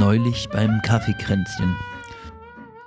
neulich 0.00 0.48
beim 0.48 0.80
Kaffeekränzchen. 0.80 1.76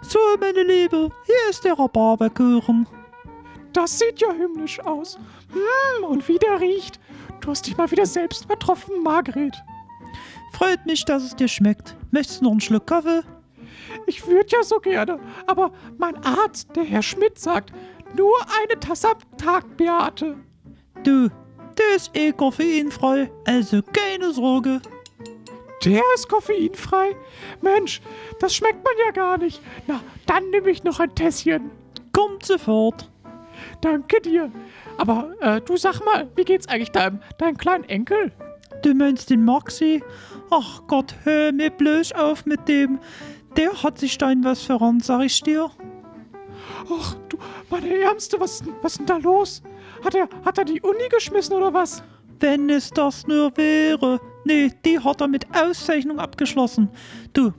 So, 0.01 0.17
meine 0.39 0.63
Liebe, 0.63 1.12
hier 1.28 1.50
ist 1.50 1.63
der 1.63 1.74
Rhabarberkuchen. 1.74 2.88
Das 3.71 4.00
sieht 4.00 4.19
ja 4.19 4.32
himmlisch 4.33 4.79
aus. 4.79 5.19
Hm, 5.51 6.05
und 6.05 6.27
wie 6.27 6.39
der 6.39 6.59
riecht. 6.59 6.99
Du 7.39 7.51
hast 7.51 7.67
dich 7.67 7.77
mal 7.77 7.91
wieder 7.91 8.07
selbst 8.07 8.45
übertroffen, 8.45 9.04
Margret. 9.04 9.55
Freut 10.54 10.84
mich, 10.88 11.05
dass 11.05 11.23
es 11.23 11.36
dir 11.36 11.47
schmeckt. 11.47 11.96
Möchtest 12.10 12.41
du 12.41 12.46
noch 12.46 12.52
einen 12.52 12.62
Schluck 12.62 12.88
Kaffee? 12.88 13.21
Ich 14.07 14.25
würde 14.25 14.48
ja 14.50 14.64
so 14.64 14.80
gerne, 14.80 15.20
aber 15.45 15.71
mein 16.00 16.16
Arzt, 16.25 16.75
der 16.75 16.84
Herr 16.84 17.04
Schmidt, 17.04 17.38
sagt, 17.38 17.73
nur 18.18 18.36
eine 18.64 18.80
Tasse 18.80 19.09
am 19.09 19.38
Tag, 19.38 19.77
Beate. 19.77 20.36
Du, 21.04 21.30
der 21.77 21.95
ist 21.95 22.09
eh 22.16 22.32
koffeinfrei, 22.32 23.32
also 23.45 23.82
keine 23.84 24.34
Sorge. 24.34 24.82
Der 25.86 26.02
ist 26.15 26.29
koffeinfrei? 26.29 27.15
Mensch, 27.61 28.01
das 28.39 28.55
schmeckt 28.55 28.83
man 28.83 28.93
ja 29.05 29.11
gar 29.11 29.37
nicht. 29.37 29.61
Na, 29.87 30.01
dann 30.25 30.50
nehme 30.50 30.69
ich 30.69 30.83
noch 30.83 31.00
ein 31.00 31.14
Tässchen. 31.14 31.71
Kommt 32.13 32.45
sofort. 32.45 33.09
Danke 33.81 34.21
dir. 34.21 34.51
Aber 34.97 35.33
äh, 35.41 35.61
du 35.61 35.75
sag 35.77 36.03
mal, 36.05 36.29
wie 36.35 36.43
geht's 36.43 36.67
eigentlich 36.67 36.91
deinem, 36.91 37.19
deinem 37.38 37.57
kleinen 37.57 37.83
Enkel? 37.85 38.31
Du 38.81 38.93
meinst 38.93 39.29
den 39.29 39.43
Maxi? 39.43 40.03
Ach 40.49 40.81
Gott, 40.88 41.15
hör 41.23 41.51
mir 41.51 41.69
bloß 41.69 42.13
auf 42.13 42.45
mit 42.45 42.67
dem. 42.67 42.99
Der 43.57 43.83
hat 43.83 43.99
sich 43.99 44.17
da 44.17 44.31
in 44.31 44.43
was 44.43 44.63
verrannt, 44.63 45.03
sag 45.03 45.23
ich 45.23 45.41
dir. 45.41 45.69
Ach, 46.91 47.15
du, 47.29 47.38
meine 47.69 47.97
Ärmste, 47.97 48.39
was, 48.39 48.63
was 48.81 48.93
ist 48.93 48.99
denn 48.99 49.05
da 49.05 49.17
los? 49.17 49.61
Hat 50.03 50.15
er, 50.15 50.27
hat 50.43 50.57
er 50.57 50.65
die 50.65 50.81
Uni 50.81 51.07
geschmissen 51.09 51.55
oder 51.55 51.73
was? 51.73 52.03
Wenn 52.43 52.70
es 52.70 52.89
das 52.89 53.25
nur 53.25 53.55
wäre. 53.55 54.20
Nee, 54.43 54.70
die 54.83 54.99
hat 54.99 55.21
er 55.21 55.29
mit 55.29 55.47
Auszeichnung 55.55 56.20
abgeschlossen. 56.20 56.89
Du, 57.31 57.53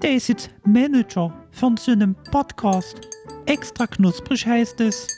der 0.00 0.14
ist 0.14 0.28
jetzt 0.28 0.50
Manager 0.64 1.34
von 1.50 1.76
so 1.76 1.90
einem 1.90 2.14
Podcast. 2.30 3.00
Extra 3.46 3.88
knusprig 3.88 4.46
heißt 4.46 4.80
es. 4.80 5.08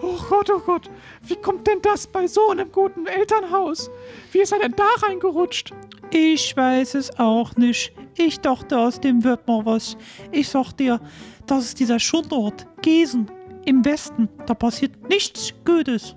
Oh 0.00 0.16
Gott, 0.28 0.48
oh 0.48 0.60
Gott, 0.60 0.88
wie 1.22 1.34
kommt 1.34 1.66
denn 1.66 1.82
das 1.82 2.06
bei 2.06 2.28
so 2.28 2.50
einem 2.50 2.70
guten 2.70 3.08
Elternhaus? 3.08 3.90
Wie 4.30 4.42
ist 4.42 4.52
er 4.52 4.60
denn 4.60 4.76
da 4.76 4.86
reingerutscht? 5.04 5.74
Ich 6.12 6.56
weiß 6.56 6.94
es 6.94 7.18
auch 7.18 7.56
nicht. 7.56 7.94
Ich 8.16 8.38
dachte, 8.38 8.78
aus 8.78 9.00
dem 9.00 9.24
wird 9.24 9.48
noch 9.48 9.66
was. 9.66 9.96
Ich 10.30 10.48
sag 10.48 10.70
dir, 10.74 11.00
das 11.48 11.64
ist 11.64 11.80
dieser 11.80 11.98
Schundort, 11.98 12.64
Gießen, 12.80 13.28
im 13.64 13.84
Westen. 13.84 14.28
Da 14.46 14.54
passiert 14.54 15.08
nichts 15.08 15.52
Gutes. 15.64 16.14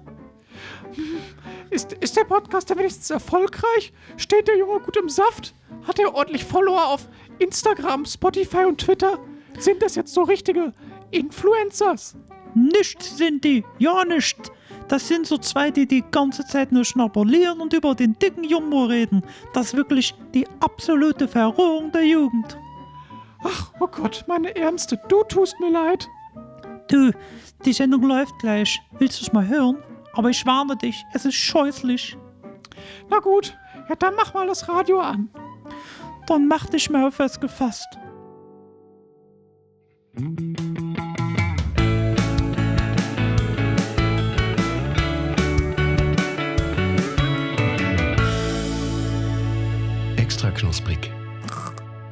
Ist, 1.70 1.94
ist 1.94 2.17
der 2.17 2.23
Podcast 2.23 2.70
denn 2.70 2.80
wenigstens 2.80 3.09
erfolgreich? 3.09 3.94
Steht 4.17 4.48
der 4.48 4.58
Junge 4.58 4.80
gut 4.80 4.98
im 4.98 5.09
Saft? 5.09 5.53
Hat 5.86 6.00
er 6.00 6.14
ordentlich 6.16 6.44
Follower 6.44 6.88
auf 6.88 7.08
Instagram, 7.38 8.06
Spotify 8.06 8.66
und 8.66 8.80
Twitter? 8.80 9.20
Sind 9.59 9.81
das 9.81 9.95
jetzt 9.95 10.14
so 10.14 10.23
richtige 10.23 10.73
Influencers? 11.12 12.16
Nichts 12.56 13.17
sind 13.17 13.44
die, 13.44 13.64
ja 13.78 14.03
nicht. 14.03 14.52
Das 14.88 15.08
sind 15.08 15.28
so 15.28 15.38
zwei, 15.38 15.70
die 15.70 15.88
die 15.88 16.03
ganze 16.09 16.45
Zeit 16.45 16.72
nur 16.72 16.84
schnabulieren 16.84 17.62
und 17.62 17.73
über 17.73 17.94
den 17.94 18.17
dicken 18.17 18.44
Jumbo 18.44 18.86
reden. 18.86 19.23
Das 19.53 19.67
ist 19.67 19.75
wirklich 19.75 20.16
die 20.34 20.47
absolute 20.59 21.28
Verrohung 21.28 21.92
der 21.92 22.06
Jugend. 22.06 22.58
Ach, 23.44 23.72
oh 23.80 23.88
Gott, 23.88 24.25
meine 24.28 24.56
Ärmste, 24.56 25.00
du 25.08 25.23
tust 25.23 25.59
mir 25.59 25.70
leid. 25.70 26.09
Du, 26.90 27.12
die 27.66 27.73
Sendung 27.73 28.02
läuft 28.02 28.38
gleich. 28.40 28.81
Willst 28.97 29.22
du 29.22 29.25
es 29.25 29.31
mal 29.31 29.47
hören? 29.47 29.78
Aber 30.13 30.29
ich 30.29 30.45
warne 30.45 30.75
dich, 30.75 31.05
es 31.13 31.25
ist 31.25 31.35
scheußlich. 31.35 32.17
Na 33.09 33.19
gut, 33.19 33.57
ja 33.88 33.95
dann 33.95 34.16
mach 34.16 34.33
mal 34.33 34.47
das 34.47 34.67
Radio 34.67 34.99
an. 34.99 35.29
Dann 36.27 36.47
mach 36.47 36.66
dich 36.67 36.89
mal 36.89 37.07
auf 37.07 37.19
was 37.19 37.39
gefasst. 37.39 37.88
Extra 50.17 50.51
knusprig. 50.51 51.11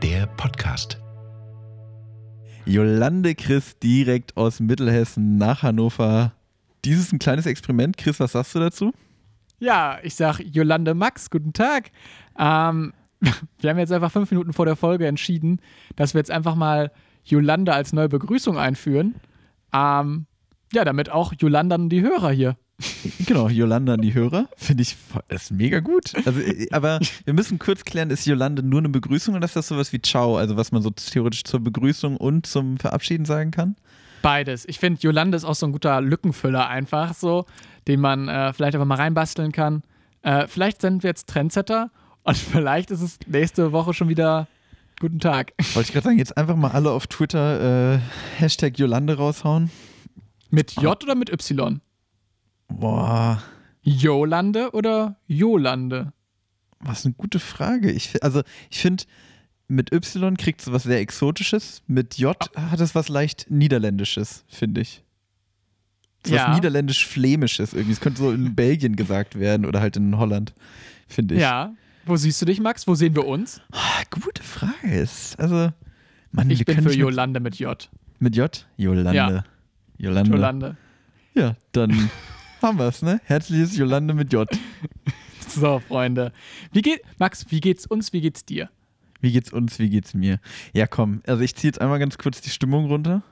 Der 0.02 0.28
Podcast. 0.28 1.00
Jolande 2.66 3.36
Chris 3.36 3.78
direkt 3.80 4.36
aus 4.36 4.60
Mittelhessen 4.60 5.38
nach 5.38 5.64
Hannover. 5.64 6.34
Dies 6.88 7.00
ist 7.00 7.12
ein 7.12 7.20
kleines 7.20 7.46
Experiment. 7.46 7.98
Chris, 7.98 8.18
was 8.22 8.32
sagst 8.32 8.56
du 8.56 8.60
dazu? 8.60 8.94
Ja, 9.60 10.00
ich 10.04 10.16
sag 10.16 10.40
Jolande 10.40 10.94
Max, 10.94 11.30
guten 11.30 11.52
Tag. 11.52 11.92
Ähm, 12.40 12.94
wir 13.60 13.70
haben 13.70 13.78
jetzt 13.78 13.92
einfach 13.92 14.10
fünf 14.10 14.32
Minuten 14.32 14.54
vor 14.54 14.66
der 14.66 14.78
Folge 14.78 15.06
entschieden, 15.06 15.60
dass 15.98 16.14
wir 16.14 16.20
jetzt 16.20 16.32
einfach 16.32 16.56
mal 16.56 16.94
Jolande 17.26 17.74
als 17.74 17.92
neue 17.92 18.08
Begrüßung 18.08 18.58
einführen. 18.58 19.16
Ähm, 19.74 20.28
ja, 20.72 20.86
damit 20.86 21.10
auch 21.10 21.34
Jolande 21.38 21.76
an 21.76 21.90
die 21.90 22.02
Hörer 22.02 22.32
hier. 22.32 22.56
Genau, 23.26 23.50
Jolande 23.50 23.92
an 23.92 24.02
die 24.02 24.14
Hörer. 24.14 24.48
Finde 24.56 24.84
ich 24.84 24.96
ist 25.28 25.52
mega 25.52 25.82
gut. 25.82 26.14
Also, 26.26 26.40
äh, 26.40 26.70
aber 26.72 27.02
wir 27.26 27.34
müssen 27.34 27.60
kurz 27.60 27.84
klären, 27.84 28.12
ist 28.12 28.26
Jolande 28.26 28.64
nur 28.64 28.80
eine 28.80 28.88
Begrüßung 28.88 29.36
oder 29.36 29.44
ist 29.44 29.58
das 29.58 29.68
sowas 29.68 29.92
wie 29.92 30.02
Ciao? 30.02 30.38
Also 30.38 30.56
was 30.56 30.72
man 30.72 30.82
so 30.82 30.92
theoretisch 30.92 31.44
zur 31.44 31.60
Begrüßung 31.60 32.16
und 32.16 32.46
zum 32.46 32.78
Verabschieden 32.78 33.26
sagen 33.26 33.52
kann? 33.52 33.76
Beides. 34.28 34.66
Ich 34.68 34.78
finde, 34.78 35.00
Jolande 35.00 35.38
ist 35.38 35.46
auch 35.46 35.56
so 35.56 35.66
ein 35.66 35.72
guter 35.72 36.02
Lückenfüller 36.02 36.68
einfach 36.68 37.14
so, 37.14 37.46
den 37.88 38.02
man 38.02 38.28
äh, 38.28 38.52
vielleicht 38.52 38.76
einfach 38.76 38.86
mal 38.86 38.96
reinbasteln 38.96 39.54
kann. 39.54 39.84
Äh, 40.22 40.48
vielleicht 40.48 40.82
sind 40.82 41.02
wir 41.02 41.12
jetzt 41.12 41.30
Trendsetter 41.30 41.92
und 42.24 42.36
vielleicht 42.52 42.92
ist 42.92 43.00
es 43.00 43.20
nächste 43.26 43.72
Woche 43.72 43.94
schon 43.94 44.10
wieder 44.10 44.50
guten 45.00 45.20
Tag. 45.20 45.54
Wollte 45.76 45.88
ich 45.88 45.94
gerade 45.94 46.04
sagen, 46.04 46.18
jetzt 46.18 46.36
einfach 46.36 46.58
mal 46.58 46.72
alle 46.72 46.92
auf 46.92 47.08
Twitter 47.08 47.94
äh, 47.94 48.00
Hashtag 48.36 48.78
Jolande 48.78 49.16
raushauen. 49.16 49.72
Mit 50.50 50.74
J 50.74 51.02
oder 51.02 51.16
mit 51.16 51.32
Y? 51.32 51.80
Boah, 52.68 53.42
Jolande 53.82 54.72
oder 54.72 55.16
Jolande? 55.28 56.12
was 56.80 57.06
eine 57.06 57.14
gute 57.16 57.40
Frage. 57.40 57.92
Ich, 57.92 58.24
also 58.24 58.42
ich 58.70 58.80
finde, 58.80 59.04
mit 59.68 59.92
Y 59.92 60.38
kriegt 60.38 60.62
es 60.62 60.72
was 60.72 60.84
sehr 60.84 61.00
Exotisches, 61.00 61.82
mit 61.88 62.18
J 62.18 62.36
hat 62.56 62.80
es 62.80 62.96
was 62.96 63.10
leicht 63.10 63.48
Niederländisches, 63.50 64.46
finde 64.48 64.82
ich. 64.82 65.04
So 66.26 66.34
Ja. 66.36 66.50
Was 66.50 66.56
Niederländisch-Flämisches 66.56 67.74
irgendwie. 67.74 67.94
Es 67.94 68.00
könnte 68.00 68.20
so 68.20 68.32
in 68.32 68.56
Belgien 68.56 68.96
gesagt 68.96 69.38
werden 69.40 69.66
oder 69.66 69.82
halt 69.82 69.98
in 69.98 70.18
Holland, 70.18 70.54
finde 71.08 71.36
ich. 71.36 71.42
Ja. 71.42 71.74
Wo 72.06 72.16
siehst 72.16 72.42
du 72.42 72.46
dich, 72.46 72.60
Max? 72.60 72.88
Wo 72.88 72.96
sehen 72.96 73.16
wir 73.16 73.26
uns? 73.28 73.62
Ah, 73.72 74.02
gute 74.10 74.42
Frage. 74.42 74.90
Ist, 74.90 75.38
also, 75.40 75.72
Mann, 76.32 76.50
Ich 76.50 76.60
wir 76.60 76.66
bin 76.66 76.76
für 76.78 76.82
nicht 76.84 76.90
mit- 76.92 76.98
Jolande 77.00 77.40
mit 77.40 77.56
J. 77.60 77.90
Mit 78.20 78.36
J? 78.36 78.66
Jolande. 78.78 79.14
Ja. 79.16 79.44
Jolande. 79.98 80.32
Jolande. 80.32 80.78
Ja, 81.34 81.56
dann 81.74 82.10
haben 82.62 82.80
wir 82.80 82.88
es, 82.88 83.02
ne? 83.02 83.20
Herzliches 83.26 83.76
Jolande 83.78 84.14
mit 84.14 84.32
J. 84.34 84.48
So, 85.50 85.80
Freunde. 85.80 86.34
Wie 86.72 86.82
geht, 86.82 87.02
Max, 87.20 87.46
wie 87.50 87.62
geht's 87.62 87.86
uns, 87.88 88.12
wie 88.14 88.22
geht's 88.22 88.44
dir? 88.46 88.70
Wie 89.22 89.32
geht's 89.32 89.52
uns, 89.52 89.80
wie 89.80 89.90
geht's 89.90 90.14
mir? 90.14 90.40
Ja, 90.74 90.88
komm, 90.88 91.22
also 91.28 91.42
ich 91.44 91.56
ziehe 91.56 91.70
jetzt 91.70 91.82
einmal 91.82 92.00
ganz 92.00 92.18
kurz 92.18 92.42
die 92.42 92.50
Stimmung 92.50 92.86
runter. 92.86 93.24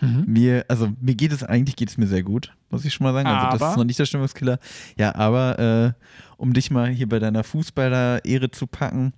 Mhm. 0.00 0.24
Mir, 0.26 0.64
also 0.68 0.92
mir 1.00 1.14
geht 1.14 1.32
es 1.32 1.42
eigentlich 1.42 1.76
geht 1.76 1.88
es 1.88 1.98
mir 1.98 2.06
sehr 2.06 2.22
gut, 2.22 2.54
muss 2.70 2.84
ich 2.84 2.94
schon 2.94 3.04
mal 3.04 3.12
sagen. 3.12 3.26
Also 3.26 3.50
das 3.50 3.62
Aber? 3.62 3.70
ist 3.72 3.76
noch 3.78 3.84
nicht 3.84 3.98
der 3.98 4.06
Stimmungskiller. 4.06 4.58
Ja, 4.96 5.14
aber 5.14 5.58
äh, 5.58 6.04
um 6.36 6.52
dich 6.52 6.70
mal 6.70 6.88
hier 6.88 7.08
bei 7.08 7.18
deiner 7.18 7.42
Fußballer-Ehre 7.42 8.50
zu 8.50 8.66
packen, 8.66 9.12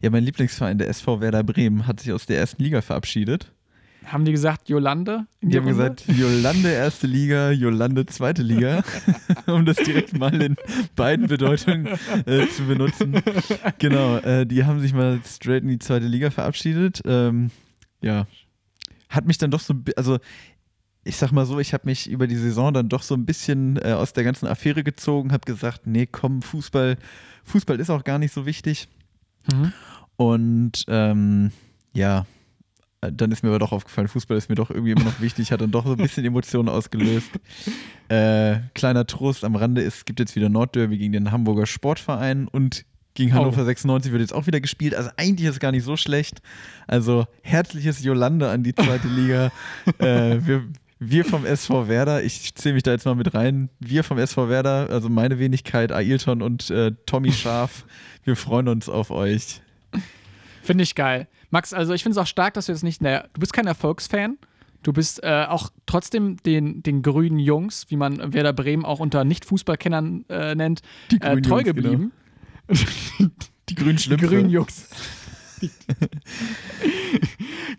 ja, 0.00 0.10
mein 0.10 0.24
Lieblingsverein, 0.24 0.78
der 0.78 0.88
SV 0.88 1.20
Werder 1.20 1.44
Bremen, 1.44 1.86
hat 1.86 2.00
sich 2.00 2.12
aus 2.12 2.26
der 2.26 2.38
ersten 2.38 2.62
Liga 2.62 2.82
verabschiedet. 2.82 3.52
Haben 4.06 4.24
die 4.24 4.32
gesagt 4.32 4.68
Jolande? 4.68 5.26
in 5.40 5.50
Die 5.50 5.56
haben 5.56 5.64
Runde? 5.64 5.94
gesagt, 5.94 6.06
Jolande 6.08 6.70
erste 6.70 7.06
Liga, 7.06 7.50
Jolande 7.50 8.06
zweite 8.06 8.42
Liga, 8.42 8.82
um 9.46 9.64
das 9.64 9.76
direkt 9.76 10.16
mal 10.18 10.40
in 10.40 10.56
beiden 10.94 11.26
Bedeutungen 11.26 11.86
äh, 12.26 12.46
zu 12.48 12.64
benutzen. 12.66 13.20
Genau, 13.78 14.16
äh, 14.18 14.46
die 14.46 14.64
haben 14.64 14.80
sich 14.80 14.92
mal 14.92 15.20
straight 15.26 15.62
in 15.62 15.68
die 15.68 15.78
zweite 15.78 16.06
Liga 16.06 16.30
verabschiedet. 16.30 17.02
Ähm, 17.06 17.50
ja, 18.02 18.26
hat 19.08 19.26
mich 19.26 19.38
dann 19.38 19.50
doch 19.50 19.60
so, 19.60 19.74
also 19.96 20.18
ich 21.04 21.16
sag 21.16 21.32
mal 21.32 21.46
so, 21.46 21.58
ich 21.60 21.72
habe 21.74 21.86
mich 21.86 22.08
über 22.08 22.26
die 22.26 22.36
Saison 22.36 22.72
dann 22.72 22.88
doch 22.88 23.02
so 23.02 23.14
ein 23.14 23.26
bisschen 23.26 23.76
äh, 23.76 23.92
aus 23.92 24.12
der 24.12 24.24
ganzen 24.24 24.46
Affäre 24.46 24.82
gezogen, 24.84 25.32
habe 25.32 25.44
gesagt, 25.44 25.86
nee, 25.86 26.06
komm, 26.06 26.42
Fußball, 26.42 26.96
Fußball 27.44 27.78
ist 27.80 27.90
auch 27.90 28.04
gar 28.04 28.18
nicht 28.18 28.32
so 28.32 28.46
wichtig. 28.46 28.88
Mhm. 29.52 29.72
Und 30.16 30.84
ähm, 30.88 31.50
ja, 31.92 32.26
dann 33.12 33.32
ist 33.32 33.42
mir 33.42 33.50
aber 33.50 33.58
doch 33.58 33.72
aufgefallen, 33.72 34.08
Fußball 34.08 34.36
ist 34.36 34.48
mir 34.48 34.54
doch 34.54 34.70
irgendwie 34.70 34.92
immer 34.92 35.04
noch 35.04 35.20
wichtig, 35.20 35.52
hat 35.52 35.60
dann 35.60 35.70
doch 35.70 35.86
so 35.86 35.92
ein 35.92 35.98
bisschen 35.98 36.24
Emotionen 36.24 36.68
ausgelöst. 36.68 37.30
Äh, 38.10 38.60
kleiner 38.74 39.06
Trost 39.06 39.44
am 39.44 39.56
Rande, 39.56 39.80
es 39.80 40.04
gibt 40.04 40.20
jetzt 40.20 40.36
wieder 40.36 40.50
Nordderby 40.50 40.98
gegen 40.98 41.14
den 41.14 41.32
Hamburger 41.32 41.64
Sportverein 41.64 42.48
und 42.48 42.84
gegen 43.14 43.32
Oh. 43.32 43.36
Hannover 43.36 43.64
96 43.64 44.12
wird 44.12 44.20
jetzt 44.20 44.34
auch 44.34 44.46
wieder 44.46 44.60
gespielt. 44.60 44.94
Also 44.94 45.08
eigentlich 45.16 45.46
ist 45.46 45.54
es 45.54 45.60
gar 45.60 45.72
nicht 45.72 45.84
so 45.84 45.96
schlecht. 45.96 46.42
Also 46.86 47.26
herzliches 47.42 48.04
Jolande 48.04 48.50
an 48.50 48.62
die 48.62 48.74
zweite 48.74 49.08
Liga. 49.08 49.50
äh, 49.98 50.38
wir, 50.44 50.64
wir 50.98 51.24
vom 51.24 51.46
SV 51.46 51.88
Werder, 51.88 52.22
ich 52.22 52.54
zähle 52.54 52.74
mich 52.74 52.82
da 52.82 52.90
jetzt 52.90 53.06
mal 53.06 53.14
mit 53.14 53.34
rein, 53.34 53.70
wir 53.80 54.04
vom 54.04 54.18
SV 54.18 54.48
Werder, 54.48 54.88
also 54.90 55.08
meine 55.08 55.38
Wenigkeit, 55.38 55.92
Ailton 55.92 56.42
und 56.42 56.70
äh, 56.70 56.92
Tommy 57.06 57.32
Schaf, 57.32 57.84
wir 58.24 58.36
freuen 58.36 58.68
uns 58.68 58.88
auf 58.88 59.10
euch. 59.10 59.60
Finde 60.62 60.84
ich 60.84 60.94
geil. 60.94 61.28
Max, 61.54 61.72
also 61.72 61.94
ich 61.94 62.02
finde 62.02 62.18
es 62.18 62.22
auch 62.22 62.26
stark, 62.26 62.54
dass 62.54 62.66
du 62.66 62.72
jetzt 62.72 62.82
nicht, 62.82 63.00
naja, 63.00 63.24
du 63.32 63.38
bist 63.40 63.52
kein 63.52 63.68
Erfolgsfan. 63.68 64.38
Du 64.82 64.92
bist 64.92 65.22
äh, 65.22 65.46
auch 65.48 65.70
trotzdem 65.86 66.36
den, 66.42 66.82
den 66.82 67.00
grünen 67.02 67.38
Jungs, 67.38 67.86
wie 67.90 67.96
man 67.96 68.34
Werder 68.34 68.52
Bremen 68.52 68.84
auch 68.84 68.98
unter 68.98 69.22
Nicht-Fußballkennern 69.24 70.24
äh, 70.28 70.54
nennt, 70.56 70.82
Die 71.12 71.16
äh, 71.20 71.20
treu 71.20 71.30
Jungs, 71.32 71.42
genau. 71.42 71.62
geblieben. 71.62 72.12
Die 73.68 73.74
grünen 73.76 73.96
Die 73.96 74.02
Schlümpfe. 74.02 74.26
grünen 74.26 74.50
Jungs. 74.50 74.90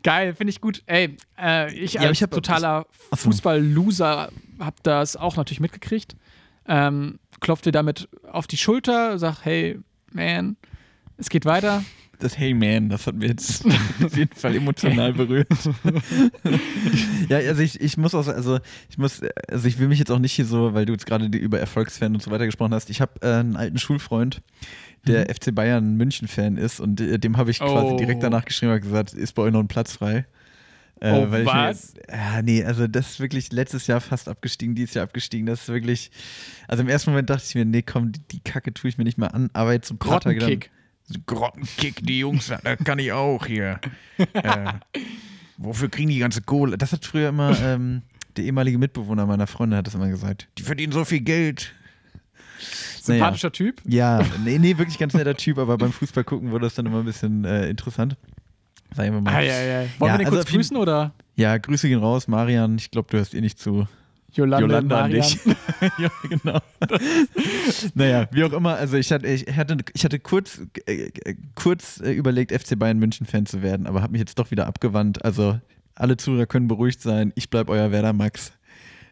Geil, 0.03 0.33
finde 0.35 0.51
ich 0.51 0.61
gut. 0.61 0.81
Ey, 0.85 1.17
äh, 1.37 1.73
ich 1.73 1.93
Ja, 1.93 2.01
als 2.01 2.11
ich 2.13 2.23
hab- 2.23 2.31
totaler. 2.31 2.85
Fußball-Loser 3.13 4.31
habe 4.59 4.75
das 4.83 5.15
auch 5.17 5.35
natürlich 5.35 5.59
mitgekriegt. 5.59 6.15
Ähm, 6.67 7.19
klopft 7.39 7.65
dir 7.65 7.71
damit 7.71 8.07
auf 8.31 8.47
die 8.47 8.57
Schulter, 8.57 9.19
sagt, 9.19 9.45
hey, 9.45 9.79
man, 10.11 10.57
es 11.17 11.29
geht 11.29 11.45
weiter. 11.45 11.83
Das 12.19 12.37
Hey 12.37 12.53
Man, 12.53 12.89
das 12.89 13.07
hat 13.07 13.15
mir 13.15 13.27
jetzt 13.27 13.65
auf 14.03 14.15
jeden 14.17 14.33
Fall 14.35 14.55
emotional 14.55 15.13
berührt. 15.13 15.47
ja, 17.29 17.37
also 17.37 17.61
ich, 17.61 17.79
ich 17.81 17.97
muss 17.97 18.13
auch, 18.15 18.27
also 18.27 18.59
ich 18.89 18.97
muss, 18.97 19.21
also 19.49 19.67
ich 19.67 19.79
will 19.79 19.87
mich 19.87 19.99
jetzt 19.99 20.11
auch 20.11 20.19
nicht 20.19 20.33
hier 20.33 20.45
so, 20.45 20.73
weil 20.73 20.85
du 20.85 20.93
jetzt 20.93 21.05
gerade 21.05 21.25
über 21.37 21.59
Erfolgsfan 21.59 22.13
und 22.13 22.21
so 22.23 22.31
weiter 22.31 22.45
gesprochen 22.45 22.73
hast. 22.73 22.89
Ich 22.89 23.01
habe 23.01 23.13
äh, 23.21 23.33
einen 23.39 23.55
alten 23.55 23.77
Schulfreund, 23.77 24.41
der 25.07 25.27
FC 25.33 25.53
Bayern 25.53 25.95
München-Fan 25.97 26.57
ist 26.57 26.79
und 26.79 26.99
äh, 26.99 27.19
dem 27.19 27.37
habe 27.37 27.51
ich 27.51 27.59
quasi 27.59 27.85
Mhm. 27.87 27.93
Oh. 27.93 27.97
direkt 27.97 28.23
danach 28.23 28.45
geschrieben 28.45 28.71
und 28.73 28.81
gesagt, 28.81 29.13
ist 29.13 29.33
bei 29.33 29.43
euch 29.43 29.51
noch 29.53 29.59
ein 29.59 29.67
Platz 29.67 29.93
frei? 29.93 30.25
Äh, 31.01 31.11
Oh, 31.11 31.29
weil 31.29 31.45
was? 31.45 31.93
Ich 31.93 32.07
mir, 32.07 32.17
ja, 32.17 32.41
nee, 32.41 32.63
also 32.63 32.87
das 32.87 33.11
ist 33.11 33.19
wirklich 33.19 33.51
letztes 33.51 33.85
Jahr 33.87 33.99
fast 34.01 34.29
abgestiegen, 34.29 34.73
dieses 34.75 34.93
Jahr 34.95 35.03
abgestiegen. 35.03 35.45
Das 35.45 35.63
ist 35.63 35.67
wirklich, 35.67 36.09
also 36.67 36.81
im 36.81 36.89
ersten 36.89 37.09
Moment 37.11 37.29
dachte 37.29 37.43
ich 37.47 37.53
mir, 37.53 37.65
nee, 37.65 37.81
komm, 37.81 38.13
die, 38.13 38.21
die 38.31 38.39
Kacke 38.39 38.73
tue 38.73 38.89
ich 38.89 38.97
mir 38.97 39.03
nicht 39.03 39.17
mal 39.17 39.27
an, 39.27 39.49
aber 39.53 39.73
jetzt 39.73 39.89
so 39.89 39.93
ein 39.95 39.97
paar 39.99 40.21
Tage 40.21 40.39
dann- 40.39 40.59
Grottenkick. 41.25 42.05
Die 42.05 42.19
Jungs, 42.19 42.51
da 42.63 42.75
kann 42.75 42.99
ich 42.99 43.11
auch 43.11 43.45
hier. 43.45 43.79
äh, 44.17 44.73
wofür 45.57 45.89
kriegen 45.89 46.09
die 46.09 46.19
ganze 46.19 46.41
Kohle? 46.41 46.77
Das 46.77 46.91
hat 46.91 47.05
früher 47.05 47.29
immer 47.29 47.57
ähm, 47.61 48.01
der 48.37 48.45
ehemalige 48.45 48.77
Mitbewohner 48.77 49.25
meiner 49.25 49.47
Freundin 49.47 49.77
hat 49.77 49.87
das 49.87 49.95
immer 49.95 50.09
gesagt. 50.09 50.47
Die 50.57 50.63
verdienen 50.63 50.93
so 50.93 51.05
viel 51.05 51.21
Geld. 51.21 51.73
Sympathischer 53.01 53.51
Typ. 53.51 53.81
Ja, 53.85 54.23
nee, 54.43 54.57
nee, 54.57 54.77
wirklich 54.77 54.97
ganz 54.97 55.13
netter 55.13 55.35
Typ, 55.35 55.57
aber 55.57 55.77
beim 55.77 55.91
Fußball 55.91 56.23
gucken 56.23 56.51
wurde 56.51 56.65
das 56.65 56.73
dann 56.73 56.85
immer 56.87 56.99
ein 56.99 57.05
bisschen 57.05 57.45
äh, 57.45 57.69
interessant. 57.69 58.17
Sagen 58.93 59.13
wir 59.13 59.21
mal. 59.21 59.33
Ei, 59.33 59.51
ei, 59.51 59.79
ei. 59.81 59.89
Wollen 59.99 60.07
Ja, 60.09 60.13
wir 60.13 60.17
den 60.19 60.25
also 60.27 60.37
kurz 60.37 60.49
grüßen 60.49 60.77
oder? 60.77 61.13
Ja, 61.35 61.57
Grüße 61.57 61.87
gehen 61.87 61.99
raus, 61.99 62.27
Marian. 62.27 62.77
Ich 62.77 62.91
glaube, 62.91 63.09
du 63.11 63.17
hörst 63.17 63.33
eh 63.33 63.41
nicht 63.41 63.59
zu. 63.59 63.87
Jolande, 64.35 64.67
Jolanda 64.67 65.01
an 65.03 65.11
dich. 65.11 65.39
ja, 65.97 66.09
genau. 66.29 66.59
naja, 67.93 68.27
wie 68.31 68.43
auch 68.43 68.53
immer. 68.53 68.75
Also 68.75 68.97
ich 68.97 69.11
hatte, 69.11 69.27
ich 69.27 69.45
hatte, 69.55 69.77
ich 69.93 70.03
hatte 70.03 70.19
kurz, 70.19 70.61
äh, 70.85 71.07
äh, 71.23 71.35
kurz 71.55 72.01
äh, 72.01 72.11
überlegt, 72.11 72.51
FC 72.51 72.77
Bayern 72.77 72.99
München 72.99 73.25
Fan 73.25 73.45
zu 73.45 73.61
werden, 73.61 73.87
aber 73.87 74.01
habe 74.01 74.11
mich 74.11 74.19
jetzt 74.19 74.37
doch 74.37 74.51
wieder 74.51 74.67
abgewandt. 74.67 75.23
Also 75.23 75.59
alle 75.95 76.17
Zuhörer 76.17 76.45
können 76.45 76.67
beruhigt 76.67 77.01
sein. 77.01 77.31
Ich 77.35 77.49
bleib 77.49 77.69
euer 77.69 77.91
Werder 77.91 78.13
Max. 78.13 78.51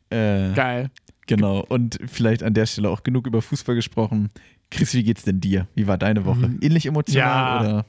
Äh, 0.10 0.54
Geil. 0.54 0.92
Genau. 1.28 1.64
Und 1.68 2.00
vielleicht 2.06 2.44
an 2.44 2.54
der 2.54 2.66
Stelle 2.66 2.90
auch 2.90 3.04
genug 3.04 3.25
über 3.28 3.42
Fußball 3.42 3.75
gesprochen. 3.75 4.30
Chris, 4.70 4.94
wie 4.94 5.04
geht's 5.04 5.24
denn 5.24 5.40
dir? 5.40 5.68
Wie 5.75 5.88
war 5.88 5.98
deine 5.98 6.25
Woche? 6.25 6.52
Ähnlich 6.62 6.86
emotional 6.86 7.20
Ja. 7.28 7.62
oder? 7.62 7.86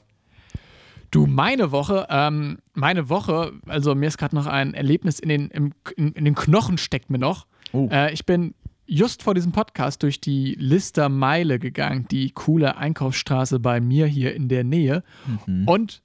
Du, 1.15 1.27
meine 1.27 1.71
Woche, 1.71 2.07
ähm, 2.09 2.57
meine 2.73 3.07
Woche, 3.07 3.53
also 3.67 3.95
mir 3.95 4.07
ist 4.07 4.17
gerade 4.17 4.35
noch 4.35 4.47
ein 4.47 4.73
Erlebnis 4.73 5.17
in 5.19 5.29
den, 5.29 5.47
im, 5.47 5.71
in, 5.95 6.11
in 6.11 6.25
den 6.25 6.35
Knochen 6.35 6.77
steckt 6.77 7.09
mir 7.09 7.19
noch. 7.19 7.47
Oh. 7.71 7.87
Äh, 7.89 8.11
ich 8.11 8.25
bin 8.25 8.53
just 8.85 9.23
vor 9.23 9.33
diesem 9.33 9.53
Podcast 9.53 10.03
durch 10.03 10.19
die 10.19 10.55
Lister 10.59 11.07
Meile 11.07 11.57
gegangen, 11.57 12.05
die 12.11 12.31
coole 12.31 12.75
Einkaufsstraße 12.75 13.61
bei 13.61 13.79
mir 13.79 14.07
hier 14.07 14.35
in 14.35 14.49
der 14.49 14.65
Nähe. 14.65 15.03
Mhm. 15.47 15.65
Und 15.65 16.01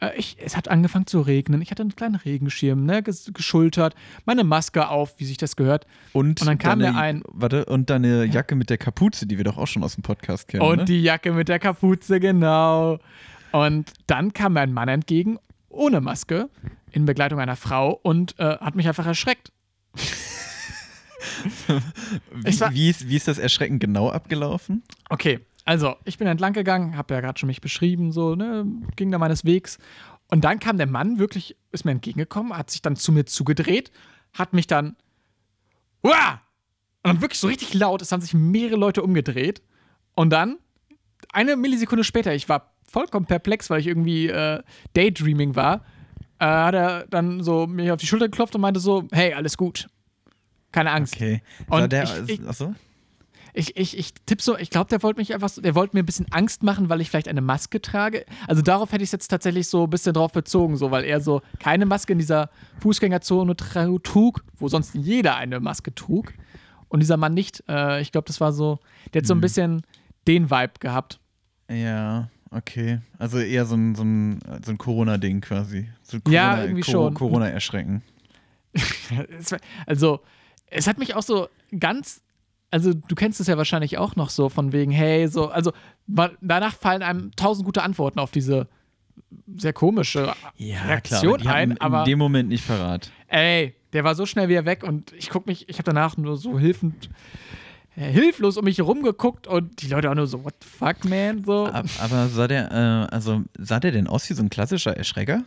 äh, 0.00 0.10
ich, 0.18 0.36
es 0.38 0.58
hat 0.58 0.68
angefangen 0.68 1.06
zu 1.06 1.22
regnen. 1.22 1.62
Ich 1.62 1.70
hatte 1.70 1.80
einen 1.80 1.96
kleinen 1.96 2.16
Regenschirm, 2.16 2.84
ne, 2.84 3.02
ges 3.02 3.30
geschultert, 3.32 3.94
meine 4.26 4.44
Maske 4.44 4.90
auf, 4.90 5.14
wie 5.16 5.24
sich 5.24 5.38
das 5.38 5.56
gehört. 5.56 5.86
Und, 6.12 6.38
Und 6.38 6.46
dann 6.46 6.58
kam 6.58 6.80
deine, 6.80 6.92
mir 6.92 6.98
ein- 6.98 7.22
Warte, 7.28 7.64
und 7.64 7.88
deine 7.88 8.26
Jacke 8.26 8.56
mit 8.56 8.68
der 8.68 8.76
Kapuze, 8.76 9.26
die 9.26 9.38
wir 9.38 9.44
doch 9.44 9.56
auch 9.56 9.68
schon 9.68 9.82
aus 9.82 9.94
dem 9.94 10.02
Podcast 10.02 10.48
kennen. 10.48 10.62
Und 10.64 10.76
ne? 10.80 10.84
die 10.84 11.00
Jacke 11.00 11.32
mit 11.32 11.48
der 11.48 11.58
Kapuze, 11.58 12.20
genau. 12.20 12.98
Und 13.52 13.92
dann 14.06 14.32
kam 14.32 14.54
mir 14.54 14.60
ein 14.60 14.72
Mann 14.72 14.88
entgegen, 14.88 15.38
ohne 15.68 16.00
Maske, 16.00 16.48
in 16.92 17.04
Begleitung 17.04 17.38
einer 17.40 17.56
Frau 17.56 17.92
und 18.02 18.38
äh, 18.38 18.58
hat 18.58 18.74
mich 18.74 18.86
einfach 18.88 19.06
erschreckt. 19.06 19.52
es 22.44 22.60
war- 22.60 22.70
wie, 22.72 22.76
wie, 22.76 22.90
ist, 22.90 23.08
wie 23.08 23.16
ist 23.16 23.28
das 23.28 23.38
Erschrecken 23.38 23.78
genau 23.78 24.10
abgelaufen? 24.10 24.82
Okay, 25.08 25.40
also 25.64 25.96
ich 26.04 26.18
bin 26.18 26.26
entlang 26.26 26.52
gegangen, 26.52 26.96
habe 26.96 27.14
ja 27.14 27.20
gerade 27.20 27.38
schon 27.38 27.46
mich 27.48 27.60
beschrieben, 27.60 28.12
so, 28.12 28.34
ne, 28.34 28.64
ging 28.96 29.10
da 29.10 29.18
meines 29.18 29.44
Wegs. 29.44 29.78
Und 30.28 30.44
dann 30.44 30.60
kam 30.60 30.76
der 30.76 30.86
Mann 30.86 31.18
wirklich, 31.18 31.56
ist 31.72 31.84
mir 31.84 31.90
entgegengekommen, 31.92 32.56
hat 32.56 32.70
sich 32.70 32.82
dann 32.82 32.96
zu 32.96 33.12
mir 33.12 33.26
zugedreht, 33.26 33.90
hat 34.32 34.52
mich 34.52 34.66
dann, 34.66 34.96
Uah! 36.02 36.40
Und 37.02 37.14
dann 37.14 37.20
wirklich 37.22 37.40
so 37.40 37.46
richtig 37.48 37.74
laut, 37.74 38.02
es 38.02 38.12
haben 38.12 38.20
sich 38.20 38.34
mehrere 38.34 38.76
Leute 38.76 39.02
umgedreht. 39.02 39.62
Und 40.14 40.30
dann, 40.30 40.58
eine 41.32 41.56
Millisekunde 41.56 42.04
später, 42.04 42.34
ich 42.34 42.48
war 42.48 42.74
vollkommen 42.90 43.26
perplex, 43.26 43.70
weil 43.70 43.80
ich 43.80 43.86
irgendwie 43.86 44.28
äh, 44.28 44.62
Daydreaming 44.94 45.54
war, 45.56 45.84
äh, 46.38 46.44
hat 46.46 46.74
er 46.74 47.06
dann 47.08 47.42
so 47.42 47.66
mir 47.66 47.94
auf 47.94 48.00
die 48.00 48.06
Schulter 48.06 48.26
geklopft 48.28 48.54
und 48.54 48.60
meinte 48.60 48.80
so, 48.80 49.04
hey, 49.12 49.32
alles 49.34 49.56
gut. 49.56 49.86
Keine 50.72 50.90
Angst. 50.92 51.14
Okay. 51.16 51.42
Und 51.68 51.92
der, 51.92 52.04
ich- 52.26 52.40
ich- 52.40 52.46
achso? 52.48 52.74
Ich, 53.52 53.76
ich, 53.76 53.98
ich 53.98 54.14
tippe 54.26 54.40
so, 54.40 54.56
ich 54.56 54.70
glaube, 54.70 54.88
der 54.90 55.02
wollte 55.02 55.18
mich 55.18 55.34
einfach 55.34 55.48
so, 55.48 55.60
der 55.60 55.74
wollte 55.74 55.96
mir 55.96 56.04
ein 56.04 56.06
bisschen 56.06 56.26
Angst 56.30 56.62
machen, 56.62 56.88
weil 56.88 57.00
ich 57.00 57.10
vielleicht 57.10 57.26
eine 57.26 57.40
Maske 57.40 57.82
trage. 57.82 58.24
Also 58.46 58.62
darauf 58.62 58.92
hätte 58.92 59.02
ich 59.02 59.08
es 59.08 59.12
jetzt 59.12 59.26
tatsächlich 59.26 59.66
so 59.66 59.84
ein 59.84 59.90
bisschen 59.90 60.12
drauf 60.14 60.30
bezogen, 60.30 60.76
so, 60.76 60.92
weil 60.92 61.02
er 61.04 61.20
so 61.20 61.42
keine 61.58 61.84
Maske 61.84 62.12
in 62.12 62.20
dieser 62.20 62.48
Fußgängerzone 62.78 63.56
trug, 63.56 64.44
wo 64.56 64.68
sonst 64.68 64.94
jeder 64.94 65.34
eine 65.34 65.58
Maske 65.58 65.92
trug. 65.92 66.32
Und 66.88 67.00
dieser 67.00 67.16
Mann 67.16 67.34
nicht. 67.34 67.64
Äh, 67.68 68.00
ich 68.02 68.12
glaube, 68.12 68.26
das 68.28 68.40
war 68.40 68.52
so, 68.52 68.78
der 69.12 69.22
hat 69.22 69.26
so 69.26 69.34
ein 69.34 69.40
bisschen 69.40 69.82
den 70.28 70.48
Vibe 70.50 70.74
gehabt. 70.78 71.18
Ja, 71.68 72.28
okay. 72.50 73.00
Also 73.18 73.38
eher 73.38 73.64
so 73.66 73.74
ein, 73.76 73.94
so 73.94 74.02
ein, 74.02 74.40
so 74.64 74.70
ein 74.72 74.78
Corona-Ding 74.78 75.40
quasi. 75.40 75.88
So 76.02 76.16
ein 76.18 76.22
Ja, 76.32 76.50
Corona- 76.50 76.62
irgendwie 76.64 76.80
Co- 76.82 76.90
schon. 76.90 77.14
Corona-Erschrecken. 77.14 78.02
Also, 79.86 80.20
es 80.66 80.86
hat 80.86 80.98
mich 80.98 81.14
auch 81.16 81.22
so 81.22 81.48
ganz. 81.78 82.22
Also, 82.70 82.94
du 82.94 83.16
kennst 83.16 83.40
es 83.40 83.48
ja 83.48 83.56
wahrscheinlich 83.58 83.98
auch 83.98 84.14
noch 84.14 84.30
so, 84.30 84.48
von 84.48 84.72
wegen, 84.72 84.92
hey, 84.92 85.26
so, 85.26 85.48
also, 85.48 85.72
danach 86.06 86.76
fallen 86.76 87.02
einem 87.02 87.32
tausend 87.32 87.64
gute 87.66 87.82
Antworten 87.82 88.20
auf 88.20 88.30
diese 88.30 88.68
sehr 89.56 89.72
komische 89.72 90.32
Reaktion 90.58 91.38
die 91.40 91.48
hatten 91.48 91.72
ein, 91.72 91.80
aber 91.80 92.00
in 92.00 92.04
dem 92.04 92.18
Moment 92.20 92.48
nicht 92.48 92.66
parat. 92.66 93.10
ey, 93.26 93.74
der 93.92 94.04
war 94.04 94.14
so 94.14 94.24
schnell 94.24 94.48
wieder 94.48 94.64
weg 94.66 94.84
und 94.84 95.12
ich 95.14 95.30
guck 95.30 95.46
mich, 95.48 95.68
ich 95.68 95.76
habe 95.78 95.84
danach 95.84 96.16
nur 96.16 96.36
so 96.36 96.58
hilfend, 96.60 97.10
hilflos 97.94 98.56
um 98.56 98.64
mich 98.64 98.78
herum 98.78 99.02
geguckt 99.02 99.46
und 99.46 99.82
die 99.82 99.88
Leute 99.88 100.10
auch 100.10 100.14
nur 100.14 100.26
so, 100.26 100.44
what 100.44 100.54
the 100.62 100.68
fuck, 100.68 101.04
man, 101.04 101.44
so. 101.44 101.66
Ab- 101.66 101.86
Aber 102.00 102.28
sah 102.28 102.46
der, 102.48 102.70
äh, 103.10 103.14
also 103.14 103.42
sah 103.58 103.80
der 103.80 103.92
denn 103.92 104.06
aus 104.06 104.28
wie 104.30 104.34
so 104.34 104.42
ein 104.42 104.50
klassischer 104.50 104.96
Erschrecker? 104.96 105.42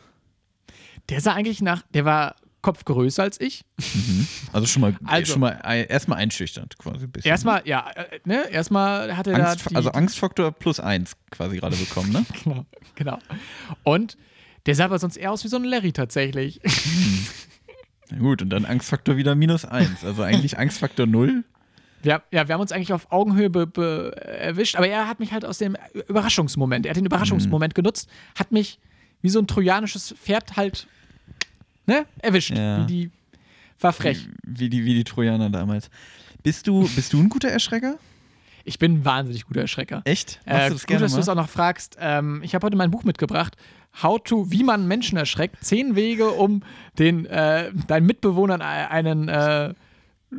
Der 1.09 1.21
sah 1.21 1.33
eigentlich 1.33 1.61
nach, 1.61 1.81
der 1.93 2.05
war 2.05 2.35
Kopf 2.61 2.85
größer 2.85 3.23
als 3.23 3.41
ich. 3.41 3.65
Also 4.53 4.67
schon 4.67 4.81
mal, 4.81 4.95
Also- 5.05 5.33
schon 5.33 5.41
mal 5.41 5.59
ein- 5.63 5.85
erstmal 5.85 6.19
einschüchternd 6.19 6.77
quasi 6.77 7.05
ein 7.05 7.11
bisschen. 7.11 7.29
Erstmal, 7.29 7.61
ja, 7.65 7.89
äh, 7.95 8.19
ne, 8.25 8.49
erstmal 8.49 9.17
hatte 9.17 9.31
er 9.31 9.37
da 9.39 9.55
also 9.73 9.91
Angstfaktor 9.91 10.51
plus 10.51 10.79
eins 10.79 11.13
quasi 11.31 11.57
gerade 11.57 11.75
bekommen, 11.75 12.11
ne? 12.11 12.25
Genau, 12.43 12.65
genau. 12.95 13.19
Und 13.83 14.17
der 14.65 14.75
sah 14.75 14.85
aber 14.85 14.97
sonst 14.99 15.17
eher 15.17 15.31
aus 15.31 15.43
wie 15.43 15.49
so 15.49 15.57
ein 15.57 15.65
Larry 15.65 15.91
tatsächlich. 15.91 16.61
Na 18.09 18.17
gut, 18.19 18.41
und 18.41 18.49
dann 18.49 18.63
Angstfaktor 18.65 19.17
wieder 19.17 19.35
minus 19.35 19.65
eins. 19.65 20.03
Also 20.05 20.21
eigentlich 20.23 20.57
Angstfaktor 20.57 21.05
null. 21.05 21.43
Wir, 22.03 22.21
ja, 22.31 22.47
wir 22.47 22.53
haben 22.53 22.61
uns 22.61 22.71
eigentlich 22.71 22.93
auf 22.93 23.11
Augenhöhe 23.11 23.49
be, 23.49 23.65
be, 23.65 24.15
erwischt, 24.21 24.75
aber 24.75 24.87
er 24.87 25.07
hat 25.07 25.19
mich 25.19 25.31
halt 25.31 25.45
aus 25.45 25.57
dem 25.57 25.75
Überraschungsmoment, 26.07 26.85
er 26.85 26.91
hat 26.91 26.97
den 26.97 27.05
Überraschungsmoment 27.05 27.73
genutzt, 27.73 28.09
hat 28.37 28.51
mich 28.51 28.77
wie 29.21 29.29
so 29.29 29.39
ein 29.39 29.47
trojanisches 29.47 30.13
Pferd 30.21 30.57
halt 30.57 30.87
ne, 31.87 32.05
erwischt. 32.19 32.51
Ja. 32.51 32.81
Wie 32.81 32.85
die, 32.85 33.11
war 33.79 33.93
frech. 33.93 34.27
Wie 34.45 34.69
die, 34.69 34.83
wie 34.85 34.93
die 34.93 35.03
Trojaner 35.03 35.49
damals. 35.49 35.89
Bist 36.43 36.67
du, 36.67 36.89
bist 36.95 37.13
du 37.13 37.19
ein 37.19 37.29
guter 37.29 37.49
Erschrecker? 37.49 37.97
Ich 38.65 38.79
bin 38.79 38.95
ein 38.95 39.05
wahnsinnig 39.05 39.45
guter 39.45 39.61
Erschrecker. 39.61 40.01
Echt? 40.05 40.39
Machst 40.45 40.59
Äh, 40.59 40.67
du 40.67 40.73
das 40.73 40.87
gut, 40.87 41.01
dass 41.01 41.13
du 41.13 41.19
es 41.19 41.29
auch 41.29 41.35
noch 41.35 41.49
fragst. 41.49 41.97
Ähm, 41.99 42.41
ich 42.43 42.55
habe 42.55 42.65
heute 42.65 42.77
mein 42.77 42.91
Buch 42.91 43.03
mitgebracht. 43.03 43.55
How 44.01 44.21
to, 44.23 44.51
wie 44.51 44.63
man 44.63 44.87
Menschen 44.87 45.17
erschreckt. 45.17 45.63
Zehn 45.63 45.95
Wege, 45.95 46.31
um 46.31 46.63
den, 46.97 47.25
äh, 47.25 47.71
deinen 47.87 48.05
Mitbewohnern 48.05 48.61
einen, 48.61 49.27
äh, 49.27 49.73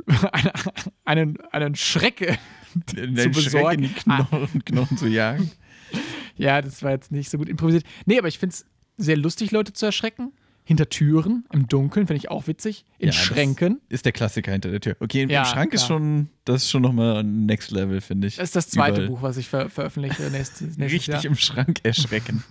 einen, 1.04 1.38
einen, 1.52 1.74
Schreck 1.74 2.38
Den 2.92 3.16
zu 3.16 3.22
Schreck 3.22 3.26
in 3.26 3.32
besorgen. 3.32 3.82
die 3.82 3.88
Knochen, 3.88 4.64
Knochen 4.64 4.96
zu 4.96 5.06
jagen. 5.06 5.50
Ja, 6.36 6.60
das 6.60 6.82
war 6.82 6.90
jetzt 6.90 7.12
nicht 7.12 7.30
so 7.30 7.38
gut 7.38 7.48
improvisiert. 7.48 7.84
Nee, 8.06 8.18
aber 8.18 8.26
ich 8.26 8.40
finde 8.40 8.54
es 8.54 8.66
sehr 8.96 9.16
lustig, 9.16 9.52
Leute 9.52 9.72
zu 9.72 9.86
erschrecken. 9.86 10.32
Hinter 10.64 10.88
Türen, 10.88 11.44
im 11.52 11.68
Dunkeln, 11.68 12.08
finde 12.08 12.16
ich 12.16 12.28
auch 12.28 12.48
witzig. 12.48 12.84
In 12.98 13.08
Ja, 13.08 13.12
Schränken. 13.12 13.80
Ist 13.88 14.04
der 14.04 14.10
Klassiker 14.10 14.50
hinter 14.50 14.70
der 14.72 14.80
Tür. 14.80 14.96
Okay, 14.98 15.22
im, 15.22 15.30
Ja, 15.30 15.44
Schrank 15.44 15.72
ist 15.74 15.86
klar. 15.86 15.98
schon, 16.00 16.30
das 16.44 16.62
ist 16.64 16.70
schon 16.70 16.82
nochmal 16.82 17.22
Next 17.22 17.70
Level, 17.70 18.00
finde 18.00 18.26
ich. 18.26 18.34
Das 18.36 18.48
ist 18.48 18.56
das 18.56 18.68
zweite 18.68 19.02
Überall. 19.02 19.08
Buch, 19.10 19.22
was 19.22 19.36
ich 19.36 19.46
ver 19.48 19.70
veröffentliche 19.70 20.22
nächstes, 20.30 20.76
nächstes 20.76 20.90
Richtig 20.92 21.06
Jahr. 21.14 21.24
im 21.26 21.36
Schrank 21.36 21.78
erschrecken. 21.84 22.42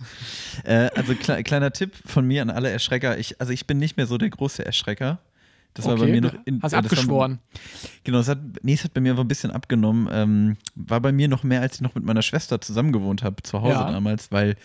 Äh, 0.64 0.88
also 0.94 1.14
kle 1.14 1.42
kleiner 1.42 1.70
Tipp 1.72 1.92
von 2.06 2.26
mir 2.26 2.40
an 2.40 2.48
alle 2.48 2.70
Erschrecker. 2.70 3.18
Ich, 3.18 3.38
also 3.40 3.52
ich 3.52 3.66
bin 3.66 3.76
nicht 3.76 3.98
mehr 3.98 4.06
so 4.06 4.16
der 4.16 4.30
große 4.30 4.64
Erschrecker. 4.64 5.18
Das 5.74 5.86
war 5.86 5.96
bei 5.96 6.02
Okay, 6.02 6.12
mir 6.12 6.20
noch. 6.20 6.34
In, 6.44 6.62
Hast 6.62 6.72
äh, 6.72 6.76
das 6.76 6.84
war- 6.90 6.92
abgeschworen. 6.92 7.38
Genau, 8.04 8.18
es 8.20 8.28
hat, 8.28 8.38
nee, 8.62 8.74
es 8.74 8.84
hat 8.84 8.94
bei 8.94 9.00
mir 9.00 9.10
einfach 9.10 9.24
ein 9.24 9.28
bisschen 9.28 9.50
abgenommen. 9.50 10.08
Ähm, 10.12 10.56
war 10.76 11.00
bei 11.00 11.10
mir 11.12 11.28
noch 11.28 11.42
mehr, 11.42 11.60
als 11.60 11.76
ich 11.76 11.80
noch 11.80 11.94
mit 11.96 12.04
meiner 12.04 12.22
Schwester 12.22 12.60
zusammen 12.60 12.92
gewohnt 12.92 13.22
habe, 13.24 13.42
zu 13.42 13.60
Hause 13.60 13.72
Ja. 13.72 13.90
damals, 13.90 14.30
weil 14.30 14.56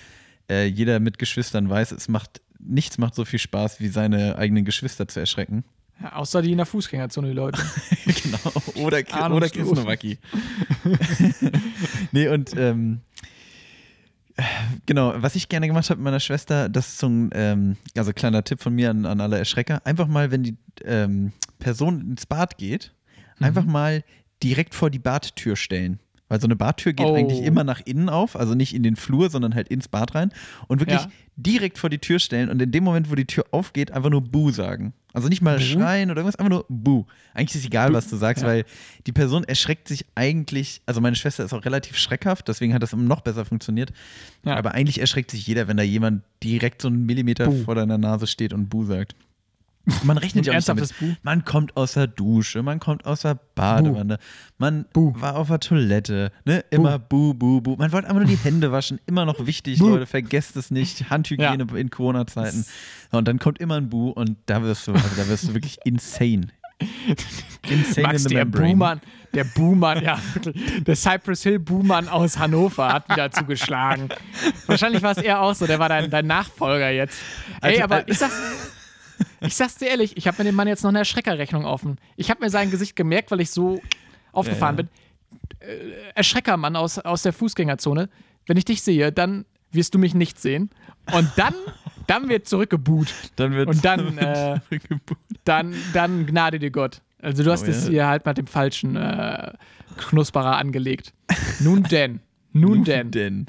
äh, 0.49 0.65
jeder 0.65 0.99
mit 0.99 1.17
Geschwistern 1.19 1.69
weiß, 1.69 1.91
es 1.93 2.07
macht, 2.09 2.41
nichts 2.59 2.97
macht 2.99 3.15
so 3.15 3.25
viel 3.25 3.39
Spaß, 3.39 3.79
wie 3.79 3.87
seine 3.87 4.37
eigenen 4.37 4.65
Geschwister 4.65 5.07
zu 5.07 5.19
erschrecken. 5.19 5.63
Ja, 6.01 6.13
außer 6.15 6.41
die 6.41 6.51
in 6.51 6.57
der 6.57 6.65
Fußgängerzone, 6.65 7.27
die 7.29 7.33
Leute. 7.33 7.59
genau. 8.05 8.85
Oder, 8.85 8.99
oder 8.99 9.13
Ahnungslos. 9.23 9.73
Nowacki. 9.79 10.17
nee, 12.11 12.27
und 12.27 12.55
ähm, 12.55 13.01
äh, 13.21 13.25
genau, 14.85 15.13
was 15.17 15.35
ich 15.35 15.49
gerne 15.49 15.67
gemacht 15.67 15.89
habe 15.89 15.99
mit 15.99 16.05
meiner 16.05 16.19
Schwester, 16.19 16.69
das 16.69 16.87
ist 16.89 16.97
so 16.99 17.07
ein, 17.07 17.29
ähm, 17.33 17.77
also 17.97 18.13
kleiner 18.13 18.43
Tipp 18.43 18.61
von 18.61 18.73
mir 18.73 18.89
an, 18.89 19.05
an 19.05 19.21
alle 19.21 19.37
Erschrecker, 19.37 19.85
einfach 19.85 20.07
mal, 20.07 20.31
wenn 20.31 20.43
die 20.43 20.57
ähm, 20.83 21.31
Person 21.59 22.01
ins 22.11 22.25
Bad 22.25 22.57
geht, 22.57 22.93
einfach 23.39 23.65
mal 23.65 24.03
direkt 24.43 24.75
vor 24.75 24.89
die 24.89 24.99
Badtür 24.99 25.55
stellen. 25.55 25.99
Weil 26.29 26.39
so 26.39 26.47
eine 26.47 26.55
Badtür 26.55 26.93
geht 26.93 27.05
Oh. 27.07 27.15
eigentlich 27.15 27.41
immer 27.41 27.63
nach 27.63 27.81
innen 27.83 28.07
auf, 28.07 28.35
also 28.35 28.53
nicht 28.55 28.73
in 28.73 28.83
den 28.83 28.95
Flur, 28.95 29.29
sondern 29.29 29.55
halt 29.55 29.67
ins 29.67 29.87
Bad 29.87 30.15
rein. 30.15 30.31
Und 30.67 30.79
wirklich 30.79 31.01
Ja. 31.01 31.09
direkt 31.35 31.77
vor 31.79 31.89
die 31.89 31.97
Tür 31.97 32.19
stellen 32.19 32.49
und 32.49 32.61
in 32.61 32.71
dem 32.71 32.83
Moment, 32.83 33.09
wo 33.11 33.15
die 33.15 33.25
Tür 33.25 33.45
aufgeht, 33.51 33.91
einfach 33.91 34.09
nur 34.11 34.21
Buh 34.21 34.51
sagen. 34.51 34.93
Also 35.11 35.27
nicht 35.27 35.41
mal 35.41 35.59
schreien 35.59 36.11
oder 36.11 36.19
irgendwas, 36.21 36.35
einfach 36.37 36.51
nur 36.51 36.65
Buh. 36.69 37.05
Eigentlich 37.33 37.55
ist 37.55 37.61
es 37.61 37.65
egal, 37.65 37.93
was 37.93 38.09
du 38.09 38.15
sagst, 38.15 38.43
Ja. 38.43 38.49
weil 38.49 38.65
die 39.07 39.11
Person 39.11 39.43
erschreckt 39.43 39.87
sich 39.87 40.05
eigentlich, 40.13 40.81
also 40.85 41.01
meine 41.01 41.15
Schwester 41.15 41.43
ist 41.43 41.51
auch 41.51 41.65
relativ 41.65 41.97
schreckhaft, 41.97 42.47
deswegen 42.47 42.75
hat 42.75 42.83
das 42.83 42.93
noch 42.95 43.21
besser 43.21 43.43
funktioniert. 43.43 43.91
Ja. 44.45 44.55
Aber 44.55 44.73
eigentlich 44.75 45.01
erschreckt 45.01 45.31
sich 45.31 45.47
jeder, 45.47 45.67
wenn 45.67 45.77
da 45.77 45.83
jemand 45.83 46.21
direkt 46.43 46.83
so 46.83 46.89
einen 46.89 47.07
Millimeter 47.07 47.45
Buh. 47.47 47.63
vor 47.63 47.73
deiner 47.73 47.97
Nase 47.97 48.27
steht 48.27 48.53
und 48.53 48.69
Buh 48.69 48.85
sagt. 48.85 49.15
Man 50.03 50.17
rechnet 50.17 50.45
ja 50.45 50.53
auch 50.53 50.55
nicht 50.57 50.67
damit. 50.67 50.93
Man 51.23 51.45
kommt 51.45 51.75
aus 51.77 51.93
der 51.93 52.07
Dusche, 52.07 52.63
man 52.63 52.79
kommt 52.79 53.05
aus 53.05 53.21
der 53.21 53.39
Badewanne, 53.55 54.17
man 54.57 54.85
Buh. 54.93 55.13
war 55.17 55.35
auf 55.35 55.47
der 55.47 55.59
Toilette, 55.59 56.31
ne? 56.45 56.63
Immer 56.69 56.99
Buh, 56.99 57.33
Buh, 57.33 57.61
Buh. 57.61 57.75
Man 57.77 57.91
wollte 57.91 58.07
einfach 58.07 58.21
nur 58.21 58.29
die 58.29 58.37
Hände 58.37 58.71
waschen, 58.71 58.99
immer 59.05 59.25
noch 59.25 59.45
wichtig, 59.45 59.79
Leute, 59.79 60.05
vergesst 60.05 60.55
es 60.55 60.71
nicht. 60.71 61.09
Handhygiene 61.09 61.67
in 61.75 61.89
Corona-Zeiten. 61.89 62.65
Und 63.11 63.27
dann 63.27 63.39
kommt 63.39 63.59
immer 63.59 63.75
ein 63.75 63.89
Buh 63.89 64.09
und 64.09 64.37
da 64.45 64.61
wirst 64.63 64.87
du, 64.87 64.93
also 64.93 65.07
da 65.17 65.27
wirst 65.27 65.47
du 65.47 65.53
wirklich 65.53 65.77
insane. 65.83 66.47
Insane 67.69 68.07
Max, 68.07 68.23
in 68.23 68.29
der 68.29 68.45
membrane. 68.45 68.67
Buhmann, 68.69 69.01
der 69.33 69.43
Buhmann, 69.43 70.03
ja. 70.03 70.17
Der 70.87 70.95
Cypress 70.95 71.43
Hill 71.43 71.59
Buhmann 71.59 72.07
aus 72.07 72.39
Hannover 72.39 72.91
hat 72.93 73.09
wieder 73.09 73.29
zugeschlagen. 73.31 74.09
Wahrscheinlich 74.65 75.03
war 75.03 75.11
es 75.11 75.17
eher 75.17 75.41
auch 75.41 75.53
so, 75.53 75.67
der 75.67 75.77
war 75.77 75.89
dein, 75.89 76.09
dein 76.09 76.25
Nachfolger 76.25 76.89
jetzt. 76.89 77.19
Ey, 77.61 77.71
Also, 77.71 77.83
aber 77.83 78.07
äh, 78.07 78.11
ich 78.11 78.17
sag's, 78.17 78.33
ich 79.41 79.55
sag's 79.55 79.75
dir 79.75 79.87
ehrlich, 79.89 80.17
ich 80.17 80.27
habe 80.27 80.37
mir 80.39 80.49
dem 80.49 80.55
Mann 80.55 80.67
jetzt 80.67 80.83
noch 80.83 80.89
eine 80.89 80.99
Erschreckerrechnung 80.99 81.65
offen. 81.65 81.97
Ich 82.15 82.29
habe 82.29 82.43
mir 82.43 82.49
sein 82.49 82.71
Gesicht 82.71 82.95
gemerkt, 82.95 83.31
weil 83.31 83.41
ich 83.41 83.51
so 83.51 83.81
aufgefahren 84.31 84.75
bin. 84.77 84.89
Äh, 85.59 85.91
Erschreckermann 86.15 86.75
aus, 86.75 86.99
aus 86.99 87.23
der 87.23 87.33
Fußgängerzone. 87.33 88.09
Wenn 88.47 88.57
ich 88.57 88.65
dich 88.65 88.81
sehe, 88.81 89.11
dann 89.11 89.45
wirst 89.71 89.93
du 89.93 89.99
mich 89.99 90.13
nicht 90.15 90.39
sehen. 90.39 90.69
Und 91.13 91.29
dann, 91.35 91.53
dann 92.07 92.29
wird 92.29 92.47
zurückgebuht. 92.47 93.13
Dann 93.35 93.53
wird 93.53 93.69
Und 93.69 93.85
dann, 93.85 94.17
äh, 94.17 94.59
dann, 95.43 95.75
dann 95.93 96.25
gnade 96.25 96.59
dir 96.59 96.71
Gott. 96.71 97.01
Also 97.21 97.43
du 97.43 97.51
hast 97.51 97.63
Oh, 97.63 97.71
es 97.71 97.85
ja. 97.85 97.89
hier 97.91 98.07
halt 98.07 98.25
mit 98.25 98.37
dem 98.37 98.47
falschen 98.47 98.95
äh, 98.95 99.51
Knusperer 99.97 100.57
angelegt. 100.57 101.13
Nun 101.59 101.83
denn. 101.83 102.21
Nun 102.53 102.83
denn. 102.83 103.11
denn. 103.11 103.47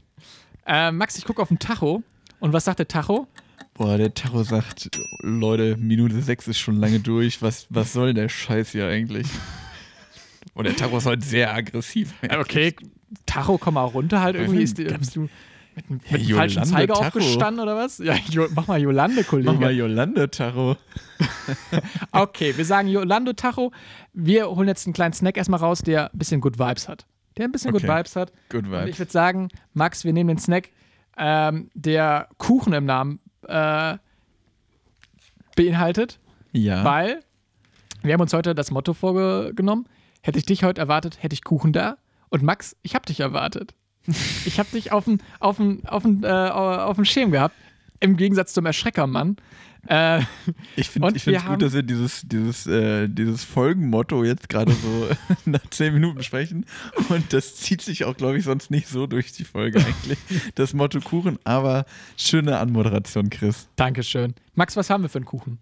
Äh, 0.66 0.90
Max, 0.92 1.16
ich 1.16 1.24
gucke 1.24 1.40
auf 1.40 1.48
den 1.48 1.58
Tacho. 1.58 2.02
Und 2.40 2.52
was 2.52 2.64
sagt 2.64 2.78
der 2.80 2.88
Tacho? 2.88 3.26
Boah, 3.74 3.96
der 3.96 4.12
Tacho 4.14 4.42
sagt, 4.42 4.90
Leute, 5.20 5.76
Minute 5.78 6.20
6 6.20 6.48
ist 6.48 6.58
schon 6.58 6.76
lange 6.76 7.00
durch. 7.00 7.40
Was, 7.42 7.66
was 7.70 7.92
soll 7.92 8.14
der 8.14 8.28
Scheiß 8.28 8.72
hier 8.72 8.86
eigentlich? 8.88 9.26
Und 10.54 10.64
der 10.66 10.76
Tacho 10.76 10.98
ist 10.98 11.06
heute 11.06 11.24
sehr 11.24 11.54
aggressiv. 11.54 12.12
Okay, 12.38 12.74
Tacho, 13.26 13.58
komm 13.58 13.74
mal 13.74 13.84
runter 13.84 14.20
halt 14.20 14.36
irgendwie. 14.36 14.62
Ist, 14.62 14.78
die- 14.78 14.84
bist 14.84 15.16
du 15.16 15.28
mit, 15.76 15.88
dem- 15.88 16.00
mit 16.10 16.28
dem 16.28 16.36
falschen 16.36 16.64
Zeiger 16.64 16.94
Tacho. 16.94 17.06
aufgestanden 17.06 17.62
oder 17.62 17.76
was? 17.76 17.98
Ja, 17.98 18.14
jo, 18.30 18.46
mach 18.54 18.66
mal 18.66 18.80
Jolande, 18.80 19.24
Kollege. 19.24 19.50
Mach 19.52 19.60
mal 19.60 19.72
Jolande, 19.74 20.30
Tacho. 20.30 20.76
Okay, 22.12 22.56
wir 22.56 22.64
sagen 22.64 22.88
Jolando 22.88 23.32
Tacho. 23.32 23.72
Wir 24.12 24.48
holen 24.50 24.68
jetzt 24.68 24.86
einen 24.86 24.94
kleinen 24.94 25.12
Snack 25.14 25.36
erstmal 25.36 25.60
raus, 25.60 25.80
der 25.82 26.12
ein 26.12 26.18
bisschen 26.18 26.40
Good 26.40 26.58
Vibes 26.58 26.88
hat. 26.88 27.06
Der 27.36 27.44
ein 27.46 27.52
bisschen 27.52 27.74
Okay. 27.74 27.86
Good 27.86 27.96
Vibes 27.96 28.16
hat. 28.16 28.32
Good 28.50 28.64
Und 28.66 28.72
ich 28.74 28.86
Vibes. 28.86 28.98
würde 28.98 29.12
sagen, 29.12 29.48
Max, 29.72 30.04
wir 30.04 30.12
nehmen 30.12 30.28
den 30.28 30.38
Snack, 30.38 30.70
ähm, 31.16 31.70
der 31.74 32.28
Kuchen 32.38 32.72
im 32.72 32.84
Namen 32.86 33.20
äh, 33.50 33.98
beinhaltet, 35.56 36.18
Ja. 36.52 36.84
weil 36.84 37.20
wir 38.02 38.14
haben 38.14 38.20
uns 38.20 38.32
heute 38.32 38.54
das 38.54 38.70
Motto 38.70 38.94
vorgenommen, 38.94 39.86
hätte 40.22 40.38
ich 40.38 40.46
dich 40.46 40.64
heute 40.64 40.80
erwartet, 40.80 41.22
hätte 41.22 41.34
ich 41.34 41.44
Kuchen 41.44 41.72
da. 41.72 41.96
Und 42.30 42.42
Max, 42.42 42.76
ich 42.82 42.94
habe 42.94 43.06
dich 43.06 43.20
erwartet. 43.20 43.74
Ich 44.46 44.58
habe 44.58 44.68
dich 44.72 44.92
auf 44.92 45.04
dem 45.04 45.20
äh, 46.24 47.04
Schirm 47.04 47.30
gehabt, 47.30 47.54
im 48.00 48.16
Gegensatz 48.16 48.54
zum 48.54 48.64
Erschreckermann. 48.64 49.36
Äh, 49.86 50.20
Ich 50.76 50.90
finde 50.90 51.08
es 51.14 51.24
gut, 51.44 51.62
dass 51.62 51.72
wir 51.72 51.82
dieses, 51.82 52.22
dieses, 52.22 52.66
äh, 52.66 53.08
dieses 53.08 53.44
Folgenmotto 53.44 54.24
jetzt 54.24 54.48
gerade 54.48 54.72
so 54.72 55.08
nach 55.50 55.66
10 55.70 55.94
Minuten 55.94 56.22
sprechen. 56.22 56.66
Und 57.08 57.32
das 57.32 57.56
zieht 57.56 57.82
sich 57.82 58.04
auch, 58.04 58.16
glaube 58.16 58.38
ich, 58.38 58.44
sonst 58.44 58.70
nicht 58.70 58.88
so 58.88 59.06
durch 59.06 59.32
die 59.32 59.44
Folge 59.44 59.78
eigentlich. 59.78 60.18
Das 60.54 60.74
Motto 60.74 61.00
Kuchen, 61.00 61.38
aber 61.44 61.86
schöne 62.16 62.58
Anmoderation, 62.58 63.30
Chris. 63.30 63.68
Dankeschön. 63.76 64.34
Max, 64.54 64.76
was 64.76 64.90
haben 64.90 65.02
wir 65.02 65.08
für 65.08 65.18
einen 65.18 65.24
Kuchen? 65.24 65.58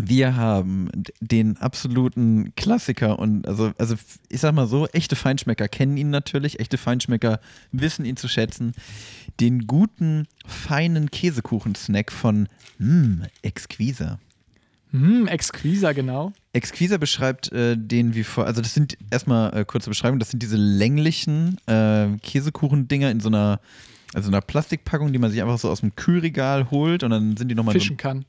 Wir 0.00 0.36
haben 0.36 0.90
den 1.20 1.56
absoluten 1.56 2.54
Klassiker 2.54 3.18
und 3.18 3.48
also, 3.48 3.72
also 3.78 3.96
ich 4.28 4.40
sag 4.40 4.54
mal 4.54 4.68
so, 4.68 4.86
echte 4.88 5.16
Feinschmecker 5.16 5.66
kennen 5.66 5.96
ihn 5.96 6.10
natürlich, 6.10 6.60
echte 6.60 6.78
Feinschmecker 6.78 7.40
wissen 7.72 8.04
ihn 8.04 8.16
zu 8.16 8.28
schätzen. 8.28 8.74
Den 9.40 9.66
guten, 9.66 10.28
feinen 10.46 11.10
Käsekuchen-Snack 11.10 12.12
von 12.12 12.48
mm, 12.78 13.22
Exquisa. 13.42 14.20
Hm, 14.92 15.26
Exquisa, 15.26 15.92
genau. 15.92 16.32
Exquisa 16.52 16.96
beschreibt 16.96 17.52
äh, 17.52 17.76
den 17.76 18.14
wie 18.14 18.24
vor, 18.24 18.46
also 18.46 18.62
das 18.62 18.74
sind 18.74 18.96
erstmal 19.10 19.54
äh, 19.54 19.64
kurze 19.64 19.90
Beschreibung, 19.90 20.20
das 20.20 20.30
sind 20.30 20.42
diese 20.42 20.56
länglichen 20.56 21.58
äh, 21.66 22.06
Käsekuchendinger 22.22 23.10
in 23.10 23.18
so 23.18 23.28
einer, 23.28 23.60
also 24.14 24.28
einer 24.28 24.40
Plastikpackung, 24.40 25.12
die 25.12 25.18
man 25.18 25.32
sich 25.32 25.42
einfach 25.42 25.58
so 25.58 25.68
aus 25.68 25.80
dem 25.80 25.96
Kühlregal 25.96 26.70
holt 26.70 27.02
und 27.02 27.10
dann 27.10 27.36
sind 27.36 27.48
die 27.48 27.56
nochmal 27.56 27.74
so. 27.74 27.80
Fischen 27.80 27.96
kann. 27.96 28.24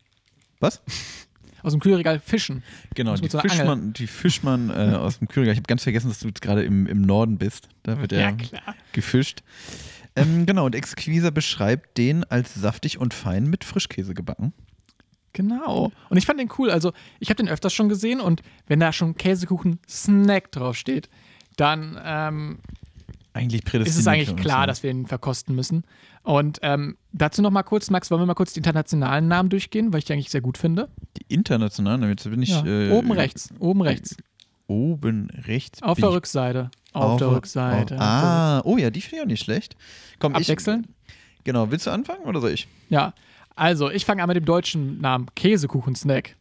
Was? 0.59 0.81
Aus 1.63 1.74
dem 1.74 1.82
Kühlregal 1.82 2.20
fischen. 2.20 2.63
Genau, 2.96 3.16
die 3.16 3.28
so 3.28 3.39
fischt, 3.39 3.63
man, 3.63 3.94
die 3.94 4.08
fischt 4.08 4.44
man 4.44 4.70
äh, 4.70 4.96
aus 4.96 5.20
dem 5.20 5.28
Kühlregal. 5.28 5.54
Ich 5.54 5.60
habe 5.60 5.68
ganz 5.68 5.84
vergessen, 5.84 6.10
dass 6.10 6.20
du 6.20 6.28
jetzt 6.28 6.42
gerade 6.42 6.63
im, 6.63 6.88
im 6.88 7.01
Norden 7.01 7.38
bist. 7.38 7.70
Da 7.84 8.00
wird 8.00 8.12
er 8.12 8.34
klar. 8.34 8.75
gefischt. 8.94 9.44
Ähm, 10.16 10.46
genau, 10.46 10.66
und 10.66 10.75
Exquisa 10.75 11.30
beschreibt 11.30 11.98
den 11.98 12.24
als 12.24 12.56
saftig 12.56 12.98
und 12.98 13.13
fein 13.13 13.46
mit 13.50 13.63
Frischkäse 13.63 14.13
gebacken. 14.13 14.54
Genau. 15.34 15.92
Und 16.10 16.18
ich 16.18 16.25
fand 16.25 16.39
den 16.39 16.50
cool. 16.58 16.72
Also, 16.72 16.92
ich 17.20 17.30
habe 17.30 17.38
den 17.38 17.50
öfters 17.50 17.74
schon 17.74 17.89
gesehen 17.89 18.20
und 18.20 18.42
wenn 18.68 18.80
da 18.80 18.92
schon 18.92 19.16
Käsekuchen-Snack 19.16 20.51
draufsteht, 20.51 21.10
dann 21.56 22.00
ähm, 22.04 22.60
Eigentlich 23.34 23.63
ist 23.74 23.98
es 23.98 24.08
eigentlich 24.08 24.36
klar, 24.36 24.62
ja. 24.62 24.68
dass 24.68 24.84
wir 24.84 24.89
ihn 24.89 25.06
verkosten 25.06 25.56
müssen. 25.56 25.84
Und 26.29 26.59
ähm, 26.62 26.95
dazu 27.12 27.41
noch 27.41 27.50
mal 27.50 27.63
kurz, 27.63 27.89
Max, 27.89 28.12
wollen 28.12 28.21
wir 28.21 28.27
mal 28.27 28.36
kurz 28.36 28.53
die 28.53 28.59
internationalen 28.59 29.27
Namen 29.27 29.50
durchgehen, 29.50 29.91
weil 29.91 29.98
ich 29.98 30.05
die 30.05 30.13
eigentlich 30.13 30.29
sehr 30.29 30.41
gut 30.41 30.59
finde? 30.59 30.88
Die 31.17 31.33
internationalen, 31.33 32.07
jetzt 32.07 32.29
bin 32.29 32.43
ich. 32.43 32.50
Ja. 32.50 32.63
äh, 32.63 32.91
oben 32.91 33.12
rechts, 33.12 33.50
oben 33.57 33.81
rechts. 33.81 34.15
Oben 34.67 35.31
rechts. 35.31 35.81
Auf 35.81 35.98
der 35.98 36.12
Rückseite. 36.12 36.69
Auf, 36.93 37.17
der 37.17 37.31
Rückseite. 37.31 37.95
Auf, 37.95 38.01
ah, 38.01 38.62
oh 38.63 38.77
ja, 38.77 38.91
die 38.91 39.01
finde 39.01 39.15
ich 39.15 39.21
auch 39.24 39.25
nicht 39.25 39.43
schlecht. 39.43 39.75
Komm, 40.19 40.36
Abwechseln? 40.36 40.86
Ich, 41.07 41.45
genau, 41.45 41.71
willst 41.71 41.88
du 41.88 41.91
anfangen 41.91 42.25
oder 42.25 42.41
soll 42.41 42.51
ich? 42.51 42.67
Ja. 42.89 43.15
Also, 43.55 43.89
ich 43.89 44.05
fange 44.05 44.21
an 44.21 44.27
mit 44.27 44.38
dem 44.38 44.45
deutschen 44.45 45.01
Namen 45.01 45.33
Käsekuchen-Snack. 45.33 46.36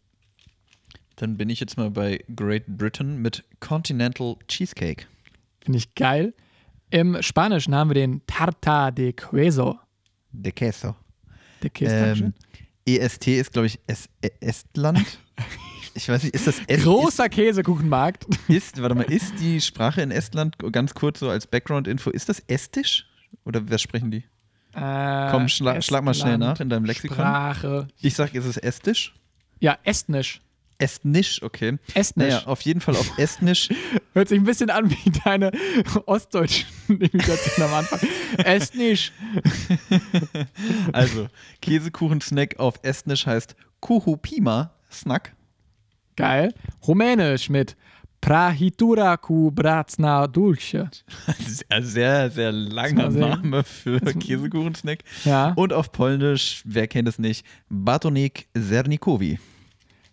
Dann 1.17 1.39
bin 1.39 1.49
ich 1.49 1.61
jetzt 1.61 1.79
mal 1.79 1.91
bei 1.91 2.23
Great 2.37 2.67
Britain 2.67 3.23
mit 3.23 3.43
Continental 3.61 4.37
Cheesecake. 4.49 5.07
Finde 5.63 5.79
ich 5.79 5.95
geil. 5.95 6.35
Im 6.91 7.23
Spanischen 7.23 7.75
haben 7.75 7.91
wir 7.91 7.95
den 7.95 8.23
Tarta 8.27 8.91
de 8.91 9.13
Queso. 9.13 9.79
De 10.33 10.53
Queso. 10.53 10.95
Der 11.63 11.71
Käse. 11.71 11.95
Ähm. 11.95 12.35
EST 12.87 13.29
ist, 13.29 13.53
glaube 13.53 13.67
ich, 13.67 13.79
es 13.87 14.09
Estland. 14.41 15.19
Ich 15.95 16.09
weiß 16.09 16.23
nicht, 16.23 16.35
ist 16.35 16.47
das 16.47 16.61
Est 16.69 16.85
Großer 16.85 17.29
Käsekuchenmarkt. 17.29 18.25
Ist, 18.47 18.77
ist, 18.77 18.83
warte 18.83 18.95
mal, 18.95 19.11
ist 19.11 19.41
die 19.41 19.61
Sprache 19.61 20.01
in 20.01 20.13
Estland, 20.13 20.57
ganz 20.71 20.95
kurz 20.95 21.19
so 21.19 21.29
als 21.29 21.49
Background-Info, 21.49 22.11
ist 22.11 22.29
das 22.29 22.39
Estisch? 22.47 23.09
Oder 23.45 23.69
was 23.69 23.83
sprechen 23.83 24.13
die? 24.13 24.25
Äh, 24.75 25.31
Komm, 25.33 25.49
schla 25.49 25.83
schlag 25.83 26.05
mal 26.05 26.15
schnell 26.15 26.35
Estland, 26.35 26.53
nach 26.53 26.61
in 26.61 26.69
deinem 26.69 26.85
Lexikon. 26.85 27.17
Sprache. 27.17 27.89
Ich 28.01 28.15
sag, 28.15 28.33
ist 28.35 28.45
es 28.45 28.59
Estisch? 28.59 29.13
Ja, 29.59 29.77
Estnisch. 29.83 30.41
Estnisch, 30.79 31.43
okay. 31.43 31.79
Estnisch. 31.95 32.35
Naja, 32.35 32.47
auf 32.47 32.61
jeden 32.63 32.81
Fall 32.81 32.95
auf 32.95 33.19
Estnisch. 33.19 33.69
Hört 34.13 34.29
sich 34.29 34.39
ein 34.39 34.45
bisschen 34.45 34.71
an 34.71 34.89
wie 34.89 35.11
deine 35.25 35.51
ostdeutschen 36.07 36.67
Imitationen 36.89 37.71
am 37.71 37.75
Anfang. 37.79 38.01
Estnisch. 38.39 39.13
Also, 40.93 41.29
Käsekuchen-Snack 41.63 42.59
auf 42.59 42.79
Estnisch 42.83 43.27
heißt 43.27 43.55
Kuhupima 43.81 44.73
Snack. 44.91 45.35
Geil. 46.17 46.55
Rumänisch 46.87 47.49
mit 47.49 47.77
Prahitura 48.21 49.17
ku 49.17 49.51
bracna 49.51 50.27
dulce. 50.27 50.89
Sehr, 51.39 51.83
sehr, 51.83 52.31
sehr 52.31 52.53
langer 52.53 53.11
Name 53.11 53.63
für 53.65 54.01
Käsekuchen-Snack. 54.01 55.05
Ja, 55.25 55.53
Und 55.57 55.73
auf 55.73 55.93
Polnisch, 55.93 56.63
wer 56.65 56.87
kennt 56.89 57.09
es 57.09 57.19
nicht, 57.19 57.45
Batonik 57.69 58.49
Zernikowi. 58.55 59.39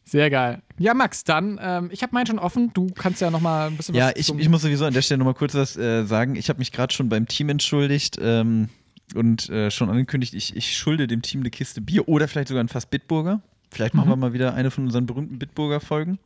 Sehr 0.07 0.29
geil. 0.29 0.61
Ja, 0.77 0.93
Max, 0.93 1.23
dann, 1.23 1.59
ähm, 1.61 1.89
ich 1.91 2.03
habe 2.03 2.13
meinen 2.13 2.27
schon 2.27 2.39
offen. 2.39 2.71
Du 2.73 2.87
kannst 2.87 3.21
ja 3.21 3.31
noch 3.31 3.41
mal 3.41 3.67
ein 3.67 3.77
bisschen 3.77 3.95
Ja, 3.95 4.07
was 4.07 4.13
ich, 4.17 4.27
zum- 4.27 4.39
ich 4.39 4.47
muss 4.49 4.61
sowieso 4.61 4.85
an 4.85 4.93
der 4.93 5.01
Stelle 5.01 5.17
nochmal 5.17 5.33
kurz 5.33 5.55
was 5.55 5.75
äh, 5.77 6.05
sagen. 6.05 6.35
Ich 6.35 6.47
habe 6.49 6.59
mich 6.59 6.71
gerade 6.71 6.93
schon 6.93 7.09
beim 7.09 7.27
Team 7.27 7.49
entschuldigt 7.49 8.17
ähm, 8.21 8.69
und 9.15 9.49
äh, 9.49 9.71
schon 9.71 9.89
angekündigt, 9.89 10.33
ich, 10.35 10.55
ich 10.55 10.77
schulde 10.77 11.07
dem 11.07 11.21
Team 11.21 11.39
eine 11.41 11.49
Kiste 11.49 11.81
Bier 11.81 12.07
oder 12.07 12.27
vielleicht 12.27 12.49
sogar 12.49 12.63
ein 12.63 12.67
Fass 12.69 12.85
Bitburger. 12.85 13.41
Vielleicht 13.71 13.93
machen 13.95 14.09
wir 14.09 14.15
mal 14.15 14.31
wieder 14.33 14.53
eine 14.53 14.69
von 14.71 14.85
unseren 14.85 15.05
berühmten 15.05 15.39
Bitburger-Folgen. 15.39 16.19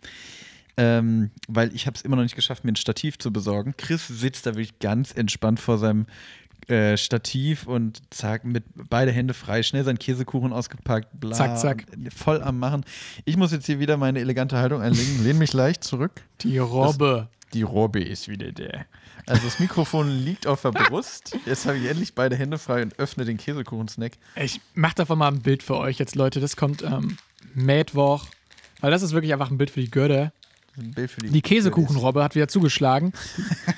Ähm, 0.78 1.32
weil 1.48 1.74
ich 1.76 1.88
habe 1.88 1.96
es 1.96 2.04
immer 2.04 2.16
noch 2.16 2.24
nicht 2.24 2.36
geschafft, 2.36 2.64
mir 2.64 2.72
ein 2.72 2.76
Stativ 2.78 3.18
zu 3.18 3.34
besorgen. 3.34 3.74
Chris 3.78 4.08
sitzt 4.08 4.46
da 4.46 4.52
wirklich 4.52 4.80
ganz 4.80 5.14
entspannt 5.14 5.60
vor 5.60 5.78
seinem 5.78 6.06
äh, 6.68 6.98
Stativ 6.98 7.68
und 7.68 8.02
zack, 8.14 8.44
mit 8.46 8.64
beide 8.90 9.12
Hände 9.12 9.34
frei, 9.34 9.64
schnell 9.64 9.84
seinen 9.84 10.00
Käsekuchen 10.00 10.54
ausgepackt, 10.54 11.08
bla, 11.20 11.36
Zack, 11.36 11.58
zack. 11.58 11.86
voll 12.16 12.42
am 12.42 12.60
Machen. 12.60 12.84
Ich 13.26 13.38
muss 13.38 13.52
jetzt 13.52 13.66
hier 13.66 13.80
wieder 13.80 13.98
meine 13.98 14.20
elegante 14.20 14.58
Haltung 14.58 14.82
einlegen, 14.82 15.24
lehne 15.24 15.40
mich 15.40 15.54
leicht 15.54 15.84
zurück. 15.84 16.12
Die 16.42 16.58
Robbe. 16.58 17.30
Die 17.54 17.64
Robbe 17.64 18.02
ist 18.04 18.28
wieder 18.28 18.52
der. 18.52 18.86
Also 19.26 19.44
das 19.44 19.60
Mikrofon 19.60 20.10
liegt 20.26 20.46
auf 20.48 20.62
der 20.62 20.72
Brust. 20.72 21.38
Jetzt 21.46 21.66
habe 21.66 21.78
ich 21.78 21.86
endlich 21.90 22.14
beide 22.14 22.36
Hände 22.36 22.58
frei 22.58 22.84
und 22.84 22.98
öffne 23.00 23.26
den 23.26 23.38
Käsekuchen-Snack. 23.38 24.14
Ich 24.36 24.62
mach 24.76 24.94
davon 24.94 25.18
mal 25.18 25.30
ein 25.30 25.42
Bild 25.42 25.64
für 25.64 25.78
euch 25.78 25.98
jetzt, 25.98 26.16
Leute. 26.16 26.40
Das 26.40 26.56
kommt 26.56 26.84
ähm, 26.84 27.18
Mittwoch. 27.54 28.26
Weil 28.82 28.92
das 28.92 29.02
ist 29.02 29.12
wirklich 29.12 29.34
einfach 29.34 29.52
ein 29.52 29.58
Bild 29.58 29.72
für 29.72 29.82
die 29.82 29.92
Götter. 29.92 30.32
Bild 30.76 31.12
für 31.12 31.22
die, 31.22 31.30
Die 31.32 31.42
Käsekuchenrobbe 31.42 32.24
hat 32.24 32.36
wieder 32.36 32.48
zugeschlagen. 32.48 33.14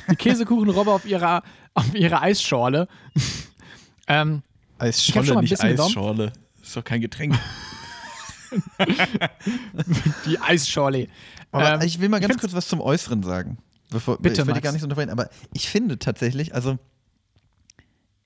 Die 0.10 0.16
Käsekuchenrobbe 0.16 0.92
auf 0.92 1.06
ihrer, 1.06 1.44
auf 1.74 1.94
ihrer 1.96 2.22
Eisschorle. 2.22 2.88
ähm, 4.08 4.44
ein 5.38 5.42
nicht 5.42 5.52
bisschen 5.52 5.70
genommen. 5.70 5.90
Eisschorle. 5.90 6.34
Ist 6.62 6.76
doch 6.76 6.84
kein 6.84 7.02
Getränk. 7.02 7.38
die 10.26 10.40
Eisschorle. 10.40 11.08
Aber 11.52 11.76
Ähm, 11.76 11.82
ich 11.82 12.00
will 12.00 12.10
mal 12.10 12.20
ganz 12.20 12.38
kurz 12.38 12.54
was 12.54 12.68
zum 12.68 12.82
Äußeren 12.82 13.24
sagen. 13.24 13.58
Bevor, 13.90 14.18
Bitte, 14.20 14.42
ich 14.42 14.48
will 14.48 14.62
gar 14.62 14.72
nicht 14.72 14.82
so 14.82 14.86
unterbrechen, 14.86 15.10
aber 15.10 15.30
ich 15.54 15.70
finde 15.70 16.00
tatsächlich, 16.00 16.56
also 16.56 16.80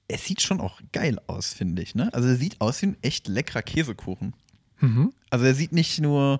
es 0.08 0.26
sieht 0.26 0.42
schon 0.42 0.62
auch 0.62 0.80
geil 0.92 1.20
aus, 1.28 1.54
finde 1.54 1.82
ich. 1.82 1.96
Ne? 1.96 2.14
Also 2.14 2.28
er 2.28 2.36
sieht 2.36 2.62
aus 2.62 2.82
wie 2.82 2.88
ein 2.88 2.98
echt 3.02 3.28
leckerer 3.28 3.64
Käsekuchen. 3.64 4.36
Mhm. 4.80 5.12
Also 5.32 5.46
er 5.46 5.56
sieht 5.56 5.72
nicht 5.72 6.00
nur, 6.00 6.40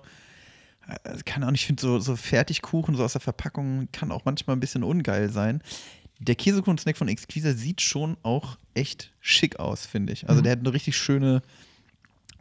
äh, 1.04 1.16
keine 1.24 1.46
Ahnung, 1.46 1.54
ich 1.54 1.66
finde 1.66 1.80
so, 1.82 1.98
so 2.00 2.16
Fertigkuchen 2.16 2.94
so 2.96 3.04
aus 3.04 3.12
der 3.12 3.20
Verpackung 3.20 3.88
kann 3.92 4.10
auch 4.12 4.24
manchmal 4.24 4.56
ein 4.56 4.60
bisschen 4.60 4.82
ungeil 4.84 5.30
sein. 5.30 5.62
Der 6.18 6.34
Käsekuchen-Snack 6.34 6.96
von 6.96 7.08
Exquisa 7.08 7.52
sieht 7.52 7.80
schon 7.82 8.16
auch 8.22 8.56
echt 8.74 9.12
schick 9.20 9.58
aus, 9.58 9.84
finde 9.86 10.12
ich. 10.14 10.28
Also 10.28 10.40
der 10.40 10.52
hat 10.52 10.60
eine 10.60 10.72
richtig 10.72 10.96
schöne 10.96 11.42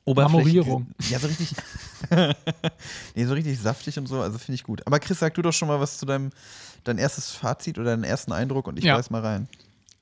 Oberfläche. 0.06 0.86
Ja, 1.10 1.20
so 1.20 1.28
richtig. 1.28 1.56
nee, 3.16 3.25
so 3.25 3.34
richtig 3.34 3.60
saftig 3.60 3.98
und 3.98 4.08
so, 4.08 4.22
also 4.22 4.38
finde 4.38 4.56
ich 4.56 4.64
gut. 4.64 4.86
Aber 4.86 5.00
Chris, 5.00 5.20
sag 5.20 5.34
du 5.34 5.42
doch 5.42 5.52
schon 5.52 5.68
mal 5.68 5.80
was 5.80 5.98
zu 5.98 6.06
deinem 6.06 6.30
dein 6.84 7.00
erstes 7.00 7.32
Fazit 7.32 7.80
oder 7.80 7.92
deinen 7.92 8.04
ersten 8.04 8.32
Eindruck 8.32 8.68
und 8.68 8.78
ich 8.78 8.86
Ja. 8.86 8.96
weiß 8.98 9.10
mal 9.10 9.22
rein. 9.22 9.48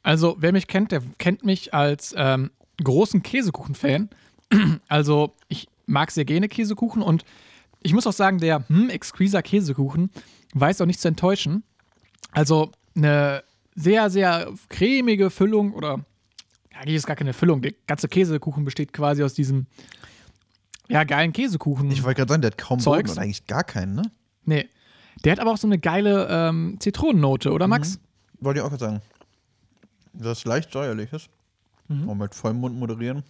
Also, 0.04 0.36
wer 0.40 0.52
mich 0.52 0.68
kennt, 0.68 0.92
der 0.92 1.02
kennt 1.18 1.46
mich 1.46 1.74
als 1.74 2.14
ähm, 2.18 2.52
großen 2.84 3.24
Käsekuchen-Fan. 3.24 4.10
Also, 4.88 5.34
ich 5.48 5.68
mag 5.88 6.12
sehr 6.12 6.26
gerne 6.26 6.48
Käsekuchen 6.50 7.02
und 7.02 7.24
ich 7.84 7.94
muss 7.94 8.08
auch 8.08 8.14
sagen, 8.14 8.40
der 8.40 8.68
hm, 8.68 8.90
Exquisa 8.90 9.42
Käsekuchen 9.42 10.10
weiß 10.54 10.82
auch 10.82 10.86
nicht 10.86 11.00
zu 11.00 11.08
enttäuschen. 11.08 11.64
Also, 12.32 12.72
eine 12.96 13.44
sehr, 13.76 14.10
sehr 14.10 14.52
cremige 14.70 15.30
Füllung 15.30 15.74
oder 15.74 16.06
ja, 16.72 16.80
eigentlich 16.80 16.96
ist 16.96 17.08
gar 17.08 17.16
keine 17.16 17.34
Füllung. 17.34 17.62
Der 17.62 17.74
ganze 17.88 18.08
Käsekuchen 18.08 18.66
besteht 18.66 18.94
quasi 18.94 19.24
aus 19.24 19.34
diesem 19.34 19.68
ja, 20.88 21.04
geilen 21.04 21.34
Käsekuchen. 21.34 21.90
Ich 21.92 22.04
wollte 22.04 22.20
gerade 22.20 22.34
sagen, 22.34 22.42
der 22.42 22.52
hat 22.52 22.58
kaum 22.58 22.80
Zeugs. 22.80 23.04
Boden 23.04 23.12
oder 23.12 23.22
eigentlich 23.22 23.48
gar 23.48 23.64
keinen, 23.64 23.96
ne? 23.96 24.04
nee. 24.46 24.70
Der 25.24 25.32
hat 25.32 25.40
aber 25.40 25.52
auch 25.52 25.58
so 25.58 25.68
eine 25.68 25.78
geile 25.78 26.28
ähm, 26.30 26.78
Zitronennote, 26.80 27.52
oder 27.52 27.68
Max? 27.68 28.00
Wollte 28.40 28.60
ich 28.60 28.66
auch 28.66 28.70
gerade 28.70 28.84
sagen. 28.84 29.02
Das 30.14 30.40
ist 30.40 30.46
leicht 30.46 30.72
säuerliches. 30.72 31.30
Und 31.88 32.18
mit 32.18 32.34
vollem 32.34 32.58
Mund 32.58 32.78
moderieren. 32.80 33.24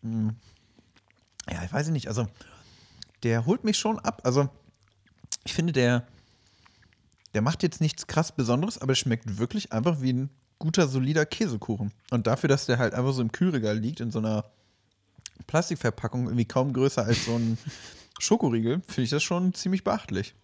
Mm. 0.00 0.30
Ja, 1.50 1.62
ich 1.64 1.72
weiß 1.72 1.88
nicht. 1.88 2.08
Also, 2.08 2.26
der 3.22 3.46
holt 3.46 3.64
mich 3.64 3.78
schon 3.78 3.98
ab. 3.98 4.22
Also, 4.24 4.48
ich 5.44 5.54
finde, 5.54 5.72
der, 5.72 6.06
der 7.34 7.42
macht 7.42 7.62
jetzt 7.62 7.80
nichts 7.80 8.06
krass 8.06 8.32
Besonderes, 8.32 8.78
aber 8.78 8.92
es 8.92 8.98
schmeckt 8.98 9.38
wirklich 9.38 9.72
einfach 9.72 10.00
wie 10.00 10.12
ein 10.12 10.30
guter, 10.58 10.86
solider 10.86 11.26
Käsekuchen. 11.26 11.92
Und 12.10 12.26
dafür, 12.26 12.48
dass 12.48 12.66
der 12.66 12.78
halt 12.78 12.94
einfach 12.94 13.12
so 13.12 13.22
im 13.22 13.32
Kühlregal 13.32 13.78
liegt, 13.78 14.00
in 14.00 14.10
so 14.10 14.20
einer 14.20 14.44
Plastikverpackung, 15.46 16.26
irgendwie 16.26 16.44
kaum 16.44 16.72
größer 16.72 17.04
als 17.04 17.24
so 17.24 17.34
ein 17.34 17.58
Schokoriegel, 18.18 18.80
finde 18.86 19.02
ich 19.02 19.10
das 19.10 19.22
schon 19.22 19.54
ziemlich 19.54 19.82
beachtlich. 19.82 20.34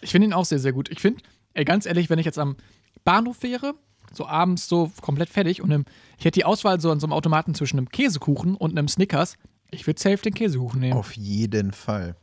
Ich 0.00 0.12
finde 0.12 0.28
ihn 0.28 0.32
auch 0.32 0.44
sehr, 0.44 0.58
sehr 0.58 0.72
gut. 0.72 0.88
Ich 0.90 1.00
finde, 1.00 1.22
ganz 1.64 1.84
ehrlich, 1.84 2.08
wenn 2.08 2.18
ich 2.18 2.26
jetzt 2.26 2.38
am 2.38 2.56
Bahnhof 3.04 3.42
wäre, 3.42 3.74
so 4.12 4.26
abends 4.26 4.68
so 4.68 4.90
komplett 5.02 5.28
fertig 5.28 5.60
und 5.60 5.72
einem, 5.72 5.84
ich 6.18 6.24
hätte 6.24 6.38
die 6.38 6.44
Auswahl 6.44 6.80
so 6.80 6.90
an 6.90 7.00
so 7.00 7.06
einem 7.06 7.12
Automaten 7.12 7.54
zwischen 7.54 7.78
einem 7.78 7.90
Käsekuchen 7.90 8.54
und 8.54 8.70
einem 8.70 8.88
Snickers, 8.88 9.36
ich 9.70 9.86
würde 9.86 10.00
safe 10.00 10.18
den 10.18 10.34
Käsekuchen 10.34 10.80
nehmen. 10.80 10.94
Auf 10.94 11.12
jeden 11.16 11.72
Fall. 11.72 12.16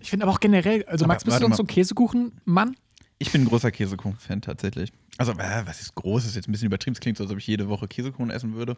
Ich 0.00 0.10
finde 0.10 0.24
aber 0.26 0.32
auch 0.34 0.40
generell, 0.40 0.84
also 0.84 1.04
Aber 1.04 1.14
Max, 1.14 1.24
bist 1.24 1.38
du 1.38 1.42
sonst 1.42 1.56
so 1.56 1.62
ein 1.62 1.66
Käsekuchen-Mann? 1.66 2.76
Ich 3.18 3.32
bin 3.32 3.42
ein 3.42 3.48
großer 3.48 3.70
Käsekuchen-Fan 3.70 4.42
tatsächlich. 4.42 4.92
Also, 5.16 5.32
äh, 5.32 5.62
was 5.66 5.80
ist 5.80 5.94
groß? 5.94 6.26
Ist 6.26 6.36
jetzt 6.36 6.48
ein 6.48 6.52
bisschen 6.52 6.66
übertrieben. 6.66 6.94
Es 6.94 7.00
klingt 7.00 7.16
so, 7.16 7.24
als 7.24 7.32
ob 7.32 7.38
ich 7.38 7.46
jede 7.46 7.68
Woche 7.68 7.88
Käsekuchen 7.88 8.30
essen 8.30 8.54
würde. 8.54 8.76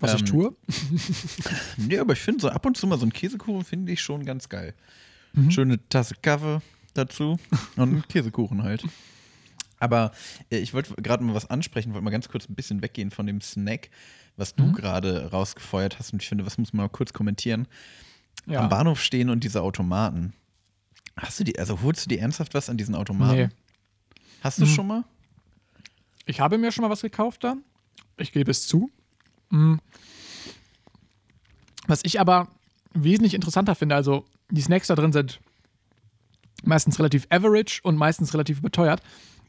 Was 0.00 0.14
ich 0.14 0.20
Ähm, 0.20 0.26
tue? 0.26 0.56
Nee, 1.76 1.98
aber 1.98 2.12
ich 2.14 2.18
finde 2.20 2.40
so 2.42 2.48
ab 2.48 2.66
und 2.66 2.76
zu 2.76 2.86
mal 2.86 2.96
so 2.98 3.02
einen 3.02 3.12
Käsekuchen 3.12 3.64
finde 3.64 3.92
ich 3.92 4.00
schon 4.02 4.24
ganz 4.24 4.48
geil. 4.48 4.74
Mhm. 5.32 5.50
Schöne 5.50 5.88
Tasse 5.88 6.14
Kaffee 6.20 6.60
dazu 6.94 7.38
und 7.76 8.08
Käsekuchen 8.08 8.62
halt. 8.62 8.84
Aber 9.78 10.12
äh, 10.50 10.58
ich 10.58 10.74
wollte 10.74 10.94
gerade 10.96 11.24
mal 11.24 11.34
was 11.34 11.48
ansprechen, 11.48 11.92
wollte 11.92 12.04
mal 12.04 12.10
ganz 12.10 12.28
kurz 12.28 12.48
ein 12.48 12.54
bisschen 12.54 12.82
weggehen 12.82 13.10
von 13.10 13.26
dem 13.26 13.40
Snack, 13.40 13.90
was 14.36 14.56
Mhm. 14.56 14.66
du 14.66 14.72
gerade 14.72 15.30
rausgefeuert 15.30 15.98
hast. 15.98 16.12
Und 16.12 16.22
ich 16.22 16.28
finde, 16.28 16.46
was 16.46 16.58
muss 16.58 16.72
man 16.72 16.84
mal 16.86 16.88
kurz 16.90 17.12
kommentieren. 17.12 17.66
Am 18.46 18.52
Ja. 18.52 18.66
Bahnhof 18.66 19.00
stehen 19.00 19.30
und 19.30 19.44
diese 19.44 19.62
Automaten. 19.62 20.32
Hast 21.16 21.38
du 21.38 21.44
die, 21.44 21.58
also 21.58 21.80
holst 21.82 22.04
du 22.04 22.08
dir 22.08 22.20
ernsthaft 22.20 22.54
was 22.54 22.68
an 22.70 22.76
diesen 22.76 22.94
Automaten? 22.94 23.36
Nee. 23.36 23.48
Hast 24.42 24.58
du 24.58 24.64
Mhm. 24.64 24.68
schon 24.68 24.86
mal? 24.86 25.04
Ich 26.26 26.40
habe 26.40 26.58
mir 26.58 26.72
schon 26.72 26.82
mal 26.82 26.90
was 26.90 27.02
gekauft 27.02 27.44
da. 27.44 27.56
Ich 28.16 28.32
gebe 28.32 28.50
es 28.50 28.66
zu. 28.66 28.90
Mm. 29.50 29.76
Was 31.86 32.00
ich 32.04 32.20
aber 32.20 32.48
wesentlich 32.94 33.34
interessanter 33.34 33.74
finde, 33.74 33.94
also 33.94 34.24
die 34.50 34.60
Snacks 34.60 34.86
da 34.86 34.94
drin 34.94 35.12
sind 35.12 35.40
meistens 36.64 36.98
relativ 36.98 37.26
average 37.30 37.80
und 37.82 37.96
meistens 37.96 38.32
relativ 38.34 38.58
überteuert. 38.58 39.02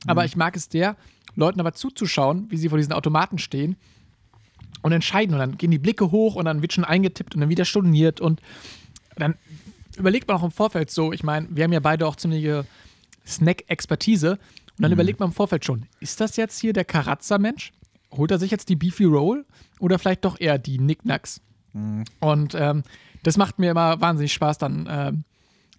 Aber 0.07 0.25
ich 0.25 0.35
mag 0.35 0.55
es 0.55 0.67
der, 0.67 0.95
Leuten 1.35 1.59
aber 1.59 1.73
zuzuschauen, 1.73 2.49
wie 2.51 2.57
sie 2.57 2.69
vor 2.69 2.77
diesen 2.77 2.93
Automaten 2.93 3.37
stehen 3.37 3.75
und 4.83 4.91
entscheiden. 4.91 5.33
Und 5.33 5.39
dann 5.39 5.57
gehen 5.57 5.71
die 5.71 5.79
Blicke 5.79 6.11
hoch 6.11 6.35
und 6.35 6.45
dann 6.45 6.61
wird 6.61 6.73
schon 6.73 6.85
eingetippt 6.85 7.33
und 7.33 7.41
dann 7.41 7.49
wieder 7.49 7.65
storniert. 7.65 8.21
Und 8.21 8.39
dann 9.15 9.35
überlegt 9.97 10.27
man 10.27 10.37
auch 10.37 10.43
im 10.43 10.51
Vorfeld 10.51 10.91
so, 10.91 11.11
ich 11.11 11.23
meine, 11.23 11.47
wir 11.49 11.63
haben 11.63 11.73
ja 11.73 11.79
beide 11.79 12.05
auch 12.05 12.15
ziemliche 12.15 12.65
Snack-Expertise. 13.25 14.33
Und 14.33 14.83
dann 14.83 14.91
überlegt 14.91 15.19
man 15.19 15.29
im 15.29 15.33
Vorfeld 15.33 15.65
schon, 15.65 15.85
ist 15.99 16.19
das 16.19 16.35
jetzt 16.35 16.59
hier 16.59 16.73
der 16.73 16.85
Karazza-Mensch? 16.85 17.71
Holt 18.11 18.31
er 18.31 18.39
sich 18.39 18.51
jetzt 18.51 18.69
die 18.69 18.75
Beefy 18.75 19.05
Roll 19.05 19.45
oder 19.79 19.97
vielleicht 19.97 20.25
doch 20.25 20.39
eher 20.39 20.59
die 20.59 20.77
Knickknacks? 20.77 21.41
Und 22.19 22.55
ähm, 22.55 22.83
das 23.23 23.37
macht 23.37 23.57
mir 23.57 23.71
immer 23.71 23.99
wahnsinnig 24.01 24.33
Spaß, 24.33 24.57
dann 24.59 24.87
ähm, 24.89 25.23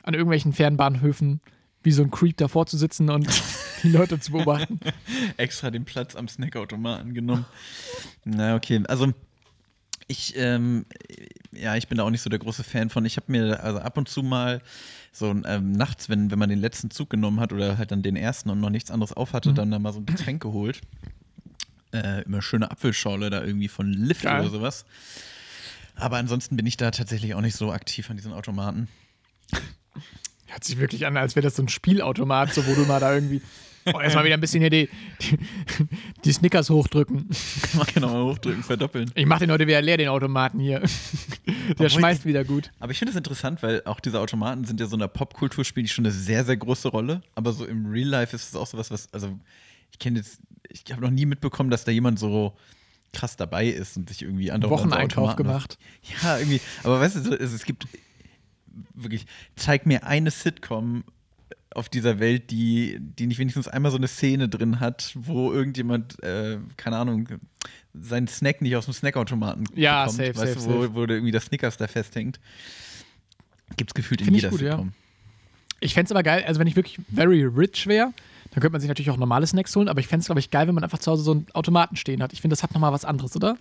an 0.02 0.14
irgendwelchen 0.14 0.52
Fernbahnhöfen 0.52 1.40
wie 1.82 1.92
so 1.92 2.02
ein 2.02 2.10
Creep 2.10 2.36
davor 2.36 2.66
zu 2.66 2.76
sitzen 2.76 3.10
und 3.10 3.28
die 3.84 3.90
Leute 3.90 4.18
zu 4.18 4.32
beobachten. 4.32 4.80
extra 5.36 5.70
den 5.70 5.84
Platz 5.84 6.16
am 6.16 6.26
Snackautomaten 6.28 7.14
genommen. 7.14 7.44
Na, 8.24 8.56
okay. 8.56 8.82
Also, 8.88 9.12
ich, 10.08 10.34
ähm, 10.36 10.84
ja, 11.52 11.76
ich 11.76 11.88
bin 11.88 11.98
da 11.98 12.04
auch 12.04 12.10
nicht 12.10 12.20
so 12.22 12.28
der 12.30 12.38
große 12.38 12.64
Fan 12.64 12.90
von. 12.90 13.04
Ich 13.06 13.16
habe 13.16 13.30
mir 13.32 13.62
also 13.62 13.78
ab 13.78 13.96
und 13.96 14.08
zu 14.08 14.22
mal 14.22 14.60
so 15.12 15.30
ähm, 15.30 15.72
nachts, 15.72 16.08
wenn, 16.08 16.30
wenn 16.30 16.38
man 16.38 16.48
den 16.50 16.58
letzten 16.60 16.90
Zug 16.90 17.08
genommen 17.08 17.38
hat 17.40 17.52
oder 17.52 17.78
halt 17.78 17.90
dann 17.92 18.02
den 18.02 18.16
ersten 18.16 18.50
und 18.50 18.60
noch 18.60 18.70
nichts 18.70 18.90
anderes 18.90 19.12
aufhatte, 19.12 19.50
Mhm. 19.50 19.54
dann 19.54 19.70
da 19.70 19.78
mal 19.78 19.92
so 19.92 20.00
ein 20.00 20.06
Getränk 20.06 20.42
geholt. 20.42 20.80
Äh, 21.92 22.22
immer 22.24 22.42
schöne 22.42 22.70
Apfelschorle 22.70 23.30
da 23.30 23.44
irgendwie 23.44 23.68
von 23.68 23.92
Lift 23.92 24.22
Geil. 24.22 24.40
oder 24.40 24.50
sowas. 24.50 24.84
Aber 25.94 26.16
ansonsten 26.16 26.56
bin 26.56 26.66
ich 26.66 26.76
da 26.76 26.90
tatsächlich 26.90 27.34
auch 27.34 27.40
nicht 27.40 27.56
so 27.56 27.70
aktiv 27.70 28.10
an 28.10 28.16
diesen 28.16 28.32
Automaten. 28.32 28.88
Hört 30.46 30.64
sich 30.64 30.78
wirklich 30.78 31.06
an, 31.06 31.16
als 31.16 31.36
wäre 31.36 31.44
das 31.44 31.54
so 31.56 31.62
ein 31.62 31.68
Spielautomat, 31.68 32.52
so 32.52 32.66
wo 32.66 32.74
du 32.74 32.82
mal 32.82 32.98
da 33.00 33.14
irgendwie. 33.14 33.40
Oh, 33.92 34.00
erstmal 34.00 34.24
wieder 34.24 34.34
ein 34.34 34.40
bisschen 34.40 34.60
hier 34.60 34.70
die, 34.70 34.88
die, 35.20 35.38
die 36.24 36.32
Snickers 36.32 36.70
hochdrücken. 36.70 37.28
genau, 37.94 38.30
hochdrücken, 38.30 38.62
verdoppeln. 38.62 39.10
Ich 39.14 39.26
mach 39.26 39.38
den 39.38 39.50
heute 39.50 39.66
wieder 39.66 39.82
leer, 39.82 39.96
den 39.96 40.08
Automaten 40.08 40.58
hier. 40.58 40.82
Der 41.78 41.88
schmeißt 41.88 42.24
wieder 42.24 42.44
gut. 42.44 42.70
Aber 42.80 42.92
ich 42.92 42.98
finde 42.98 43.10
es 43.10 43.16
interessant, 43.16 43.62
weil 43.62 43.82
auch 43.84 44.00
diese 44.00 44.20
Automaten 44.20 44.64
sind 44.64 44.80
ja 44.80 44.86
so 44.86 44.96
in 44.96 45.00
der 45.00 45.08
Popkultur 45.08 45.64
spielen 45.64 45.86
die 45.86 45.92
schon 45.92 46.04
eine 46.04 46.12
sehr, 46.12 46.44
sehr 46.44 46.56
große 46.56 46.88
Rolle. 46.88 47.22
Aber 47.34 47.52
so 47.52 47.66
im 47.66 47.86
Real 47.86 48.08
Life 48.08 48.34
ist 48.34 48.48
es 48.48 48.56
auch 48.56 48.66
sowas, 48.66 48.90
was, 48.90 49.12
also 49.12 49.38
ich 49.90 49.98
kenne 49.98 50.18
jetzt, 50.18 50.40
ich 50.68 50.90
habe 50.90 51.02
noch 51.02 51.10
nie 51.10 51.26
mitbekommen, 51.26 51.70
dass 51.70 51.84
da 51.84 51.92
jemand 51.92 52.18
so 52.18 52.56
krass 53.12 53.36
dabei 53.36 53.68
ist 53.68 53.96
und 53.96 54.08
sich 54.08 54.22
irgendwie 54.22 54.50
andere 54.50 54.70
Wocheneinkauf 54.70 55.36
gemacht. 55.36 55.78
Ja, 56.22 56.38
irgendwie. 56.38 56.60
Aber 56.82 57.00
weißt 57.00 57.16
du, 57.16 57.34
es 57.34 57.64
gibt 57.64 57.86
wirklich, 58.94 59.26
zeig 59.56 59.86
mir 59.86 60.04
eine 60.04 60.30
Sitcom 60.30 61.04
auf 61.74 61.88
dieser 61.88 62.18
Welt, 62.18 62.50
die, 62.50 62.98
die 63.00 63.26
nicht 63.26 63.38
wenigstens 63.38 63.68
einmal 63.68 63.90
so 63.90 63.96
eine 63.96 64.08
Szene 64.08 64.48
drin 64.48 64.80
hat, 64.80 65.12
wo 65.14 65.52
irgendjemand, 65.52 66.22
äh, 66.22 66.58
keine 66.76 66.96
Ahnung, 66.96 67.28
seinen 67.92 68.28
Snack 68.28 68.60
nicht 68.62 68.76
aus 68.76 68.86
dem 68.86 68.94
Snackautomaten 68.94 69.66
Ja, 69.74 70.04
bekommt. 70.04 70.18
safe, 70.18 70.36
weißt 70.36 70.54
safe, 70.54 70.68
du, 70.68 70.74
wo, 70.74 70.82
safe. 70.82 70.94
wo 70.94 71.04
irgendwie 71.04 71.32
das 71.32 71.44
Snickers 71.46 71.76
da 71.76 71.86
festhängt. 71.86 72.40
Gibt's 73.76 73.94
gefühlt 73.94 74.20
in 74.20 74.26
Find 74.26 74.36
ich 74.36 74.42
jeder 74.42 74.50
gut, 74.50 74.60
ja. 74.60 74.70
Sitcom. 74.72 74.92
Ich 75.80 75.94
fände 75.94 76.06
es 76.06 76.10
aber 76.12 76.22
geil, 76.22 76.44
also 76.46 76.60
wenn 76.60 76.66
ich 76.66 76.76
wirklich 76.76 76.98
very 77.14 77.44
rich 77.44 77.86
wäre, 77.86 78.12
dann 78.50 78.60
könnte 78.60 78.70
man 78.70 78.80
sich 78.80 78.88
natürlich 78.88 79.10
auch 79.10 79.16
normale 79.16 79.46
Snacks 79.46 79.74
holen, 79.76 79.88
aber 79.88 80.00
ich 80.00 80.06
fände 80.06 80.20
es, 80.20 80.26
glaube 80.26 80.40
ich, 80.40 80.50
geil, 80.50 80.66
wenn 80.68 80.74
man 80.74 80.84
einfach 80.84 80.98
zu 80.98 81.10
Hause 81.10 81.22
so 81.24 81.32
einen 81.32 81.46
Automaten 81.52 81.96
stehen 81.96 82.22
hat. 82.22 82.32
Ich 82.32 82.40
finde, 82.40 82.54
das 82.54 82.62
hat 82.62 82.72
nochmal 82.72 82.92
was 82.92 83.04
anderes, 83.04 83.34
oder? 83.36 83.58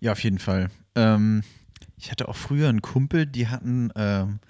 Ja, 0.00 0.12
auf 0.12 0.22
jeden 0.22 0.38
Fall. 0.38 0.70
Ähm, 0.96 1.42
ich 1.96 2.10
hatte 2.10 2.28
auch 2.28 2.36
früher 2.36 2.68
einen 2.68 2.82
Kumpel, 2.82 3.26
die 3.26 3.48
hatten, 3.48 3.90
ähm, 3.94 4.40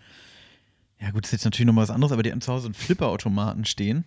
ja 1.00 1.10
gut, 1.10 1.24
das 1.24 1.28
ist 1.28 1.32
jetzt 1.32 1.44
natürlich 1.44 1.66
nochmal 1.66 1.82
was 1.84 1.90
anderes, 1.90 2.12
aber 2.12 2.22
die 2.22 2.30
hatten 2.30 2.40
zu 2.40 2.52
Hause 2.52 2.66
einen 2.66 2.74
Flipperautomaten 2.74 3.64
stehen. 3.64 4.04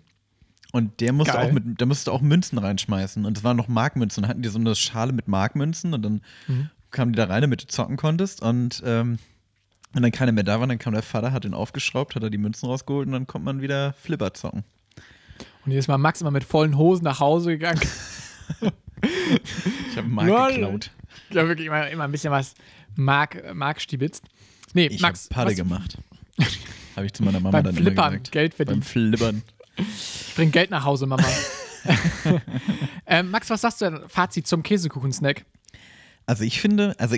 Und 0.72 1.02
der 1.02 1.14
musste 1.14 1.34
Geil. 1.34 1.48
auch 1.50 1.52
mit, 1.52 1.80
der 1.80 1.86
musste 1.88 2.12
auch 2.12 2.22
Münzen 2.22 2.58
reinschmeißen. 2.58 3.26
Und 3.26 3.38
es 3.38 3.44
waren 3.44 3.58
noch 3.58 3.68
Markmünzen. 3.68 4.24
Dann 4.24 4.30
hatten 4.30 4.42
die 4.42 4.50
so 4.50 4.58
eine 4.60 4.74
Schale 4.76 5.14
mit 5.14 5.28
Markmünzen 5.28 5.94
und 5.94 6.02
dann 6.02 6.22
Mhm. 6.48 6.70
kamen 6.92 7.14
die 7.14 7.18
da 7.18 7.26
rein, 7.26 7.42
damit 7.42 7.62
du 7.62 7.68
zocken 7.68 7.96
konntest. 7.98 8.42
Und 8.42 8.82
ähm, 8.86 9.20
wenn 9.94 10.02
dann 10.02 10.12
keiner 10.12 10.32
mehr 10.32 10.44
da 10.44 10.60
war, 10.60 10.66
dann 10.66 10.80
kam 10.80 10.94
der 10.94 11.04
Vater, 11.04 11.32
hat 11.32 11.44
den 11.44 11.54
aufgeschraubt, 11.54 12.16
hat 12.16 12.24
er 12.24 12.32
die 12.32 12.40
Münzen 12.40 12.66
rausgeholt 12.68 13.06
und 13.06 13.14
dann 13.14 13.28
konnte 13.28 13.46
man 13.46 13.62
wieder 13.62 13.94
Flipper 13.94 14.34
zocken. 14.34 14.64
Und 15.66 15.72
jedes 15.72 15.88
Mal 15.88 15.98
Max 16.00 16.22
immer 16.22 16.32
mit 16.32 16.44
vollen 16.44 16.76
Hosen 16.78 17.04
nach 17.04 17.20
Hause 17.20 17.52
gegangen. 17.52 17.82
Ich 19.92 19.98
habe 19.98 20.08
Mark 20.08 20.28
Lol. 20.28 20.50
geklaut. 20.54 20.92
ja, 21.32 21.48
wirklich 21.48 21.68
immer, 21.68 21.90
immer 21.90 22.06
ein 22.06 22.12
bisschen 22.12 22.32
was 22.32 22.54
Mark, 22.96 23.54
Mark 23.54 23.82
stibitzt. 23.82 24.24
Nee, 24.74 24.88
Ich 24.88 25.02
Max, 25.02 25.26
habe 25.26 25.34
Patte 25.36 25.50
was- 25.52 25.58
gemacht. 25.58 25.98
habe 26.96 27.06
ich 27.06 27.14
zu 27.14 27.24
meiner 27.24 27.40
Mama 27.40 27.52
beim 27.52 27.66
dann 27.66 27.76
Flippern 27.76 28.14
immer 28.14 28.20
gesagt. 28.20 28.32
Geld 28.32 28.58
Beim 28.58 28.68
verdienen. 28.68 28.84
Flippern. 28.84 29.44
Bring 30.36 30.52
Geld 30.52 30.70
nach 30.70 30.86
Hause, 30.86 31.06
Mama. 31.06 31.28
ähm, 33.08 33.32
Max, 33.32 33.50
was 33.50 33.62
sagst 33.62 33.82
du 33.82 33.86
denn? 33.86 34.00
Fazit 34.08 34.48
zum 34.48 34.64
Käsekuchen-Snack? 34.64 35.46
Also 36.26 36.44
ich 36.44 36.62
finde, 36.62 36.96
also 37.00 37.18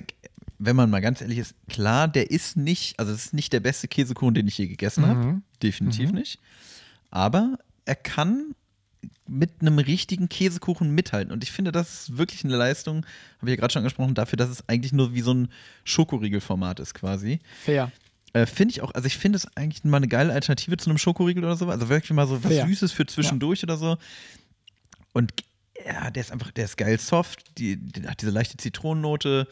wenn 0.57 0.75
man 0.75 0.89
mal 0.89 1.01
ganz 1.01 1.21
ehrlich 1.21 1.37
ist, 1.37 1.55
klar, 1.67 2.07
der 2.07 2.31
ist 2.31 2.57
nicht, 2.57 2.99
also 2.99 3.11
es 3.11 3.25
ist 3.25 3.33
nicht 3.33 3.53
der 3.53 3.59
beste 3.59 3.87
Käsekuchen, 3.87 4.33
den 4.33 4.47
ich 4.47 4.57
je 4.57 4.67
gegessen 4.67 5.05
habe. 5.05 5.25
Mhm. 5.25 5.43
Definitiv 5.61 6.11
nicht. 6.11 6.39
Aber 7.11 7.57
er 7.85 7.95
kann 7.95 8.55
mit 9.27 9.61
einem 9.61 9.79
richtigen 9.79 10.29
Käsekuchen 10.29 10.91
mithalten. 10.91 11.31
Und 11.31 11.43
ich 11.43 11.51
finde, 11.51 11.71
das 11.71 12.09
ist 12.09 12.17
wirklich 12.17 12.43
eine 12.43 12.55
Leistung, 12.55 13.05
habe 13.39 13.49
ich 13.49 13.55
ja 13.55 13.55
gerade 13.55 13.73
schon 13.73 13.81
angesprochen, 13.81 14.15
dafür, 14.15 14.37
dass 14.37 14.49
es 14.49 14.67
eigentlich 14.69 14.93
nur 14.93 15.13
wie 15.13 15.21
so 15.21 15.33
ein 15.33 15.49
Schokoriegelformat 15.83 16.79
ist 16.79 16.93
quasi. 16.93 17.39
Fair. 17.63 17.91
Äh, 18.35 18.45
finde 18.47 18.73
ich 18.73 18.81
auch, 18.81 18.91
also 18.93 19.07
ich 19.07 19.17
finde 19.17 19.37
es 19.37 19.47
eigentlich 19.55 19.85
mal 19.85 19.95
eine 19.95 20.09
geile 20.09 20.33
Alternative 20.33 20.75
zu 20.75 20.89
einem 20.89 20.97
Schokoriegel 20.97 21.45
oder 21.45 21.55
so. 21.55 21.69
Also 21.69 21.87
wirklich 21.87 22.11
mal 22.11 22.27
so 22.27 22.43
was 22.43 22.51
Fair. 22.51 22.67
Süßes 22.67 22.91
für 22.91 23.05
zwischendurch 23.05 23.63
oder 23.63 23.77
so. 23.77 23.97
Und 25.13 25.31
ja, 25.85 26.11
der 26.11 26.19
ist 26.19 26.33
einfach, 26.33 26.51
der 26.51 26.65
ist 26.65 26.75
geil 26.75 26.99
soft, 26.99 27.57
die, 27.57 27.77
der 27.77 28.11
hat 28.11 28.21
diese 28.21 28.31
leichte 28.31 28.57
Zitronennote. 28.57 29.47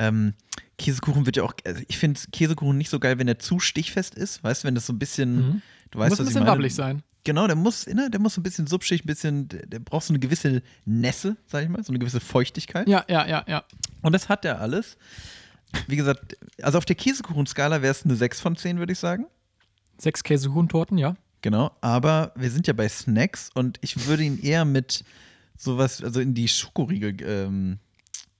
Ähm, 0.00 0.34
Käsekuchen 0.76 1.24
wird 1.24 1.36
ja 1.36 1.44
auch, 1.44 1.54
also 1.64 1.80
ich 1.86 1.98
finde 1.98 2.20
Käsekuchen 2.32 2.76
nicht 2.76 2.90
so 2.90 2.98
geil, 2.98 3.18
wenn 3.20 3.28
er 3.28 3.38
zu 3.38 3.60
stichfest 3.60 4.16
ist. 4.16 4.42
Weißt 4.42 4.64
du, 4.64 4.66
wenn 4.66 4.74
das 4.74 4.86
so 4.86 4.92
ein 4.92 4.98
bisschen, 4.98 5.36
Mhm. 5.36 5.62
du 5.92 5.98
weißt, 6.00 6.10
Muss 6.10 6.18
ein 6.18 6.26
was 6.26 6.30
ich 6.30 6.34
bisschen 6.34 6.46
wabbelig 6.48 6.74
sein. 6.74 7.04
Genau, 7.22 7.46
der 7.46 7.54
muss, 7.54 7.86
ne, 7.86 8.10
der 8.10 8.18
muss 8.18 8.34
so 8.34 8.40
ein 8.40 8.42
bisschen 8.42 8.66
subschig, 8.66 9.04
ein 9.04 9.06
bisschen, 9.06 9.46
der, 9.48 9.66
der 9.66 9.78
braucht 9.78 10.04
so 10.06 10.12
eine 10.12 10.18
gewisse 10.18 10.62
Nässe, 10.84 11.36
sag 11.46 11.62
ich 11.62 11.68
mal, 11.68 11.84
so 11.84 11.92
eine 11.92 12.00
gewisse 12.00 12.18
Feuchtigkeit. 12.20 12.88
Ja, 12.88 13.04
ja, 13.08 13.24
ja, 13.26 13.44
ja. 13.46 13.62
Und 14.02 14.12
das 14.14 14.28
hat 14.28 14.44
er 14.44 14.60
alles. 14.60 14.96
Wie 15.86 15.96
gesagt, 15.96 16.36
also 16.62 16.78
auf 16.78 16.84
der 16.84 16.96
Käsekuchenskala 16.96 17.82
wäre 17.82 17.90
es 17.92 18.04
eine 18.04 18.16
6 18.16 18.40
von 18.40 18.56
10, 18.56 18.78
würde 18.78 18.92
ich 18.92 18.98
sagen. 18.98 19.26
Sechs 19.98 20.22
Käsekuchentorten, 20.22 20.98
ja. 20.98 21.16
Genau, 21.42 21.70
aber 21.80 22.32
wir 22.36 22.50
sind 22.50 22.66
ja 22.66 22.72
bei 22.72 22.88
Snacks 22.88 23.50
und 23.54 23.78
ich 23.82 24.06
würde 24.06 24.24
ihn 24.24 24.38
eher 24.40 24.64
mit 24.64 25.04
sowas, 25.56 26.02
also 26.02 26.20
in 26.20 26.34
die 26.34 26.48
Schokoriegel 26.48 27.16
ähm, 27.22 27.78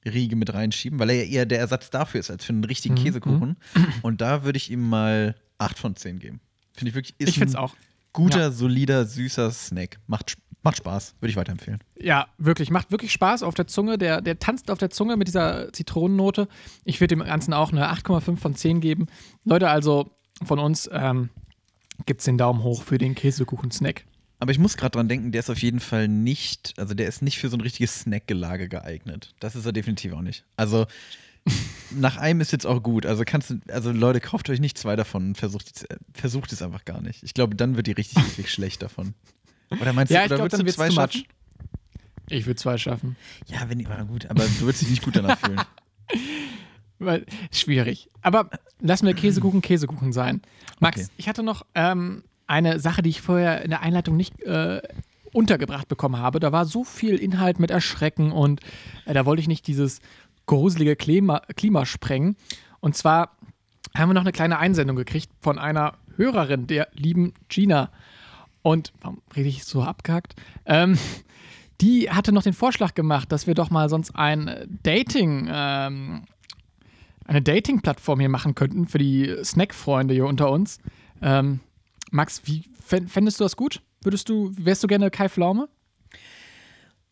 Riege 0.05 0.37
mit 0.37 0.53
reinschieben, 0.53 0.99
weil 0.99 1.11
er 1.11 1.17
ja 1.25 1.31
eher 1.41 1.47
der 1.47 1.59
Ersatz 1.61 1.91
dafür 1.91 2.21
ist, 2.21 2.31
als 2.31 2.45
für 2.45 2.53
einen 2.53 2.65
richtigen 2.65 2.95
Mhm, 2.95 2.99
Käsekuchen. 3.05 3.57
Und 4.03 4.21
da 4.21 4.45
würde 4.45 4.57
ich 4.57 4.71
ihm 4.71 4.89
mal 4.89 5.35
8 5.59 5.79
von 5.79 5.97
10 5.97 6.19
geben. 6.19 6.41
Finde 6.75 6.91
ich 6.91 6.95
wirklich, 6.95 7.15
ist 7.19 7.29
Ich 7.31 7.35
finde 7.35 7.51
es 7.51 7.55
ein 7.55 7.61
auch. 7.63 7.75
guter, 8.13 8.39
Ja. 8.41 8.51
solider, 8.51 9.05
süßer 9.07 9.51
Snack. 9.51 9.99
Macht, 10.07 10.31
Sp- 10.35 10.43
macht 10.67 10.77
Spaß, 10.79 11.15
würde 11.21 11.31
ich 11.31 11.37
weiterempfehlen. 11.37 11.81
Ja, 11.99 12.27
wirklich. 12.39 12.71
Macht 12.71 12.91
wirklich 12.91 13.13
Spaß 13.13 13.43
auf 13.43 13.55
der 13.55 13.67
Zunge. 13.67 13.97
Der, 13.99 14.21
der 14.21 14.39
tanzt 14.39 14.71
auf 14.71 14.79
der 14.79 14.91
Zunge 14.91 15.17
mit 15.17 15.29
dieser 15.29 15.73
Zitronennote. 15.73 16.49
Ich 16.85 17.01
würde 17.01 17.17
dem 17.17 17.25
Ganzen 17.25 17.55
auch 17.55 17.73
eine 17.73 17.91
8,5 17.93 18.37
von 18.37 18.55
10 18.55 18.81
geben. 18.81 19.07
Leute, 19.45 19.69
also 19.71 20.11
von 20.45 20.59
uns 20.59 20.89
ähm, 20.93 21.31
gibt 22.05 22.21
es 22.21 22.27
den 22.27 22.37
Daumen 22.37 22.63
hoch 22.63 22.83
für 22.83 22.99
den 22.99 23.15
Käsekuchen-Snack. 23.15 24.05
Aber 24.39 24.51
ich 24.53 24.59
muss 24.59 24.77
gerade 24.77 24.91
dran 24.91 25.09
denken, 25.09 25.33
der 25.33 25.39
ist 25.39 25.49
auf 25.49 25.63
jeden 25.63 25.81
Fall 25.81 26.09
nicht, 26.09 26.75
also 26.77 26.93
der 26.93 27.09
ist 27.09 27.23
nicht 27.23 27.39
für 27.39 27.49
so 27.49 27.57
ein 27.57 27.63
richtiges 27.63 28.01
Snackgelage 28.01 28.69
geeignet. 28.69 29.35
Das 29.41 29.57
ist 29.57 29.65
er 29.65 29.73
definitiv 29.73 30.13
auch 30.13 30.21
nicht. 30.21 30.45
Also 30.59 30.85
nach 31.91 32.17
einem 32.19 32.41
ist 32.43 32.53
jetzt 32.53 32.67
auch 32.67 32.83
gut. 32.83 33.07
Also 33.07 33.23
kannst 33.25 33.51
du, 33.51 33.61
also 33.69 33.93
Leute, 33.93 34.21
kauft 34.21 34.51
euch 34.51 34.61
nicht 34.61 34.77
zwei 34.77 34.95
davon 34.97 35.29
und 35.29 35.39
versucht, 35.39 35.71
es- 35.75 35.85
äh, 35.85 35.97
versucht 36.13 36.53
es 36.53 36.61
einfach 36.61 36.85
gar 36.85 37.01
nicht. 37.01 37.23
Ich 37.23 37.33
glaube, 37.33 37.55
dann 37.55 37.77
wird 37.77 37.87
die 37.87 37.93
richtig, 37.93 38.19
richtig 38.25 38.51
schlecht 38.53 38.83
davon. 38.83 39.15
Oder 39.71 39.93
meinst 39.93 40.13
Ja, 40.13 40.27
du, 40.27 40.35
oder 40.35 40.45
würdest 40.45 40.59
dann 40.61 40.67
du 40.67 40.73
zwei 40.73 40.91
schaffen? 40.91 41.25
Ich 42.29 42.47
würde 42.47 42.57
zwei 42.57 42.77
schaffen. 42.79 43.17
Ja, 43.47 43.69
wenn 43.69 43.85
aber 43.87 44.05
gut, 44.05 44.27
aber 44.27 44.45
du 44.45 44.61
würdest 44.61 44.83
dich 44.83 44.91
nicht 44.91 45.03
gut 45.03 45.17
danach 45.17 45.39
fühlen. 45.39 45.61
Weil, 46.99 47.27
schwierig. 47.53 48.09
Aber 48.23 48.49
lassen 48.81 49.07
wir 49.07 49.15
Käsekuchen 49.15 49.61
Käsekuchen 49.61 50.13
sein. 50.13 50.41
Max, 50.81 51.01
Okay. 51.01 51.09
ich 51.19 51.29
hatte 51.29 51.43
noch 51.43 51.67
ähm, 51.75 52.25
eine 52.47 52.81
Sache, 52.81 53.03
die 53.03 53.11
ich 53.11 53.21
vorher 53.21 53.63
in 53.63 53.71
der 53.71 53.83
Einleitung 53.83 54.17
nicht 54.17 54.41
äh, 54.43 54.81
untergebracht 55.33 55.89
bekommen 55.89 56.17
habe. 56.19 56.41
Da 56.41 56.53
war 56.53 56.65
so 56.65 56.85
viel 56.85 57.17
Inhalt 57.17 57.59
mit 57.61 57.71
Erschrecken 57.71 58.33
und 58.33 58.61
äh, 59.05 59.13
da 59.15 59.27
wollte 59.27 59.41
ich 59.41 59.49
nicht 59.49 59.67
dieses 59.67 60.01
gruselige 60.47 60.97
Klima, 60.97 61.43
Klima 61.57 61.85
sprengen. 61.85 62.37
Und 62.81 62.97
zwar 62.97 63.37
haben 63.95 64.09
wir 64.09 64.15
noch 64.15 64.23
eine 64.23 64.33
kleine 64.33 64.59
Einsendung 64.59 64.97
gekriegt 64.97 65.31
von 65.41 65.59
einer 65.59 65.95
Hörerin, 66.17 66.67
der 66.67 66.89
lieben 66.95 67.35
Gina. 67.49 67.91
Und 68.67 68.93
warum 69.01 69.23
rede 69.37 69.49
ich 69.49 69.63
so 69.63 69.85
abgehackt? 69.85 70.35
Ähm, 70.65 70.99
die 71.81 72.11
hatte 72.11 72.33
noch 72.33 72.43
den 72.43 72.53
Vorschlag 72.53 72.95
gemacht, 72.95 73.31
dass 73.31 73.47
wir 73.47 73.55
doch 73.55 73.71
mal 73.71 73.89
sonst 73.89 74.17
ein 74.17 74.67
Dating, 74.83 75.49
ähm, 75.49 76.25
eine 77.27 77.43
Dating-Plattform 77.43 78.19
hier 78.19 78.29
machen 78.29 78.57
könnten 78.57 78.89
für 78.89 78.99
die 78.99 79.37
Snack-Freunde 79.45 80.15
hier 80.15 80.27
unter 80.27 80.51
uns. 80.51 80.79
Ähm, 81.23 81.61
Max, 82.11 82.43
wie 82.47 82.65
fänd- 82.85 83.09
fändest 83.09 83.39
du 83.39 83.45
das 83.45 83.55
gut? 83.55 83.83
Würdest 84.03 84.29
du, 84.29 84.51
wärst 84.59 84.83
du 84.83 84.89
gerne 84.89 85.13
Kai 85.13 85.29
Pflaume? 85.29 85.69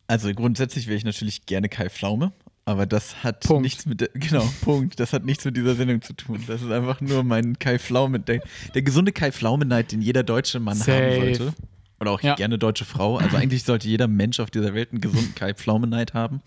Also 0.07 0.33
grundsätzlich 0.33 0.87
wäre 0.87 0.97
ich 0.97 1.05
natürlich 1.05 1.45
gerne 1.45 1.69
Kai 1.69 1.89
Pflaume, 1.89 2.33
aber 2.65 2.85
das 2.85 3.23
hat 3.23 3.41
Punkt. 3.41 3.61
nichts 3.63 3.85
mit 3.85 4.01
der, 4.01 4.09
genau, 4.13 4.43
Punkt. 4.61 4.99
Das 4.99 5.13
hat 5.13 5.23
nichts 5.23 5.45
mit 5.45 5.55
dieser 5.55 5.75
Sendung 5.75 6.01
zu 6.01 6.13
tun. 6.13 6.43
Das 6.47 6.61
ist 6.61 6.71
einfach 6.71 6.99
nur 7.01 7.23
mein 7.23 7.59
Kai 7.59 7.77
Pflaume, 7.79 8.19
der, 8.19 8.41
der 8.73 8.81
gesunde 8.81 9.11
Kai 9.11 9.31
Pflaume-Neid, 9.31 9.91
den 9.91 10.01
jeder 10.01 10.23
deutsche 10.23 10.59
Mann 10.59 10.75
Safe. 10.77 10.91
haben 10.93 11.15
sollte. 11.35 11.53
Oder 11.99 12.11
auch 12.11 12.21
Ja. 12.21 12.35
gerne 12.35 12.57
deutsche 12.57 12.83
Frau. 12.85 13.17
Also 13.17 13.37
eigentlich 13.37 13.63
sollte 13.63 13.87
jeder 13.87 14.07
Mensch 14.07 14.39
auf 14.39 14.49
dieser 14.51 14.73
Welt 14.73 14.91
einen 14.91 14.99
gesunden 15.01 15.33
Kai 15.35 15.53
Pflaume-Neid 15.53 16.13
haben. 16.13 16.41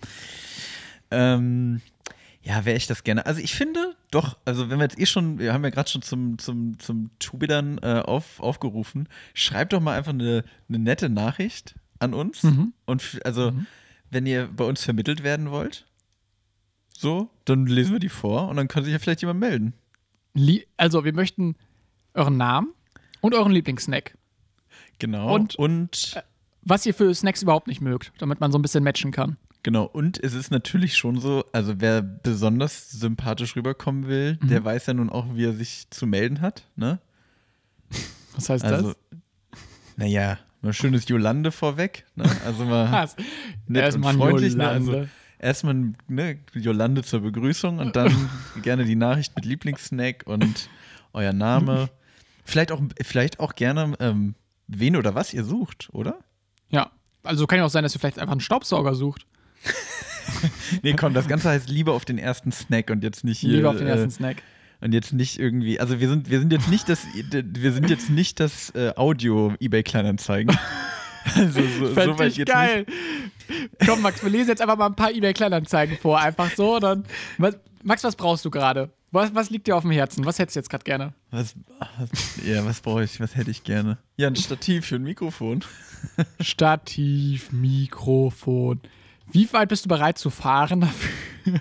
Ähm, 1.10 1.80
ja, 2.42 2.64
wäre 2.64 2.76
ich 2.76 2.86
das 2.86 3.04
gerne. 3.04 3.26
Also 3.26 3.40
ich 3.40 3.54
finde 3.54 3.94
doch, 4.10 4.36
also 4.44 4.70
wenn 4.70 4.78
wir 4.78 4.84
jetzt 4.84 4.98
eh 4.98 5.06
schon, 5.06 5.38
wir 5.38 5.52
haben 5.52 5.64
ja 5.64 5.70
gerade 5.70 5.88
schon 5.90 6.02
zum, 6.02 6.38
zum, 6.38 6.78
zum 6.78 7.10
Tubidern 7.18 7.78
äh, 7.78 8.00
auf, 8.04 8.40
aufgerufen, 8.40 9.08
schreibt 9.34 9.72
doch 9.72 9.80
mal 9.80 9.96
einfach 9.96 10.12
eine, 10.12 10.44
eine 10.68 10.78
nette 10.78 11.08
Nachricht 11.08 11.74
an 11.98 12.14
uns. 12.14 12.42
Mhm. 12.42 12.72
Und 12.86 13.20
also, 13.24 13.52
wenn 14.10 14.24
ihr 14.26 14.48
bei 14.54 14.64
uns 14.64 14.84
vermittelt 14.84 15.22
werden 15.22 15.50
wollt, 15.50 15.84
so, 17.00 17.30
dann 17.44 17.66
lesen 17.66 17.92
wir 17.92 17.98
die 18.00 18.08
vor 18.08 18.48
und 18.48 18.56
dann 18.56 18.68
kann 18.68 18.84
sich 18.84 18.92
ja 18.92 18.98
vielleicht 18.98 19.20
jemand 19.22 19.40
melden. 19.40 19.72
Lie 20.34 20.66
also, 20.76 21.04
wir 21.04 21.12
möchten 21.14 21.56
euren 22.14 22.36
Namen 22.36 22.72
und 23.20 23.34
euren 23.34 23.52
Lieblingssnack. 23.52 24.16
Genau. 24.98 25.34
Und- 25.34 25.56
und 25.56 26.22
Was 26.62 26.84
ihr 26.86 26.92
für 26.94 27.14
Snacks 27.14 27.42
überhaupt 27.42 27.66
nicht 27.68 27.80
mögt, 27.80 28.12
damit 28.18 28.40
man 28.40 28.52
so 28.52 28.58
ein 28.58 28.62
bisschen 28.62 28.84
matchen 28.84 29.10
kann. 29.12 29.36
Genau, 29.62 29.84
und 29.84 30.22
es 30.22 30.34
ist 30.34 30.50
natürlich 30.50 30.96
schon 30.96 31.18
so, 31.20 31.44
also 31.52 31.74
wer 31.80 32.02
besonders 32.02 32.90
sympathisch 32.90 33.56
rüberkommen 33.56 34.06
will, 34.06 34.38
Mhm. 34.40 34.48
der 34.48 34.64
weiß 34.64 34.86
ja 34.86 34.94
nun 34.94 35.08
auch, 35.10 35.26
wie 35.34 35.44
er 35.46 35.52
sich 35.52 35.86
zu 35.90 36.06
melden 36.06 36.40
hat, 36.40 36.64
ne? 36.76 36.98
Was 38.34 38.48
heißt 38.50 38.64
Also, 38.64 38.94
naja, 39.96 40.38
mal 40.62 40.72
schönes 40.72 41.08
Jolande 41.08 41.50
vorweg. 41.52 42.04
Ne? 42.14 42.24
Also 42.44 42.64
mal 42.64 42.90
das? 42.90 43.16
nett 43.66 43.94
und 43.94 44.04
freundlich. 44.04 44.54
Ne? 44.54 44.68
Also 44.68 44.90
Jolande. 44.92 45.10
Erstmal 45.38 45.92
ne, 46.08 46.38
Jolande 46.54 47.02
zur 47.02 47.20
Begrüßung 47.20 47.78
und 47.78 47.96
dann 47.96 48.12
gerne 48.62 48.84
die 48.84 48.96
Nachricht 48.96 49.34
mit 49.36 49.44
Lieblingssnack 49.44 50.24
und 50.26 50.68
euer 51.12 51.32
Name. 51.32 51.90
Vielleicht 52.44 52.72
auch, 52.72 52.80
vielleicht 53.02 53.40
auch 53.40 53.54
gerne, 53.54 53.94
ähm, 54.00 54.34
wen 54.66 54.96
oder 54.96 55.14
was 55.14 55.34
ihr 55.34 55.44
sucht, 55.44 55.88
oder? 55.92 56.18
Ja. 56.70 56.90
Also 57.24 57.46
kann 57.46 57.58
ja 57.58 57.64
auch 57.64 57.70
sein, 57.70 57.82
dass 57.82 57.94
ihr 57.94 58.00
vielleicht 58.00 58.18
einfach 58.18 58.32
einen 58.32 58.40
Staubsauger 58.40 58.94
sucht. 58.94 59.26
Nee, 60.82 60.92
komm, 60.92 61.14
das 61.14 61.26
Ganze 61.26 61.48
heißt 61.48 61.70
lieber 61.70 61.94
auf 61.94 62.04
den 62.04 62.18
ersten 62.18 62.52
Snack 62.52 62.90
und 62.90 63.02
jetzt 63.02 63.24
nicht 63.24 63.38
hier. 63.38 63.54
Lieber 63.54 63.70
auf 63.70 63.78
den 63.78 63.86
ersten 63.86 64.08
äh, 64.08 64.12
Snack. 64.12 64.42
Und 64.80 64.92
jetzt 64.92 65.12
nicht 65.12 65.38
irgendwie, 65.38 65.80
also 65.80 66.00
wir 66.00 66.08
sind, 66.08 66.30
wir 66.30 66.38
sind 66.38 66.52
jetzt 66.52 66.68
nicht 66.68 66.88
das, 66.88 67.00
wir 67.14 67.72
sind 67.72 67.90
jetzt 67.90 68.10
nicht 68.10 68.38
das 68.38 68.70
äh, 68.74 68.92
Audio 68.94 69.54
eBay 69.58 69.82
Kleinanzeigen. 69.82 70.56
Also 71.34 71.60
so, 71.62 71.94
Fand 71.94 72.18
so 72.18 72.24
ich 72.24 72.44
geil. 72.44 72.86
Komm, 73.84 74.02
Max, 74.02 74.22
wir 74.22 74.30
lesen 74.30 74.48
jetzt 74.50 74.60
einfach 74.60 74.76
mal 74.76 74.86
ein 74.86 74.94
paar 74.94 75.10
eBay-Kleinanzeigen 75.10 75.98
vor. 75.98 76.18
Einfach 76.18 76.50
so. 76.54 76.78
Dann, 76.78 77.04
was, 77.38 77.56
Max, 77.82 78.04
was 78.04 78.16
brauchst 78.16 78.44
du 78.44 78.50
gerade? 78.50 78.90
Was, 79.10 79.34
was 79.34 79.48
liegt 79.50 79.66
dir 79.66 79.76
auf 79.76 79.82
dem 79.82 79.90
Herzen? 79.90 80.24
Was 80.26 80.38
hättest 80.38 80.56
du 80.56 80.60
jetzt 80.60 80.70
gerade 80.70 80.84
gerne? 80.84 81.06
nicht. 81.06 81.14
Was, 81.30 81.56
was, 81.98 82.44
ja, 82.44 82.64
was 82.64 82.80
brauche 82.80 83.04
ich? 83.04 83.20
Was 83.20 83.36
hätte 83.36 83.50
ich 83.50 83.64
gerne? 83.64 83.98
Ja, 84.16 84.28
ein 84.28 84.36
Stativ 84.36 84.86
für 84.86 84.96
ein 84.96 85.02
Mikrofon. 85.02 85.64
Stativ, 86.40 87.50
Mikrofon. 87.52 88.80
Wie 89.32 89.50
weit 89.52 89.68
bist 89.68 89.86
du 89.86 89.88
bereit 89.88 90.18
zu 90.18 90.30
fahren 90.30 90.80
dafür? 90.80 91.60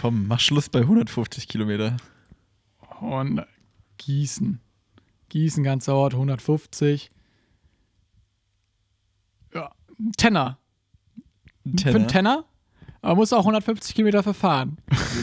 Komm, 0.00 0.26
mach 0.26 0.40
Schluss 0.40 0.68
bei 0.68 0.80
150 0.80 1.48
Kilometer. 1.48 1.96
Und 3.00 3.44
Gießen. 3.98 4.60
Gießen, 5.28 5.62
ganzer 5.62 5.94
Ort, 5.94 6.14
150. 6.14 7.10
Tenner. 10.16 10.58
Ein 11.64 11.78
Für 11.78 11.88
einen 11.90 12.08
Tenner? 12.08 12.44
Aber 13.00 13.16
muss 13.16 13.32
auch 13.32 13.40
150 13.40 13.94
Kilometer 13.94 14.22
verfahren. 14.22 14.78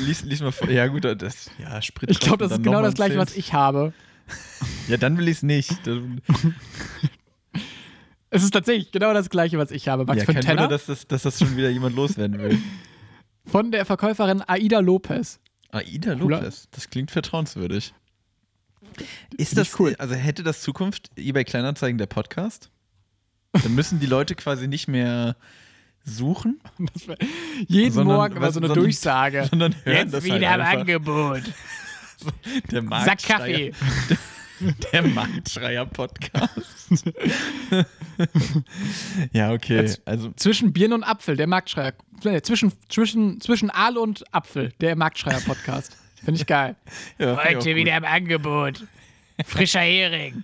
Lies, 0.05 0.23
lies 0.23 0.41
mal 0.41 0.51
vor. 0.51 0.69
Ja, 0.69 0.87
gut, 0.87 1.03
das, 1.03 1.49
ja, 1.59 1.81
Sprit. 1.81 2.09
Ich 2.09 2.19
glaube, 2.19 2.37
das 2.37 2.53
ist 2.53 2.63
genau 2.63 2.81
das 2.81 2.93
gleiche, 2.93 3.17
was 3.17 3.31
10. 3.31 3.39
ich 3.39 3.53
habe. 3.53 3.93
Ja, 4.87 4.97
dann 4.97 5.17
will 5.17 5.27
ich 5.27 5.37
es 5.37 5.43
nicht. 5.43 5.71
Es 8.31 8.43
ist 8.43 8.51
tatsächlich 8.51 8.91
genau 8.91 9.13
das 9.13 9.29
gleiche, 9.29 9.57
was 9.57 9.71
ich 9.71 9.87
habe. 9.87 10.03
Max, 10.03 10.19
ja, 10.19 10.25
für 10.25 10.33
kein 10.33 10.41
Tenner 10.41 10.63
Wunder, 10.63 10.75
dass 10.75 10.87
das, 10.87 11.07
dass 11.07 11.21
das 11.21 11.39
schon 11.39 11.55
wieder 11.55 11.69
jemand 11.69 11.95
loswerden 11.95 12.37
will. 12.37 12.59
von 13.45 13.71
der 13.71 13.85
Verkäuferin 13.85 14.41
Aida 14.45 14.79
Lopez. 14.79 15.39
Aida. 15.71 16.13
Lopez, 16.13 16.67
das 16.71 16.89
klingt 16.89 17.11
vertrauenswürdig. 17.11 17.93
Ist 19.37 19.57
das 19.57 19.79
cool. 19.79 19.95
Also 19.99 20.15
hätte 20.15 20.43
das 20.43 20.61
Zukunft 20.61 21.11
eBay 21.15 21.45
Kleinanzeigen 21.45 21.97
der 21.97 22.07
Podcast? 22.07 22.71
Dann 23.63 23.75
müssen 23.75 23.99
die 23.99 24.05
Leute 24.05 24.35
quasi 24.35 24.67
nicht 24.67 24.87
mehr 24.87 25.35
suchen, 26.03 26.59
jeden 27.67 27.91
Sondern- 27.91 28.17
Morgen 28.17 28.35
immer 28.37 28.51
so 28.51 28.59
eine 28.59 28.67
sondern- 28.67 28.83
Durchsage. 28.83 29.47
sondern 29.49 29.75
hören 29.83 30.11
das 30.11 30.29
halt 30.29 30.43
einfach. 30.43 30.79
Angebot. 30.81 31.41
Der 32.71 32.83
Sack 33.03 33.23
Kaffee. 33.23 33.73
der 34.93 35.01
Marktschreier-Podcast. 35.01 37.11
ja, 39.33 39.51
okay. 39.51 39.75
Jetzt- 39.77 40.01
Also, 40.05 40.31
Zwischen 40.35 40.71
Birne 40.73 40.95
und 40.95 41.03
Apfel, 41.03 41.35
der 41.35 41.47
Marktschreier. 41.47 41.93
Nee, 42.23 42.41
zwischen, 42.41 42.71
zwischen, 42.89 43.41
zwischen 43.41 43.69
Aal 43.69 43.97
und 43.97 44.23
Apfel, 44.33 44.71
der 44.81 44.95
Marktschreier-Podcast. 44.95 45.97
Finde 46.23 46.39
ich 46.39 46.47
geil. 46.47 46.75
ja, 47.19 47.33
auch 47.33 47.43
gut. 47.53 47.65
im 47.67 48.03
Angebot. 48.05 48.83
Frischer 49.45 49.81
Hering. 49.81 50.43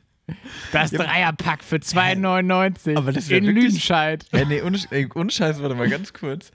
Das 0.71 0.91
Dreierpack 0.91 1.63
für 1.63 1.77
2,99 1.77 2.97
Aber 2.97 3.11
das 3.11 3.25
in 3.29 3.45
wirklich- 3.45 3.55
Lüdenscheid. 3.65 4.25
Ja, 4.31 4.45
nee, 4.45 4.61
ohne, 4.61 4.79
ey, 4.91 5.07
ohne 5.15 5.29
Scheiß, 5.31 5.61
warte 5.61 5.75
mal 5.75 5.89
ganz 5.89 6.13
kurz. 6.13 6.51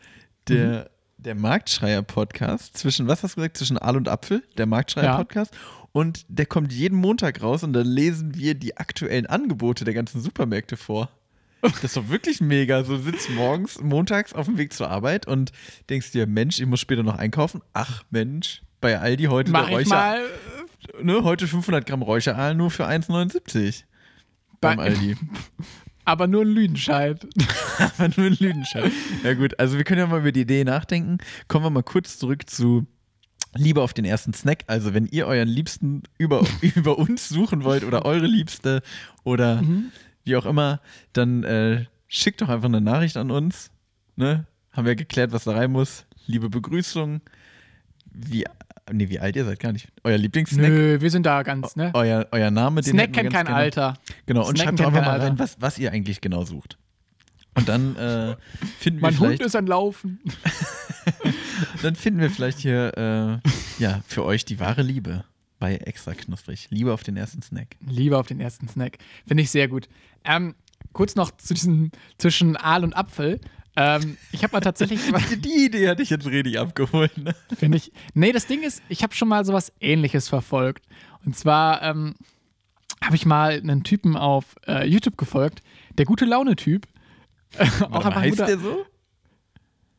Der, 0.49 0.91
der 1.19 1.35
Marktschreier-Podcast, 1.35 2.77
zwischen, 2.77 3.09
was 3.09 3.23
hast 3.23 3.33
du 3.33 3.37
gesagt, 3.37 3.57
zwischen 3.57 3.79
Aal 3.79 3.97
und 3.97 4.09
Apfel, 4.09 4.43
der 4.59 4.67
Marktschreier-Podcast. 4.67 5.57
Und 5.93 6.27
der 6.29 6.47
kommt 6.47 6.73
jeden 6.73 6.99
Montag 6.99 7.43
raus 7.43 7.63
und 7.63 7.73
da 7.73 7.81
lesen 7.81 8.35
wir 8.35 8.55
die 8.55 8.77
aktuellen 8.77 9.27
Angebote 9.27 9.85
der 9.85 9.95
ganzen 9.95 10.21
Supermärkte 10.21 10.77
vor. 10.77 11.09
Das 11.63 11.83
ist 11.83 11.97
doch 11.97 12.09
wirklich 12.11 12.41
mega. 12.43 12.85
So 12.85 12.99
sitzt 12.99 13.31
morgens, 13.31 13.81
montags 13.81 14.35
auf 14.35 14.45
dem 14.47 14.59
Weg 14.59 14.73
zur 14.75 14.91
Arbeit 14.91 15.27
und 15.27 15.53
denkst 15.89 16.13
dir, 16.13 16.27
Mensch, 16.27 16.61
ich 16.61 16.67
muss 16.67 16.81
später 16.81 17.03
noch 17.03 17.17
einkaufen. 17.17 17.63
Ach 17.73 18.05
Mensch, 18.11 18.61
bei 18.87 19.01
Aldi 19.01 19.25
heute 19.25 19.51
Mach 19.51 19.69
der 19.69 19.81
ich 19.81 19.87
Räucher, 19.89 19.97
mal 19.97 20.21
ne, 21.03 21.25
heute 21.25 21.49
500 21.49 21.85
Gramm 21.85 22.03
Räucheraal 22.03 22.55
nur 22.55 22.71
für 22.71 22.87
1,79 22.87 23.83
beim 24.61 24.77
Bei- 24.77 24.85
Aldi. 24.85 25.17
aber 26.05 26.29
nur 26.29 26.43
in 26.43 26.49
Lüdenscheid. 26.51 27.27
Aber 27.99 28.09
nur 28.17 28.29
in 28.29 28.35
Lüdenscheid. 28.35 28.93
Ja 29.25 29.35
gut, 29.35 29.59
also 29.59 29.77
wir 29.77 29.83
können 29.83 29.99
ja 29.99 30.07
mal 30.07 30.21
über 30.21 30.31
die 30.31 30.43
Idee 30.43 30.63
nachdenken. 30.63 31.19
Kommen 31.49 31.65
wir 31.65 31.71
mal 31.71 31.83
kurz 31.83 32.17
zurück 32.17 32.49
zu 32.49 32.87
Liebe 33.57 33.83
auf 33.83 33.93
den 33.93 34.05
ersten 34.05 34.33
Snack. 34.33 34.63
Also 34.69 34.95
wenn 34.95 35.07
ihr 35.07 35.27
euren 35.27 35.49
Liebsten 35.49 36.05
über, 36.17 36.47
über 36.61 36.97
uns 36.97 37.29
suchen 37.29 37.65
wollt 37.65 37.83
oder 37.83 38.05
eure 38.05 38.27
Liebste 38.27 38.83
oder 39.25 39.65
wie 40.23 40.37
auch 40.37 40.47
immer, 40.47 40.81
dann 41.13 41.43
äh, 41.43 41.87
schickt 42.07 42.41
doch 42.41 42.49
einfach 42.51 42.69
eine 42.69 42.81
Nachricht 42.81 43.17
an 43.17 43.33
uns. 43.33 43.73
Ne? 44.15 44.47
Haben 44.71 44.87
wir 44.87 44.95
geklärt, 44.95 45.33
was 45.33 45.43
da 45.43 45.53
rein 45.57 45.73
muss. 45.73 46.07
Liebe 46.27 46.49
Begrüßung. 46.49 47.21
Wie, 48.13 48.45
nee, 48.93 49.09
wie 49.09 49.19
alt 49.19 49.37
ihr 49.37 49.45
seid, 49.45 49.61
gar 49.61 49.73
nicht. 49.73 49.89
Euer 50.05 50.19
Lieblingssnack. 50.19 50.69
Nö, 50.69 51.01
wir 51.01 51.11
sind 51.11 51.27
da 51.27 51.43
ganz, 51.43 51.77
ne? 51.77 51.91
Euer, 51.95 52.27
euer 52.33 52.51
Name. 52.51 52.81
den 52.81 52.93
Snack 52.93 53.13
kennt 53.13 53.33
kein 53.33 53.47
gerne. 53.47 53.55
Alter. 53.55 53.95
Genau, 54.27 54.47
und 54.47 54.57
Snacken 54.59 54.77
schreibt 54.77 54.81
doch 54.81 54.87
einfach 54.87 55.13
mal 55.13 55.21
rein, 55.21 55.39
was, 55.39 55.61
was 55.61 55.79
ihr 55.79 55.93
eigentlich 55.93 56.21
genau 56.21 56.45
sucht. 56.45 56.79
Und 57.55 57.69
dann 57.69 57.97
äh, 57.97 58.37
finden 58.79 59.01
wir 59.01 59.03
Mein 59.03 59.19
Hund 59.19 59.29
vielleicht, 59.29 59.43
ist 59.43 59.57
ein 59.57 59.67
Laufen. 59.67 60.21
dann 61.83 61.97
finden 61.97 62.21
wir 62.21 62.31
vielleicht 62.31 62.59
hier 62.59 62.93
äh, 62.97 63.83
ja 63.83 64.03
für 64.07 64.25
euch 64.25 64.45
die 64.45 64.61
wahre 64.61 64.83
Liebe 64.83 65.25
bei 65.59 65.77
extra 65.77 66.13
knusprig. 66.13 66.69
Liebe 66.71 66.93
auf 66.93 67.03
den 67.03 67.17
ersten 67.17 67.41
Snack. 67.41 67.77
Lieber 67.81 68.19
auf 68.19 68.27
den 68.27 68.41
ersten 68.41 68.69
Snack. 68.69 68.99
Finde 69.27 69.43
ich 69.43 69.51
sehr 69.51 69.69
gut. 69.69 69.89
Ähm, 70.25 70.55
kurz 70.93 71.15
noch 71.15 71.31
zu 71.31 71.55
diesem 71.55 71.91
zwischen 72.19 72.57
Aal 72.57 72.85
und 72.85 72.95
Apfel. 72.95 73.41
Ähm, 73.77 74.17
ich 74.33 74.43
habe 74.43 74.55
mal 74.55 74.61
tatsächlich. 74.61 75.01
Die 75.39 75.67
Idee 75.67 75.89
hatte 75.89 76.03
ich 76.03 76.11
jetzt 76.11 76.27
richtig 76.27 76.59
abgeholt. 76.59 77.17
Ne? 77.19 77.35
Finde 77.57 77.77
ich. 77.77 77.93
Nee, 78.15 78.33
das 78.33 78.47
Ding 78.47 78.63
ist, 78.63 78.83
ich 78.89 79.03
habe 79.03 79.15
schon 79.15 79.29
mal 79.29 79.45
sowas 79.45 79.73
ähnliches 79.81 80.29
verfolgt. 80.29 80.87
Und 81.25 81.37
zwar 81.37 81.83
ähm, 81.83 82.15
habe 83.05 83.17
ich 83.17 83.27
mal 83.27 83.53
einen 83.53 83.85
Typen 83.85 84.17
auf 84.17 84.57
äh, 84.67 84.87
YouTube 84.89 85.19
gefolgt, 85.19 85.61
der 85.99 86.07
gute 86.07 86.25
Laune-Typ. 86.25 86.87
Äh, 87.59 87.65
auch 87.91 88.05
einfach 88.05 88.17
ein 88.17 88.23
heißt 88.23 88.31
guter, 88.31 88.47
der 88.47 88.59
so? 88.59 88.87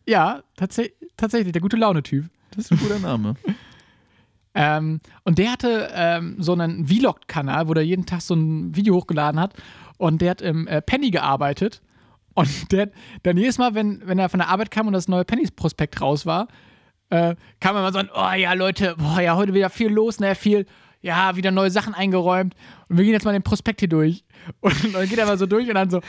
Ja, 0.07 0.43
tatsä 0.55 0.91
tatsächlich, 1.15 1.51
der 1.51 1.61
gute 1.61 1.77
Laune-Typ. 1.77 2.25
Das 2.51 2.65
ist 2.65 2.71
ein 2.71 2.79
guter 2.79 2.99
Name. 2.99 3.35
Ähm, 4.59 5.01
und 5.23 5.37
der 5.37 5.51
hatte 5.51 5.91
ähm, 5.93 6.37
so 6.39 6.53
einen 6.53 6.87
Vlog-Kanal, 6.87 7.67
wo 7.67 7.75
der 7.75 7.85
jeden 7.85 8.07
Tag 8.07 8.21
so 8.21 8.33
ein 8.33 8.75
Video 8.75 8.95
hochgeladen 8.95 9.39
hat. 9.39 9.53
Und 9.99 10.19
der 10.19 10.31
hat 10.31 10.41
im 10.41 10.65
äh, 10.65 10.81
Penny 10.81 11.11
gearbeitet. 11.11 11.83
Und 12.37 12.71
der 12.71 12.91
dann 13.23 13.35
jedes 13.35 13.57
Mal, 13.57 13.73
wenn, 13.73 13.99
wenn 14.05 14.19
er 14.19 14.29
von 14.29 14.39
der 14.39 14.49
Arbeit 14.49 14.69
kam 14.69 14.85
und 14.85 14.93
das 14.93 15.07
neue 15.07 15.25
Penny-Prospekt 15.25 15.99
raus 15.99 16.27
war, 16.27 16.47
äh, 17.09 17.35
kam 17.59 17.75
er 17.75 17.79
immer 17.79 17.91
so 17.91 17.97
an, 17.97 18.11
oh 18.13 18.31
ja, 18.37 18.53
Leute, 18.53 18.93
boah, 18.95 19.19
ja, 19.19 19.35
heute 19.35 19.55
wieder 19.55 19.71
viel 19.71 19.89
los, 19.89 20.19
ne, 20.19 20.35
viel, 20.35 20.67
ja, 21.01 21.35
wieder 21.35 21.49
neue 21.49 21.71
Sachen 21.71 21.95
eingeräumt. 21.95 22.53
Und 22.89 22.97
wir 22.99 23.05
gehen 23.05 23.13
jetzt 23.13 23.25
mal 23.25 23.31
den 23.31 23.41
Prospekt 23.41 23.79
hier 23.79 23.89
durch. 23.89 24.23
Und 24.61 24.93
dann 24.93 25.09
geht 25.09 25.17
er 25.17 25.25
mal 25.25 25.39
so 25.39 25.47
durch 25.47 25.67
und 25.67 25.73
dann 25.73 25.89
so, 25.89 25.99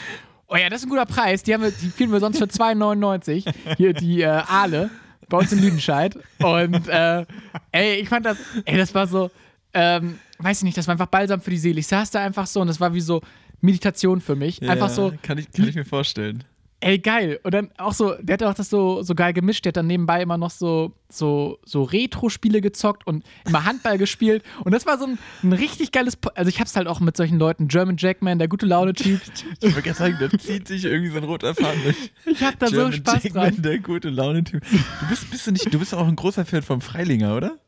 oh 0.48 0.56
ja, 0.56 0.68
das 0.68 0.80
ist 0.80 0.86
ein 0.86 0.90
guter 0.90 1.06
Preis, 1.06 1.42
die, 1.42 1.54
haben 1.54 1.62
wir, 1.62 1.70
die 1.70 1.88
fielen 1.88 2.12
wir 2.12 2.20
sonst 2.20 2.38
für 2.38 2.44
2,99. 2.44 3.50
Hier 3.78 3.94
die 3.94 4.20
äh, 4.20 4.26
Aale 4.26 4.90
bei 5.30 5.38
uns 5.38 5.50
in 5.50 5.60
Lüdenscheid. 5.60 6.14
Und 6.40 6.88
äh, 6.88 7.24
ey, 7.72 7.94
ich 7.94 8.08
fand 8.08 8.26
das, 8.26 8.36
ey, 8.66 8.76
das 8.76 8.94
war 8.94 9.06
so, 9.06 9.30
ähm, 9.72 10.18
weiß 10.38 10.58
ich 10.58 10.64
nicht, 10.64 10.76
das 10.76 10.86
war 10.86 10.92
einfach 10.92 11.06
balsam 11.06 11.40
für 11.40 11.50
die 11.50 11.56
Seele. 11.56 11.80
Ich 11.80 11.86
saß 11.86 12.10
da 12.10 12.20
einfach 12.22 12.46
so 12.46 12.60
und 12.60 12.66
das 12.66 12.80
war 12.80 12.92
wie 12.92 13.00
so 13.00 13.22
Meditation 13.60 14.20
für 14.20 14.36
mich. 14.36 14.62
einfach 14.62 14.88
Ja, 14.88 14.94
so, 14.94 15.12
Kann 15.22 15.38
ich, 15.38 15.50
kann 15.52 15.68
ich 15.68 15.74
mir 15.74 15.84
vorstellen. 15.84 16.44
ey, 16.80 16.98
geil. 17.00 17.40
Und 17.42 17.52
dann 17.54 17.70
auch 17.76 17.92
so, 17.92 18.14
der 18.20 18.34
hat 18.34 18.42
auch 18.44 18.54
das 18.54 18.70
so, 18.70 19.02
so 19.02 19.14
geil 19.16 19.32
gemischt. 19.32 19.64
Der 19.64 19.70
hat 19.70 19.76
dann 19.78 19.88
nebenbei 19.88 20.22
immer 20.22 20.38
noch 20.38 20.50
so, 20.50 20.92
so, 21.10 21.58
so 21.64 21.82
Retro-Spiele 21.82 22.60
gezockt 22.60 23.04
und 23.06 23.24
immer 23.46 23.64
Handball 23.64 23.98
gespielt. 24.04 24.44
Und 24.64 24.72
das 24.72 24.86
war 24.86 24.96
so 24.96 25.06
ein, 25.06 25.18
ein 25.42 25.52
richtig 25.52 25.90
geiles, 25.90 26.14
Po- 26.14 26.30
also 26.36 26.48
ich 26.48 26.60
hab's 26.60 26.76
halt 26.76 26.86
auch 26.86 27.00
mit 27.00 27.16
solchen 27.16 27.38
Leuten, 27.40 27.66
German 27.66 27.96
Jackman, 27.98 28.38
der 28.38 28.46
gute 28.46 28.66
Laune-Typ. 28.66 29.20
Ich 29.60 29.74
wollte 29.74 29.82
gerade 29.82 29.98
sagen, 29.98 30.16
da 30.20 30.38
zieht 30.38 30.68
sich 30.68 30.84
irgendwie 30.84 31.10
so 31.10 31.16
ein 31.18 31.24
roter 31.24 31.52
Faden 31.54 31.82
durch. 31.82 31.96
Ich 32.26 32.42
hab 32.44 32.58
da 32.60 32.68
so 32.68 32.74
German 32.76 32.92
Spaß 32.92 33.24
Jackman, 33.24 33.50
dran. 33.54 33.62
der 33.62 33.78
gute 33.80 34.08
Laune-Typ. 34.10 34.62
Du 34.70 35.06
bist, 35.08 35.30
bist 35.32 35.46
du 35.48 35.50
nicht, 35.50 35.74
du 35.74 35.78
bist 35.80 35.92
auch 35.94 36.06
ein 36.06 36.14
großer 36.16 36.44
Fan 36.44 36.62
vom 36.62 36.80
Freilinger, 36.80 37.34
oder? 37.36 37.58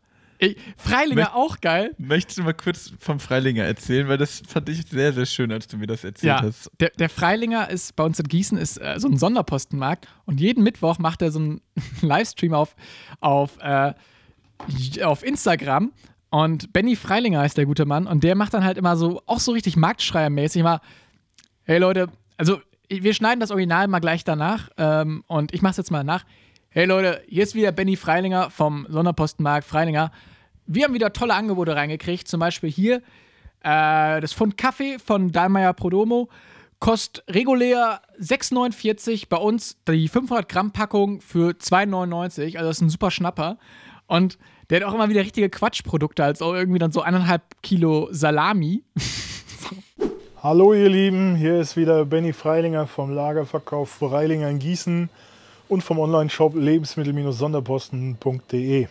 Ey, 0.42 0.56
Freilinger 0.76 1.24
Möcht- 1.26 1.34
auch 1.34 1.60
geil. 1.60 1.94
Möchtest 1.98 2.38
du 2.38 2.42
mal 2.42 2.54
kurz 2.54 2.92
vom 2.98 3.20
Freilinger 3.20 3.64
erzählen? 3.64 4.08
Weil 4.08 4.16
das 4.16 4.42
fand 4.48 4.68
ich 4.70 4.86
sehr, 4.86 5.12
sehr 5.12 5.26
schön, 5.26 5.52
als 5.52 5.66
du 5.68 5.76
mir 5.76 5.86
das 5.86 6.02
erzählt 6.02 6.28
Ja, 6.28 6.42
hast. 6.42 6.70
der, 6.80 6.90
der 6.98 7.10
Freilinger 7.10 7.68
ist 7.68 7.94
bei 7.94 8.04
uns 8.04 8.18
in 8.18 8.26
Gießen 8.26 8.56
ist 8.56 8.78
äh, 8.80 8.94
so 8.98 9.06
ein 9.08 9.18
Sonderpostenmarkt 9.18 10.08
und 10.24 10.40
jeden 10.40 10.64
Mittwoch 10.64 10.98
macht 10.98 11.20
er 11.22 11.30
so 11.30 11.38
einen 11.40 11.60
Livestream 12.00 12.54
auf, 12.54 12.74
auf, 13.20 13.58
äh, 13.60 13.92
auf 15.02 15.22
Instagram 15.22 15.92
Und 16.30 16.72
Benny 16.72 16.96
Freilinger 16.96 17.44
ist 17.44 17.58
der 17.58 17.66
gute 17.66 17.84
Mann 17.84 18.06
und 18.06 18.24
der 18.24 18.34
macht 18.34 18.54
dann 18.54 18.64
halt 18.64 18.78
immer 18.78 18.96
so, 18.96 19.20
auch 19.26 19.40
so 19.40 19.52
richtig 19.52 19.76
Marktschreiermäßig 19.76 20.62
mal, 20.62 20.80
hey 21.64 21.78
Leute, 21.78 22.08
also 22.38 22.60
wir 22.88 23.12
schneiden 23.14 23.40
das 23.40 23.50
Original 23.50 23.88
mal 23.88 24.00
gleich 24.00 24.24
danach 24.24 24.70
ähm, 24.78 25.22
und 25.26 25.52
ich 25.52 25.60
mach's 25.62 25.76
jetzt 25.76 25.90
mal 25.90 26.02
nach. 26.02 26.24
Hey 26.70 26.86
Leute, 26.86 27.20
hier 27.28 27.42
ist 27.42 27.54
wieder 27.54 27.72
Benny 27.72 27.96
Freilinger 27.96 28.48
vom 28.50 28.86
Sonderpostenmarkt 28.88 29.66
Freilinger. 29.66 30.12
Wir 30.72 30.84
haben 30.84 30.94
wieder 30.94 31.12
tolle 31.12 31.34
Angebote 31.34 31.74
reingekriegt, 31.74 32.28
zum 32.28 32.38
Beispiel 32.38 32.70
hier 32.70 32.98
äh, 33.64 34.20
das 34.20 34.32
Pfund 34.32 34.56
Kaffee 34.56 34.98
von 35.04 35.32
Dahlmeier 35.32 35.72
Prodomo 35.72 36.28
kostet 36.78 37.24
regulär 37.28 38.00
6,49, 38.20 39.24
bei 39.28 39.38
uns 39.38 39.78
die 39.88 40.06
500 40.06 40.48
Gramm 40.48 40.70
Packung 40.70 41.22
für 41.22 41.54
2,99, 41.54 42.56
also 42.56 42.68
das 42.68 42.76
ist 42.76 42.82
ein 42.82 42.88
super 42.88 43.10
Schnapper. 43.10 43.58
Und 44.06 44.38
der 44.70 44.78
hat 44.78 44.86
auch 44.86 44.94
immer 44.94 45.08
wieder 45.08 45.22
richtige 45.22 45.50
Quatschprodukte, 45.50 46.22
als 46.22 46.40
auch 46.40 46.54
irgendwie 46.54 46.78
dann 46.78 46.92
so 46.92 47.00
eineinhalb 47.00 47.42
Kilo 47.64 48.06
Salami. 48.12 48.84
Hallo 50.40 50.72
ihr 50.72 50.88
Lieben, 50.88 51.34
hier 51.34 51.58
ist 51.58 51.76
wieder 51.76 52.04
Benny 52.04 52.32
Freilinger 52.32 52.86
vom 52.86 53.10
Lagerverkauf 53.10 53.90
Freilinger 53.90 54.48
in 54.48 54.60
Gießen 54.60 55.10
und 55.68 55.82
vom 55.82 55.98
Online-Shop 55.98 56.54
lebensmittel-sonderposten.de. 56.54 58.86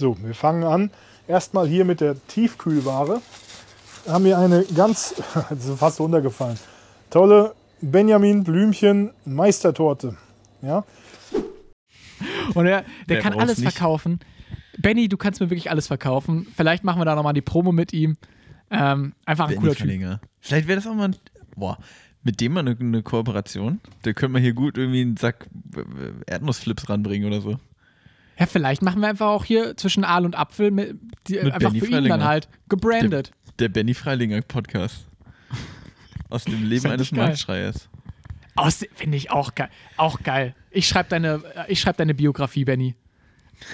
So, 0.00 0.16
wir 0.22 0.34
fangen 0.34 0.64
an. 0.64 0.90
Erstmal 1.28 1.68
hier 1.68 1.84
mit 1.84 2.00
der 2.00 2.16
Tiefkühlware. 2.26 3.20
Da 4.06 4.14
haben 4.14 4.24
wir 4.24 4.38
eine 4.38 4.64
ganz, 4.74 5.14
das 5.50 5.66
ist 5.66 5.78
fast 5.78 6.00
runtergefallen, 6.00 6.58
tolle 7.10 7.54
Benjamin 7.82 8.42
Blümchen 8.42 9.10
Meistertorte. 9.26 10.16
Ja, 10.62 10.84
Und 12.54 12.64
der, 12.64 12.80
der 12.80 12.86
Wer 13.08 13.18
kann 13.20 13.34
alles 13.34 13.58
nicht? 13.58 13.72
verkaufen. 13.76 14.20
Benny, 14.78 15.06
du 15.10 15.18
kannst 15.18 15.38
mir 15.38 15.50
wirklich 15.50 15.70
alles 15.70 15.86
verkaufen. 15.86 16.46
Vielleicht 16.56 16.82
machen 16.82 16.98
wir 16.98 17.04
da 17.04 17.14
nochmal 17.14 17.34
die 17.34 17.42
Promo 17.42 17.70
mit 17.70 17.92
ihm. 17.92 18.16
Ähm, 18.70 19.12
einfach 19.26 19.48
ein 19.48 19.50
Benny 19.50 19.60
cooler 19.60 19.72
Typ. 19.74 19.86
Freilinger. 19.86 20.20
Vielleicht 20.40 20.66
wäre 20.66 20.76
das 20.76 20.86
auch 20.86 20.94
mal 20.94 21.08
ein, 21.08 21.16
boah, 21.56 21.76
mit 22.22 22.40
dem 22.40 22.54
mal 22.54 22.60
eine, 22.60 22.74
eine 22.80 23.02
Kooperation. 23.02 23.80
Da 24.00 24.14
könnte 24.14 24.32
man 24.32 24.40
hier 24.40 24.54
gut 24.54 24.78
irgendwie 24.78 25.02
einen 25.02 25.18
Sack 25.18 25.46
äh, 25.76 26.32
Erdnussflips 26.32 26.88
ranbringen 26.88 27.28
oder 27.28 27.42
so. 27.42 27.58
Ja, 28.40 28.46
vielleicht 28.46 28.80
machen 28.80 29.02
wir 29.02 29.08
einfach 29.08 29.26
auch 29.26 29.44
hier 29.44 29.76
zwischen 29.76 30.02
Aal 30.02 30.24
und 30.24 30.34
Apfel 30.34 30.70
mit, 30.70 30.98
die, 31.28 31.34
Mit 31.34 31.52
einfach 31.52 31.72
Benny 31.72 31.80
für 31.80 31.98
ihn 31.98 32.08
dann 32.08 32.24
halt 32.24 32.48
gebrandet. 32.70 33.32
Der 33.58 33.68
Benny 33.68 33.92
Freilinger 33.92 34.40
Podcast. 34.40 35.06
Aus 36.30 36.44
dem 36.44 36.64
Leben 36.66 36.86
eines. 36.86 37.12
Marktschreiers. 37.12 37.90
Aus, 38.56 38.82
finde 38.94 39.18
ich 39.18 39.30
auch 39.30 39.54
geil. 39.54 39.68
Auch 39.98 40.22
geil. 40.22 40.54
Ich 40.70 40.88
schreibe 40.88 41.10
deine, 41.10 41.42
ich 41.68 41.80
schreib 41.80 41.98
deine 41.98 42.14
Biografie, 42.14 42.64
Benny. 42.64 42.94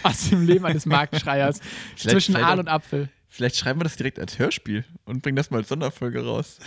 Aus 0.02 0.30
dem 0.30 0.44
Leben 0.44 0.64
eines 0.66 0.84
Marktschreiers. 0.86 1.60
zwischen 1.94 2.34
Aal 2.34 2.58
und 2.58 2.66
Apfel. 2.68 3.08
Vielleicht 3.28 3.56
schreiben 3.56 3.78
wir 3.78 3.84
das 3.84 3.94
direkt 3.94 4.18
als 4.18 4.36
Hörspiel 4.36 4.84
und 5.04 5.22
bringen 5.22 5.36
das 5.36 5.50
mal 5.52 5.58
als 5.58 5.68
Sonderfolge 5.68 6.24
raus. 6.24 6.58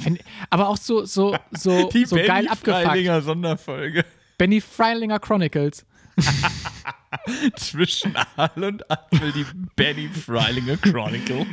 Find, 0.00 0.18
aber 0.50 0.68
auch 0.68 0.76
so, 0.76 1.04
so, 1.04 1.36
so, 1.52 1.88
Die 1.90 2.04
so 2.04 2.16
Benny 2.16 2.26
geil 2.26 2.48
abgefuckt. 2.48 2.84
Freilinger 2.84 3.22
Sonderfolge. 3.22 4.04
Benny 4.38 4.60
Freilinger 4.60 5.20
Chronicles. 5.20 5.86
Zwischen 7.56 8.14
Aal 8.36 8.64
und 8.64 8.90
Apfel 8.90 9.32
die 9.32 9.46
Benny 9.76 10.08
Freilinger 10.08 10.76
Chronicles. 10.76 11.46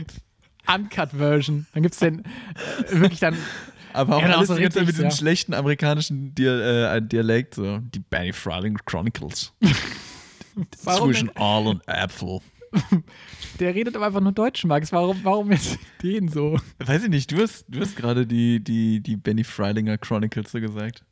Uncut-Version. 0.67 1.65
Dann 1.73 1.83
gibt 1.83 1.93
es 1.93 1.99
den 1.99 2.19
äh, 2.23 2.99
wirklich 2.99 3.19
dann. 3.19 3.37
Aber 3.93 4.17
auch 4.17 4.21
Ja, 4.21 4.37
alles 4.37 4.47
so 4.47 4.55
die 4.55 4.61
ganze 4.61 4.79
Zeit 4.79 4.87
mit 4.87 4.95
richtig, 4.95 5.05
diesem 5.05 5.09
ja. 5.09 5.15
schlechten 5.15 5.53
amerikanischen 5.53 6.33
Dia 6.35 6.95
äh, 6.95 7.01
Dialekt. 7.01 7.55
So. 7.55 7.79
Die 7.79 7.99
Benny 7.99 8.33
Freilinger 8.33 8.79
Chronicles. 8.85 9.53
Zwischen 10.77 11.35
Aal 11.35 11.67
und 11.67 11.87
Apfel. 11.87 12.39
Der 13.59 13.75
redet 13.75 13.95
aber 13.95 14.07
einfach 14.07 14.21
nur 14.21 14.31
Deutsch, 14.31 14.63
Max. 14.63 14.91
Warum, 14.91 15.19
warum 15.23 15.51
jetzt 15.51 15.77
den 16.01 16.29
so? 16.29 16.57
Weiß 16.79 17.03
ich 17.03 17.09
nicht, 17.09 17.31
du 17.31 17.41
hast, 17.41 17.65
du 17.67 17.81
hast 17.81 17.95
gerade 17.95 18.25
die, 18.25 18.63
die, 18.63 19.01
die 19.01 19.17
Benny 19.17 19.43
Freilinger 19.43 19.97
Chronicles 19.97 20.51
so 20.51 20.61
gesagt. 20.61 21.03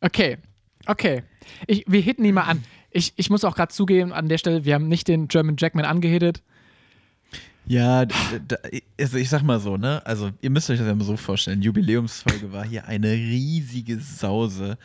Okay, 0.00 0.38
okay. 0.86 1.22
Ich, 1.66 1.84
wir 1.86 2.00
hitten 2.00 2.24
ihn 2.24 2.34
mal 2.34 2.42
an. 2.42 2.62
Ich, 2.90 3.12
ich 3.16 3.30
muss 3.30 3.44
auch 3.44 3.56
gerade 3.56 3.72
zugeben, 3.72 4.12
an 4.12 4.28
der 4.28 4.38
Stelle, 4.38 4.64
wir 4.64 4.74
haben 4.74 4.88
nicht 4.88 5.08
den 5.08 5.28
German 5.28 5.56
Jackman 5.58 5.84
angehittet. 5.84 6.42
Ja, 7.66 8.04
d- 8.04 8.12
d- 8.40 8.82
also 9.00 9.16
ich 9.16 9.28
sag 9.30 9.42
mal 9.42 9.58
so, 9.58 9.76
ne? 9.76 10.02
Also 10.04 10.30
ihr 10.42 10.50
müsst 10.50 10.68
euch 10.68 10.78
das 10.78 10.86
ja 10.86 10.94
mal 10.94 11.04
so 11.04 11.16
vorstellen. 11.16 11.62
Jubiläumsfolge 11.62 12.52
war 12.52 12.64
hier 12.64 12.86
eine 12.86 13.10
riesige 13.10 13.98
Sause. 13.98 14.76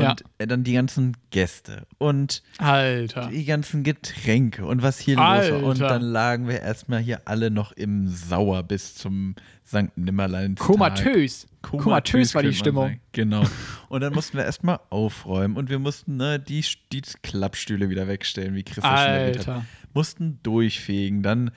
Und 0.00 0.20
Ja. 0.20 0.26
äh, 0.38 0.46
dann 0.46 0.64
die 0.64 0.72
ganzen 0.72 1.16
Gäste 1.30 1.86
und 1.98 2.42
Alter. 2.58 3.28
die 3.28 3.44
ganzen 3.44 3.82
Getränke 3.84 4.64
und 4.66 4.82
was 4.82 4.98
hier 4.98 5.16
los 5.16 5.24
war. 5.24 5.62
Und 5.62 5.82
Alter. 5.82 5.88
dann 5.88 6.02
lagen 6.02 6.48
wir 6.48 6.60
erstmal 6.60 7.00
hier 7.00 7.22
alle 7.26 7.50
noch 7.50 7.72
im 7.72 8.08
Sauer 8.08 8.62
bis 8.62 8.94
zum 8.94 9.34
St. 9.66 9.96
Nimmerleins. 9.96 10.58
Komatös. 10.58 11.46
Komatös 11.62 12.34
war 12.34 12.42
die 12.42 12.54
Stimmung. 12.54 12.84
sagen. 12.88 13.00
Genau. 13.12 13.42
Und 13.88 14.00
dann 14.00 14.12
mussten 14.14 14.36
wir 14.38 14.44
erstmal 14.44 14.80
aufräumen 14.90 15.56
und 15.56 15.70
wir 15.70 15.78
mussten 15.78 16.16
ne, 16.16 16.38
die, 16.40 16.64
die 16.92 17.02
Klappstühle 17.22 17.88
wieder 17.90 18.08
wegstellen, 18.08 18.54
wie 18.54 18.62
Chris 18.62 18.82
das 18.82 19.00
schon 19.00 19.10
erwähnt 19.10 19.38
hat. 19.40 19.48
Alter. 19.48 19.64
Mussten 19.94 20.38
durchfegen. 20.42 21.22
Dann 21.22 21.50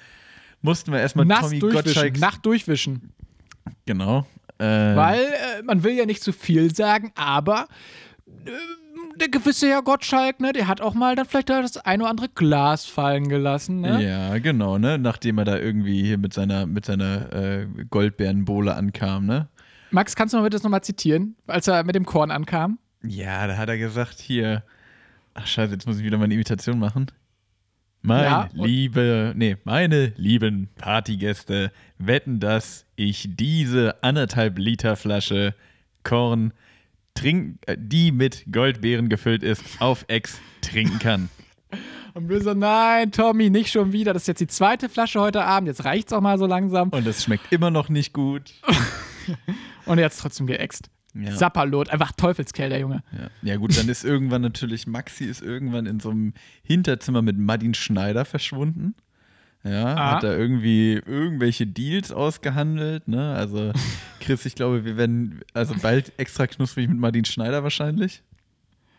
mussten 0.62 0.91
wir 0.91 0.99
erstmal 0.99 1.25
Nass 1.25 1.41
Tommy 1.41 1.60
durchwischen. 1.60 1.86
Gottschalks. 1.86 2.19
Nacht 2.19 2.45
durchwischen. 2.45 3.13
Genau. 3.86 4.27
Äh, 4.60 4.65
Weil 4.65 5.19
äh, 5.23 5.63
man 5.63 5.84
will 5.84 5.93
ja 5.93 6.06
nicht 6.06 6.21
zu 6.23 6.32
viel 6.32 6.73
sagen, 6.75 7.12
aber 7.15 7.67
der 9.15 9.29
gewisse 9.29 9.67
Herr 9.69 9.82
Gottschalk, 9.82 10.39
ne, 10.39 10.53
der 10.53 10.67
hat 10.67 10.82
auch 10.82 10.93
mal 10.93 11.15
dann 11.15 11.25
vielleicht 11.25 11.49
das 11.49 11.77
ein 11.77 12.01
oder 12.01 12.10
andere 12.10 12.29
Glas 12.29 12.86
fallen 12.86 13.27
gelassen, 13.29 13.82
ne? 13.82 14.03
Ja, 14.03 14.38
genau, 14.39 14.77
ne? 14.77 14.97
Nachdem 14.97 15.38
er 15.38 15.45
da 15.45 15.58
irgendwie 15.58 16.03
hier 16.03 16.17
mit 16.17 16.34
seiner, 16.34 16.65
mit 16.65 16.86
seiner 16.86 17.32
äh, 17.34 17.67
Goldbeerenbowle 17.89 18.73
ankam, 18.73 19.25
ne? 19.25 19.47
Max, 19.91 20.15
kannst 20.15 20.34
du 20.34 20.38
mal 20.38 20.43
bitte 20.43 20.56
das 20.56 20.63
nochmal 20.63 20.84
zitieren, 20.84 21.36
als 21.47 21.67
er 21.67 21.84
mit 21.84 21.95
dem 21.95 22.06
Korn 22.06 22.32
ankam? 22.32 22.79
Ja, 23.03 23.45
da 23.47 23.58
hat 23.58 23.69
er 23.69 23.77
gesagt, 23.77 24.19
hier. 24.19 24.63
Ach 25.36 25.45
scheiße, 25.45 25.73
jetzt 25.73 25.88
muss 25.88 25.97
ich 25.97 26.03
wieder 26.03 26.17
meine 26.17 26.34
Imitation 26.34 26.79
machen. 26.79 27.08
Mein 28.01 28.23
Ja, 28.23 28.49
liebe, 28.53 29.34
nee, 29.36 29.58
meine 29.63 30.13
lieben 30.17 30.69
Partygäste 30.75 31.71
wetten, 31.97 32.39
dass 32.39 32.86
ich 32.95 33.29
diese 33.36 34.03
anderthalb 34.03 34.58
Liter 34.58 34.95
Flasche 34.95 35.56
Korn 36.03 36.53
trink, 37.15 37.58
äh, 37.65 37.78
die 37.80 38.12
mit 38.12 38.45
Goldbeeren 38.52 39.10
gefüllt 39.10 39.43
ist, 39.43 39.63
auf 39.80 40.06
Ex 40.08 40.39
trinken 40.62 40.99
kann. 40.99 41.30
Und 42.13 42.30
wir 42.30 42.41
so, 42.41 42.54
nein, 42.54 43.12
Tommy, 43.12 43.49
nicht 43.49 43.71
schon 43.71 43.91
wieder. 43.91 44.13
Das 44.13 44.23
ist 44.23 44.28
jetzt 44.28 44.41
die 44.41 44.47
zweite 44.47 44.88
Flasche 44.88 45.19
heute 45.19 45.43
Abend. 45.43 45.67
Jetzt 45.67 45.84
reicht's 45.84 46.13
auch 46.13 46.21
mal 46.21 46.38
so 46.38 46.45
langsam. 46.45 46.89
Und 46.89 47.08
es 47.08 47.23
schmeckt 47.23 47.52
immer 47.52 47.71
noch 47.71 47.89
nicht 47.89 48.13
gut. 48.13 48.54
Und 49.86 49.97
er 49.97 50.06
hat's 50.06 50.17
trotzdem 50.17 50.45
geäxt. 50.45 50.91
Ja. 51.15 51.36
Sapperlot, 51.36 51.89
einfach 51.89 52.12
Teufelskerl, 52.12 52.69
der 52.69 52.80
Junge. 52.80 53.04
Ja. 53.12 53.30
ja, 53.43 53.56
gut, 53.58 53.78
dann 53.78 53.88
ist 53.88 54.04
irgendwann 54.04 54.41
natürlich, 54.41 54.88
Maxi 54.88 55.26
ist 55.26 55.41
irgendwann 55.41 55.86
in 55.86 55.99
so 55.99 56.10
einem 56.10 56.34
Hinterzimmer 56.63 57.21
mit 57.21 57.38
Martin 57.38 57.73
Schneider 57.76 58.26
verschwunden. 58.26 58.95
Ja, 59.63 59.95
Ah. 59.95 60.12
hat 60.15 60.23
da 60.23 60.36
irgendwie 60.36 60.93
irgendwelche 61.06 61.65
Deals 61.65 62.12
ausgehandelt, 62.12 63.08
ne? 63.08 63.34
Also, 63.34 63.71
Chris, 64.19 64.45
ich 64.45 64.56
glaube, 64.56 64.84
wir 64.86 64.97
werden 64.97 65.39
also 65.54 65.73
bald 65.82 66.12
extra 66.17 66.47
knusprig 66.47 66.89
mit 66.89 66.97
Martin 66.97 67.23
Schneider 67.26 67.63
wahrscheinlich. 67.63 68.23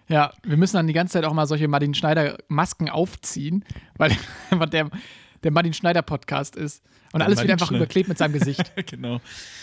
Ja, 0.09 0.33
wir 0.43 0.57
müssen 0.57 0.77
dann 0.77 0.87
die 0.87 0.93
ganze 0.93 1.15
Zeit 1.15 1.25
auch 1.25 1.33
mal 1.35 1.47
solche 1.47 1.69
Martin 1.69 1.95
Schneider-Masken 1.95 2.89
aufziehen, 2.91 3.65
weil 3.97 4.13
einfach 4.51 4.69
der, 4.69 4.91
der 5.43 5.51
Martin 5.51 5.73
Schneider-Podcast 5.75 6.57
ist. 6.57 6.83
Und 7.13 7.23
alles 7.23 7.39
wird 7.41 7.51
einfach 7.51 7.69
Schneider. 7.69 7.85
überklebt 7.85 8.09
mit 8.09 8.19
seinem 8.19 8.33
Gesicht. 8.33 8.73
genau. 8.91 9.21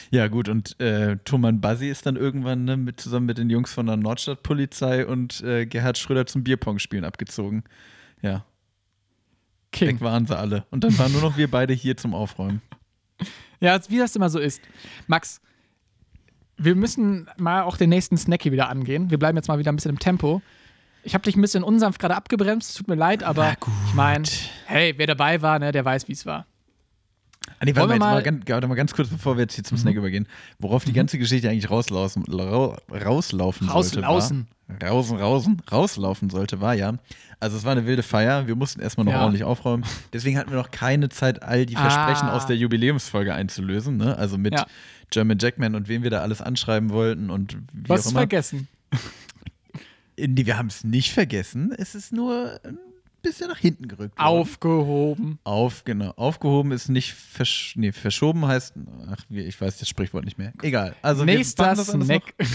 Ja, 0.10 0.28
gut, 0.30 0.50
und 0.50 0.80
äh, 0.80 1.18
Thoman 1.26 1.62
Bassi 1.62 1.90
ist 1.90 2.06
dann 2.06 2.16
irgendwann 2.16 2.64
ne, 2.64 2.78
mit, 2.78 3.00
zusammen 3.02 3.26
mit 3.26 3.38
den 3.38 3.50
Jungs 3.50 3.74
von 3.74 3.88
der 3.88 3.98
Nordstadtpolizei 3.98 5.06
und 5.06 5.42
äh, 5.42 5.66
Gerhard 5.66 5.98
Schröder 5.98 6.26
zum 6.26 6.44
Bierpong-Spielen 6.44 7.04
abgezogen. 7.06 7.64
Ja, 8.22 8.46
King. 9.72 9.96
weg 9.96 10.02
waren 10.02 10.26
sie 10.26 10.38
alle. 10.38 10.66
Und 10.70 10.84
dann 10.84 10.98
waren 10.98 11.12
nur 11.12 11.22
noch 11.22 11.38
wir 11.38 11.50
beide 11.50 11.74
hier 11.74 11.98
zum 11.98 12.14
Aufräumen. 12.14 12.62
Ja, 13.60 13.80
wie 13.90 13.98
das 13.98 14.16
immer 14.16 14.30
so 14.30 14.40
ist. 14.40 14.62
Max, 15.08 15.42
wir 16.58 16.76
müssen 16.76 17.30
mal 17.38 17.64
auch 17.64 17.78
den 17.78 17.90
nächsten 17.90 18.18
Snacky 18.18 18.52
wieder 18.52 18.70
angehen. 18.70 19.10
Wir 19.10 19.20
bleiben 19.20 19.38
jetzt 19.38 19.48
mal 19.48 19.60
wieder 19.60 19.72
ein 19.72 19.76
bisschen 19.76 19.92
im 19.92 20.00
Tempo. 20.00 20.42
Ich 21.04 21.14
habe 21.14 21.24
dich 21.24 21.36
ein 21.36 21.42
bisschen 21.42 21.64
unsanft 21.64 22.00
gerade 22.00 22.16
abgebremst, 22.16 22.70
es 22.70 22.76
tut 22.76 22.88
mir 22.88 22.96
leid, 22.96 23.24
aber 23.24 23.56
ich 23.88 23.94
meine, 23.96 24.24
hey, 24.68 24.94
wer 24.98 25.08
dabei 25.08 25.42
war, 25.42 25.58
ne, 25.58 25.72
der 25.72 25.84
weiß, 25.84 26.08
wie 26.08 26.12
es 26.12 26.28
war. 26.28 26.46
Ah, 27.60 27.66
nee, 27.66 27.76
warte 27.76 27.90
wir 27.90 28.00
mal, 28.00 28.14
mal, 28.14 28.24
ganz, 28.24 28.44
warte 28.48 28.68
mal 28.68 28.76
ganz 28.76 28.94
kurz, 28.94 29.10
bevor 29.10 29.36
wir 29.36 29.42
jetzt 29.42 29.56
hier 29.56 29.64
zum 29.64 29.78
Snack 29.78 29.96
übergehen, 29.96 30.28
worauf 30.60 30.86
die 30.86 30.94
ganze 30.94 31.18
Geschichte 31.18 31.50
eigentlich 31.50 31.72
rauslaufen, 31.72 32.24
rau, 32.26 32.78
rauslaufen 32.92 33.68
sollte. 33.68 34.02
Rauslaufen. 34.02 34.48
Rausen, 34.84 35.18
rausen, 35.18 35.62
rauslaufen 35.72 36.30
sollte, 36.30 36.62
war 36.62 36.74
ja. 36.74 36.96
Also 37.40 37.58
es 37.58 37.64
war 37.64 37.72
eine 37.72 37.86
wilde 37.88 38.04
Feier, 38.04 38.46
wir 38.48 38.56
mussten 38.56 38.82
erstmal 38.82 39.06
noch 39.06 39.14
Ja. 39.14 39.22
ordentlich 39.22 39.44
aufräumen. 39.44 39.84
Deswegen 40.14 40.38
hatten 40.38 40.52
wir 40.52 40.58
noch 40.58 40.70
keine 40.72 41.10
Zeit, 41.10 41.42
all 41.42 41.66
die 41.66 41.76
Ah. 41.76 41.90
Versprechen 41.90 42.30
aus 42.30 42.46
der 42.46 42.56
Jubiläumsfolge 42.56 43.34
einzulösen. 43.34 43.98
Ne? 43.98 44.16
Also 44.18 44.38
mit 44.38 44.54
Ja. 44.54 44.66
German 45.10 45.40
Jackman 45.40 45.76
und 45.76 45.88
wen 45.88 46.04
wir 46.04 46.10
da 46.12 46.20
alles 46.22 46.42
anschreiben 46.42 46.92
wollten 46.92 47.30
und 47.32 47.58
wie 47.74 47.90
Was 47.90 48.06
auch 48.08 48.12
immer. 48.12 48.20
vergessen? 48.22 48.68
Nee, 50.18 50.46
wir 50.46 50.58
haben 50.58 50.68
es 50.68 50.84
nicht 50.84 51.12
vergessen. 51.12 51.74
Es 51.78 51.96
ist 51.96 52.14
nur 52.14 52.60
ein 52.64 52.78
bisschen 53.24 53.48
nach 53.50 53.58
hinten 53.58 53.88
gerückt. 53.88 54.18
worden. 54.20 54.28
Aufgehoben. 54.28 55.40
Auf, 55.44 55.84
genau. 55.84 56.12
Aufgehoben 56.16 56.72
ist 56.72 56.90
nicht 56.90 57.14
versch 57.14 57.74
nee, 57.76 57.92
verschoben 57.92 58.46
heißt, 58.46 58.74
ach, 59.12 59.24
ich 59.30 59.60
weiß 59.60 59.80
das 59.80 59.90
Sprichwort 59.90 60.26
nicht 60.26 60.38
mehr. 60.38 60.54
Egal. 60.62 60.96
Also 61.02 61.26
wir 61.26 61.36
Nächster 61.36 61.64
machen 61.76 61.78
das 61.78 61.88
Snack. 61.90 62.34
Noch. 62.40 62.48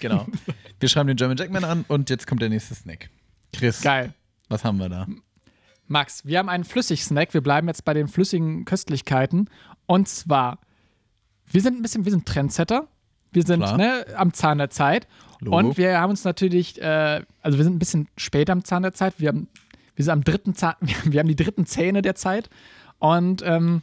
Genau. 0.00 0.26
Wir 0.80 0.88
schreiben 0.88 1.08
den 1.08 1.16
German 1.16 1.36
Jackman 1.36 1.64
an 1.64 1.84
und 1.88 2.10
jetzt 2.10 2.26
kommt 2.26 2.42
der 2.42 2.48
nächste 2.48 2.74
Snack. 2.74 3.10
Chris, 3.52 3.82
Geil. 3.82 4.14
was 4.48 4.64
haben 4.64 4.78
wir 4.78 4.88
da? 4.88 5.06
Max, 5.86 6.24
wir 6.26 6.38
haben 6.38 6.48
einen 6.48 6.64
Flüssigsnack. 6.64 7.32
Wir 7.32 7.40
bleiben 7.40 7.66
jetzt 7.66 7.84
bei 7.84 7.94
den 7.94 8.08
flüssigen 8.08 8.64
Köstlichkeiten. 8.64 9.48
Und 9.86 10.06
zwar, 10.08 10.58
wir 11.46 11.62
sind 11.62 11.78
ein 11.78 11.82
bisschen, 11.82 12.04
wir 12.04 12.12
sind 12.12 12.26
Trendsetter. 12.26 12.88
Wir 13.32 13.42
sind 13.42 13.60
ne, 13.60 14.06
am 14.14 14.32
Zahn 14.32 14.58
der 14.58 14.70
Zeit. 14.70 15.06
Logo. 15.40 15.56
Und 15.56 15.78
wir 15.78 15.98
haben 16.00 16.10
uns 16.10 16.24
natürlich, 16.24 16.80
äh, 16.80 17.24
also 17.42 17.58
wir 17.58 17.64
sind 17.64 17.76
ein 17.76 17.78
bisschen 17.78 18.08
später 18.16 18.52
am 18.52 18.64
Zahn 18.64 18.82
der 18.82 18.92
Zeit. 18.92 19.14
Wir, 19.18 19.28
haben, 19.28 19.48
wir 19.96 20.04
sind 20.04 20.12
am 20.12 20.24
dritten 20.24 20.54
Zahn, 20.54 20.74
wir 21.04 21.20
haben 21.20 21.28
die 21.28 21.36
dritten 21.36 21.66
Zähne 21.66 22.02
der 22.02 22.14
Zeit. 22.14 22.50
Und 22.98 23.42
ähm, 23.44 23.82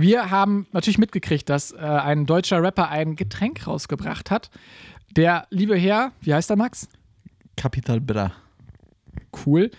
wir 0.00 0.30
haben 0.30 0.66
natürlich 0.72 0.98
mitgekriegt, 0.98 1.48
dass 1.48 1.72
äh, 1.72 1.78
ein 1.78 2.26
deutscher 2.26 2.62
Rapper 2.62 2.88
ein 2.88 3.16
Getränk 3.16 3.66
rausgebracht 3.66 4.30
hat. 4.30 4.50
Der 5.16 5.46
liebe 5.50 5.76
Herr, 5.76 6.12
wie 6.20 6.34
heißt 6.34 6.50
er, 6.50 6.56
Max? 6.56 6.88
Capital 7.56 8.00
Bra. 8.00 8.32
Cool. 9.44 9.70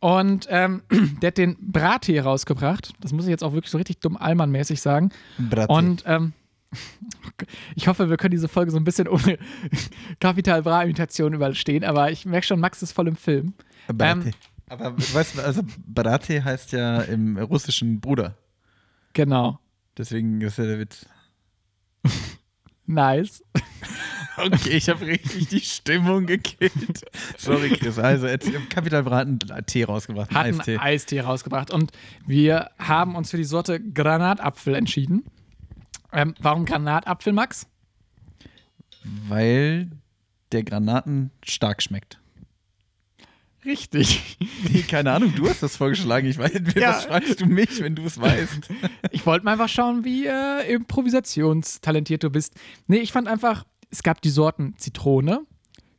Und 0.00 0.46
ähm, 0.50 0.82
der 1.22 1.28
hat 1.28 1.38
den 1.38 1.56
Brattee 1.60 2.20
rausgebracht. 2.20 2.92
Das 3.00 3.12
muss 3.12 3.24
ich 3.24 3.30
jetzt 3.30 3.42
auch 3.42 3.52
wirklich 3.54 3.70
so 3.70 3.78
richtig 3.78 4.00
dumm 4.00 4.16
Allmann-mäßig 4.16 4.80
sagen. 4.80 5.10
Brattee. 5.38 5.72
Und 5.72 6.04
ähm, 6.06 6.32
ich 7.74 7.88
hoffe, 7.88 8.10
wir 8.10 8.16
können 8.16 8.32
diese 8.32 8.48
Folge 8.48 8.70
so 8.70 8.76
ein 8.76 8.84
bisschen 8.84 9.08
ohne 9.08 9.38
Kapital 10.20 10.62
Bra-Imitation 10.62 11.32
überstehen, 11.32 11.84
aber 11.84 12.10
ich 12.10 12.26
merke 12.26 12.46
schon, 12.46 12.60
Max 12.60 12.82
ist 12.82 12.92
voll 12.92 13.08
im 13.08 13.16
Film. 13.16 13.54
Brattee. 13.88 14.28
ähm, 14.28 14.34
Aber 14.68 14.94
weißt 14.96 15.38
du, 15.38 15.42
also 15.42 15.62
Brattee 15.86 16.42
heißt 16.42 16.72
ja 16.72 17.00
im 17.02 17.38
russischen 17.38 18.00
Bruder. 18.00 18.36
Genau. 19.14 19.58
Deswegen 19.96 20.40
ist 20.40 20.58
ja 20.58 20.64
der 20.64 20.78
Witz. 20.78 21.06
Nice. 22.86 23.42
Okay, 24.36 24.76
ich 24.76 24.88
habe 24.88 25.06
richtig 25.06 25.48
die 25.48 25.60
Stimmung 25.60 26.26
gekillt. 26.26 27.02
Sorry, 27.38 27.70
Chris. 27.70 27.98
Also, 27.98 28.26
jetzt 28.26 28.48
im 28.48 28.68
Capital 28.68 29.04
Bra 29.04 29.18
hat 29.18 29.26
einen 29.26 29.66
Tee 29.66 29.84
rausgebracht. 29.84 30.30
Hat 30.34 30.44
einen 30.44 30.58
Eistee. 30.60 30.78
Eistee 30.78 31.20
rausgebracht. 31.20 31.70
Und 31.70 31.92
wir 32.26 32.70
haben 32.78 33.14
uns 33.14 33.30
für 33.30 33.36
die 33.36 33.44
Sorte 33.44 33.80
Granatapfel 33.80 34.74
entschieden. 34.74 35.24
Ähm, 36.12 36.34
warum 36.40 36.64
Granatapfel, 36.64 37.32
Max? 37.32 37.66
Weil 39.28 39.90
der 40.52 40.64
Granaten 40.64 41.30
stark 41.44 41.82
schmeckt. 41.82 42.18
Richtig. 43.64 44.36
Nee, 44.70 44.82
keine 44.82 45.12
Ahnung, 45.12 45.32
du 45.34 45.48
hast 45.48 45.62
das 45.62 45.76
vorgeschlagen. 45.76 46.26
Ich 46.26 46.38
weiß 46.38 46.52
nicht, 46.54 46.76
Ja. 46.78 46.90
was 46.90 47.04
fragst 47.04 47.40
du 47.40 47.46
mich, 47.46 47.80
wenn 47.80 47.94
du 47.94 48.04
es 48.04 48.20
weißt? 48.20 48.68
Ich 49.10 49.24
wollte 49.26 49.44
mal 49.44 49.52
einfach 49.52 49.68
schauen, 49.68 50.04
wie 50.04 50.26
äh, 50.26 50.72
improvisationstalentiert 50.72 52.22
du 52.22 52.30
bist. 52.30 52.54
Nee, 52.86 52.98
ich 52.98 53.12
fand 53.12 53.28
einfach, 53.28 53.64
es 53.90 54.02
gab 54.02 54.20
die 54.22 54.30
Sorten 54.30 54.74
Zitrone, 54.76 55.42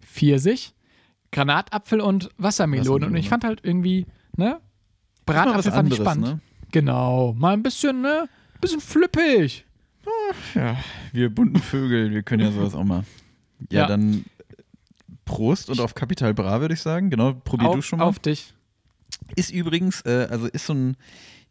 Pfirsich, 0.01 0.73
Granatapfel 1.31 2.01
und 2.01 2.29
Wassermelone. 2.37 3.07
Und 3.07 3.15
ich 3.15 3.25
Wassermelone. 3.25 3.29
fand 3.29 3.43
halt 3.43 3.59
irgendwie, 3.63 4.05
ne? 4.37 4.59
Bratapfel 5.25 5.71
fand 5.71 5.89
ich 5.91 5.95
spannend. 5.97 6.25
ne? 6.25 6.39
Genau. 6.71 7.33
Mal 7.37 7.53
ein 7.53 7.63
bisschen, 7.63 8.01
ne? 8.01 8.27
Bisschen 8.61 8.79
flippig. 8.81 9.65
Ja, 10.53 10.77
wir 11.13 11.29
bunten 11.33 11.59
Vögel, 11.59 12.11
wir 12.11 12.21
können 12.21 12.43
ja 12.43 12.51
sowas 12.51 12.75
auch 12.75 12.83
mal. 12.83 13.03
Ja, 13.71 13.81
Ja. 13.81 13.87
dann 13.87 14.23
Prost 15.25 15.69
und 15.69 15.79
auf 15.79 15.95
Capital 15.95 16.33
Bra, 16.33 16.61
würde 16.61 16.73
ich 16.73 16.81
sagen. 16.81 17.09
Genau, 17.09 17.33
probier 17.33 17.69
du 17.69 17.79
Auf, 17.79 17.85
schon 17.85 17.99
mal. 17.99 18.05
auf 18.05 18.19
dich. 18.19 18.53
Ist 19.35 19.51
übrigens, 19.51 20.01
äh, 20.01 20.27
also 20.29 20.47
ist 20.47 20.65
so 20.67 20.73
ein, 20.73 20.97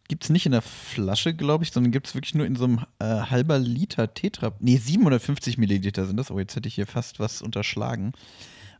gibt 0.08 0.24
es 0.24 0.30
nicht 0.30 0.46
in 0.46 0.52
der 0.52 0.62
Flasche, 0.62 1.34
glaube 1.34 1.64
ich, 1.64 1.72
sondern 1.72 1.90
gibt 1.92 2.06
es 2.06 2.14
wirklich 2.14 2.34
nur 2.34 2.46
in 2.46 2.56
so 2.56 2.64
einem 2.64 2.80
äh, 3.00 3.04
halber 3.04 3.58
Liter 3.58 4.14
Tetra. 4.14 4.52
Nee, 4.60 4.76
750 4.76 5.58
Milliliter 5.58 6.06
sind 6.06 6.16
das. 6.16 6.30
Oh, 6.30 6.38
jetzt 6.38 6.54
hätte 6.56 6.68
ich 6.68 6.74
hier 6.74 6.86
fast 6.86 7.20
was 7.20 7.42
unterschlagen. 7.42 8.12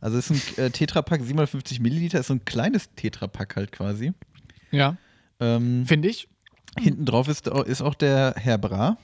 Also 0.01 0.19
ist 0.19 0.31
ein 0.31 0.41
äh, 0.65 0.71
Tetrapack, 0.71 1.23
750 1.23 1.81
Milliliter, 1.81 2.21
ist 2.21 2.27
so 2.27 2.35
ein 2.35 2.45
kleines 2.45 2.91
Tetrapack 2.95 3.57
halt 3.57 3.73
quasi. 3.73 4.13
Ja. 4.71 4.97
Ähm, 5.41 5.87
Finde 5.87 6.09
ich. 6.09 6.29
hinten 6.79 7.07
drauf 7.07 7.27
ist, 7.29 7.47
ist 7.49 7.81
auch 7.83 7.95
der 7.95 8.35
Herr 8.37 8.59
Bra. 8.59 8.99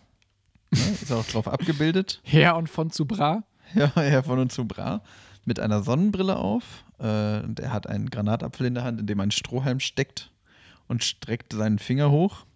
Ne, 0.70 0.80
ist 1.00 1.10
auch 1.10 1.24
drauf 1.26 1.48
abgebildet. 1.48 2.20
Her 2.22 2.56
und 2.56 2.68
von 2.68 2.90
zu 2.90 3.06
Bra. 3.06 3.42
Ja, 3.74 3.92
Herr 3.94 4.22
von 4.24 4.38
und 4.38 4.52
zu 4.52 4.66
Bra. 4.66 5.02
Mit 5.50 5.58
einer 5.58 5.82
Sonnenbrille 5.82 6.36
auf. 6.36 6.84
Äh, 7.00 7.40
und 7.40 7.58
er 7.58 7.72
hat 7.72 7.88
einen 7.88 8.08
Granatapfel 8.08 8.66
in 8.68 8.74
der 8.74 8.84
Hand, 8.84 9.00
in 9.00 9.08
dem 9.08 9.18
ein 9.18 9.32
Strohhalm 9.32 9.80
steckt 9.80 10.30
und 10.86 11.02
streckt 11.02 11.52
seinen 11.52 11.80
Finger 11.80 12.12
hoch. 12.12 12.46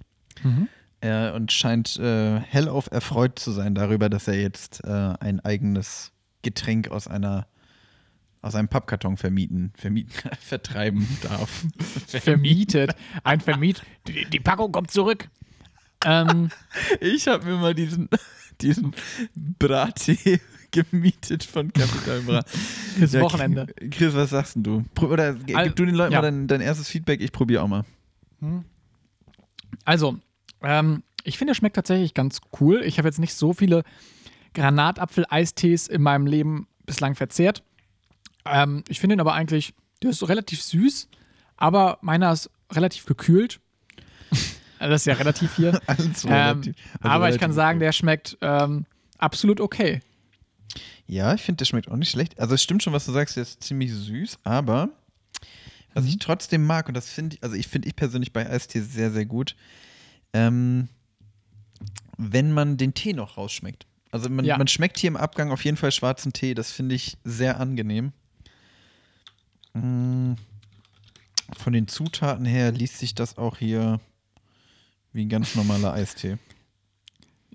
Äh, 1.00 1.32
und 1.32 1.50
scheint 1.50 1.96
äh, 1.96 2.38
hellauf 2.38 2.88
erfreut 2.92 3.36
zu 3.36 3.50
sein 3.50 3.74
darüber, 3.74 4.08
dass 4.08 4.28
er 4.28 4.40
jetzt 4.40 4.84
äh, 4.84 5.14
ein 5.18 5.40
eigenes 5.40 6.12
Getränk 6.42 6.92
aus 6.92 7.08
einer 7.08 7.48
aus 8.42 8.54
einem 8.54 8.68
Pappkarton 8.68 9.16
vermieten, 9.16 9.72
vermieten 9.76 10.12
vertreiben 10.40 11.08
darf. 11.22 11.64
Vermietet. 12.06 12.94
Ein 13.24 13.40
Vermiet. 13.40 13.82
Die, 14.06 14.24
die 14.26 14.38
Packung 14.38 14.70
kommt 14.70 14.92
zurück. 14.92 15.30
Ähm, 16.04 16.50
Ich 17.00 17.26
habe 17.26 17.44
mir 17.44 17.56
mal 17.56 17.74
diesen, 17.74 18.08
diesen 18.60 18.94
Brattee 19.34 20.40
gemietet 20.74 21.44
von 21.44 21.72
Capital 21.72 22.20
Bra. 22.22 22.42
Fürs 22.98 23.12
Ja, 23.12 23.20
Wochenende. 23.22 23.66
Chris, 23.90 24.14
was 24.14 24.30
sagst 24.30 24.56
denn 24.56 24.62
du? 24.64 24.84
Oder 25.00 25.34
g- 25.34 25.54
Al- 25.54 25.66
gib 25.68 25.76
du 25.76 25.84
den 25.86 25.94
Leuten 25.94 26.12
ja. 26.12 26.18
mal 26.20 26.30
dein, 26.30 26.46
dein 26.48 26.60
erstes 26.60 26.88
Feedback, 26.88 27.20
ich 27.20 27.32
probiere 27.32 27.62
auch 27.62 27.68
mal. 27.68 27.84
Also, 29.84 30.18
ähm, 30.62 31.02
ich 31.24 31.38
finde, 31.38 31.52
er 31.52 31.54
schmeckt 31.54 31.76
tatsächlich 31.76 32.14
ganz 32.14 32.40
cool. 32.60 32.82
Ich 32.84 32.98
habe 32.98 33.08
jetzt 33.08 33.18
nicht 33.18 33.34
so 33.34 33.52
viele 33.52 33.84
Granatapfel-Eistees 34.54 35.88
in 35.88 36.02
meinem 36.02 36.26
Leben 36.26 36.66
bislang 36.86 37.14
verzehrt. 37.14 37.62
Ähm, 38.44 38.84
ich 38.88 39.00
finde 39.00 39.14
ihn 39.16 39.20
aber 39.20 39.34
eigentlich, 39.34 39.74
der 40.02 40.10
ist 40.10 40.26
relativ 40.28 40.62
süß, 40.62 41.08
aber 41.56 41.98
meiner 42.02 42.32
ist 42.32 42.50
relativ 42.72 43.06
gekühlt. 43.06 43.60
Also 44.80 44.90
das 44.92 45.02
ist 45.02 45.06
ja 45.06 45.14
relativ 45.14 45.54
hier. 45.56 45.80
Alles 45.86 46.24
ähm, 46.24 46.30
relativ- 46.30 46.74
also 47.00 47.08
aber 47.08 47.14
ich 47.14 47.20
relativ 47.28 47.40
kann 47.40 47.52
sagen, 47.52 47.78
der 47.78 47.92
schmeckt 47.92 48.36
ähm, 48.42 48.84
absolut 49.16 49.60
okay. 49.60 50.00
Ja, 51.06 51.34
ich 51.34 51.42
finde, 51.42 51.58
der 51.58 51.64
schmeckt 51.66 51.90
auch 51.90 51.96
nicht 51.96 52.10
schlecht. 52.10 52.38
Also 52.40 52.54
es 52.54 52.62
stimmt 52.62 52.82
schon, 52.82 52.92
was 52.92 53.04
du 53.06 53.12
sagst, 53.12 53.36
der 53.36 53.42
ist 53.42 53.62
ziemlich 53.62 53.92
süß, 53.92 54.38
aber 54.44 54.88
was 55.92 56.04
Mhm. 56.04 56.10
ich 56.10 56.18
trotzdem 56.18 56.64
mag, 56.66 56.88
und 56.88 56.94
das 56.94 57.08
finde 57.08 57.36
ich, 57.36 57.42
also 57.42 57.54
ich 57.56 57.68
finde 57.68 57.88
ich 57.88 57.94
persönlich 57.96 58.32
bei 58.32 58.48
Eistee 58.48 58.80
sehr, 58.80 59.10
sehr 59.12 59.26
gut, 59.26 59.54
ähm, 60.32 60.88
wenn 62.16 62.52
man 62.52 62.76
den 62.76 62.94
Tee 62.94 63.12
noch 63.12 63.36
rausschmeckt. 63.36 63.86
Also 64.10 64.28
man, 64.30 64.44
Ja. 64.44 64.56
man 64.56 64.66
schmeckt 64.68 64.98
hier 64.98 65.08
im 65.08 65.16
Abgang 65.16 65.50
auf 65.52 65.64
jeden 65.64 65.76
Fall 65.76 65.92
schwarzen 65.92 66.32
Tee, 66.32 66.54
das 66.54 66.70
finde 66.72 66.94
ich 66.94 67.16
sehr 67.24 67.60
angenehm. 67.60 68.12
Mm, 69.74 70.34
Von 71.58 71.72
den 71.72 71.86
Zutaten 71.88 72.46
her 72.46 72.72
liest 72.72 72.98
sich 72.98 73.14
das 73.14 73.36
auch 73.38 73.58
hier 73.58 74.00
wie 75.12 75.24
ein 75.24 75.28
ganz 75.28 75.54
normaler 75.54 75.92
Eistee. 75.92 76.38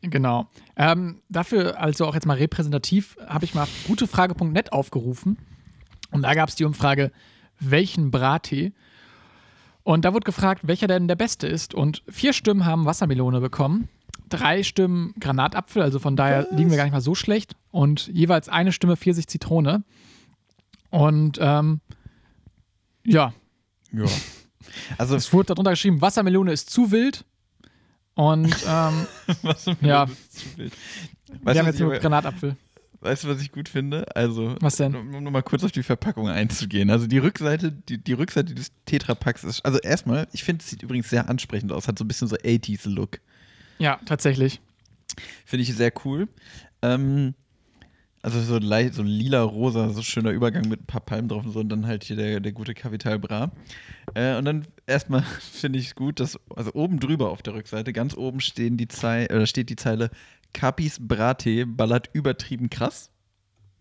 Genau. 0.01 0.47
Ähm, 0.75 1.21
dafür, 1.29 1.79
also 1.79 2.05
auch 2.05 2.13
jetzt 2.13 2.25
mal 2.25 2.37
repräsentativ, 2.37 3.17
habe 3.27 3.45
ich 3.45 3.53
mal 3.53 3.67
gutefrage.net 3.87 4.71
aufgerufen. 4.71 5.37
Und 6.11 6.21
da 6.23 6.33
gab 6.33 6.49
es 6.49 6.55
die 6.55 6.65
Umfrage, 6.65 7.11
welchen 7.59 8.11
Brattee? 8.11 8.73
Und 9.83 10.05
da 10.05 10.13
wurde 10.13 10.23
gefragt, 10.25 10.61
welcher 10.67 10.87
denn 10.87 11.07
der 11.07 11.15
beste 11.15 11.47
ist. 11.47 11.73
Und 11.73 12.03
vier 12.07 12.33
Stimmen 12.33 12.65
haben 12.65 12.85
Wassermelone 12.85 13.41
bekommen. 13.41 13.89
Drei 14.29 14.63
Stimmen 14.63 15.13
Granatapfel, 15.19 15.81
also 15.81 15.99
von 15.99 16.15
daher 16.15 16.47
liegen 16.51 16.69
wir 16.69 16.77
gar 16.77 16.83
nicht 16.83 16.93
mal 16.93 17.01
so 17.01 17.15
schlecht. 17.15 17.55
Und 17.71 18.07
jeweils 18.07 18.47
eine 18.47 18.71
Stimme 18.71 18.95
Pfirsich 18.95 19.27
Zitrone. 19.27 19.83
Und 20.91 21.37
ähm, 21.41 21.81
ja, 23.05 23.33
Ja. 23.91 24.05
Also 24.97 25.15
es 25.15 25.33
wurde 25.33 25.47
darunter 25.47 25.71
geschrieben, 25.71 25.99
Wassermelone 26.01 26.51
ist 26.51 26.69
zu 26.69 26.91
wild. 26.91 27.25
Und 28.19 28.53
ähm, 28.67 29.07
was 29.43 29.65
Ja. 29.79 30.07
zu 30.29 30.57
wild. 30.57 30.73
wir 31.41 31.57
haben 31.57 31.67
jetzt 31.67 31.79
nur 31.79 31.93
Granatapfel. 31.97 32.57
weißt 32.99 33.23
du, 33.23 33.29
was 33.29 33.41
ich 33.41 33.53
gut 33.53 33.69
finde? 33.69 34.13
Also, 34.13 34.57
Was 34.59 34.75
denn? 34.75 34.93
Um, 34.93 35.15
um 35.15 35.23
nur 35.23 35.31
mal 35.31 35.41
kurz 35.41 35.63
auf 35.63 35.71
die 35.71 35.83
Verpackung 35.83 36.27
einzugehen. 36.27 36.89
Also 36.89 37.07
die 37.07 37.17
Rückseite, 37.19 37.71
die, 37.71 37.97
die 37.97 38.11
Rückseite 38.11 38.53
des 38.53 38.71
Tetrapacks 38.85 39.45
ist, 39.45 39.63
also 39.65 39.77
erstmal, 39.79 40.27
ich 40.33 40.43
finde, 40.43 40.61
es 40.63 40.69
sieht 40.69 40.83
übrigens 40.83 41.09
sehr 41.09 41.29
ansprechend 41.29 41.71
aus, 41.71 41.87
hat 41.87 41.97
so 41.97 42.03
ein 42.03 42.09
bisschen 42.09 42.27
so 42.27 42.35
80s-Look. 42.35 43.19
Ja, 43.77 44.01
tatsächlich. 44.05 44.59
Finde 45.45 45.63
ich 45.63 45.73
sehr 45.73 45.93
cool. 46.03 46.27
Ähm, 46.81 47.35
also 48.21 48.41
so 48.41 48.57
leicht, 48.57 48.93
so 48.93 49.03
lila-rosa, 49.03 49.89
so 49.89 50.01
schöner 50.01 50.31
Übergang 50.31 50.67
mit 50.67 50.81
ein 50.81 50.85
paar 50.85 51.01
Palmen 51.01 51.29
drauf 51.29 51.45
und 51.45 51.51
so 51.51 51.59
und 51.59 51.69
dann 51.69 51.87
halt 51.87 52.03
hier 52.03 52.15
der, 52.15 52.39
der 52.39 52.51
gute 52.51 52.73
Capital 52.73 53.17
Bra. 53.19 53.51
Äh, 54.13 54.35
und 54.37 54.45
dann 54.45 54.67
erstmal 54.87 55.21
finde 55.39 55.79
ich 55.79 55.87
es 55.87 55.95
gut, 55.95 56.19
dass, 56.19 56.39
also 56.55 56.73
oben 56.73 56.99
drüber 56.99 57.29
auf 57.31 57.41
der 57.41 57.53
Rückseite, 57.53 57.93
ganz 57.93 58.15
oben 58.15 58.39
stehen 58.41 58.77
die 58.77 58.87
Zei 58.87 59.25
oder 59.29 59.45
steht 59.45 59.69
die 59.69 59.75
Zeile 59.75 60.09
Capis 60.53 60.97
Brate 60.99 61.65
ballert 61.65 62.09
übertrieben 62.13 62.69
krass. 62.69 63.09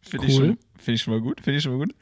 Finde 0.02 0.26
ich, 0.26 0.34
Cool. 0.38 0.46
schon- 0.48 0.58
finde 0.78 0.92
ich 0.94 1.02
schon 1.02 1.14
mal 1.14 1.20
gut, 1.20 1.40
finde 1.40 1.56
ich 1.58 1.62
schon 1.62 1.72
mal 1.72 1.84
gut. 1.86 1.94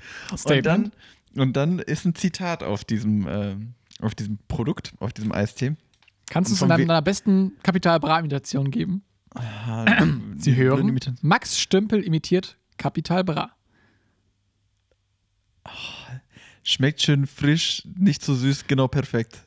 Und 0.44 0.66
dann 0.66 0.92
Und 1.36 1.54
dann 1.56 1.78
ist 1.78 2.04
ein 2.06 2.14
Zitat 2.14 2.62
auf 2.62 2.84
diesem, 2.84 3.26
ähm, 3.28 3.74
auf 4.00 4.14
diesem 4.14 4.38
Produkt, 4.48 4.92
auf 5.00 5.12
diesem 5.12 5.32
Eistee. 5.32 5.76
Kannst 6.30 6.50
du 6.50 6.54
es 6.54 6.62
in 6.62 6.68
deiner 6.68 7.00
besten 7.02 7.52
Kapital 7.62 8.00
Bra 8.00 8.18
Imitation 8.18 8.70
geben? 8.70 9.02
Sie 10.36 10.56
hören, 10.56 10.98
Max 11.22 11.58
Stümpel 11.58 12.02
imitiert 12.02 12.56
Kapital 12.76 13.24
Bra. 13.24 13.50
Schmeckt 16.62 17.02
schön 17.02 17.26
frisch, 17.26 17.82
nicht 17.96 18.22
so 18.22 18.34
süß, 18.34 18.66
genau 18.66 18.88
perfekt. 18.88 19.40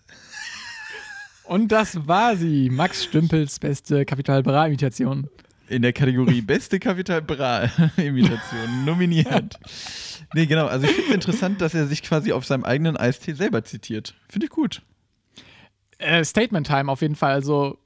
Und 1.43 1.71
das 1.71 2.07
war 2.07 2.35
sie, 2.35 2.69
Max 2.69 3.03
Stümpels 3.03 3.59
beste 3.59 4.05
Kapital 4.05 4.43
Bra 4.43 4.67
Imitation. 4.67 5.27
In 5.67 5.81
der 5.81 5.93
Kategorie 5.93 6.41
Beste 6.41 6.79
Kapital 6.79 7.21
Bra 7.21 7.63
Imitation 7.97 8.85
nominiert. 8.85 9.59
Nee, 10.33 10.45
genau. 10.45 10.67
Also 10.67 10.85
ich 10.85 10.91
finde 10.91 11.09
es 11.09 11.15
interessant, 11.15 11.61
dass 11.61 11.73
er 11.73 11.87
sich 11.87 12.03
quasi 12.03 12.31
auf 12.31 12.45
seinem 12.45 12.63
eigenen 12.63 12.97
Eistee 12.97 13.33
selber 13.33 13.63
zitiert. 13.63 14.15
Finde 14.29 14.45
ich 14.45 14.51
gut. 14.51 14.81
Äh, 15.97 16.23
Statement 16.23 16.67
Time 16.67 16.91
auf 16.91 17.01
jeden 17.01 17.15
Fall. 17.15 17.33
Also, 17.33 17.77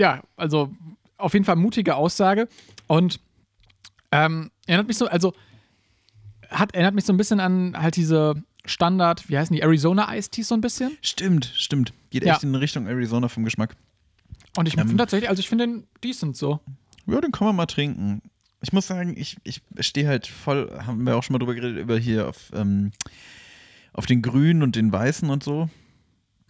ja, 0.00 0.22
also 0.36 0.72
auf 1.18 1.32
jeden 1.34 1.44
Fall 1.44 1.56
mutige 1.56 1.94
Aussage. 1.94 2.48
Und 2.88 3.20
ähm, 4.10 4.50
erinnert 4.66 4.88
mich 4.88 4.96
so, 4.96 5.06
also 5.06 5.34
hat, 6.48 6.74
erinnert 6.74 6.94
mich 6.94 7.04
so 7.04 7.12
ein 7.12 7.16
bisschen 7.16 7.38
an 7.38 7.76
halt 7.80 7.94
diese 7.96 8.42
Standard, 8.64 9.28
wie 9.28 9.38
heißen 9.38 9.54
die, 9.54 9.62
Arizona 9.62 10.12
Ice 10.16 10.30
Teas 10.30 10.48
so 10.48 10.54
ein 10.54 10.60
bisschen. 10.60 10.96
Stimmt, 11.02 11.52
stimmt. 11.54 11.92
Geht 12.10 12.24
Ja. 12.24 12.34
echt 12.34 12.42
in 12.42 12.54
Richtung 12.54 12.86
Arizona 12.88 13.28
vom 13.28 13.44
Geschmack. 13.44 13.76
Und 14.56 14.66
ich 14.66 14.74
Ähm. 14.76 14.80
finde 14.88 14.96
tatsächlich, 14.96 15.28
also 15.30 15.40
ich 15.40 15.48
finde 15.48 15.66
den 15.66 15.86
decent 16.02 16.36
so. 16.36 16.58
Ja, 17.06 17.20
den 17.20 17.30
kann 17.32 17.46
man 17.46 17.54
mal 17.56 17.66
trinken. 17.66 18.22
Ich 18.62 18.72
muss 18.72 18.86
sagen, 18.86 19.14
ich, 19.16 19.36
ich 19.44 19.62
stehe 19.80 20.06
halt 20.08 20.26
voll, 20.26 20.70
haben 20.86 21.04
wir 21.06 21.16
auch 21.16 21.22
schon 21.22 21.32
mal 21.34 21.38
drüber 21.38 21.54
geredet, 21.54 21.78
über 21.78 21.96
hier 21.98 22.28
auf, 22.28 22.50
ähm, 22.54 22.90
auf 23.92 24.06
den 24.06 24.20
grünen 24.22 24.62
und 24.62 24.76
den 24.76 24.92
weißen 24.92 25.30
und 25.30 25.42
so. 25.42 25.70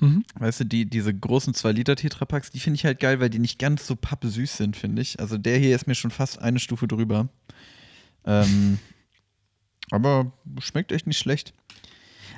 Mhm. 0.01 0.25
Weißt 0.39 0.61
du, 0.61 0.65
die, 0.65 0.87
diese 0.87 1.15
großen 1.15 1.53
2-Liter-Tetrapacks, 1.55 2.51
die 2.51 2.61
finde 2.61 2.77
ich 2.77 2.85
halt 2.85 3.01
geil, 3.01 3.21
weil 3.21 3.31
die 3.31 3.39
nicht 3.39 3.59
ganz 3.59 3.87
so 3.87 3.97
pappesüß 3.97 4.57
sind, 4.57 4.77
finde 4.77 5.03
ich. 5.03 5.21
Also 5.21 5.39
der 5.39 5.59
hier 5.59 5.75
ist 5.77 5.87
mir 5.87 5.95
schon 5.95 6.11
fast 6.11 6.39
eine 6.41 6.59
Stufe 6.59 6.89
drüber. 6.89 7.29
Ähm, 8.25 8.79
aber 9.91 10.33
schmeckt 10.61 10.93
echt 10.93 11.07
nicht 11.07 11.19
schlecht. 11.19 11.53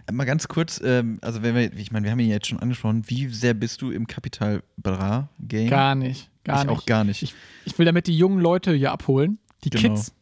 Äh, 0.06 0.12
Mal 0.12 0.24
ganz 0.24 0.48
kurz, 0.48 0.80
ähm, 0.84 1.18
also 1.22 1.42
wenn 1.42 1.54
wir, 1.54 1.72
ich 1.74 1.92
meine, 1.92 2.04
wir 2.04 2.10
haben 2.12 2.18
ihn 2.20 2.28
jetzt 2.30 2.46
schon 2.48 2.58
angesprochen, 2.58 3.04
wie 3.06 3.28
sehr 3.28 3.54
bist 3.54 3.80
du 3.82 3.90
im 3.90 4.06
Capital 4.06 4.62
Bra 4.76 5.28
Game? 5.38 5.70
Gar 5.70 5.94
nicht. 5.94 6.30
Gar 6.44 6.62
ich 6.62 6.66
nicht. 6.68 6.76
auch 6.76 6.86
gar 6.86 7.04
nicht. 7.04 7.22
Ich, 7.22 7.34
ich 7.64 7.78
will 7.78 7.86
damit 7.86 8.06
die 8.08 8.16
jungen 8.16 8.40
Leute 8.40 8.72
hier 8.74 8.90
abholen. 8.92 9.38
Die 9.64 9.70
Genau. 9.70 9.94
Kids. 9.94 10.12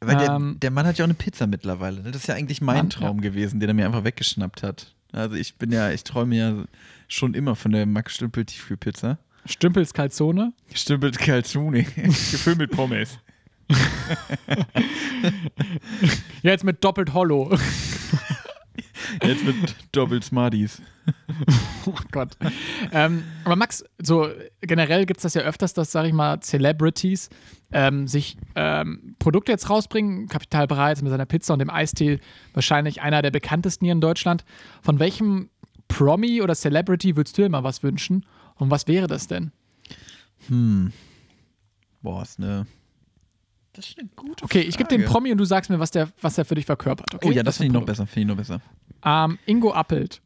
Weil 0.00 0.16
der, 0.16 0.30
Ähm, 0.30 0.56
der 0.60 0.70
Mann 0.70 0.86
hat 0.86 0.98
ja 0.98 1.04
auch 1.04 1.08
eine 1.08 1.14
Pizza 1.14 1.46
mittlerweile. 1.46 2.02
Ne? 2.02 2.10
Das 2.10 2.22
ist 2.22 2.26
ja 2.26 2.34
eigentlich 2.34 2.60
mein 2.60 2.76
Mann, 2.76 2.90
Traum 2.90 3.20
gewesen, 3.20 3.60
den 3.60 3.68
er 3.68 3.74
mir 3.74 3.86
einfach 3.86 4.04
weggeschnappt 4.04 4.62
hat. 4.62 4.94
Also 5.12 5.36
ich 5.36 5.56
bin 5.56 5.72
ja, 5.72 5.90
ich 5.90 6.04
träume 6.04 6.36
ja 6.36 6.64
schon 7.08 7.34
immer 7.34 7.56
von 7.56 7.72
der 7.72 7.86
Max 7.86 8.14
Stümpel 8.14 8.44
Tiefkühlpizza. 8.44 9.18
Stümpels 9.46 9.94
Calzone. 9.94 10.52
Stümpel 10.74 11.12
Calzone, 11.12 11.82
gefüllt 12.04 12.58
mit 12.58 12.70
Pommes. 12.70 13.18
Ja, 16.42 16.52
jetzt 16.52 16.64
mit 16.64 16.82
doppelt 16.84 17.12
Hollow. 17.12 17.56
Jetzt 19.22 19.44
mit 19.44 19.56
Doppel 19.92 20.22
Smarties. 20.22 20.82
Oh 21.86 21.94
Gott. 22.10 22.36
ähm, 22.92 23.24
aber 23.44 23.56
Max, 23.56 23.84
so 23.98 24.28
generell 24.60 25.06
gibt 25.06 25.18
es 25.18 25.22
das 25.22 25.34
ja 25.34 25.42
öfters, 25.42 25.72
dass, 25.74 25.90
sag 25.90 26.06
ich 26.06 26.12
mal, 26.12 26.40
Celebrities 26.40 27.30
ähm, 27.72 28.06
sich 28.06 28.36
ähm, 28.54 29.16
Produkte 29.18 29.52
jetzt 29.52 29.68
rausbringen. 29.68 30.28
Kapital 30.28 30.66
jetzt 30.88 31.02
mit 31.02 31.10
seiner 31.10 31.26
Pizza 31.26 31.52
und 31.52 31.58
dem 31.58 31.70
Eistee, 31.70 32.20
wahrscheinlich 32.54 33.02
einer 33.02 33.22
der 33.22 33.30
bekanntesten 33.30 33.84
hier 33.84 33.92
in 33.92 34.00
Deutschland. 34.00 34.44
Von 34.82 34.98
welchem 34.98 35.50
Promi 35.88 36.42
oder 36.42 36.54
Celebrity 36.54 37.16
würdest 37.16 37.36
du 37.36 37.42
dir 37.42 37.48
mal 37.48 37.64
was 37.64 37.82
wünschen? 37.82 38.24
Und 38.56 38.70
was 38.70 38.86
wäre 38.86 39.06
das 39.06 39.26
denn? 39.26 39.52
Hm. 40.48 40.92
Boah, 42.02 42.22
ist 42.22 42.38
eine. 42.38 42.66
Das 43.72 43.88
ist 43.88 43.98
eine 43.98 44.08
gute 44.16 44.44
Okay, 44.44 44.60
ich 44.60 44.76
gebe 44.76 44.88
den 44.88 45.02
Frage. 45.02 45.12
Promi 45.12 45.32
und 45.32 45.38
du 45.38 45.44
sagst 45.44 45.70
mir, 45.70 45.78
was 45.78 45.90
der, 45.90 46.08
was 46.20 46.34
der 46.34 46.44
für 46.44 46.54
dich 46.54 46.66
verkörpert. 46.66 47.14
Okay? 47.14 47.28
Oh 47.28 47.30
ja, 47.30 47.42
das 47.42 47.58
finde 47.58 47.68
ich 47.68 47.72
noch 47.80 47.86
besser. 47.86 48.06
Finde 48.06 48.20
ich 48.20 48.26
noch 48.28 48.36
besser. 48.36 48.60
Ähm, 49.04 49.38
Ingo 49.46 49.72
Appelt. 49.72 50.20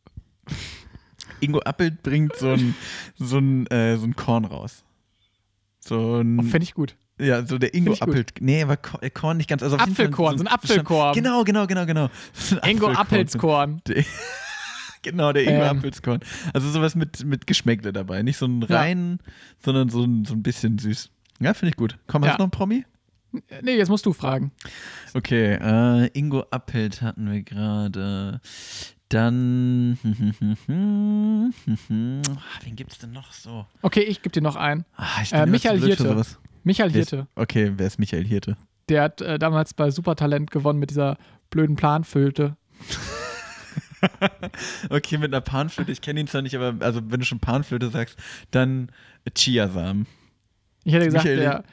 Ingo 1.41 1.61
Appelt 1.61 2.03
bringt 2.03 2.37
so 2.37 2.51
ein, 2.51 2.75
so 3.17 3.39
ein, 3.39 3.67
äh, 3.67 3.97
so 3.97 4.07
ein 4.07 4.17
Korn 4.17 4.45
raus. 4.45 4.85
So 5.81 6.21
ein. 6.21 6.43
Finde 6.45 6.65
ich 6.65 6.75
gut. 6.75 6.97
Ja, 7.23 7.47
so 7.47 7.59
der 7.59 7.73
Ingo. 7.75 7.95
Appelt. 8.01 8.33
Nee, 8.41 8.63
aber 8.63 8.77
Ko- 8.77 8.99
äh, 9.01 9.11
Korn 9.11 9.37
nicht 9.37 9.49
ganz. 9.49 9.63
Also 9.63 9.77
Apfelkorn, 9.77 10.39
so 10.39 10.45
ein 10.45 10.49
Apfelkorn. 10.49 11.15
Genau, 11.15 11.45
genau, 11.45 11.67
genau, 11.67 11.87
genau. 11.87 12.09
So 12.35 12.57
Ingo. 12.61 12.89
Appelskorn. 12.91 13.81
Genau, 15.05 15.33
der 15.33 15.43
Ingo 15.43 15.63
Ähm. 15.65 15.79
Appelskorn. 15.79 16.21
Also 16.55 16.71
sowas 16.71 16.95
mit, 16.95 17.25
mit 17.25 17.49
Geschmäckle 17.49 17.93
dabei. 17.93 18.23
Nicht 18.23 18.37
so 18.37 18.47
ein 18.47 18.61
Ja. 18.69 18.77
rein, 18.79 19.19
sondern 19.59 19.89
so 19.89 20.05
ein, 20.05 20.25
so 20.25 20.33
ein 20.35 20.45
bisschen 20.45 20.79
süß. 20.79 21.11
Ja, 21.41 21.55
finde 21.55 21.71
ich 21.71 21.77
gut. 21.77 21.99
Komm, 22.07 22.23
hast 22.23 22.29
Ja. 22.31 22.37
du 22.37 22.43
noch 22.43 22.45
einen 22.45 22.51
Promi? 22.53 22.85
Nee, 23.63 23.77
jetzt 23.77 23.89
musst 23.89 24.07
du 24.07 24.13
fragen. 24.13 24.53
Okay, 25.13 25.55
äh, 25.61 26.07
Ingo 26.17 26.45
Appelt 26.53 27.03
hatten 27.03 27.33
wir 27.33 27.43
gerade. 27.43 28.41
Dann. 29.09 29.99
Ah, 30.69 32.65
Wen 32.65 32.77
gibt's 32.77 32.99
denn 32.99 33.11
noch 33.13 33.33
so? 33.33 33.67
Okay, 33.83 34.03
ich 34.03 34.23
gebe 34.23 34.33
dir 34.33 34.41
noch 34.43 34.57
einen. 34.57 34.85
Ah, 34.97 35.21
ich 35.23 35.33
Äh, 35.33 35.47
Michael 35.47 35.81
Hirte. 35.81 36.25
Michael 36.65 36.91
Hirte. 36.93 37.27
Okay, 37.35 37.73
wer 37.77 37.87
ist 37.87 37.99
Michael 37.99 38.25
Hirte? 38.27 38.57
Der 38.89 39.03
hat 39.03 39.21
äh, 39.21 39.39
damals 39.39 39.75
bei 39.75 39.91
Supertalent 39.91 40.51
gewonnen 40.51 40.79
mit 40.79 40.91
dieser 40.91 41.17
blöden 41.51 41.77
Planflöte. 41.77 42.57
Okay, 44.91 45.17
mit 45.19 45.33
einer 45.33 45.41
Panflöte. 45.41 45.93
Ich 45.93 46.01
kenne 46.01 46.19
ihn 46.21 46.27
zwar 46.27 46.43
nicht, 46.43 46.57
aber 46.57 46.85
also 46.85 47.01
wenn 47.11 47.21
du 47.21 47.25
schon 47.27 47.39
Panflöte 47.39 47.89
sagst, 47.89 48.19
dann 48.51 48.91
Chiasamen. 49.33 50.07
Ich 50.85 50.93
hätte 50.93 51.05
gesagt, 51.07 51.25
Michael- 51.25 51.39
der 51.41 51.65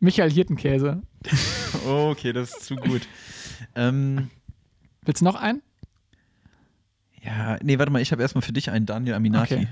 Michael 0.00 0.30
Hirtenkäse. 0.30 1.02
Okay, 1.86 2.32
das 2.32 2.50
ist 2.56 2.64
zu 2.64 2.76
gut. 2.76 3.02
ähm, 3.74 4.30
Willst 5.02 5.20
du 5.20 5.26
noch 5.26 5.34
einen? 5.34 5.60
ja, 7.22 7.58
nee, 7.62 7.78
warte 7.78 7.92
mal, 7.92 8.00
ich 8.00 8.10
habe 8.12 8.22
erstmal 8.22 8.40
für 8.42 8.52
dich 8.54 8.70
einen 8.70 8.86
Daniel 8.86 9.14
Aminati. 9.14 9.54
Okay. 9.54 9.68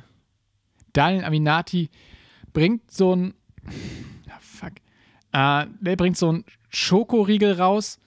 Daniel 0.93 1.25
Aminati 1.25 1.89
bringt 2.53 2.91
so 2.91 3.15
ein. 3.17 3.35
Fuck. 4.57 4.73
Äh, 5.33 5.67
der 5.81 5.97
bringt 5.97 6.17
so 6.17 6.33
ein 6.33 6.45
Schokoriegel 6.69 7.53
raus. 7.55 7.99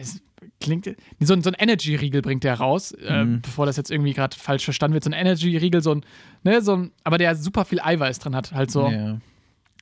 Es 0.00 0.22
klingt. 0.60 0.86
nee, 0.86 0.96
So 1.20 1.32
ein, 1.34 1.42
so 1.42 1.50
ein 1.50 1.54
Energy-Riegel 1.58 2.22
bringt 2.22 2.44
der 2.44 2.54
raus, 2.54 2.92
äh, 2.92 3.24
Mhm. 3.24 3.40
bevor 3.42 3.66
das 3.66 3.76
jetzt 3.76 3.90
irgendwie 3.90 4.12
gerade 4.12 4.36
falsch 4.36 4.64
verstanden 4.64 4.94
wird. 4.94 5.04
So 5.04 5.10
ein 5.10 5.14
Energy-Riegel, 5.14 5.82
so 5.82 5.92
ein, 5.94 6.04
ne, 6.44 6.62
so 6.62 6.76
ein, 6.76 6.92
aber 7.04 7.18
der 7.18 7.34
super 7.36 7.64
viel 7.64 7.80
Eiweiß 7.80 8.18
drin 8.20 8.34
hat. 8.36 8.52
Halt 8.52 8.70
so. 8.70 8.88
Ja, 8.88 9.18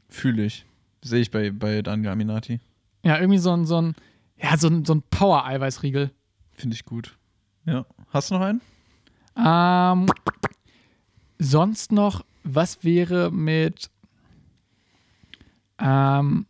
fühle 0.08 0.44
ich. 0.44 0.64
Sehe 1.02 1.20
ich 1.20 1.30
bei, 1.30 1.50
bei 1.50 1.82
Daniel 1.82 2.10
Aminati. 2.10 2.60
Ja, 3.04 3.18
irgendwie 3.18 3.38
so 3.38 3.52
ein, 3.56 3.64
so 3.64 3.80
ein, 3.80 3.94
ja, 4.42 4.56
so 4.56 4.68
ein, 4.68 4.84
so 4.84 4.94
ein 4.94 5.02
Power-Eiweißriegel. 5.10 6.10
Finde 6.52 6.74
ich 6.74 6.84
gut. 6.84 7.16
Ja. 7.64 7.86
Hast 8.10 8.30
du 8.30 8.34
noch 8.34 8.42
einen? 8.42 8.60
Ähm, 9.36 10.10
sonst 11.38 11.92
noch, 11.92 12.24
was 12.44 12.84
wäre 12.84 13.30
mit 13.30 13.90
ähm, 15.80 16.46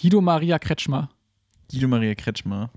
Guido 0.00 0.20
Maria 0.20 0.58
Kretschmer? 0.58 1.10
Guido 1.70 1.88
Maria 1.88 2.14
Kretschmer. 2.14 2.70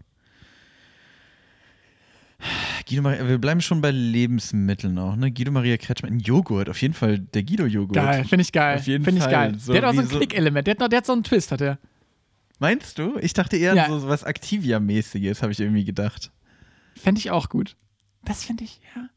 Guido 2.87 3.01
Maria, 3.01 3.27
wir 3.27 3.37
bleiben 3.37 3.59
schon 3.61 3.81
bei 3.81 3.91
Lebensmitteln 3.91 4.97
auch, 4.97 5.15
ne? 5.15 5.31
Guido 5.31 5.51
Maria 5.51 5.77
Kretschmer. 5.77 6.07
Ein 6.09 6.19
Joghurt, 6.19 6.69
auf 6.69 6.81
jeden 6.81 6.93
Fall 6.93 7.19
der 7.19 7.43
Guido-Joghurt. 7.43 7.93
Geil, 7.95 8.23
finde 8.25 8.41
ich 8.43 8.51
geil. 8.51 8.77
Auf 8.77 8.87
jeden 8.87 9.03
Finde 9.03 9.17
ich 9.19 9.23
Fall. 9.25 9.31
geil. 9.33 9.59
So 9.59 9.73
der 9.73 9.81
hat 9.81 9.89
auch 9.89 9.93
so 9.93 10.01
ein 10.01 10.07
so- 10.07 10.17
Klickelement. 10.17 10.65
Der 10.65 10.75
der 10.75 10.97
hat 10.97 11.05
so 11.05 11.13
einen 11.13 11.23
Twist, 11.23 11.51
hat 11.51 11.61
er. 11.61 11.77
Meinst 12.59 12.97
du? 12.97 13.17
Ich 13.19 13.33
dachte 13.33 13.57
eher 13.57 13.75
Ja. 13.75 13.87
so 13.89 14.07
was 14.07 14.23
Activia-mäßiges, 14.23 15.41
habe 15.41 15.51
ich 15.51 15.59
irgendwie 15.59 15.85
gedacht. 15.85 16.31
Fände 16.95 17.19
ich 17.19 17.29
auch 17.31 17.49
gut. 17.49 17.75
Das 18.25 18.43
finde 18.43 18.63
ich, 18.63 18.81
ja. 18.95 19.09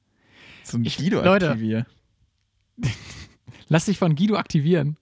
So 0.64 0.76
ein 0.78 0.84
Guido-Activia. 0.84 1.86
Lass 3.68 3.86
dich 3.86 3.98
von 3.98 4.14
Guido 4.16 4.36
aktivieren. 4.36 4.96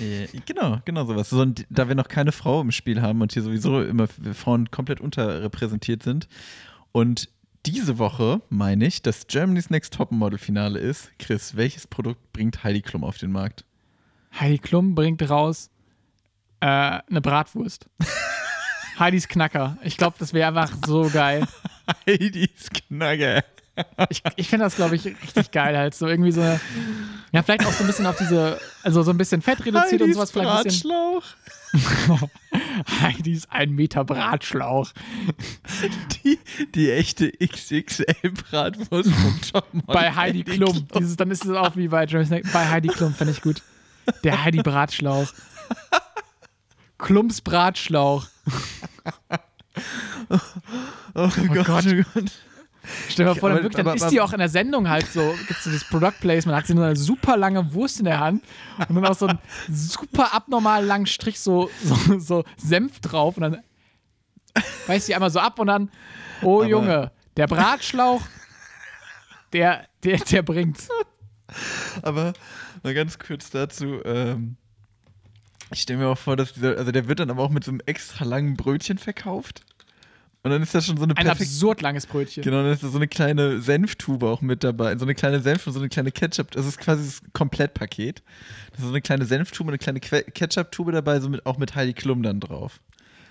Äh, 0.00 0.26
genau, 0.46 0.80
genau 0.84 1.04
sowas. 1.04 1.30
So, 1.30 1.40
und 1.40 1.66
da 1.68 1.88
wir 1.88 1.94
noch 1.94 2.08
keine 2.08 2.32
Frau 2.32 2.60
im 2.60 2.72
Spiel 2.72 3.02
haben 3.02 3.20
und 3.20 3.32
hier 3.32 3.42
sowieso 3.42 3.82
immer 3.82 4.08
Frauen 4.08 4.70
komplett 4.70 5.00
unterrepräsentiert 5.00 6.02
sind. 6.02 6.28
Und 6.92 7.28
diese 7.66 7.98
Woche 7.98 8.40
meine 8.48 8.86
ich, 8.86 9.02
dass 9.02 9.26
Germany's 9.26 9.68
Next 9.68 9.92
Topmodel-Finale 9.94 10.78
ist. 10.78 11.10
Chris, 11.18 11.56
welches 11.56 11.86
Produkt 11.86 12.32
bringt 12.32 12.64
Heidi 12.64 12.80
Klum 12.80 13.04
auf 13.04 13.18
den 13.18 13.32
Markt? 13.32 13.64
Heidi 14.38 14.58
Klum 14.58 14.94
bringt 14.94 15.28
raus 15.28 15.70
äh, 16.60 16.66
eine 16.66 17.20
Bratwurst. 17.20 17.86
Heidis 18.98 19.28
Knacker. 19.28 19.78
Ich 19.82 19.96
glaube, 19.96 20.16
das 20.18 20.32
wäre 20.32 20.48
einfach 20.48 20.76
so 20.86 21.08
geil. 21.08 21.46
Heidis 22.06 22.68
Knagge. 22.70 23.42
Ich, 24.08 24.22
ich 24.36 24.48
finde 24.48 24.64
das, 24.64 24.76
glaube 24.76 24.96
ich, 24.96 25.04
richtig 25.04 25.50
geil. 25.50 25.76
Halt 25.76 25.94
so 25.94 26.06
irgendwie 26.06 26.32
so 26.32 26.40
eine, 26.40 26.60
ja, 27.32 27.42
vielleicht 27.42 27.66
auch 27.66 27.72
so 27.72 27.84
ein 27.84 27.86
bisschen 27.86 28.06
auf 28.06 28.16
diese, 28.16 28.60
also 28.82 29.02
so 29.02 29.10
ein 29.10 29.18
bisschen 29.18 29.42
Fett 29.42 29.64
reduziert 29.64 30.02
und 30.02 30.14
sowas. 30.14 30.30
Vielleicht 30.30 30.64
Bratschlauch. 30.64 31.22
Heidis 33.00 33.46
ein 33.50 33.70
Meter 33.72 34.04
Bratschlauch. 34.04 34.90
Die, 36.24 36.38
die 36.74 36.90
echte 36.90 37.30
XXL-Bratwurst 37.30 39.10
vom 39.10 39.40
Jobmann. 39.42 39.82
Bei 39.86 40.14
Heidi 40.14 40.42
Klum. 40.42 40.88
Dieses, 40.98 41.16
dann 41.16 41.30
ist 41.30 41.44
es 41.44 41.52
auch 41.52 41.76
wie 41.76 41.88
bei 41.88 42.06
James. 42.06 42.30
Bei 42.52 42.68
Heidi 42.68 42.88
Klum, 42.88 43.14
fand 43.14 43.30
ich 43.30 43.40
gut. 43.40 43.62
Der 44.24 44.44
Heidi 44.44 44.62
Bratschlauch. 44.62 45.28
Klumps 46.98 47.40
Bratschlauch. 47.40 48.26
Oh, 51.14 51.28
Gott, 51.54 51.66
Gott. 51.66 51.84
oh 51.86 52.02
Gott. 52.14 52.30
Stell 53.08 53.24
dir 53.26 53.34
mal 53.34 53.38
vor, 53.38 53.50
dann, 53.50 53.62
wirklich, 53.62 53.84
dann 53.84 53.96
ist 53.96 54.08
die 54.08 54.20
auch 54.20 54.32
in 54.32 54.38
der 54.38 54.48
Sendung 54.48 54.88
halt 54.88 55.06
so, 55.06 55.34
gibt 55.48 55.60
so 55.60 55.70
das 55.70 55.84
Product 55.84 56.14
Placement, 56.20 56.56
hat 56.56 56.66
sie 56.66 56.74
nur 56.74 56.86
eine 56.86 56.96
super 56.96 57.36
lange 57.36 57.72
Wurst 57.74 57.98
in 57.98 58.04
der 58.04 58.20
Hand 58.20 58.42
und 58.88 58.94
dann 58.94 59.04
auch 59.06 59.16
so 59.16 59.26
einen 59.26 59.38
super 59.68 60.34
abnormal 60.34 60.84
langen 60.84 61.06
Strich 61.06 61.40
so, 61.40 61.70
so, 61.82 62.18
so 62.18 62.44
Senf 62.56 63.00
drauf 63.00 63.36
und 63.36 63.42
dann 63.42 63.58
beißt 64.86 65.06
sie 65.06 65.14
einmal 65.14 65.30
so 65.30 65.38
ab 65.38 65.58
und 65.58 65.68
dann, 65.68 65.90
oh 66.42 66.60
Aber- 66.60 66.68
Junge, 66.68 67.12
der 67.36 67.46
Bratschlauch, 67.46 68.22
der, 69.52 69.86
der, 70.04 70.18
der 70.18 70.42
bringt's. 70.42 70.88
Aber 72.02 72.32
mal 72.82 72.94
ganz 72.94 73.18
kurz 73.18 73.50
dazu. 73.50 74.00
Ähm, 74.04 74.56
ich 75.72 75.82
stelle 75.82 76.00
mir 76.00 76.08
auch 76.08 76.18
vor, 76.18 76.36
dass 76.36 76.52
dieser, 76.52 76.76
also 76.76 76.90
der 76.92 77.08
wird 77.08 77.20
dann 77.20 77.30
aber 77.30 77.42
auch 77.42 77.50
mit 77.50 77.64
so 77.64 77.70
einem 77.70 77.80
extra 77.86 78.24
langen 78.24 78.56
Brötchen 78.56 78.98
verkauft. 78.98 79.64
Und 80.42 80.50
dann 80.52 80.62
ist 80.62 80.74
das 80.74 80.86
schon 80.86 80.96
so 80.96 81.02
eine 81.04 81.14
Ein 81.18 81.28
absurd 81.28 81.82
langes 81.82 82.06
Brötchen. 82.06 82.42
Genau, 82.42 82.62
dann 82.62 82.72
ist 82.72 82.82
da 82.82 82.88
so 82.88 82.96
eine 82.96 83.08
kleine 83.08 83.60
Senftube 83.60 84.26
auch 84.26 84.40
mit 84.40 84.64
dabei. 84.64 84.96
So 84.96 85.04
eine 85.04 85.14
kleine 85.14 85.40
Senf 85.40 85.66
und 85.66 85.74
so 85.74 85.80
eine 85.80 85.90
kleine 85.90 86.12
Ketchup. 86.12 86.50
Das 86.52 86.64
ist 86.66 86.78
quasi 86.78 87.04
das 87.04 87.20
Komplettpaket. 87.34 88.22
Da 88.70 88.76
ist 88.78 88.82
so 88.84 88.88
eine 88.88 89.02
kleine 89.02 89.26
Senftube 89.26 89.68
und 89.68 89.72
eine 89.74 89.78
kleine 89.78 90.00
Que- 90.00 90.22
Ketchup-Tube 90.32 90.92
dabei, 90.92 91.20
so 91.20 91.28
mit, 91.28 91.44
auch 91.44 91.58
mit 91.58 91.74
Heidi 91.74 91.92
Klum 91.92 92.22
dann 92.22 92.40
drauf. 92.40 92.80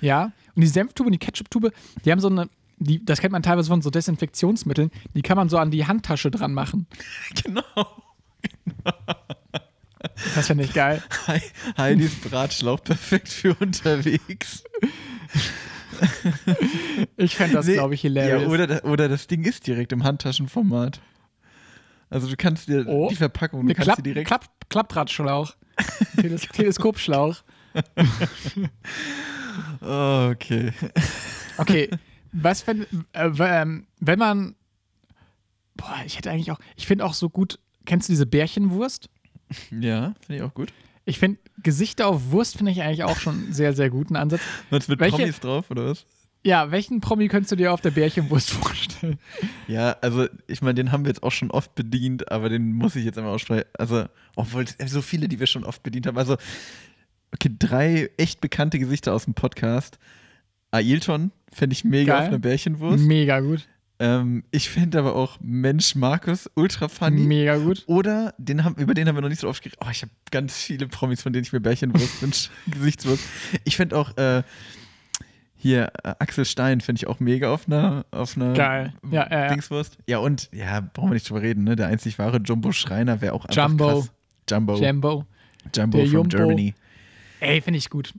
Ja, 0.02 0.32
und 0.56 0.62
die 0.62 0.68
Senftube 0.68 1.08
und 1.08 1.14
die 1.14 1.18
Ketchuptube, 1.20 1.72
die 2.06 2.12
haben 2.12 2.20
so 2.20 2.30
eine, 2.30 2.48
die, 2.78 3.04
das 3.04 3.20
kennt 3.22 3.32
man 3.32 3.42
teilweise 3.42 3.70
von 3.70 3.82
so 3.82 3.90
Desinfektionsmitteln, 3.90 4.92
die 5.16 5.22
kann 5.24 5.36
man 5.36 5.50
so 5.50 5.58
an 5.58 5.72
die 5.72 5.86
Handtasche 5.88 6.30
dran 6.30 6.54
machen. 6.54 6.86
Genau. 7.44 7.64
Das 10.36 10.48
finde 10.48 10.64
ich 10.64 10.74
geil. 10.74 11.04
Hei- 11.28 11.42
Heidis 11.78 12.16
Bratschlauch 12.22 12.82
perfekt 12.84 13.30
für 13.30 13.54
unterwegs. 13.56 14.64
Ich 17.18 17.36
fände 17.36 17.56
das, 17.56 17.66
Nee, 17.68 17.74
glaube 17.74 17.94
ich, 17.94 18.04
Ja, 18.04 18.10
hilarious. 18.10 18.52
oder, 18.52 18.68
da- 18.68 18.82
oder 18.90 19.08
das 19.10 19.28
Ding 19.28 19.44
ist 19.44 19.66
direkt 19.68 19.92
im 19.92 20.04
Handtaschenformat. 20.04 21.00
Also 22.10 22.28
du 22.28 22.36
kannst 22.38 22.68
dir 22.68 22.86
Oh. 22.88 23.08
die 23.10 23.16
Verpackung, 23.16 23.68
du 23.68 23.74
kannst 23.74 23.84
Klapp, 23.86 23.96
sie 23.98 24.04
direkt. 24.04 24.28
Klapp, 24.28 24.46
Klappradschlauch. 24.70 25.56
Teles 26.20 26.42
Teleskopschlauch. 26.48 27.44
Oh, 29.82 30.30
okay. 30.32 30.72
Okay, 31.58 31.90
was 32.32 32.66
wenn, 32.68 32.84
äh, 33.14 33.30
ähm, 33.40 33.88
wenn 34.00 34.20
man, 34.20 34.56
boah, 35.76 35.96
ich 36.06 36.18
hätte 36.18 36.32
eigentlich 36.32 36.52
auch, 36.52 36.60
ich 36.76 36.88
finde 36.88 37.06
auch 37.06 37.14
so 37.14 37.30
gut, 37.30 37.60
kennst 37.86 38.08
du 38.10 38.14
diese 38.14 38.26
Bärchenwurst? 38.26 39.10
Ja, 39.72 40.14
finde 40.26 40.36
ich 40.36 40.42
auch 40.44 40.54
gut. 40.54 40.72
Ich 41.10 41.20
finde, 41.20 41.40
Gesichter 41.62 42.08
auf 42.08 42.32
Wurst 42.32 42.58
finde 42.58 42.72
ich 42.72 42.82
eigentlich 42.82 43.04
auch 43.04 43.20
schon 43.20 43.52
sehr, 43.52 43.74
sehr 43.74 43.90
guten 43.90 44.16
Ansatz. 44.16 44.42
Was 44.70 44.88
mit 44.88 45.00
Welche- 45.00 45.18
Promis 45.18 45.40
drauf, 45.40 45.70
oder 45.72 45.86
was? 45.88 46.06
Ja, 46.46 46.72
welchen 46.72 47.02
Promi 47.02 47.28
könntest 47.28 47.52
du 47.52 47.58
dir 47.58 47.74
auf 47.74 47.82
der 47.82 47.92
Bärchenwurst 47.92 48.52
vorstellen? 48.52 49.20
Ja, 49.68 49.98
also 50.02 50.28
ich 50.48 50.62
meine, 50.62 50.76
den 50.76 50.94
haben 50.94 51.04
wir 51.04 51.10
jetzt 51.10 51.22
auch 51.22 51.34
schon 51.34 51.52
oft 51.52 51.76
bedient, 51.76 52.32
aber 52.32 52.48
den 52.48 52.72
muss 52.72 52.96
ich 52.96 53.04
jetzt 53.04 53.18
einmal 53.18 53.34
aussprechen. 53.34 53.66
Also, 53.78 54.06
obwohl 54.38 54.64
so 54.86 55.02
viele, 55.02 55.28
die 55.28 55.40
wir 55.42 55.48
schon 55.48 55.66
oft 55.66 55.84
bedient 55.84 56.08
haben. 56.08 56.18
Also, 56.18 56.38
okay, 57.34 57.54
drei 57.60 58.10
echt 58.16 58.40
bekannte 58.40 58.80
Gesichter 58.80 59.14
aus 59.14 59.26
dem 59.26 59.34
Podcast. 59.34 60.00
Ailton 60.72 61.32
fände 61.52 61.74
ich 61.74 61.84
mega 61.84 62.14
Geil. 62.14 62.22
auf 62.22 62.28
einer 62.30 62.40
Bärchenwurst. 62.40 63.04
Mega 63.04 63.42
gut. 63.42 63.68
Ähm, 64.00 64.44
ich 64.52 64.70
finde 64.70 65.00
aber 65.00 65.16
auch 65.16 65.38
Mensch 65.42 65.96
Markus 65.96 66.50
ultra 66.56 66.88
funny. 66.88 67.22
Mega 67.22 67.58
gut. 67.58 67.84
Oder 67.88 68.34
den 68.38 68.64
haben, 68.64 68.76
über 68.76 68.94
den 68.94 69.08
haben 69.08 69.16
wir 69.16 69.22
noch 69.22 69.30
nicht 69.30 69.42
so 69.42 69.50
oft 69.50 69.62
geredet. 69.62 69.80
Oh, 69.86 69.90
ich 69.92 70.02
habe 70.02 70.12
ganz 70.32 70.56
viele 70.56 70.88
Promis, 70.88 71.22
von 71.22 71.34
denen 71.34 71.44
ich 71.44 71.52
mir 71.52 71.60
Bärchenwurst 71.60 72.22
wünsche. 72.22 72.50
Gesichtswurst. 72.68 73.24
Ich 73.66 73.76
finde 73.76 73.98
auch 73.98 74.16
äh, 74.18 74.44
hier 75.56 75.92
äh, 76.04 76.16
Axel 76.20 76.46
Stein 76.46 76.80
finde 76.80 77.00
ich 77.02 77.08
auch 77.08 77.20
mega 77.20 77.54
auf 77.54 77.68
einer 77.68 78.06
auf 78.12 78.38
einer 78.38 78.54
Geil. 78.54 78.94
Ja, 79.12 79.28
ja, 79.30 79.42
ja. 79.44 79.48
Dingswurst. 79.50 79.98
Ja, 80.08 80.20
und 80.20 80.50
ja, 80.54 80.80
brauchen 80.80 81.10
wir 81.10 81.16
nicht 81.16 81.30
drüber 81.30 81.42
reden, 81.42 81.66
ne? 81.66 81.76
Der 81.76 81.88
einzig 81.88 82.18
wahre 82.18 82.38
Jumbo 82.38 82.72
Schreiner 82.72 83.20
wäre 83.20 83.34
auch 83.34 83.44
einfach 83.46 83.68
Jumbo. 83.68 83.88
krass. 83.88 84.12
Jumbo. 84.50 84.76
Jambo. 84.78 85.26
Jumbo 85.76 85.98
Der 85.98 86.08
from 86.08 86.16
Jumbo. 86.16 86.38
Germany. 86.38 86.74
Ey, 87.42 87.62
finde 87.62 87.78
ich 87.78 87.90
gut. 87.90 88.14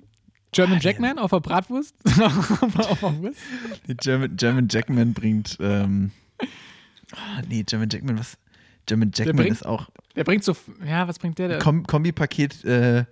German 0.53 0.81
Jackman 0.81 1.19
auf 1.19 1.31
der 1.31 1.41
Bratwurst? 1.41 1.95
auf 2.21 3.01
der 3.01 3.19
Wurst? 3.19 3.39
Die 3.87 3.97
German, 3.97 4.37
German 4.37 4.69
Jackman 4.71 5.13
bringt 5.15 5.57
ähm, 5.61 6.11
ah, 7.13 7.43
nee, 7.49 7.63
German 7.63 7.89
Jackman, 7.91 8.19
was? 8.19 8.37
German 8.87 9.13
Jackman 9.15 9.37
bringt- 9.37 9.53
ist 9.53 9.65
auch 9.65 9.89
Der 10.17 10.25
bringt 10.25 10.43
so, 10.43 10.57
ja, 10.85 11.07
was 11.07 11.19
bringt 11.19 11.39
der 11.39 11.49
denn? 11.49 11.59
Kom 11.61 11.87
Kombipaket 11.87 12.65
äh, 12.65 13.05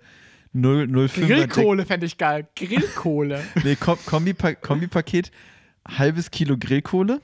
0, 0.51 0.85
05er 0.85 1.25
Grillkohle 1.27 1.85
fände 1.85 2.05
ich 2.05 2.17
geil. 2.17 2.47
Grillkohle. 2.55 3.43
Nee, 3.63 3.75
Kom 3.75 3.97
Kombipa 4.05 4.53
Kombipaket, 4.55 5.31
halbes 5.87 6.31
Kilo 6.31 6.57
Grillkohle, 6.57 7.21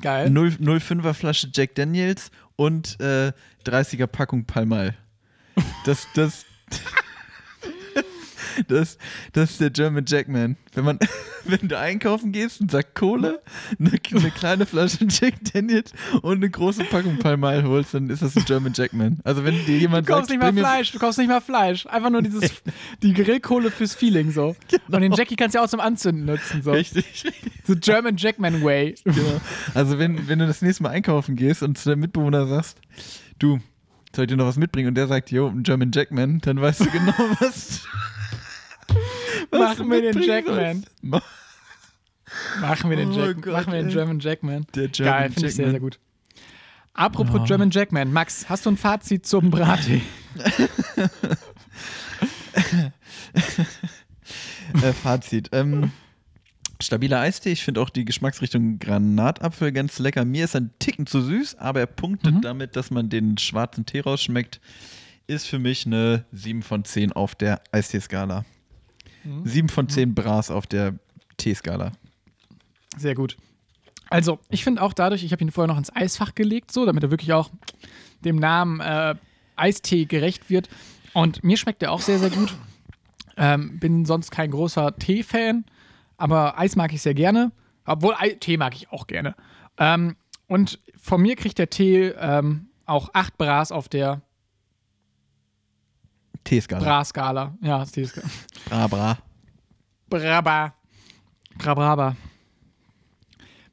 Geil. 0.00 0.28
0, 0.30 0.48
05er 0.60 1.14
Flasche 1.14 1.48
Jack 1.52 1.74
Daniels 1.76 2.30
und 2.56 3.00
äh, 3.00 3.32
30er 3.64 4.06
Packung 4.06 4.44
Palmal. 4.44 4.96
Das, 5.84 6.06
das, 6.14 6.44
das, 8.68 8.98
das 9.32 9.52
ist 9.52 9.60
der 9.60 9.70
German 9.70 10.04
Jackman. 10.06 10.56
Wenn 10.74 10.84
man, 10.84 10.98
wenn 11.44 11.68
du 11.68 11.78
einkaufen 11.78 12.32
gehst, 12.32 12.60
einen 12.60 12.68
Sack 12.68 12.94
Kohle, 12.94 13.40
eine, 13.78 13.92
eine 14.12 14.30
kleine 14.30 14.66
Flasche 14.66 15.06
Jack 15.08 15.34
Daniels 15.52 15.92
und 16.22 16.36
eine 16.36 16.50
große 16.50 16.84
Packung 16.84 17.18
Palmal 17.18 17.64
holst, 17.64 17.94
dann 17.94 18.10
ist 18.10 18.22
das 18.22 18.36
ein 18.36 18.44
German 18.44 18.72
Jackman. 18.74 19.18
Also 19.24 19.44
wenn 19.44 19.54
dir 19.66 19.78
jemand 19.78 20.08
Du 20.08 20.12
kaufst 20.12 20.30
sagt, 20.30 20.40
nicht 20.40 20.54
mal 20.54 20.60
Fleisch, 20.60 20.92
du 20.92 20.98
kaufst 20.98 21.18
nicht 21.18 21.28
mal 21.28 21.40
Fleisch. 21.40 21.86
Einfach 21.86 22.10
nur 22.10 22.22
dieses, 22.22 22.62
die 23.02 23.14
Grillkohle 23.14 23.70
fürs 23.70 23.94
Feeling 23.94 24.30
so. 24.30 24.56
Und 24.90 25.00
den 25.00 25.12
Jackie 25.12 25.36
kannst 25.36 25.54
du 25.54 25.58
ja 25.58 25.64
auch 25.64 25.68
zum 25.68 25.80
Anzünden 25.80 26.24
nutzen. 26.24 26.62
So. 26.62 26.72
Richtig. 26.72 27.24
The 27.66 27.76
German 27.76 28.16
Jackman 28.16 28.62
Way. 28.62 28.94
Genau. 29.04 29.40
Also 29.74 29.98
wenn, 29.98 30.28
wenn 30.28 30.38
du 30.38 30.46
das 30.46 30.62
nächste 30.62 30.82
Mal 30.82 30.90
einkaufen 30.90 31.36
gehst 31.36 31.62
und 31.62 31.78
zu 31.78 31.88
deinem 31.88 32.00
Mitbewohner 32.00 32.46
sagst, 32.46 32.78
du, 33.38 33.60
soll 34.18 34.24
ich 34.24 34.30
dir 34.30 34.36
noch 34.36 34.46
was 34.46 34.56
mitbringen? 34.58 34.88
Und 34.88 34.94
der 34.96 35.06
sagt, 35.06 35.30
yo, 35.30 35.46
ein 35.46 35.62
German 35.62 35.92
Jackman, 35.92 36.40
dann 36.40 36.60
weißt 36.60 36.80
du 36.80 36.90
genau, 36.90 37.12
was, 37.40 37.84
was 39.52 39.60
Machen 39.78 39.88
wir 39.90 40.02
den 40.12 40.20
Jackman. 40.20 40.84
sollst. 41.02 41.24
Machen 42.60 42.90
wir 42.90 42.96
den, 42.96 43.12
Oh 43.12 43.16
Jack, 43.18 43.42
Gott, 43.42 43.52
machen 43.52 43.72
wir 43.72 43.80
den. 43.82 43.88
German 43.90 44.18
Jackman. 44.18 44.66
Der 44.74 44.88
German 44.88 45.14
Geil, 45.14 45.30
finde 45.30 45.48
ich 45.48 45.54
sehr, 45.54 45.70
sehr 45.70 45.78
gut. 45.80 46.00
Apropos 46.94 47.40
Oh. 47.42 47.44
German 47.44 47.70
Jackman. 47.70 48.12
Max, 48.12 48.48
hast 48.48 48.66
du 48.66 48.70
ein 48.72 48.76
Fazit 48.76 49.24
zum 49.24 49.50
Brattee? 49.50 50.02
äh, 54.82 54.92
Fazit. 54.92 55.48
Ähm, 55.52 55.92
stabiler 56.80 57.20
Eistee. 57.20 57.50
Ich 57.52 57.64
finde 57.64 57.80
auch 57.80 57.90
die 57.90 58.04
Geschmacksrichtung 58.04 58.78
Granatapfel 58.78 59.72
ganz 59.72 59.98
lecker. 59.98 60.24
Mir 60.24 60.44
ist 60.44 60.54
er 60.54 60.62
ein 60.62 60.70
Ticken 60.78 61.06
zu 61.06 61.20
süß, 61.22 61.56
aber 61.56 61.80
er 61.80 61.86
punktet 61.86 62.34
Mhm. 62.36 62.40
damit, 62.42 62.76
dass 62.76 62.90
man 62.90 63.08
den 63.08 63.36
schwarzen 63.38 63.84
Tee 63.86 64.00
rausschmeckt. 64.00 64.60
Ist 65.26 65.46
für 65.46 65.58
mich 65.58 65.86
eine 65.86 66.24
7 66.32 66.62
von 66.62 66.84
10 66.84 67.12
auf 67.12 67.34
der 67.34 67.60
Eistee-Skala. 67.72 68.44
Mhm. 69.24 69.44
7 69.44 69.68
von 69.68 69.88
10 69.88 70.14
Bras 70.14 70.50
auf 70.50 70.66
der 70.66 70.94
Teeskala. 71.36 71.92
Sehr 72.96 73.14
gut. 73.14 73.36
Also, 74.10 74.38
ich 74.48 74.64
finde 74.64 74.80
auch 74.82 74.92
dadurch, 74.94 75.22
ich 75.22 75.32
habe 75.32 75.44
ihn 75.44 75.50
vorher 75.50 75.68
noch 75.68 75.76
ins 75.78 75.94
Eisfach 75.94 76.34
gelegt, 76.34 76.72
so, 76.72 76.86
damit 76.86 77.02
er 77.02 77.10
wirklich 77.10 77.32
auch 77.34 77.50
dem 78.24 78.36
Namen 78.36 78.80
äh, 78.80 79.14
Eistee 79.56 80.06
gerecht 80.06 80.48
wird. 80.48 80.68
Und 81.12 81.44
mir 81.44 81.56
schmeckt 81.56 81.82
er 81.82 81.92
auch 81.92 82.00
sehr, 82.00 82.18
sehr 82.18 82.30
gut. 82.30 82.54
Ähm, 83.36 83.78
bin 83.78 84.04
sonst 84.06 84.30
kein 84.30 84.50
großer 84.50 84.96
Tee-Fan, 84.96 85.64
aber 86.18 86.58
Eis 86.58 86.76
mag 86.76 86.92
ich 86.92 87.00
sehr 87.00 87.14
gerne. 87.14 87.52
Obwohl, 87.86 88.14
Tee 88.40 88.58
mag 88.58 88.74
ich 88.74 88.92
auch 88.92 89.06
gerne. 89.06 89.34
Ähm, 89.78 90.16
und 90.46 90.78
von 91.00 91.22
mir 91.22 91.36
kriegt 91.36 91.58
der 91.58 91.70
Tee 91.70 92.08
ähm, 92.08 92.68
auch 92.84 93.10
8 93.14 93.38
Bras 93.38 93.72
auf 93.72 93.88
der 93.88 94.20
Teeskala. 96.44 96.84
Bra-Skala. 96.84 97.54
Ja, 97.62 97.82
ist 97.82 97.96
die 97.96 98.04
Skala. 98.04 98.28
Bra, 98.68 98.86
bra. 98.86 99.18
Braba. 100.10 100.74
Rabraba. 101.60 102.16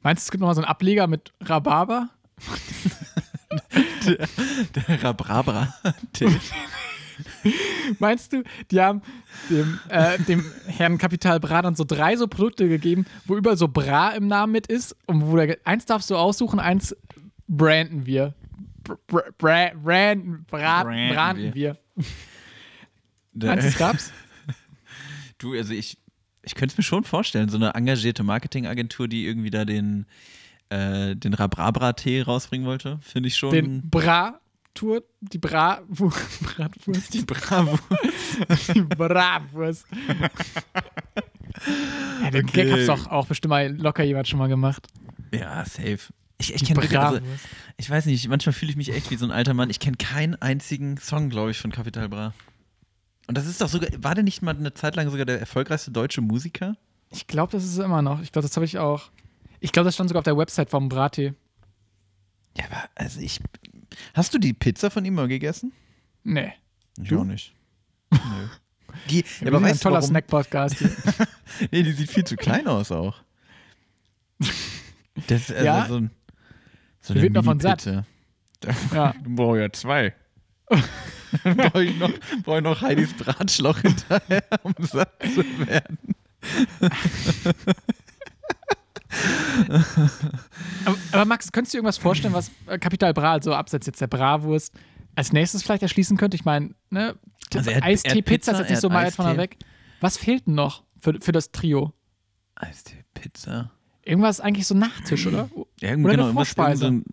Meinst 0.02 0.22
du, 0.22 0.26
es 0.26 0.30
gibt 0.30 0.40
nochmal 0.40 0.54
so 0.54 0.60
einen 0.60 0.68
Ableger 0.68 1.06
mit 1.06 1.32
Rhabarber? 1.40 2.08
Der 4.06 5.02
Rabrabra-Tee. 5.02 6.28
Meinst 7.98 8.32
du, 8.32 8.42
die 8.70 8.80
haben 8.80 9.02
dem, 9.50 9.78
äh, 9.88 10.18
dem 10.24 10.44
Herrn 10.66 10.98
Kapital 10.98 11.40
Bra 11.40 11.62
dann 11.62 11.74
so 11.74 11.84
drei 11.84 12.16
so 12.16 12.26
Produkte 12.26 12.68
gegeben, 12.68 13.06
wo 13.24 13.36
überall 13.36 13.56
so 13.56 13.68
Bra 13.68 14.10
im 14.10 14.26
Namen 14.26 14.52
mit 14.52 14.66
ist 14.66 14.96
und 15.06 15.26
wo 15.26 15.36
der, 15.36 15.58
eins 15.64 15.86
darfst 15.86 16.10
du 16.10 16.16
aussuchen, 16.16 16.58
eins 16.58 16.94
branden 17.48 18.06
wir. 18.06 18.34
Br 18.84 18.94
br 19.06 19.20
bra 19.38 19.70
branden, 19.74 20.44
braten, 20.48 20.88
Branden 20.88 21.14
branden 21.14 21.54
wir. 21.54 21.78
Meinst 23.34 23.64
du, 23.64 23.68
es 23.68 23.78
gab's? 23.78 24.12
Du, 25.38 25.52
also 25.52 25.74
ich, 25.74 25.98
ich 26.40 26.54
könnte 26.54 26.72
es 26.72 26.78
mir 26.78 26.82
schon 26.82 27.04
vorstellen, 27.04 27.50
so 27.50 27.58
eine 27.58 27.74
engagierte 27.74 28.22
Marketingagentur, 28.22 29.06
die 29.06 29.26
irgendwie 29.26 29.50
da 29.50 29.66
den, 29.66 30.06
äh, 30.70 31.14
den 31.14 31.34
Rabrabra-Tee 31.34 32.22
rausbringen 32.22 32.66
wollte, 32.66 32.98
finde 33.02 33.28
ich 33.28 33.36
schon. 33.36 33.50
Den 33.50 33.90
Bra-Tour, 34.76 35.02
die 35.20 35.38
Bra 35.38 35.80
Bratwurst. 35.88 37.14
die 37.14 37.22
Bravo. 37.22 37.78
Die 38.74 38.82
Bratwurst. 38.82 39.86
ja, 42.22 42.30
den 42.30 42.44
Okay. 42.46 42.64
Gag 42.64 42.72
hat's 42.72 42.86
doch 42.86 43.06
auch 43.10 43.26
bestimmt 43.26 43.50
mal 43.50 43.74
locker 43.76 44.04
jemand 44.04 44.28
schon 44.28 44.38
mal 44.38 44.48
gemacht. 44.48 44.86
Ja, 45.32 45.64
safe. 45.64 45.98
Ich, 46.38 46.54
ich 46.54 46.64
kenne 46.64 46.80
also, 46.80 46.92
Bratwurst. 46.94 47.24
ich 47.78 47.88
weiß 47.90 48.06
nicht, 48.06 48.28
manchmal 48.28 48.52
fühle 48.52 48.70
ich 48.70 48.76
mich 48.76 48.92
echt 48.92 49.10
wie 49.10 49.16
so 49.16 49.24
ein 49.24 49.30
alter 49.30 49.54
Mann. 49.54 49.70
Ich 49.70 49.80
kenne 49.80 49.96
keinen 49.96 50.34
einzigen 50.36 50.98
Song, 50.98 51.30
glaube 51.30 51.50
ich, 51.52 51.58
von 51.58 51.72
Capital 51.72 52.08
Bra. 52.08 52.34
Und 53.26 53.36
das 53.36 53.46
ist 53.46 53.60
doch 53.60 53.68
sogar, 53.68 53.88
war 53.98 54.14
der 54.14 54.22
nicht 54.24 54.42
mal 54.42 54.54
eine 54.56 54.74
Zeit 54.74 54.94
lang 54.96 55.10
sogar 55.10 55.26
der 55.26 55.40
erfolgreichste 55.40 55.90
deutsche 55.90 56.20
Musiker? 56.20 56.76
Ich 57.10 57.26
glaube, 57.26 57.52
das 57.52 57.64
ist 57.64 57.78
immer 57.78 58.02
noch. 58.02 58.20
Ich 58.20 58.30
glaube, 58.32 58.46
das 58.46 58.56
habe 58.56 58.66
ich 58.66 58.78
auch. 58.78 59.10
Ich 59.60 59.72
glaube, 59.72 59.86
das 59.86 59.94
stand 59.94 60.10
sogar 60.10 60.20
auf 60.20 60.24
der 60.24 60.36
Website 60.36 60.70
vom 60.70 60.88
Brattee. 60.88 61.34
Ja, 62.56 62.66
aber 62.66 62.84
also 62.94 63.20
ich. 63.20 63.40
Hast 64.14 64.32
du 64.34 64.38
die 64.38 64.52
Pizza 64.52 64.90
von 64.90 65.04
ihm 65.04 65.14
mal 65.14 65.28
gegessen? 65.28 65.72
Nee. 66.24 66.52
Ich 67.00 67.08
Du? 67.08 67.20
auch 67.20 67.24
nicht. 67.24 67.54
Nö. 68.12 68.18
Die, 69.10 69.24
ja, 69.40 69.48
aber 69.48 69.58
ein 69.58 69.64
weißt 69.64 69.84
du, 69.84 69.88
toller? 69.88 70.02
Snack-Podcast. 70.02 70.78
hier. 70.78 70.90
Nee, 71.70 71.82
die 71.82 71.92
sieht 71.92 72.10
viel 72.10 72.24
zu 72.24 72.36
klein 72.36 72.66
aus 72.66 72.90
auch. 72.92 73.22
Das 75.28 75.42
ist 75.48 75.52
also 75.52 75.64
Ja? 75.64 75.86
so 75.86 75.96
ein. 75.96 76.10
So 77.00 77.12
eine 77.14 77.22
wird 77.22 77.32
noch 77.34 77.44
von 77.44 77.60
satt. 77.60 77.86
Mini-Pizza. 77.86 78.94
ja. 78.94 79.14
Du 79.24 79.34
brauchst 79.34 79.60
ja 79.60 79.72
zwei. 79.72 80.14
Dann 81.44 81.56
brauche 81.56 81.84
ich, 81.84 81.96
noch- 81.98 82.12
brauch 82.42 82.56
ich 82.56 82.62
noch 82.62 82.80
Heidis 82.82 83.12
Bratschloch 83.14 83.78
hinterher, 83.78 84.44
um 84.62 84.74
satt 84.80 85.12
zu 85.22 85.44
werden. 85.66 85.98
aber, 90.84 90.96
aber 91.12 91.24
Max, 91.24 91.50
könntest 91.52 91.72
du 91.74 91.76
dir 91.76 91.80
irgendwas 91.80 91.98
vorstellen, 91.98 92.34
was 92.34 92.50
äh, 92.66 92.78
Capital 92.78 93.12
Bra, 93.14 93.32
also 93.32 93.54
abseits 93.54 93.86
jetzt 93.86 94.00
der 94.00 94.06
Bravwurst, 94.06 94.72
als 95.14 95.32
nächstes 95.32 95.62
vielleicht 95.62 95.82
erschließen 95.82 96.16
könnte? 96.16 96.36
Ich 96.36 96.44
meine, 96.44 96.74
ne? 96.90 97.14
Also 97.54 97.70
er 97.70 97.76
hat- 97.76 97.82
er 97.82 97.88
Eistee, 97.88 98.18
hat 98.18 98.24
Pizza 98.24 98.52
ist 98.52 98.58
jetzt 98.60 98.70
nicht 98.70 98.80
so 98.80 98.90
weit 98.90 99.14
von 99.14 99.24
da 99.26 99.36
weg. 99.36 99.56
Was 100.00 100.16
fehlt 100.16 100.46
denn 100.46 100.54
noch 100.54 100.84
für, 101.00 101.14
für 101.20 101.32
das 101.32 101.52
Trio? 101.52 101.92
Eistee, 102.54 103.04
Pizza. 103.14 103.70
Irgendwas 104.02 104.40
eigentlich 104.40 104.66
so 104.66 104.74
Nachtisch, 104.74 105.26
oder? 105.26 105.48
Ja, 105.80 105.94
Oder 105.94 106.10
genau, 106.10 106.24
eine 106.24 106.32
Vorspeise. 106.32 106.84
irgend 106.84 107.06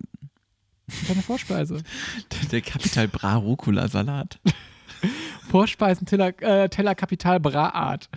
Keine 1.08 1.22
Vorspeise. 1.22 1.76
Ein, 2.41 2.47
der 2.51 2.62
Capital 2.62 3.08
Bra 3.08 3.36
Rucola-Salat. 3.36 4.39
Vorspeisen, 5.49 6.06
Teller, 6.08 6.39
äh, 6.41 6.70
Teller 6.70 6.95
Kapital 6.95 7.39
Bra 7.39 7.70
Art. 7.70 8.10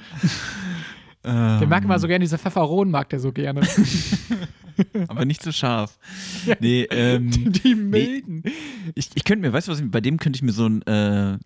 Ähm, 1.27 1.59
Der 1.59 1.67
mag 1.67 1.85
immer 1.85 1.99
so 1.99 2.07
gerne, 2.07 2.23
diese 2.23 2.39
Pfefferonen 2.39 2.91
mag 2.91 3.09
der 3.09 3.21
so 3.21 3.33
gerne. 3.33 3.63
aber 5.09 5.25
nicht 5.25 5.43
so 5.43 5.53
scharf. 5.53 5.99
Nee, 6.61 6.83
ähm, 6.91 7.31
Die 7.53 7.75
milden. 7.75 8.43
ich, 8.95 9.11
ich 9.15 9.25
könnte 9.25 9.47
mir, 9.47 9.53
weißt 9.53 9.69
du 9.69 9.73
was, 9.73 9.83
bei 9.85 10.01
dem 10.01 10.19
könnte 10.19 10.37
ich 10.37 10.43
mir 10.43 10.53
so 10.53 10.69
ein, 10.69 10.83
äh, 10.83 11.39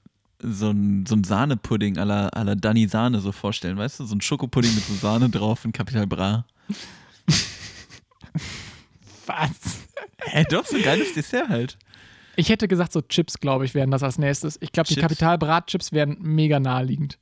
so 0.43 0.71
ein, 0.71 1.07
so 1.07 1.15
ein 1.17 1.25
Sahnepudding 1.25 1.97
à 1.99 2.05
la, 2.05 2.29
à 2.29 2.45
la 2.45 2.55
Danny 2.55 2.89
Sahne 2.89 3.21
so 3.21 3.33
vorstellen, 3.33 3.77
weißt 3.79 4.01
du? 4.01 4.05
So 4.05 4.15
ein 4.15 4.21
Schokopudding 4.21 4.75
mit 4.75 4.85
so 4.85 4.95
Sahne 4.95 5.29
drauf 5.31 5.65
in 5.65 5.73
Capital 5.73 6.07
Bra. 6.07 6.45
Was? 9.27 9.81
Hä, 10.23 10.45
doch, 10.51 10.67
so 10.67 10.77
ein 10.77 10.83
geiles 10.83 11.13
Dessert 11.15 11.49
halt. 11.49 11.79
Ich 12.37 12.49
hätte 12.49 12.69
gesagt, 12.69 12.93
so 12.93 13.01
Chips, 13.03 13.39
glaube 13.39 13.65
ich, 13.65 13.75
wären 13.75 13.91
das 13.91 14.03
als 14.03 14.19
nächstes. 14.19 14.59
Ich 14.61 14.73
glaube, 14.73 14.89
die 14.89 14.95
Chips? 14.95 15.03
Kapital 15.03 15.39
Bratchips 15.39 15.93
wären 15.93 16.17
mega 16.21 16.61
naheliegend. 16.61 17.19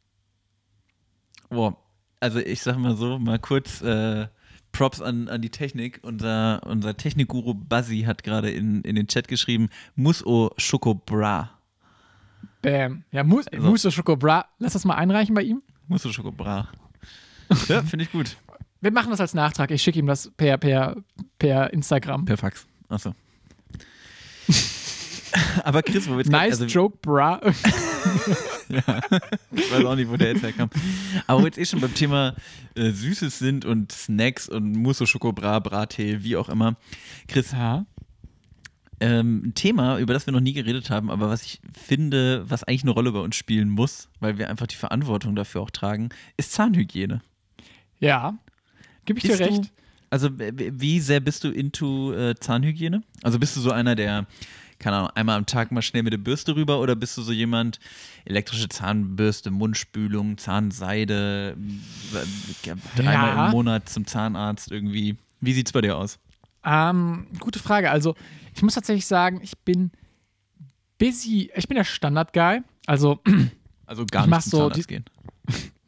Boah, 1.51 1.77
also 2.21 2.39
ich 2.39 2.63
sag 2.63 2.77
mal 2.79 2.97
so, 2.97 3.19
mal 3.19 3.39
kurz 3.39 3.81
äh, 3.83 4.27
Props 4.73 5.01
an, 5.01 5.29
an 5.29 5.41
die 5.43 5.51
Technik. 5.51 6.01
Unser, 6.03 6.61
unser 6.67 6.97
Technikguru 6.97 7.55
Buzzy 7.55 8.03
hat 8.07 8.23
gerade 8.23 8.51
in, 8.51 8.83
in 8.83 8.97
den 8.97 9.07
Chat 9.09 9.29
geschrieben, 9.29 9.69
Musso 9.97 10.53
Schoko 10.57 10.95
Bra. 10.95 11.51
Bam. 12.63 13.05
Ja, 13.13 13.25
Mus 13.25 13.47
Also- 13.49 13.67
Mousse 13.67 13.91
Schoko 13.91 14.17
Bra. 14.17 14.47
Lass 14.59 14.73
das 14.75 14.85
mal 14.85 14.95
einreichen 14.97 15.35
bei 15.35 15.43
ihm. 15.43 15.63
Musso 15.87 16.11
Schoko 16.13 16.33
Bra. 16.33 16.69
Ja, 17.69 17.83
finde 17.83 18.05
ich 18.05 18.13
gut. 18.13 18.37
Wir 18.83 18.93
machen 18.93 19.11
das 19.11 19.21
als 19.23 19.33
Nachtrag. 19.33 19.71
Ich 19.71 19.83
schicke 19.83 19.99
ihm 19.99 20.07
das 20.07 20.31
per, 20.37 20.59
per, 20.59 20.97
per 21.39 21.73
Instagram. 21.73 22.27
Per 22.27 22.37
Fax. 22.37 22.67
Achso. 22.91 23.15
Aber 25.65 25.83
Chris, 25.83 26.07
wo 26.09 26.13
wir 26.13 26.19
jetzt 26.19 26.31
Nice 26.31 26.53
also, 26.61 26.65
Joke, 26.67 26.99
Bra. 27.03 27.41
Ja, 28.71 29.01
ich 29.51 29.73
weiß 29.73 29.85
auch 29.87 29.97
nicht, 29.97 30.11
wo 30.11 30.17
der 30.19 30.33
jetzt 30.33 30.43
herkam. 30.43 30.69
Aber 31.27 31.39
wo 31.39 31.43
wir 31.45 31.47
jetzt 31.49 31.57
eh 31.59 31.65
schon 31.65 31.81
beim 31.81 31.95
Thema 31.95 32.35
äh, 32.75 32.91
Süßes 32.91 33.39
sind 33.39 33.65
und 33.65 33.93
Snacks 33.93 34.47
und 34.47 34.73
Mousse 34.73 35.07
Schoko 35.07 35.33
Bra, 35.33 35.59
Brattee, 35.59 36.23
wie 36.23 36.37
auch 36.37 36.51
immer. 36.51 36.77
Chris, 37.29 37.53
ja. 37.53 37.87
Ähm, 39.01 39.43
ein 39.47 39.55
Thema, 39.55 39.99
über 39.99 40.13
das 40.13 40.27
wir 40.27 40.33
noch 40.33 40.41
nie 40.41 40.53
geredet 40.53 40.91
haben, 40.91 41.11
aber 41.11 41.31
was 41.31 41.45
ich 41.45 41.61
finde, 41.83 42.45
was 42.51 42.65
eigentlich 42.65 42.83
eine 42.83 42.91
Rolle 42.91 43.13
bei 43.13 43.21
uns 43.21 43.37
spielen 43.37 43.71
muss, 43.71 44.09
weil 44.21 44.37
wir 44.39 44.51
einfach 44.51 44.67
die 44.67 44.75
Verantwortung 44.77 45.35
dafür 45.37 45.61
auch 45.63 45.71
tragen, 45.71 46.09
ist 46.37 46.53
Zahnhygiene. 46.53 47.23
Ja. 48.01 48.37
Gib 49.07 49.17
ich 49.19 49.23
Bist 49.25 49.39
dir 49.41 49.47
du- 49.47 49.53
recht. 49.55 49.73
Also, 50.11 50.39
w- 50.39 50.53
wie 50.75 51.01
sehr 51.01 51.21
bist 51.21 51.45
du 51.45 51.51
into 51.51 52.13
äh, 52.15 52.35
Zahnhygiene? 52.35 53.03
Also, 53.23 53.39
bist 53.39 53.57
du 53.57 53.61
so 53.61 53.71
einer, 53.71 53.95
der, 53.95 54.27
keine 54.79 54.97
Ahnung, 54.97 55.11
einmal 55.15 55.37
am 55.37 55.47
Tag 55.47 55.73
mal 55.73 55.83
schnell 55.83 56.03
mit 56.05 56.13
der 56.13 56.19
Bürste 56.19 56.55
rüber 56.55 56.81
oder 56.81 56.95
bist 56.97 57.17
du 57.17 57.23
so 57.23 57.33
jemand, 57.33 57.81
elektrische 58.25 58.69
Zahnbürste, 58.69 59.51
Mundspülung, 59.51 60.39
Zahnseide, 60.39 61.57
w- 61.57 62.75
dreimal 62.97 63.13
Ja. 63.37 63.47
im 63.47 63.51
Monat 63.53 63.89
zum 63.89 64.07
Zahnarzt 64.07 64.71
irgendwie? 64.71 65.17
Wie 65.41 65.53
sieht's 65.53 65.73
bei 65.73 65.81
dir 65.81 65.97
aus? 65.97 66.19
Ähm, 66.65 67.27
gute 67.41 67.59
Frage. 67.59 67.91
Also, 67.91 68.15
ich 68.55 68.63
muss 68.63 68.75
tatsächlich 68.75 69.07
sagen, 69.07 69.41
ich 69.43 69.57
bin 69.59 69.91
busy. 70.99 71.51
Ich 71.55 71.69
bin 71.69 71.77
der 71.77 71.85
Standard-Guy. 71.85 72.63
Also, 72.87 73.21
Also, 73.87 74.05
gar 74.05 74.23
Ich 74.23 74.27
nicht 74.27 74.31
mach 74.31 74.43
zum 74.43 74.51
so 74.51 74.59
Zahnarzt 74.69 74.89
gehen. 74.89 75.05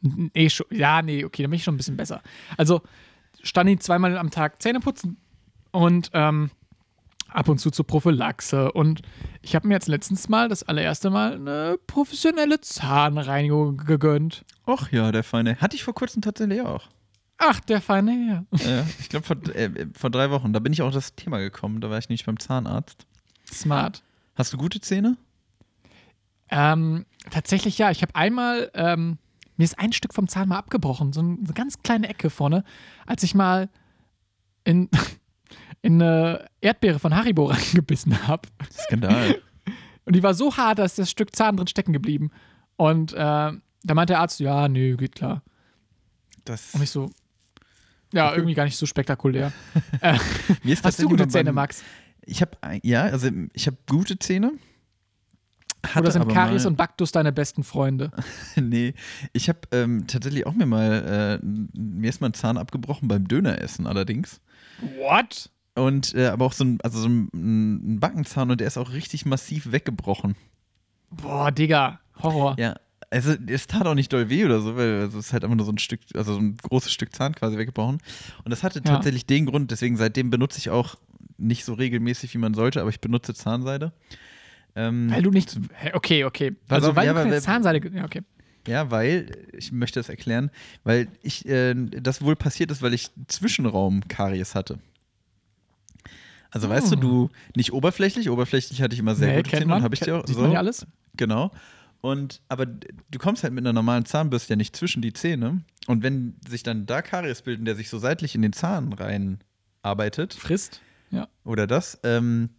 nee, 0.33 0.49
schon, 0.49 0.65
ja, 0.71 1.01
nee, 1.03 1.23
okay, 1.23 1.43
dann 1.43 1.51
bin 1.51 1.57
ich 1.57 1.63
schon 1.63 1.75
ein 1.75 1.77
bisschen 1.77 1.97
besser. 1.97 2.21
Also, 2.57 2.81
Stani 3.43 3.77
zweimal 3.77 4.17
am 4.17 4.31
Tag 4.31 4.61
Zähne 4.61 4.79
putzen 4.79 5.17
und 5.71 6.09
ähm, 6.13 6.49
ab 7.31 7.49
und 7.49 7.59
zu 7.59 7.71
zur 7.71 7.85
Prophylaxe. 7.87 8.71
Und 8.71 9.01
ich 9.41 9.55
habe 9.55 9.67
mir 9.67 9.73
jetzt 9.73 9.87
letztens 9.87 10.29
mal 10.29 10.49
das 10.49 10.63
allererste 10.63 11.09
Mal 11.09 11.35
eine 11.35 11.77
professionelle 11.87 12.61
Zahnreinigung 12.61 13.77
gegönnt. 13.77 14.45
Och 14.67 14.91
ja, 14.91 15.11
der 15.11 15.23
Feine. 15.23 15.57
Hatte 15.57 15.75
ich 15.75 15.83
vor 15.83 15.93
kurzem 15.93 16.21
tatsächlich 16.21 16.61
auch. 16.61 16.87
Ach, 17.43 17.59
der 17.61 17.81
feine 17.81 18.11
Herr. 18.11 18.45
Ja, 18.69 18.85
ich 18.99 19.09
glaube 19.09 19.25
vor, 19.25 19.35
äh, 19.55 19.87
vor 19.97 20.11
drei 20.11 20.29
Wochen. 20.29 20.53
Da 20.53 20.59
bin 20.59 20.73
ich 20.73 20.81
auch 20.83 20.87
auf 20.87 20.93
das 20.93 21.15
Thema 21.15 21.39
gekommen. 21.39 21.81
Da 21.81 21.89
war 21.89 21.97
ich 21.97 22.07
nicht 22.07 22.27
beim 22.27 22.39
Zahnarzt. 22.39 23.07
Smart. 23.51 24.03
Hast 24.35 24.53
du 24.53 24.57
gute 24.57 24.79
Zähne? 24.79 25.17
Ähm, 26.49 27.07
tatsächlich 27.31 27.79
ja. 27.79 27.89
Ich 27.89 28.03
habe 28.03 28.15
einmal, 28.15 28.69
ähm, 28.75 29.17
mir 29.57 29.63
ist 29.63 29.79
ein 29.79 29.91
Stück 29.91 30.13
vom 30.13 30.27
Zahn 30.27 30.49
mal 30.49 30.59
abgebrochen, 30.59 31.13
so 31.13 31.21
eine 31.21 31.37
ganz 31.55 31.81
kleine 31.81 32.09
Ecke 32.09 32.29
vorne, 32.29 32.63
als 33.07 33.23
ich 33.23 33.33
mal 33.33 33.69
in, 34.63 34.89
in 35.81 36.01
eine 36.01 36.47
Erdbeere 36.61 36.99
von 36.99 37.15
Haribo 37.15 37.45
reingebissen 37.51 38.27
habe. 38.27 38.47
Skandal. 38.71 39.41
Und 40.05 40.15
die 40.15 40.23
war 40.23 40.33
so 40.33 40.55
hart, 40.57 40.79
dass 40.79 40.95
das 40.95 41.11
Stück 41.11 41.35
Zahn 41.35 41.57
drin 41.57 41.67
stecken 41.67 41.93
geblieben. 41.93 42.31
Und 42.75 43.13
äh, 43.13 43.17
da 43.17 43.93
meinte 43.93 44.13
der 44.13 44.19
Arzt, 44.19 44.39
ja, 44.39 44.67
nee, 44.67 44.95
geht 44.95 45.15
klar. 45.15 45.43
Das, 46.45 46.73
Und 46.73 46.81
ich 46.81 46.89
so, 46.89 47.11
ja, 48.13 48.33
irgendwie 48.33 48.53
gar 48.53 48.65
nicht 48.65 48.77
so 48.77 48.85
spektakulär. 48.85 49.53
mir 50.63 50.73
ist 50.73 50.83
Hast 50.83 51.01
du 51.01 51.07
gute 51.07 51.27
Zähne, 51.27 51.53
Max? 51.53 51.83
Ich 52.25 52.41
habe, 52.41 52.57
ja, 52.83 53.03
also 53.03 53.29
ich 53.53 53.67
habe 53.67 53.77
gute 53.87 54.17
Zähne. 54.19 54.53
Oder 55.97 56.11
sind 56.11 56.27
Karies 56.27 56.65
und 56.65 56.77
Baktus 56.77 57.11
deine 57.11 57.31
besten 57.31 57.63
Freunde? 57.63 58.11
Nee, 58.55 58.93
ich 59.33 59.49
habe 59.49 59.59
ähm, 59.71 60.05
tatsächlich 60.05 60.45
auch 60.45 60.53
mir 60.53 60.67
mal, 60.67 61.39
äh, 61.41 61.45
mir 61.75 62.09
ist 62.09 62.21
mal 62.21 62.29
ein 62.29 62.33
Zahn 62.33 62.57
abgebrochen 62.57 63.07
beim 63.07 63.27
Döneressen 63.27 63.87
allerdings. 63.87 64.41
What? 64.97 65.49
Und 65.75 66.13
äh, 66.15 66.27
aber 66.27 66.45
auch 66.45 66.53
so 66.53 66.63
ein, 66.65 66.79
also 66.83 66.99
so 66.99 67.07
ein, 67.07 67.29
ein 67.33 67.99
Backenzahn 67.99 68.51
und 68.51 68.59
der 68.59 68.67
ist 68.67 68.77
auch 68.77 68.91
richtig 68.91 69.25
massiv 69.25 69.71
weggebrochen. 69.71 70.35
Boah, 71.09 71.51
Digga, 71.51 71.99
Horror. 72.21 72.55
Ja, 72.59 72.75
also 73.09 73.33
es 73.47 73.67
tat 73.67 73.85
auch 73.87 73.93
nicht 73.95 74.11
doll 74.13 74.29
weh 74.29 74.45
oder 74.45 74.61
so, 74.61 74.75
weil 74.75 75.01
also 75.01 75.19
es 75.19 75.27
ist 75.27 75.33
halt 75.33 75.43
einfach 75.43 75.55
nur 75.57 75.65
so 75.65 75.71
ein 75.71 75.77
Stück, 75.77 76.01
also 76.15 76.33
so 76.33 76.39
ein 76.39 76.57
großes 76.57 76.91
Stück 76.91 77.13
Zahn 77.15 77.35
quasi 77.35 77.57
weggebrochen. 77.57 77.99
Und 78.43 78.51
das 78.51 78.63
hatte 78.63 78.79
Ja. 78.79 78.85
tatsächlich 78.95 79.25
den 79.25 79.45
Grund, 79.45 79.71
deswegen 79.71 79.97
seitdem 79.97 80.29
benutze 80.29 80.57
ich 80.59 80.69
auch 80.69 80.95
nicht 81.37 81.65
so 81.65 81.73
regelmäßig, 81.73 82.33
wie 82.33 82.37
man 82.37 82.53
sollte, 82.53 82.81
aber 82.81 82.89
ich 82.89 82.99
benutze 82.99 83.33
Zahnseide. 83.33 83.93
Ähm, 84.75 85.09
Weil 85.11 85.23
du 85.23 85.31
nicht. 85.31 85.57
Okay, 85.93 86.23
okay. 86.23 86.55
Also, 86.69 86.91
auf, 86.91 86.95
weil 86.95 87.05
ja, 87.07 87.13
du 87.13 87.19
keine 87.19 87.31
weil- 87.33 87.41
Zahnseide. 87.41 87.89
Ja, 87.93 88.05
okay. 88.05 88.21
Ja, 88.67 88.91
weil, 88.91 89.31
ich 89.57 89.71
möchte 89.71 89.99
das 89.99 90.07
erklären, 90.07 90.51
weil 90.83 91.07
ich, 91.23 91.47
äh, 91.47 91.73
das 91.73 92.21
wohl 92.21 92.35
passiert 92.35 92.69
ist, 92.71 92.81
weil 92.81 92.93
ich 92.93 93.09
Zwischenraumkaries 93.27 94.53
hatte. 94.55 94.79
Also 96.51 96.69
weißt 96.69 96.91
du, 96.91 96.95
du, 96.97 97.29
nicht 97.55 97.71
oberflächlich, 97.73 98.29
oberflächlich 98.29 98.81
hatte 98.81 98.93
ich 98.93 98.99
immer 98.99 99.15
sehr 99.15 99.29
Oh. 99.29 99.31
Nee, 99.31 99.43
gute 99.43 99.57
Zähne 99.57 99.75
und 99.75 99.83
habe 99.83 99.95
ich 99.95 100.01
dir 100.01 100.17
auch 100.17 100.27
Sieht 100.27 100.35
so. 100.35 100.41
man 100.43 100.51
ja 100.51 100.59
alles. 100.59 100.85
Genau. 101.15 101.51
Und, 102.01 102.41
aber 102.49 102.65
du 102.65 103.19
kommst 103.19 103.43
halt 103.43 103.53
mit 103.53 103.63
einer 103.63 103.73
normalen 103.73 104.05
Zahnbürste 104.05 104.53
ja 104.53 104.57
nicht 104.57 104.75
zwischen 104.75 105.01
die 105.01 105.13
Zähne. 105.13 105.61
Und 105.87 106.03
wenn 106.03 106.35
sich 106.47 106.63
dann 106.63 106.85
da 106.85 107.01
Karies 107.01 107.41
bilden, 107.43 107.63
der 107.65 107.75
sich 107.75 107.89
so 107.89 107.99
seitlich 107.99 108.35
in 108.35 108.41
den 108.41 108.53
Zahn 108.53 108.91
rein 108.93 109.39
arbeitet, 109.83 110.33
Frisst. 110.33 110.81
Ja. 111.11 111.27
oder 111.43 111.67
das, 111.67 111.99
ähm, 112.03 112.49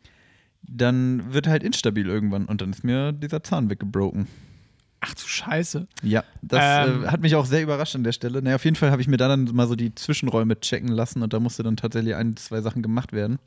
dann 0.63 1.33
wird 1.35 1.47
er 1.47 1.53
halt 1.53 1.63
instabil 1.65 2.07
irgendwann 2.07 2.47
und 2.47 2.61
dann 2.61 2.71
ist 2.71 2.85
mir 2.85 3.13
dieser 3.13 3.43
Zahn 3.43 3.69
weggebroken. 3.69 4.27
Ach 5.01 5.15
du 5.15 5.23
Scheiße. 5.27 5.89
Ja, 6.05 6.23
das 6.43 6.89
Ähm. 6.89 7.05
äh, 7.05 7.07
hat 7.09 7.21
mich 7.21 7.35
auch 7.35 7.47
sehr 7.47 7.63
überrascht 7.63 7.97
an 7.97 8.05
der 8.05 8.13
Stelle. 8.13 8.41
Naja, 8.41 8.55
auf 8.57 8.65
jeden 8.65 8.77
Fall 8.77 8.93
habe 8.93 9.03
ich 9.03 9.09
mir 9.09 9.17
da 9.17 9.27
dann 9.27 9.45
mal 9.53 9.67
so 9.67 9.75
die 9.75 9.93
Zwischenräume 9.95 10.61
checken 10.61 10.89
lassen 10.91 11.23
und 11.23 11.33
da 11.33 11.41
musste 11.41 11.65
dann 11.65 11.77
tatsächlich 11.77 12.15
ein, 12.15 12.37
zwei 12.37 12.61
Sachen 12.61 12.83
gemacht 12.83 13.13
werden. 13.13 13.39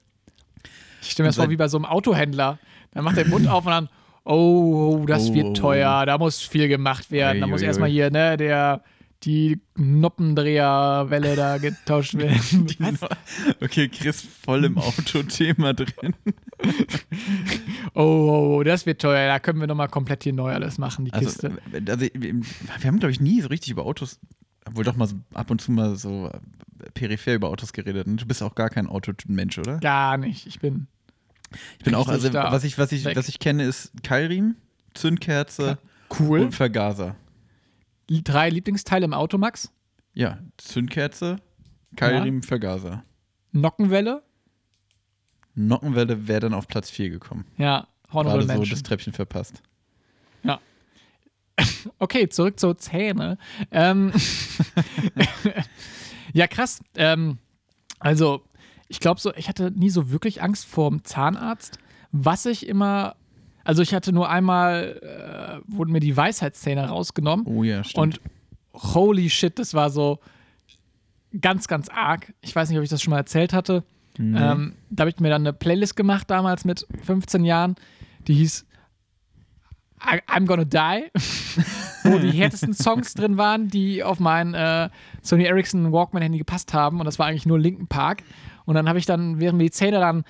Ich 1.05 1.11
stelle 1.11 1.25
mir 1.25 1.29
das 1.29 1.37
vor 1.37 1.49
wie 1.49 1.55
bei 1.57 1.67
so 1.67 1.77
einem 1.77 1.85
Autohändler. 1.85 2.59
Dann 2.91 3.03
macht 3.03 3.17
er 3.17 3.23
den 3.25 3.31
Mund 3.31 3.47
auf 3.47 3.65
und 3.65 3.71
dann, 3.71 3.89
oh, 4.23 5.03
das 5.07 5.29
Oh. 5.29 5.33
wird 5.33 5.57
teuer, 5.57 6.05
da 6.05 6.17
muss 6.17 6.41
viel 6.41 6.67
gemacht 6.67 7.11
werden. 7.11 7.41
Da 7.41 7.47
muss 7.47 7.61
erstmal 7.61 7.89
hier, 7.89 8.09
ne, 8.11 8.37
der, 8.37 8.83
die 9.23 9.59
Noppendreherwelle 9.75 11.35
da 11.35 11.57
getauscht 11.57 12.13
werden. 12.17 12.67
Okay, 13.61 13.89
Chris 13.89 14.21
voll 14.43 14.65
im 14.65 14.77
Autothema 14.77 15.73
drin. 15.73 16.13
oh, 17.93 18.01
oh, 18.01 18.55
oh, 18.59 18.63
das 18.63 18.85
wird 18.85 19.01
teuer, 19.01 19.27
da 19.27 19.39
können 19.39 19.59
wir 19.59 19.67
nochmal 19.67 19.89
komplett 19.89 20.23
hier 20.23 20.33
neu 20.33 20.53
alles 20.53 20.77
machen, 20.77 21.05
die 21.05 21.13
Also, 21.13 21.25
Kiste. 21.29 21.51
also 21.87 22.05
wir 22.13 22.87
haben, 22.87 22.99
glaube 22.99 23.11
ich, 23.11 23.19
nie 23.19 23.41
so 23.41 23.47
richtig 23.49 23.71
über 23.71 23.85
Autos, 23.85 24.19
obwohl 24.65 24.83
doch 24.83 24.95
mal 24.95 25.07
so 25.07 25.15
ab 25.33 25.49
und 25.51 25.61
zu 25.61 25.71
mal 25.71 25.95
so 25.95 26.27
äh, 26.27 26.89
peripher 26.93 27.35
über 27.35 27.49
Autos 27.49 27.73
geredet. 27.73 28.07
Und 28.07 28.21
du 28.21 28.25
bist 28.25 28.41
auch 28.43 28.55
gar 28.55 28.69
kein 28.69 28.87
Automensch, 28.87 29.57
oder? 29.57 29.77
Gar 29.79 30.17
nicht. 30.17 30.45
Ich 30.47 30.59
bin. 30.59 30.87
Ich 31.79 31.85
bin 31.85 31.95
auch, 31.95 32.07
also 32.07 32.27
richtig 32.27 32.51
was 32.51 32.63
ich, 32.63 32.77
was 32.77 32.91
ich, 32.91 33.05
weg. 33.05 33.15
was 33.17 33.27
ich 33.29 33.39
kenne, 33.39 33.63
ist 33.63 33.91
Keilriemen, 34.03 34.57
Zündkerze 34.93 35.77
Cool. 36.19 36.41
und 36.41 36.51
Vergaser. 36.51 37.15
Drei 38.09 38.49
Lieblingsteile 38.49 39.05
im 39.05 39.13
Auto, 39.13 39.37
Max. 39.37 39.71
Ja, 40.13 40.39
Zündkerze, 40.57 41.37
Keilriemen, 41.95 42.43
Vergaser. 42.43 43.03
Nockenwelle. 43.51 44.23
Nockenwelle 45.55 46.27
wäre 46.27 46.41
dann 46.41 46.53
auf 46.53 46.67
Platz 46.67 46.89
4 46.89 47.09
gekommen. 47.09 47.45
Ja, 47.57 47.87
Honorable 48.11 48.45
Gerade 48.45 48.65
so 48.65 48.69
das 48.69 48.83
Treppchen 48.83 49.13
verpasst. 49.13 49.61
Okay, 51.99 52.29
zurück 52.29 52.59
zur 52.59 52.77
Zähne. 52.77 53.37
Ähm, 53.71 54.11
ja, 56.33 56.47
krass. 56.47 56.81
Ähm, 56.95 57.37
also, 57.99 58.43
ich 58.87 58.99
glaube 58.99 59.19
so, 59.19 59.33
ich 59.35 59.49
hatte 59.49 59.71
nie 59.71 59.89
so 59.89 60.11
wirklich 60.11 60.41
Angst 60.41 60.65
vor 60.65 60.89
dem 60.89 61.03
Zahnarzt. 61.03 61.79
Was 62.11 62.45
ich 62.45 62.67
immer, 62.67 63.15
also 63.63 63.81
ich 63.81 63.93
hatte 63.93 64.13
nur 64.13 64.29
einmal, 64.29 65.61
äh, 65.67 65.71
wurden 65.71 65.91
mir 65.91 65.99
die 65.99 66.15
Weisheitszähne 66.15 66.87
rausgenommen. 66.87 67.45
Oh 67.47 67.63
ja, 67.63 67.83
stimmt. 67.83 68.19
Und 68.19 68.21
holy 68.93 69.29
shit, 69.29 69.57
das 69.59 69.73
war 69.73 69.89
so 69.89 70.19
ganz, 71.41 71.67
ganz 71.67 71.89
arg. 71.89 72.33
Ich 72.41 72.55
weiß 72.55 72.69
nicht, 72.69 72.77
ob 72.77 72.83
ich 72.83 72.89
das 72.89 73.01
schon 73.01 73.11
mal 73.11 73.17
erzählt 73.17 73.53
hatte. 73.53 73.83
Ähm, 74.17 74.75
da 74.89 75.01
habe 75.01 75.09
ich 75.09 75.19
mir 75.19 75.29
dann 75.29 75.41
eine 75.41 75.53
Playlist 75.53 75.95
gemacht 75.97 76.29
damals 76.29 76.63
mit 76.63 76.87
15 77.03 77.43
Jahren, 77.43 77.75
die 78.27 78.35
hieß 78.35 78.65
I 80.01 80.19
I'm 80.29 80.45
Gonna 80.45 80.65
Die, 80.65 81.09
wo 82.03 82.19
die 82.19 82.31
härtesten 82.31 82.73
Songs 82.73 83.13
drin 83.13 83.37
waren, 83.37 83.69
die 83.69 84.03
auf 84.03 84.19
mein 84.19 84.53
äh, 84.53 84.89
Sony 85.21 85.45
Ericsson 85.45 85.91
Walkman-Handy 85.91 86.37
gepasst 86.37 86.73
haben. 86.73 86.99
Und 86.99 87.05
das 87.05 87.17
war 87.17 87.27
eigentlich 87.27 87.45
nur 87.45 87.59
Linken 87.59 87.87
Park. 87.87 88.23
Und 88.65 88.75
dann 88.75 88.87
habe 88.89 88.99
ich 88.99 89.05
dann, 89.05 89.39
während 89.39 89.57
mir 89.57 89.65
die 89.65 89.71
Zähne 89.71 89.99
dann 89.99 90.23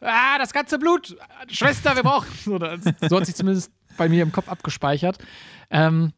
Ah, 0.00 0.38
das 0.38 0.52
ganze 0.52 0.78
Blut. 0.78 1.16
Schwester, 1.48 1.94
wir 1.94 2.02
brauchen. 2.02 2.28
So, 2.44 2.58
hat 2.58 3.26
sich 3.26 3.36
zumindest 3.36 3.70
bei 3.96 4.08
mir 4.08 4.22
im 4.22 4.32
Kopf 4.32 4.48
abgespeichert. 4.48 5.18
Ähm, 5.70 6.12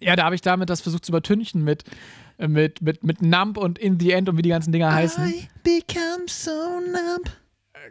ja, 0.00 0.14
da 0.14 0.24
habe 0.24 0.34
ich 0.34 0.42
damit 0.42 0.70
das 0.70 0.80
versucht 0.80 1.04
zu 1.04 1.10
übertünchen 1.10 1.64
mit, 1.64 1.84
mit, 2.38 2.82
mit, 2.82 3.02
mit 3.02 3.22
Nump 3.22 3.56
und 3.56 3.78
In 3.78 3.98
the 3.98 4.12
End 4.12 4.28
und 4.28 4.36
wie 4.36 4.42
die 4.42 4.50
ganzen 4.50 4.70
Dinger 4.72 4.92
heißen. 4.92 5.48
become 5.64 6.26
so 6.28 6.80
numb. 6.80 7.30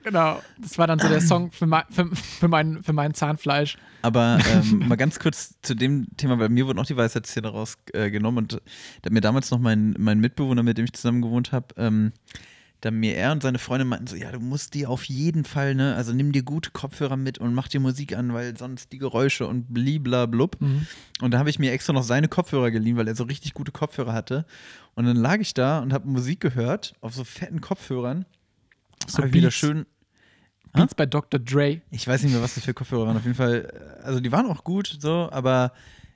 Genau. 0.04 0.42
Das 0.60 0.78
war 0.78 0.88
dann 0.88 1.00
so 1.00 1.08
der 1.08 1.22
Song 1.22 1.52
für, 1.52 1.66
mein, 1.66 1.84
für, 1.90 2.08
für, 2.16 2.48
mein, 2.48 2.84
für 2.84 2.94
mein 2.94 3.14
Zahnfleisch. 3.14 3.78
Aber 4.02 4.40
ähm, 4.52 4.80
mal 4.88 4.96
ganz 4.96 5.20
kurz 5.20 5.56
zu 5.62 5.76
dem 5.76 6.08
Thema, 6.18 6.38
bei 6.38 6.50
mir 6.50 6.68
wurden 6.68 6.80
auch 6.80 6.86
die 6.86 6.98
Weisheitszähne 6.98 7.48
rausgenommen 7.48 8.08
äh, 8.08 8.12
genommen 8.12 8.38
und 8.38 8.62
da 9.02 9.10
mir 9.10 9.22
damals 9.22 9.52
noch 9.52 9.60
mein, 9.60 9.96
mein 9.98 10.20
Mitbewohner, 10.20 10.64
mit 10.64 10.78
dem 10.78 10.86
ich 10.86 10.94
zusammen 10.94 11.22
gewohnt 11.22 11.52
habe, 11.52 11.68
ähm, 11.78 12.12
da 12.82 12.92
mir 12.92 13.16
er 13.16 13.32
und 13.32 13.42
seine 13.42 13.58
Freundin 13.58 13.88
meinten 13.88 14.06
so, 14.06 14.16
ja, 14.16 14.32
du 14.32 14.40
musst 14.40 14.76
dir 14.76 14.92
auf 14.92 15.06
jeden 15.06 15.44
Fall, 15.44 15.74
ne, 15.74 15.96
also 15.96 16.14
nimm 16.14 16.32
dir 16.32 16.44
gute 16.44 16.70
Kopfhörer 16.70 17.18
mit 17.18 17.40
und 17.40 17.54
mach 17.56 17.68
dir 17.68 17.80
Musik 17.80 18.16
an, 18.16 18.32
weil 18.34 18.56
sonst 18.58 18.92
die 18.92 19.00
Geräusche 19.00 19.48
und 19.48 19.74
bliblablub. 19.74 20.58
Und 21.22 21.32
da 21.34 21.40
habe 21.40 21.50
ich 21.50 21.58
mir 21.58 21.72
extra 21.72 21.94
noch 21.94 22.04
seine 22.04 22.28
Kopfhörer 22.28 22.70
geliehen, 22.70 22.96
weil 22.96 23.08
er 23.08 23.16
so 23.16 23.24
richtig 23.24 23.56
gute 23.56 23.72
Kopfhörer 23.72 24.14
hatte. 24.14 24.46
Und 24.94 25.06
dann 25.06 25.18
lag 25.18 25.40
ich 25.40 25.56
da 25.56 25.80
und 25.80 25.94
habe 25.94 26.08
Musik 26.08 26.40
gehört 26.40 26.94
auf 27.02 27.16
so 27.16 27.24
fetten 27.24 27.60
Kopfhörern. 27.60 28.26
So 29.08 29.24
ich 29.24 29.34
wieder 29.34 29.48
Beats. 29.48 29.56
schön 29.56 29.86
Beats 30.74 30.96
bei 30.96 31.06
Dr. 31.06 31.40
Dre. 31.40 31.82
ich 31.92 32.08
weiß 32.08 32.24
nicht 32.24 32.34
mehr, 32.34 32.42
was 32.42 32.56
das 32.56 32.66
für 32.66 32.74
Kopfhörer 32.74 33.08
waren. 33.08 33.18
Auf 33.18 33.24
jeden 33.24 33.36
Fall, 33.36 33.72
also 34.04 34.20
die 34.20 34.32
waren 34.32 34.46
auch 34.48 34.64
gut, 34.64 34.98
so, 35.00 35.30
aber 35.32 35.72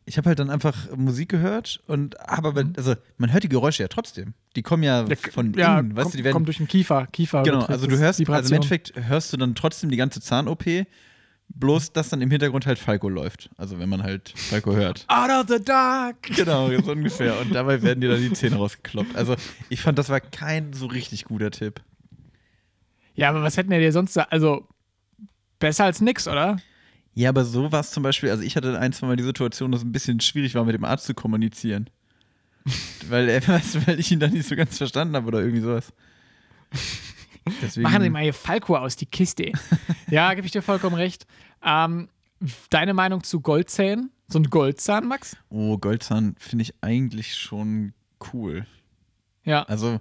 ich 0.06 0.18
habe 0.18 0.28
halt 0.28 0.40
dann 0.40 0.50
einfach 0.50 0.76
Musik 0.96 1.30
gehört 1.30 1.82
und 1.88 2.16
habe 2.20 2.48
aber, 2.50 2.64
also 2.76 2.96
man 3.18 3.32
hört 3.32 3.44
die 3.44 3.50
Geräusche 3.50 3.84
ja 3.84 3.88
trotzdem. 3.88 4.34
Die 4.56 4.64
kommen 4.64 4.84
ja 4.84 5.06
von 5.32 5.54
ja, 5.54 5.80
innen, 5.80 5.96
weißt 5.96 6.14
du, 6.14 6.18
die 6.18 6.24
werden. 6.24 6.34
kommt 6.34 6.48
durch 6.48 6.58
den 6.58 6.68
Kiefer. 6.68 7.08
Kiefer 7.12 7.44
genau, 7.44 7.66
also 7.66 7.86
du 7.86 7.98
hörst, 7.98 8.20
also 8.20 8.24
im 8.24 8.28
Vibration. 8.28 8.56
Endeffekt 8.56 8.94
hörst 8.96 9.32
du 9.32 9.38
dann 9.38 9.54
trotzdem 9.54 9.92
die 9.92 9.98
ganze 9.98 10.20
Zahn-OP, 10.20 10.66
bloß 11.50 11.94
dass 11.94 12.10
dann 12.10 12.22
im 12.22 12.32
Hintergrund 12.32 12.66
halt 12.66 12.80
Falco 12.80 13.08
läuft. 13.08 13.52
Also 13.58 13.78
wenn 13.80 13.88
man 13.88 14.02
halt 14.02 14.34
Falco 14.36 14.74
hört. 14.74 15.06
Out 15.10 15.30
of 15.30 15.56
the 15.56 15.64
dark. 15.64 16.24
Genau, 16.36 16.70
so 16.82 16.92
ungefähr. 16.92 17.40
Und 17.40 17.54
dabei 17.54 17.82
werden 17.84 18.02
dir 18.02 18.10
dann 18.10 18.22
die 18.22 18.34
Zähne 18.34 18.56
rausgekloppt. 18.58 19.16
Also 19.16 19.36
ich 19.70 19.82
fand, 19.82 20.00
das 20.00 20.10
war 20.10 20.20
kein 20.20 20.74
so 20.74 20.88
richtig 20.88 21.26
guter 21.26 21.52
Tipp. 21.52 21.82
Ja, 23.20 23.30
aber 23.30 23.44
was 23.44 23.58
hätten 23.58 23.70
wir 23.70 23.80
dir 23.80 23.92
sonst 23.92 24.16
da? 24.16 24.24
Also, 24.24 24.68
besser 25.60 25.86
als 25.86 26.02
nix, 26.02 26.28
oder? 26.28 26.58
Ja, 27.14 27.30
aber 27.30 27.44
so 27.44 27.72
war 27.72 27.82
es 27.82 27.92
zum 27.92 28.04
Beispiel, 28.04 28.30
also 28.30 28.44
ich 28.44 28.56
hatte 28.56 28.80
ein, 28.80 28.94
zwei 28.94 29.08
Mal 29.08 29.18
die 29.18 29.24
Situation, 29.24 29.72
dass 29.72 29.82
es 29.82 29.86
ein 29.86 29.92
bisschen 29.92 30.20
schwierig 30.22 30.56
war, 30.56 30.64
mit 30.64 30.74
dem 30.74 30.86
Arzt 30.86 31.06
zu 31.06 31.14
kommunizieren. 31.14 31.90
weil, 33.10 33.28
er, 33.30 33.46
weißt 33.48 33.76
du, 33.76 33.88
weil 33.88 34.00
ich 34.00 34.12
ihn 34.12 34.20
dann 34.20 34.32
nicht 34.32 34.48
so 34.48 34.56
ganz 34.56 34.78
verstanden 34.78 35.16
habe 35.16 35.28
oder 35.28 35.40
irgendwie 35.40 35.62
sowas. 35.62 35.92
Deswegen, 37.62 37.84
Machen 37.84 38.04
Sie 38.04 38.10
mal 38.10 38.24
hier 38.24 38.34
Falco 38.34 38.76
aus, 38.76 38.96
die 38.96 39.06
Kiste. 39.06 39.52
ja, 40.10 40.34
gebe 40.34 40.46
ich 40.46 40.52
dir 40.52 40.62
vollkommen 40.62 40.96
recht. 40.96 41.26
Ähm, 41.64 42.10
deine 42.70 42.94
Meinung 42.94 43.24
zu 43.24 43.42
Goldzähnen? 43.42 44.12
So 44.28 44.40
ein 44.40 44.44
Goldzahn, 44.44 45.08
Max? 45.08 45.36
Oh, 45.50 45.78
Goldzahn 45.78 46.36
finde 46.38 46.64
ich 46.64 46.76
eigentlich 46.82 47.36
schon 47.36 47.94
cool. 48.32 48.68
Ja. 49.44 49.64
Also, 49.64 50.00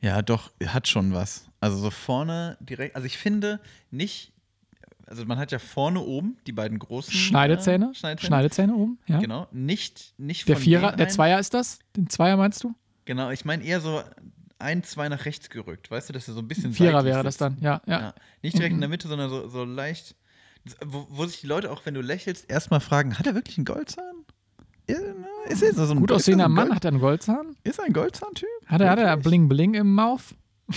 ja, 0.00 0.22
doch, 0.22 0.50
hat 0.66 0.88
schon 0.88 1.12
was. 1.12 1.46
Also 1.60 1.76
so 1.78 1.90
vorne 1.90 2.56
direkt, 2.60 2.96
also 2.96 3.06
ich 3.06 3.18
finde 3.18 3.60
nicht, 3.90 4.32
also 5.06 5.24
man 5.24 5.38
hat 5.38 5.52
ja 5.52 5.58
vorne 5.58 6.00
oben 6.00 6.38
die 6.46 6.52
beiden 6.52 6.78
großen 6.78 7.12
Schneidezähne? 7.12 7.90
Äh, 7.90 7.94
Schneidezähne. 7.94 8.26
Schneidezähne 8.28 8.74
oben? 8.74 8.98
Ja. 9.06 9.18
Genau, 9.18 9.46
nicht, 9.52 10.14
nicht 10.18 10.48
Der 10.48 10.56
Vierer, 10.56 10.92
der 10.92 11.08
Zweier 11.08 11.38
ist 11.38 11.52
das? 11.54 11.80
Den 11.96 12.08
Zweier 12.08 12.36
meinst 12.36 12.62
du? 12.64 12.74
Genau, 13.04 13.30
ich 13.30 13.44
meine 13.44 13.62
eher 13.64 13.80
so 13.80 14.02
ein, 14.58 14.82
zwei 14.84 15.08
nach 15.08 15.24
rechts 15.24 15.48
gerückt, 15.50 15.90
weißt 15.90 16.08
du, 16.08 16.12
dass 16.12 16.28
er 16.28 16.34
so 16.34 16.40
ein 16.40 16.48
bisschen 16.48 16.72
Vierer 16.74 17.04
wäre 17.04 17.22
das 17.22 17.34
sitzt. 17.34 17.40
dann, 17.40 17.56
ja, 17.60 17.80
ja. 17.86 18.00
Ja. 18.00 18.14
Nicht 18.42 18.56
direkt 18.56 18.72
Mhm. 18.72 18.76
in 18.76 18.80
der 18.82 18.88
Mitte, 18.90 19.08
sondern 19.08 19.28
so, 19.30 19.48
so 19.48 19.64
leicht, 19.64 20.14
wo, 20.84 21.06
wo 21.10 21.24
sich 21.26 21.40
die 21.40 21.46
Leute 21.46 21.70
auch, 21.70 21.84
wenn 21.86 21.94
du 21.94 22.02
lächelst, 22.02 22.48
erstmal 22.50 22.80
fragen, 22.80 23.18
hat 23.18 23.26
er 23.26 23.34
wirklich 23.34 23.56
einen 23.58 23.64
Goldzahn? 23.64 24.19
Ist 25.48 25.62
er 25.62 25.72
so 25.86 25.92
ein 25.92 26.00
Gut 26.00 26.10
er 26.10 26.16
aussehender 26.16 26.48
Mann, 26.48 26.66
Gold- 26.66 26.76
hat 26.76 26.84
er 26.84 26.90
einen 26.90 27.00
Goldzahn? 27.00 27.56
Ist 27.64 27.78
er 27.78 27.86
ein 27.86 27.92
Goldzahn-Typ? 27.92 28.48
Hat 28.66 28.80
er, 28.80 28.90
hat 28.90 28.98
er? 28.98 29.16
Bling 29.16 29.48
Bling 29.48 29.74
im 29.74 29.94
Mouth? 29.94 30.34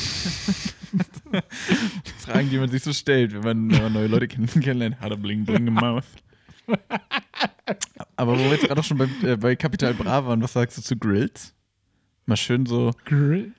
Fragen, 2.20 2.50
die 2.50 2.58
man 2.58 2.70
sich 2.70 2.84
so 2.84 2.94
stellt, 2.94 3.34
wenn 3.34 3.42
man, 3.68 3.72
wenn 3.72 3.84
man 3.84 3.94
neue 3.94 4.08
Leute 4.08 4.26
kenn- 4.28 4.48
kennenlernt. 4.48 5.00
Hat 5.00 5.12
er 5.12 5.18
Bling 5.18 5.46
Bling 5.46 5.68
im 5.68 5.74
Mouth? 5.74 6.04
Aber 8.16 8.34
wo 8.34 8.44
wir 8.44 8.52
jetzt 8.52 8.66
gerade 8.68 8.80
auch 8.80 8.84
schon 8.86 8.98
bei, 8.98 9.08
äh, 9.24 9.36
bei 9.38 9.56
Capital 9.56 9.94
Bra 9.94 10.26
waren, 10.26 10.42
was 10.42 10.54
sagst 10.54 10.78
du 10.78 10.82
zu 10.82 10.96
Grills? 10.96 11.54
Mal 12.26 12.38
schön 12.38 12.66
so 12.66 12.92
Grill? 13.06 13.52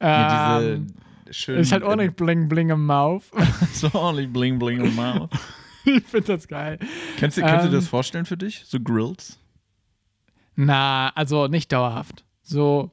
ja, 0.00 0.60
Ähm, 0.60 0.86
diese 1.24 1.34
schönen, 1.34 1.60
ist 1.60 1.72
halt 1.72 1.82
auch 1.84 1.96
nicht 1.96 2.14
Bling 2.16 2.48
Bling 2.48 2.70
im 2.70 2.86
Mouth. 2.86 3.24
so 3.72 3.90
ordentlich 3.94 4.32
Bling 4.32 4.58
Bling 4.58 4.80
im 4.84 4.94
Mouth. 4.94 5.30
ich 5.84 6.04
finde 6.04 6.36
das 6.36 6.46
geil. 6.46 6.78
Kannst, 7.18 7.36
du- 7.38 7.40
kannst 7.42 7.62
du 7.64 7.66
Ähm, 7.66 7.70
dir 7.72 7.76
das 7.78 7.88
vorstellen 7.88 8.26
für 8.26 8.36
dich? 8.36 8.62
So 8.66 8.78
Grills? 8.80 9.38
Na, 10.56 11.10
also 11.14 11.46
nicht 11.46 11.72
dauerhaft. 11.72 12.24
So, 12.42 12.90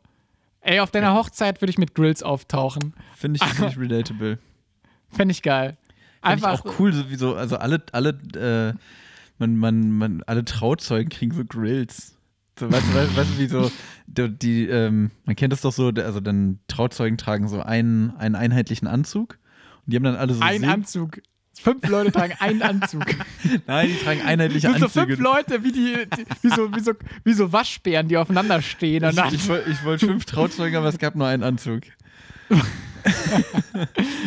ey, 0.62 0.80
auf 0.80 0.92
deiner 0.92 1.14
Hochzeit 1.14 1.62
würde 1.62 1.72
ich 1.72 1.78
mit 1.78 1.96
Grills 1.96 2.24
auftauchen. 2.24 2.94
Finde 3.16 3.40
ich, 3.42 3.50
find 3.54 3.72
ich 3.72 3.80
relatable. 3.80 4.40
Fände 5.10 5.32
ich 5.32 5.42
geil. 5.42 5.78
Finde 6.22 6.22
Einfach. 6.22 6.54
ich 6.54 6.60
auch 6.62 6.80
cool, 6.80 6.94
sowieso. 6.94 7.36
Also 7.36 7.58
alle, 7.58 7.84
alle, 7.92 8.10
äh, 8.36 8.74
man, 9.38 9.58
man, 9.58 9.92
man, 9.92 10.24
alle 10.24 10.46
Trauzeugen 10.46 11.10
kriegen 11.10 11.34
so 11.34 11.44
Grills. 11.46 12.16
So, 12.60 12.72
weißt, 12.72 12.88
du, 12.88 12.94
weißt, 12.96 13.18
weißt 13.18 13.30
du, 13.32 13.38
wie 13.40 13.48
so, 13.48 13.72
die, 14.08 14.30
die 14.30 14.68
ähm, 14.68 15.12
man 15.26 15.36
kennt 15.36 15.54
das 15.54 15.62
doch 15.62 15.74
so, 15.74 15.88
also 15.88 16.20
dann 16.20 16.60
Trauzeugen 16.68 17.18
tragen 17.18 17.48
so 17.48 17.62
einen, 17.62 18.12
einen 18.18 18.36
einheitlichen 18.36 18.88
Anzug 18.88 19.40
die 19.86 19.96
haben 19.96 20.04
dann 20.04 20.16
alle 20.16 20.34
so. 20.34 20.42
Ein 20.42 20.66
Anzug. 20.66 21.22
Fünf 21.62 21.88
Leute 21.88 22.12
tragen 22.12 22.34
einen 22.40 22.62
Anzug. 22.62 23.06
Nein, 23.68 23.90
die 23.90 24.04
tragen 24.04 24.22
einheitliche 24.22 24.68
sind 24.70 24.80
so 24.80 24.86
Anzüge. 24.86 25.08
fünf 25.16 25.20
Leute, 25.20 25.64
wie, 25.64 25.72
die, 25.72 25.96
die, 26.18 26.26
wie, 26.42 26.50
so, 26.50 26.76
wie, 26.76 26.80
so, 26.80 26.92
wie 27.24 27.34
so 27.34 27.52
Waschbären, 27.54 28.08
die 28.08 28.18
aufeinander 28.18 28.62
stehen. 28.62 29.04
Ich, 29.04 29.18
ich, 29.34 29.50
ich 29.50 29.84
wollte 29.86 30.08
fünf 30.08 30.26
Trauzeugen, 30.26 30.76
aber 30.78 30.88
es 30.88 30.98
gab 30.98 31.16
nur 31.16 31.28
einen 31.28 31.44
Anzug. 31.44 31.82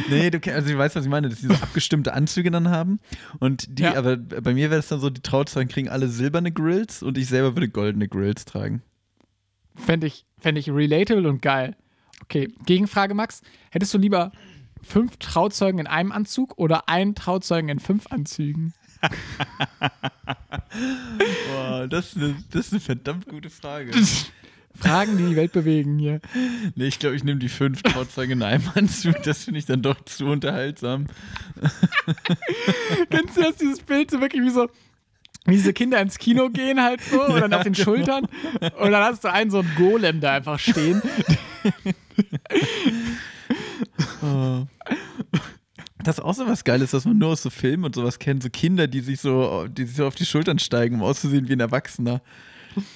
nee, 0.08 0.30
du, 0.30 0.38
also 0.52 0.70
ich 0.70 0.78
weiß, 0.78 0.94
was 0.96 1.04
ich 1.04 1.10
meine, 1.10 1.28
dass 1.28 1.40
die 1.40 1.46
so 1.46 1.54
abgestimmte 1.54 2.12
Anzüge 2.14 2.50
dann 2.50 2.68
haben. 2.70 3.00
Und 3.38 3.78
die, 3.78 3.82
Ja. 3.84 3.96
aber 3.96 4.16
bei 4.16 4.54
mir 4.54 4.70
wäre 4.70 4.80
es 4.80 4.88
dann 4.88 5.00
so, 5.00 5.10
die 5.10 5.20
Trauzeugen 5.22 5.68
kriegen 5.68 5.88
alle 5.88 6.08
silberne 6.08 6.52
Grills 6.52 7.02
und 7.02 7.18
ich 7.18 7.26
selber 7.26 7.54
würde 7.56 7.68
goldene 7.68 8.08
Grills 8.08 8.44
tragen. 8.44 8.82
Fände 9.74 10.06
ich, 10.06 10.24
fänd 10.38 10.58
ich 10.58 10.70
relatable 10.70 11.28
und 11.28 11.42
geil. 11.42 11.76
Okay, 12.22 12.48
Gegenfrage, 12.64 13.14
Max. 13.14 13.42
Hättest 13.70 13.92
du 13.94 13.98
lieber 13.98 14.32
fünf 14.82 15.16
Trauzeugen 15.18 15.78
in 15.80 15.86
einem 15.86 16.12
Anzug 16.12 16.58
oder 16.58 16.88
einen 16.88 17.14
Trauzeugen 17.14 17.68
in 17.68 17.80
fünf 17.80 18.06
Anzügen? 18.10 18.74
Boah, 21.48 21.86
das 21.88 22.08
ist, 22.08 22.16
eine, 22.16 22.36
das 22.50 22.66
ist 22.66 22.72
eine 22.72 22.80
verdammt 22.80 23.28
gute 23.28 23.50
Frage. 23.50 23.92
Fragen, 24.74 25.16
die 25.16 25.26
die 25.26 25.36
Welt 25.36 25.52
bewegen 25.52 25.98
hier. 25.98 26.20
Nee, 26.74 26.86
ich 26.86 26.98
glaube, 26.98 27.16
ich 27.16 27.24
nehme 27.24 27.38
die 27.38 27.48
fünf 27.48 27.82
Trauzeugen 27.82 28.32
in 28.32 28.42
einem 28.42 28.64
Anzug. 28.74 29.22
Das 29.22 29.44
finde 29.44 29.58
ich 29.58 29.66
dann 29.66 29.82
doch 29.82 30.04
zu 30.04 30.26
unterhaltsam. 30.26 31.06
Kennst 33.10 33.36
du 33.36 33.42
das, 33.42 33.56
dieses 33.56 33.80
Bild 33.80 34.10
so 34.10 34.20
wirklich 34.20 34.42
wie 34.42 34.50
so, 34.50 34.68
wie 35.46 35.52
diese 35.52 35.72
Kinder 35.72 36.00
ins 36.00 36.18
Kino 36.18 36.50
gehen 36.50 36.82
halt 36.82 37.00
so 37.00 37.24
und 37.24 37.40
dann 37.40 37.54
auf 37.54 37.62
den 37.62 37.74
Schultern 37.74 38.26
und 38.78 38.90
dann 38.90 39.04
hast 39.04 39.24
du 39.24 39.32
einen 39.32 39.50
so 39.50 39.60
einen 39.60 39.74
Golem 39.76 40.20
da 40.20 40.34
einfach 40.34 40.58
stehen. 40.58 41.00
Das 46.04 46.18
ist 46.18 46.24
auch 46.24 46.34
so 46.34 46.46
was 46.46 46.62
Geiles, 46.62 46.92
was 46.92 47.04
man 47.04 47.18
nur 47.18 47.30
aus 47.30 47.42
so 47.42 47.50
Filmen 47.50 47.84
und 47.84 47.94
sowas 47.94 48.20
kennt. 48.20 48.42
So 48.42 48.48
Kinder, 48.48 48.86
die 48.86 49.00
sich 49.00 49.20
so, 49.20 49.66
die 49.66 49.84
sich 49.86 49.96
so 49.96 50.06
auf 50.06 50.14
die 50.14 50.26
Schultern 50.26 50.60
steigen, 50.60 50.96
um 50.96 51.02
auszusehen 51.02 51.48
wie 51.48 51.54
ein 51.54 51.60
Erwachsener. 51.60 52.20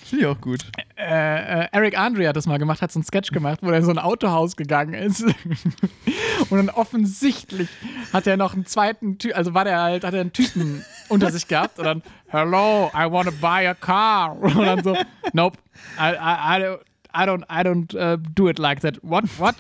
Finde 0.05 0.25
ich 0.25 0.27
auch 0.27 0.41
gut. 0.41 0.61
äh, 0.97 1.63
äh, 1.63 1.69
Eric 1.73 1.99
Andre 1.99 2.29
hat 2.29 2.37
das 2.37 2.47
mal 2.47 2.59
gemacht, 2.59 2.83
hat 2.83 2.93
so 2.93 2.99
einen 2.99 3.05
Sketch 3.05 3.33
gemacht, 3.33 3.61
wo 3.63 3.71
er 3.71 3.79
in 3.79 3.85
so 3.85 3.91
ein 3.91 3.99
Autohaus 3.99 4.55
gegangen 4.55 4.95
ist. 4.95 5.23
und 6.51 6.59
dann 6.59 6.69
offensichtlich 6.69 7.69
hat 8.13 8.27
er 8.27 8.37
noch 8.37 8.55
einen 8.55 8.67
zweiten 8.67 9.19
Typ, 9.19 9.35
also 9.37 9.55
war 9.55 9.65
der 9.65 9.81
halt, 9.81 10.05
hat 10.05 10.13
er 10.13 10.21
einen 10.21 10.33
Typen 10.33 10.85
unter 11.09 11.33
sich 11.33 11.49
gehabt 11.49 11.79
und 11.79 11.87
dann, 11.87 12.03
hello, 12.29 12.91
I 12.95 13.11
want 13.11 13.29
to 13.29 13.35
buy 13.41 13.67
a 13.67 13.75
car. 13.75 14.37
Und 14.41 14.57
dann 14.57 14.85
so, 14.85 14.97
nope, 15.33 15.59
I, 15.99 16.13
I, 16.13 16.59
I 16.59 16.63
don't, 16.63 16.81
I 17.13 17.25
don't, 17.25 17.45
I 17.51 17.65
don't 17.65 17.95
uh, 17.95 18.19
do 18.35 18.49
it 18.49 18.59
like 18.59 18.81
that. 18.83 18.99
What, 19.03 19.25
what? 19.39 19.57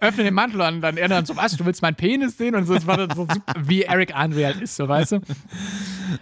Öffne 0.00 0.24
den 0.24 0.34
Mantel 0.34 0.60
und 0.60 0.80
dann 0.82 0.96
er 0.96 1.08
dann 1.08 1.24
so, 1.24 1.36
was, 1.36 1.56
du 1.56 1.64
willst 1.64 1.80
meinen 1.80 1.94
Penis 1.94 2.36
sehen? 2.36 2.54
Und 2.54 2.66
so, 2.66 2.74
das 2.74 2.86
war 2.86 2.96
dann 2.98 3.10
so 3.16 3.22
super, 3.22 3.54
wie 3.62 3.82
Eric 3.82 4.14
Andre 4.14 4.46
halt 4.46 4.60
ist, 4.60 4.76
so, 4.76 4.88
weißt 4.88 5.12
du? 5.12 5.20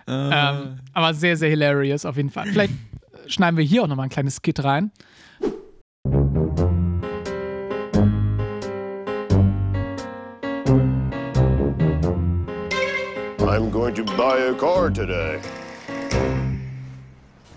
Ähm, 0.07 0.79
aber 0.95 1.13
sehr, 1.13 1.37
sehr 1.37 1.51
hilarious 1.51 2.07
auf 2.07 2.17
jeden 2.17 2.31
Fall. 2.31 2.47
Vielleicht 2.47 2.73
äh, 2.73 3.29
schneiden 3.29 3.59
wir 3.59 3.65
hier 3.65 3.83
auch 3.83 3.87
nochmal 3.87 4.07
ein 4.07 4.11
kleines 4.11 4.41
Skit 4.43 4.65
rein. 4.65 4.91
I'm 13.47 13.71
going 13.71 13.95
to 13.95 14.05
buy 14.17 14.39
a 14.39 14.55
car 14.55 14.91
today. 14.91 15.41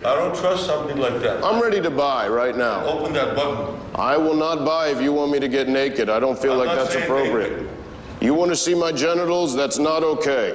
I 0.07 0.15
don't 0.15 0.33
trust 0.33 0.65
something 0.65 0.97
like 0.97 1.19
that. 1.19 1.43
I'm 1.43 1.61
ready 1.61 1.81
to 1.81 1.89
buy 1.89 2.29
right 2.29 2.55
now. 2.55 2.85
Open 2.85 3.11
that 3.13 3.35
button. 3.35 3.75
I 3.93 4.15
will 4.15 4.35
not 4.35 4.63
buy 4.63 4.87
if 4.87 5.01
you 5.01 5.11
want 5.11 5.31
me 5.33 5.39
to 5.39 5.49
get 5.49 5.67
naked. 5.67 6.07
I 6.09 6.21
don't 6.21 6.39
feel 6.39 6.53
I'm 6.53 6.65
like 6.65 6.77
that's 6.77 6.95
appropriate. 6.95 7.67
You 8.21 8.33
want 8.33 8.49
to 8.51 8.55
see 8.55 8.73
my 8.73 8.93
genitals? 8.93 9.53
That's 9.53 9.77
not 9.77 10.03
okay. 10.03 10.53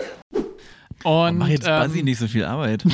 Und 1.05 1.36
Mach 1.36 1.48
jetzt 1.48 1.66
Buzzy 1.66 1.98
ähm, 1.98 2.05
nicht 2.07 2.18
so 2.18 2.28
viel 2.28 2.44
Arbeit. 2.44 2.84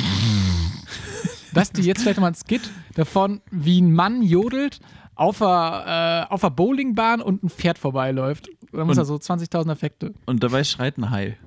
das 1.53 1.71
die 1.71 1.83
jetzt 1.83 2.01
vielleicht 2.01 2.19
mal 2.19 2.27
ein 2.27 2.35
Skit 2.35 2.69
davon, 2.95 3.41
wie 3.51 3.79
ein 3.79 3.93
Mann 3.93 4.21
jodelt 4.21 4.79
auf 5.15 5.37
der, 5.37 6.27
äh, 6.29 6.33
auf 6.33 6.41
der 6.41 6.49
Bowlingbahn 6.49 7.21
und 7.21 7.41
ein 7.41 7.49
Pferd 7.49 7.77
vorbeiläuft. 7.77 8.49
Da 8.73 8.83
muss 8.83 8.97
er 8.97 9.05
so 9.05 9.15
20.000 9.15 9.71
Effekte. 9.71 10.13
Und 10.25 10.43
dabei 10.43 10.65
schreit 10.65 10.97
ein 10.97 11.09
Hai. 11.09 11.37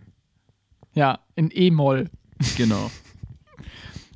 Ja, 0.95 1.19
in 1.35 1.51
E-Moll. 1.53 2.09
Genau. 2.57 2.91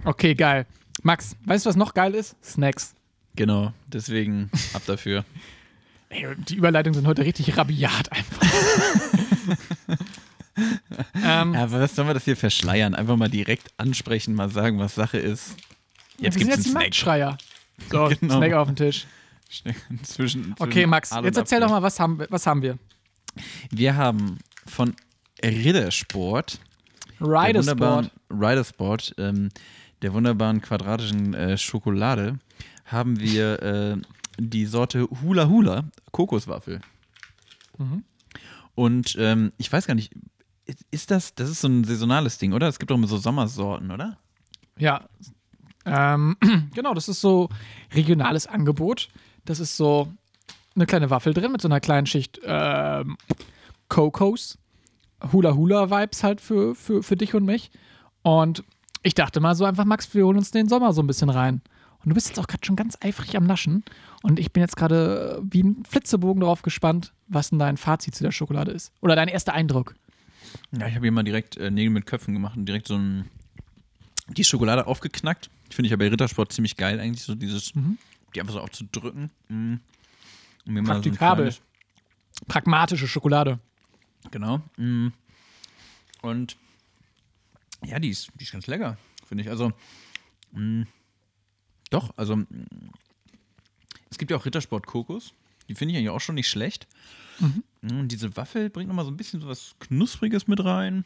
Okay, 0.04 0.34
geil. 0.34 0.66
Max, 1.06 1.36
weißt 1.44 1.64
du, 1.64 1.68
was 1.70 1.76
noch 1.76 1.94
geil 1.94 2.14
ist? 2.16 2.34
Snacks. 2.44 2.92
Genau. 3.36 3.72
Deswegen 3.86 4.50
ab 4.74 4.82
dafür. 4.86 5.24
Ey, 6.08 6.26
die 6.36 6.56
Überleitungen 6.56 6.94
sind 6.94 7.06
heute 7.06 7.24
richtig 7.24 7.56
rabiat 7.56 8.10
einfach. 8.10 8.42
ähm, 11.14 11.54
Ja, 11.54 11.62
aber 11.64 11.80
was 11.80 11.94
sollen 11.94 12.08
wir 12.08 12.14
das 12.14 12.24
hier 12.24 12.36
verschleiern? 12.36 12.94
Einfach 12.96 13.16
mal 13.16 13.28
direkt 13.28 13.68
ansprechen, 13.76 14.34
mal 14.34 14.50
sagen, 14.50 14.78
was 14.80 14.94
Sache 14.96 15.18
ist. 15.18 15.54
Jetzt 16.18 16.36
jetzt 16.40 16.46
die 16.48 16.52
einen 16.52 16.62
Snack. 16.62 16.74
Marktschreier. 16.74 17.38
So, 17.90 18.10
Genau. 18.20 18.36
Snack 18.38 18.52
auf 18.54 18.66
den 18.68 18.76
Tisch. 18.76 19.06
Zwischen, 19.48 20.02
zwischen 20.02 20.54
Okay, 20.58 20.86
Max, 20.86 21.10
jetzt 21.22 21.36
erzähl 21.38 21.60
doch 21.60 21.70
mal, 21.70 21.82
was 21.82 22.00
haben, 22.00 22.18
wir- 22.18 22.26
was 22.30 22.46
haben 22.48 22.62
wir? 22.62 22.78
Wir 23.70 23.94
haben 23.94 24.38
von 24.66 24.96
Rittersport, 25.44 26.58
der 27.20 27.26
Ridersport. 27.28 28.10
Ridersport, 28.30 29.14
ähm, 29.18 29.50
der 30.02 30.12
wunderbaren 30.12 30.60
quadratischen 30.60 31.34
äh, 31.34 31.56
Schokolade, 31.58 32.38
haben 32.84 33.18
wir 33.18 33.62
äh, 33.62 33.96
die 34.38 34.66
Sorte 34.66 35.08
Hula 35.22 35.48
Hula 35.48 35.84
Kokoswaffel. 36.12 36.80
Mhm. 37.78 38.04
Und 38.74 39.16
ähm, 39.18 39.52
ich 39.56 39.72
weiß 39.72 39.86
gar 39.86 39.94
nicht, 39.94 40.12
ist- 40.90 41.10
das, 41.10 41.34
das 41.34 41.48
ist 41.50 41.60
so 41.62 41.68
ein 41.68 41.84
saisonales 41.84 42.38
Ding, 42.38 42.52
oder? 42.52 42.68
Es 42.68 42.78
gibt 42.78 42.92
auch 42.92 42.96
immer 42.96 43.06
so 43.06 43.16
Sommersorten, 43.18 43.90
oder? 43.90 44.18
Ja. 44.78 45.08
Ähm, 45.84 46.36
genau, 46.74 46.92
das 46.94 47.08
ist 47.08 47.20
so 47.20 47.48
regionales 47.94 48.46
Angebot. 48.46 49.08
Das 49.44 49.60
ist 49.60 49.76
so 49.76 50.12
eine 50.74 50.84
kleine 50.86 51.08
Waffel 51.10 51.32
drin 51.32 51.52
mit 51.52 51.62
so 51.62 51.68
einer 51.68 51.80
kleinen 51.80 52.06
Schicht 52.06 52.40
ähm, 52.44 53.16
Kokos. 53.88 54.58
Hula-Hula-Vibes 55.32 56.22
halt 56.22 56.40
für, 56.42 56.74
für, 56.74 57.02
für 57.02 57.16
dich 57.16 57.34
und 57.34 57.44
mich. 57.46 57.70
Und 58.22 58.64
ich 59.02 59.14
dachte 59.14 59.40
mal 59.40 59.54
so 59.54 59.64
einfach, 59.64 59.84
Max, 59.84 60.12
wir 60.14 60.24
holen 60.26 60.38
uns 60.38 60.50
den 60.50 60.68
Sommer 60.68 60.92
so 60.92 61.02
ein 61.02 61.06
bisschen 61.06 61.30
rein. 61.30 61.60
Und 62.02 62.10
du 62.10 62.14
bist 62.14 62.28
jetzt 62.28 62.38
auch 62.38 62.46
gerade 62.46 62.64
schon 62.64 62.76
ganz 62.76 62.96
eifrig 63.00 63.36
am 63.36 63.46
Naschen. 63.46 63.84
Und 64.22 64.38
ich 64.38 64.52
bin 64.52 64.60
jetzt 64.60 64.76
gerade 64.76 65.40
äh, 65.42 65.46
wie 65.52 65.62
ein 65.64 65.82
Flitzebogen 65.88 66.40
darauf 66.40 66.62
gespannt, 66.62 67.12
was 67.26 67.50
denn 67.50 67.58
dein 67.58 67.76
Fazit 67.76 68.14
zu 68.14 68.22
der 68.22 68.30
Schokolade 68.30 68.70
ist. 68.70 68.92
Oder 69.00 69.16
dein 69.16 69.28
erster 69.28 69.54
Eindruck. 69.54 69.94
Ja, 70.72 70.86
ich 70.86 70.94
habe 70.94 71.04
hier 71.04 71.12
mal 71.12 71.24
direkt 71.24 71.56
äh, 71.56 71.70
Nägel 71.70 71.90
mit 71.90 72.06
Köpfen 72.06 72.32
gemacht 72.34 72.56
und 72.56 72.66
direkt 72.66 72.86
so 72.86 72.96
ein, 72.96 73.28
die 74.28 74.44
Schokolade 74.44 74.86
aufgeknackt. 74.86 75.50
Finde 75.70 75.86
ich 75.86 75.90
ja 75.90 75.96
bei 75.96 76.08
Rittersport 76.08 76.52
ziemlich 76.52 76.76
geil, 76.76 77.00
eigentlich, 77.00 77.24
so 77.24 77.34
dieses, 77.34 77.72
die 78.34 78.40
einfach 78.40 78.54
so 78.54 78.60
aufzudrücken. 78.60 79.30
Und 79.48 79.80
mir 80.64 80.82
mal 80.82 80.86
so 80.86 80.92
ein 80.92 81.02
Praktikabel. 81.02 81.44
kleines- 81.46 81.62
Pragmatische 82.46 83.08
Schokolade. 83.08 83.58
Genau. 84.30 84.60
Mm. 84.76 85.08
Und 86.22 86.56
ja, 87.86 87.98
die 87.98 88.10
ist, 88.10 88.30
die 88.38 88.44
ist 88.44 88.52
ganz 88.52 88.66
lecker, 88.66 88.96
finde 89.26 89.44
ich. 89.44 89.50
Also, 89.50 89.72
mm, 90.52 90.82
doch, 91.90 92.12
also 92.16 92.36
mm, 92.36 92.46
es 94.10 94.18
gibt 94.18 94.30
ja 94.30 94.36
auch 94.36 94.44
Rittersport 94.44 94.86
Kokos. 94.86 95.32
Die 95.68 95.74
finde 95.74 95.92
ich 95.92 95.98
eigentlich 95.98 96.10
auch 96.10 96.20
schon 96.20 96.36
nicht 96.36 96.48
schlecht. 96.48 96.86
Mm, 97.38 97.98
Und 98.00 98.08
diese 98.08 98.36
Waffel 98.36 98.70
bringt 98.70 98.88
nochmal 98.88 99.04
so 99.04 99.10
ein 99.10 99.16
bisschen 99.16 99.40
so 99.40 99.48
was 99.48 99.74
Knuspriges 99.80 100.46
mit 100.46 100.64
rein. 100.64 101.04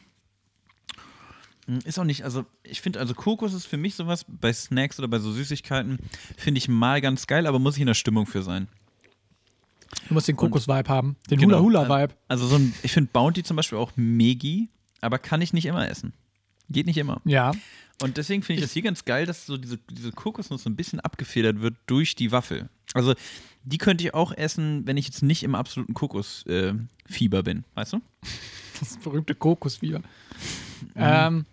Mm, 1.67 1.79
Ist 1.85 1.99
auch 1.99 2.03
nicht, 2.03 2.23
also 2.23 2.45
ich 2.63 2.81
finde, 2.81 2.99
also 2.99 3.13
Kokos 3.13 3.53
ist 3.53 3.65
für 3.65 3.77
mich 3.77 3.95
sowas 3.95 4.25
bei 4.27 4.51
Snacks 4.53 4.97
oder 4.99 5.07
bei 5.07 5.19
so 5.19 5.31
Süßigkeiten, 5.31 5.99
finde 6.37 6.57
ich 6.59 6.67
mal 6.67 7.01
ganz 7.01 7.27
geil, 7.27 7.47
aber 7.47 7.59
muss 7.59 7.75
ich 7.75 7.81
in 7.81 7.87
der 7.87 7.93
Stimmung 7.93 8.25
für 8.25 8.43
sein. 8.43 8.67
Du 10.07 10.13
musst 10.13 10.27
den 10.27 10.37
Kokos-Vibe 10.37 10.87
haben. 10.89 11.15
Den 11.29 11.37
Genau. 11.39 11.59
Hula-Hula-Vibe. 11.59 12.13
Also 12.29 12.47
so 12.47 12.55
ein, 12.55 12.73
ich 12.81 12.91
finde 12.93 13.09
Bounty 13.11 13.43
zum 13.43 13.57
Beispiel 13.57 13.77
auch 13.77 13.91
Megi, 13.97 14.69
aber 15.01 15.19
kann 15.19 15.41
ich 15.41 15.51
nicht 15.53 15.65
immer 15.65 15.87
essen. 15.89 16.13
Geht 16.71 16.85
nicht 16.85 16.97
immer. 16.97 17.21
Ja. 17.25 17.51
Und 18.01 18.17
deswegen 18.17 18.41
finde 18.41 18.59
ich 18.59 18.65
das 18.65 18.73
hier 18.73 18.81
ganz 18.81 19.05
geil, 19.05 19.25
dass 19.25 19.45
so 19.45 19.57
diese, 19.57 19.77
diese 19.89 20.11
Kokosnuss 20.11 20.63
so 20.63 20.69
ein 20.69 20.75
bisschen 20.75 20.99
abgefedert 20.99 21.61
wird 21.61 21.75
durch 21.85 22.15
die 22.15 22.31
Waffel. 22.31 22.69
Also 22.93 23.13
die 23.63 23.77
könnte 23.77 24.03
ich 24.03 24.13
auch 24.13 24.31
essen, 24.31 24.87
wenn 24.87 24.97
ich 24.97 25.05
jetzt 25.05 25.21
nicht 25.21 25.43
im 25.43 25.55
absoluten 25.55 25.93
Kokosfieber 25.93 27.43
bin, 27.43 27.63
weißt 27.75 27.93
du? 27.93 28.01
Das 28.79 28.97
berühmte 28.97 29.35
Kokosfieber. 29.35 30.01
Ähm, 30.95 31.45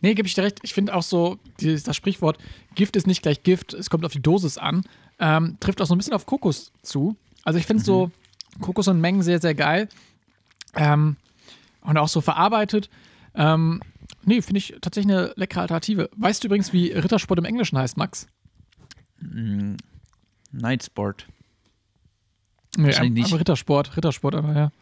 nee, 0.00 0.14
gebe 0.14 0.28
ich 0.28 0.34
dir 0.34 0.44
recht. 0.44 0.60
Ich 0.62 0.74
finde 0.74 0.94
auch 0.94 1.02
so, 1.02 1.40
dieses, 1.58 1.82
das 1.82 1.96
Sprichwort, 1.96 2.38
Gift 2.76 2.94
ist 2.94 3.08
nicht 3.08 3.22
gleich 3.22 3.42
Gift, 3.42 3.74
es 3.74 3.90
kommt 3.90 4.04
auf 4.04 4.12
die 4.12 4.22
Dosis 4.22 4.58
an, 4.58 4.84
ähm, 5.18 5.56
trifft 5.58 5.82
auch 5.82 5.86
so 5.86 5.96
ein 5.96 5.98
bisschen 5.98 6.12
auf 6.12 6.24
Kokos 6.24 6.70
zu. 6.82 7.16
Also 7.42 7.58
ich 7.58 7.66
finde 7.66 7.82
so 7.82 8.12
Kokos 8.60 8.86
und 8.86 9.00
Mengen 9.00 9.22
sehr, 9.22 9.40
sehr 9.40 9.56
geil. 9.56 9.88
Ähm, 10.76 11.16
und 11.80 11.96
auch 11.96 12.08
so 12.08 12.20
verarbeitet. 12.20 12.90
Ähm, 13.34 13.80
nee, 14.24 14.42
finde 14.42 14.58
ich 14.58 14.74
tatsächlich 14.80 15.14
eine 15.14 15.32
leckere 15.36 15.62
Alternative. 15.62 16.10
Weißt 16.16 16.42
du 16.42 16.48
übrigens, 16.48 16.72
wie 16.72 16.92
Rittersport 16.92 17.38
im 17.38 17.44
Englischen 17.44 17.78
heißt, 17.78 17.96
Max? 17.96 18.26
Night 20.52 20.84
Sport. 20.84 21.26
Nee, 22.76 22.86
Wahrscheinlich 22.86 23.24
nicht. 23.24 23.32
am 23.32 23.38
Rittersport, 23.38 23.96
Rittersport 23.96 24.34
aber, 24.34 24.54
ja. 24.54 24.72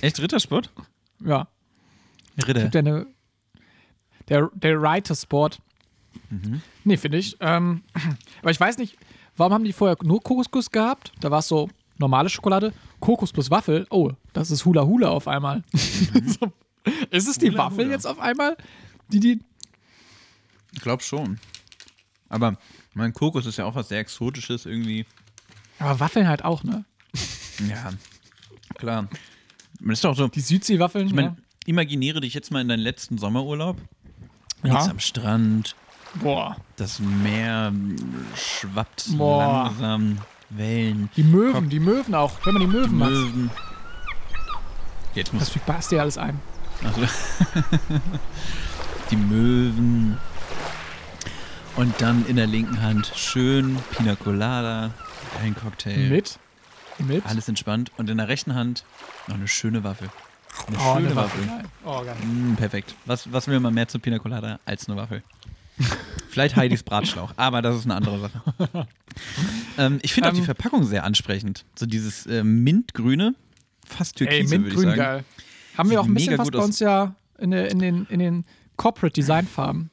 Echt 0.00 0.20
Rittersport? 0.20 0.70
Ja. 1.24 1.48
Ritter. 2.46 2.62
Gibt 2.62 2.74
ja 2.74 2.80
eine, 2.80 3.06
der, 4.28 4.50
der 4.54 4.80
Reitersport. 4.80 5.60
Mhm. 6.30 6.62
Nee, 6.84 6.96
finde 6.96 7.18
ich. 7.18 7.36
Ähm, 7.40 7.82
aber 8.42 8.50
ich 8.50 8.60
weiß 8.60 8.78
nicht, 8.78 8.96
warum 9.36 9.52
haben 9.52 9.64
die 9.64 9.72
vorher 9.72 9.96
nur 10.02 10.22
Kokoskuss 10.22 10.70
gehabt? 10.70 11.12
Da 11.20 11.30
war 11.30 11.40
es 11.40 11.48
so 11.48 11.68
normale 11.98 12.28
Schokolade, 12.28 12.72
Kokos 13.00 13.32
plus 13.32 13.50
Waffel. 13.50 13.86
Oh, 13.90 14.12
das 14.32 14.50
ist 14.50 14.64
Hula 14.64 14.84
Hula 14.84 15.08
auf 15.08 15.28
einmal. 15.28 15.62
so, 15.72 16.52
ist 17.10 17.28
es 17.28 17.38
die 17.38 17.50
Hula 17.50 17.58
Waffel 17.64 17.84
Hula. 17.84 17.90
jetzt 17.90 18.06
auf 18.06 18.18
einmal? 18.18 18.56
Die, 19.12 19.20
die. 19.20 19.40
Ich 20.72 20.80
glaube 20.80 21.02
schon. 21.02 21.38
Aber 22.28 22.56
mein 22.94 23.12
Kokos 23.12 23.46
ist 23.46 23.58
ja 23.58 23.64
auch 23.64 23.74
was 23.74 23.88
sehr 23.88 24.00
Exotisches 24.00 24.66
irgendwie. 24.66 25.06
Aber 25.78 26.00
Waffeln 26.00 26.28
halt 26.28 26.44
auch, 26.44 26.64
ne? 26.64 26.84
Ja, 27.68 27.90
klar. 28.74 29.08
Man 29.80 29.92
ist 29.92 30.04
doch 30.04 30.14
so. 30.16 30.28
Die 30.28 30.40
Südsee-Waffeln. 30.40 31.08
Ich 31.08 31.12
meine, 31.12 31.28
ja. 31.28 31.36
imaginiere 31.66 32.20
dich 32.20 32.32
jetzt 32.34 32.52
mal 32.52 32.60
in 32.60 32.68
deinen 32.68 32.80
letzten 32.80 33.18
Sommerurlaub. 33.18 33.76
Ja. 34.62 34.74
Liegst 34.74 34.90
am 34.90 35.00
Strand, 35.00 35.76
Boah. 36.14 36.56
das 36.76 37.00
Meer 37.00 37.72
schwappt 38.36 39.16
Boah. 39.16 39.64
langsam, 39.64 40.18
Wellen, 40.50 41.10
Die 41.16 41.22
Möwen, 41.22 41.68
die 41.68 41.80
Möwen 41.80 42.14
auch. 42.14 42.38
Wenn 42.44 42.54
man 42.54 42.60
die 42.62 42.68
Möwen 42.68 42.96
macht. 42.96 43.10
Möwen. 43.10 43.50
Jetzt 45.14 45.32
muss 45.34 45.52
Das 45.52 45.62
passt 45.64 45.90
dir 45.90 46.00
alles 46.00 46.16
ein. 46.18 46.40
Also, 46.84 47.02
die 49.10 49.16
Möwen. 49.16 50.16
Und 51.76 51.94
dann 52.00 52.24
in 52.26 52.36
der 52.36 52.46
linken 52.46 52.80
Hand 52.82 53.12
schön 53.14 53.78
Pina 53.96 54.16
Colada, 54.16 54.90
ein 55.42 55.54
Cocktail. 55.54 56.08
Mit? 56.08 56.38
Mit? 56.98 57.24
Alles 57.26 57.48
entspannt. 57.48 57.92
Und 57.96 58.10
in 58.10 58.18
der 58.18 58.28
rechten 58.28 58.54
Hand 58.54 58.84
noch 59.28 59.36
eine 59.36 59.46
schöne 59.48 59.84
Waffel. 59.84 60.08
Eine 60.66 60.76
Oh, 60.76 60.94
schöne 60.94 61.06
eine 61.08 61.16
Waffel. 61.16 61.46
Waffel. 61.48 61.64
Oh, 61.84 62.04
geil. 62.04 62.16
Mm, 62.24 62.54
perfekt. 62.54 62.94
Was, 63.06 63.30
was 63.32 63.46
will 63.48 63.60
man 63.60 63.74
mehr 63.74 63.86
zu 63.86 63.98
Pina 63.98 64.18
Colada 64.18 64.58
als 64.64 64.88
eine 64.88 64.96
Waffel? 64.96 65.22
Vielleicht 66.28 66.56
Heidis 66.56 66.82
Bratschlauch, 66.82 67.32
aber 67.36 67.62
das 67.62 67.76
ist 67.76 67.84
eine 67.84 67.96
andere 67.96 68.20
Sache. 68.20 68.86
ähm, 69.78 69.98
ich 70.02 70.12
finde 70.12 70.28
auch 70.28 70.34
die 70.34 70.40
Ähm, 70.40 70.44
Verpackung 70.44 70.84
sehr 70.84 71.04
ansprechend. 71.04 71.64
So 71.76 71.86
dieses 71.86 72.26
äh, 72.26 72.44
Mintgrüne, 72.44 73.34
fast 73.84 74.20
Ey, 74.20 74.26
türkise, 74.28 74.50
würde 74.58 74.68
ich 74.68 74.74
Mintgrün, 74.76 74.96
geil. 74.96 75.24
Haben 75.76 75.90
wir 75.90 76.00
auch 76.00 76.06
ein 76.06 76.14
bisschen 76.14 76.38
was 76.38 76.50
bei 76.50 76.58
uns 76.58 76.78
ja 76.80 77.14
in, 77.38 77.50
der, 77.50 77.70
in, 77.70 77.78
den, 77.78 78.06
in 78.06 78.18
den 78.18 78.44
Corporate 78.76 79.12
Design 79.14 79.46
Farben. 79.46 79.90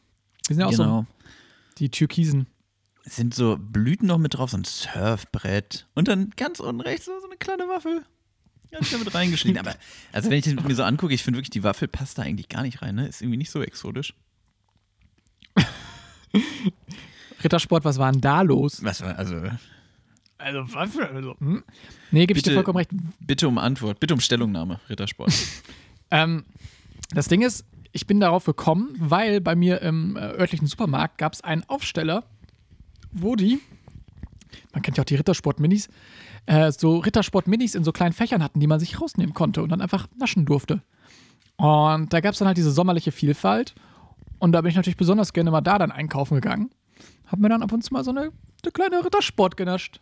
Wir 0.48 0.56
sind 0.56 0.62
ja 0.62 0.68
auch 0.68 0.72
Genau. 0.72 1.06
so 1.08 1.08
die 1.80 1.90
Türkisen. 1.90 2.48
Es 3.04 3.16
sind 3.16 3.34
so 3.36 3.58
Blüten 3.60 4.08
noch 4.08 4.18
mit 4.18 4.34
drauf, 4.34 4.50
so 4.52 4.58
ein 4.58 4.64
Surfbrett. 4.64 5.88
Und 5.94 6.08
dann 6.08 6.32
ganz 6.38 6.60
unten 6.60 6.82
rechts 6.82 7.06
so, 7.06 7.12
so 7.20 7.28
eine 7.28 7.38
kleine 7.38 7.64
Waffel. 7.68 8.04
Ganz 8.72 8.90
damit 8.92 9.14
reingeschnitten. 9.14 9.60
Aber, 9.66 9.76
also 10.12 10.30
wenn 10.30 10.40
ich 10.40 10.46
das 10.46 10.64
mir 10.64 10.76
so 10.76 10.84
angucke, 10.84 11.14
ich 11.14 11.24
finde 11.24 11.38
wirklich, 11.38 11.52
die 11.52 11.64
Waffel 11.64 11.88
passt 11.88 12.18
da 12.18 12.24
eigentlich 12.24 12.50
gar 12.50 12.64
nicht 12.64 12.82
rein. 12.82 12.96
Ne? 12.96 13.08
Ist 13.08 13.22
irgendwie 13.22 13.38
nicht 13.38 13.52
so 13.52 13.62
exotisch. 13.62 14.14
Rittersport, 17.44 17.86
was 17.86 17.98
war 17.98 18.12
denn 18.12 18.22
da 18.22 18.42
los? 18.42 18.84
Was 18.84 19.02
war, 19.02 19.18
also, 19.18 19.36
Also, 20.38 20.74
Waffel, 20.74 21.06
also. 21.06 21.36
Hm? 21.40 21.64
Nee, 22.12 22.26
gebe 22.26 22.38
ich 22.38 22.44
dir 22.44 22.50
Bitte- 22.52 22.56
vollkommen 22.56 22.78
recht. 22.78 22.90
bitte 23.20 23.48
um 23.48 23.58
Antwort, 23.58 24.00
bitte 24.00 24.14
um 24.14 24.20
Stellungnahme, 24.20 24.80
Rittersport. 24.90 25.32
Ähm, 26.12 26.46
das 27.16 27.28
Ding 27.30 27.42
ist, 27.42 27.66
ich 27.92 28.06
bin 28.06 28.20
darauf 28.20 28.46
gekommen, 28.46 28.96
weil 29.00 29.42
bei 29.42 29.56
mir 29.56 29.82
im 29.82 30.16
äh, 30.16 30.20
örtlichen 30.20 30.68
Supermarkt 30.68 31.18
gab 31.18 31.34
es 31.34 31.42
einen 31.42 31.64
Aufsteller, 31.68 32.24
wo 33.12 33.36
die, 33.36 33.60
man 34.72 34.84
kennt 34.84 34.98
ja 34.98 35.02
auch 35.02 35.06
die 35.06 35.16
Rittersport-Minis, 35.16 35.90
äh, 36.46 36.72
so 36.72 37.00
Rittersport-Minis 37.00 37.74
in 37.74 37.84
so 37.84 37.92
kleinen 37.92 38.14
Fächern 38.14 38.44
hatten, 38.44 38.60
die 38.60 38.68
man 38.68 38.80
sich 38.80 39.02
rausnehmen 39.02 39.34
konnte 39.34 39.64
und 39.64 39.70
dann 39.70 39.82
einfach 39.82 40.08
naschen 40.20 40.46
durfte. 40.46 40.84
Und 41.58 42.14
da 42.14 42.20
gab 42.22 42.34
es 42.34 42.40
dann 42.40 42.48
halt 42.48 42.58
diese 42.58 42.72
sommerliche 42.72 43.12
Vielfalt. 43.12 43.74
Und 44.40 44.52
da 44.52 44.62
bin 44.62 44.70
ich 44.70 44.76
natürlich 44.76 44.98
besonders 44.98 45.34
gerne 45.34 45.52
mal 45.52 45.62
da 45.62 45.78
dann 45.78 45.92
einkaufen 45.92 46.36
gegangen. 46.36 46.72
Hab 47.28 47.40
mir 47.40 47.50
dann 47.50 47.64
ab 47.64 47.72
und 47.72 47.84
zu 47.84 47.94
mal 47.94 48.04
so 48.04 48.12
eine, 48.12 48.32
eine 48.64 48.72
kleine 48.74 49.04
Rittersport 49.04 49.58
genascht. 49.58 50.00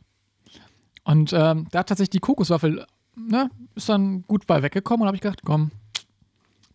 Und 1.03 1.33
ähm, 1.33 1.67
da 1.71 1.79
hat 1.79 1.89
tatsächlich 1.89 2.11
die 2.11 2.19
Kokoswaffel, 2.19 2.85
ne, 3.15 3.49
ist 3.75 3.89
dann 3.89 4.23
gut 4.23 4.47
bei 4.47 4.61
weggekommen 4.61 5.01
und 5.01 5.07
habe 5.07 5.17
ich 5.17 5.21
gedacht, 5.21 5.41
komm, 5.43 5.71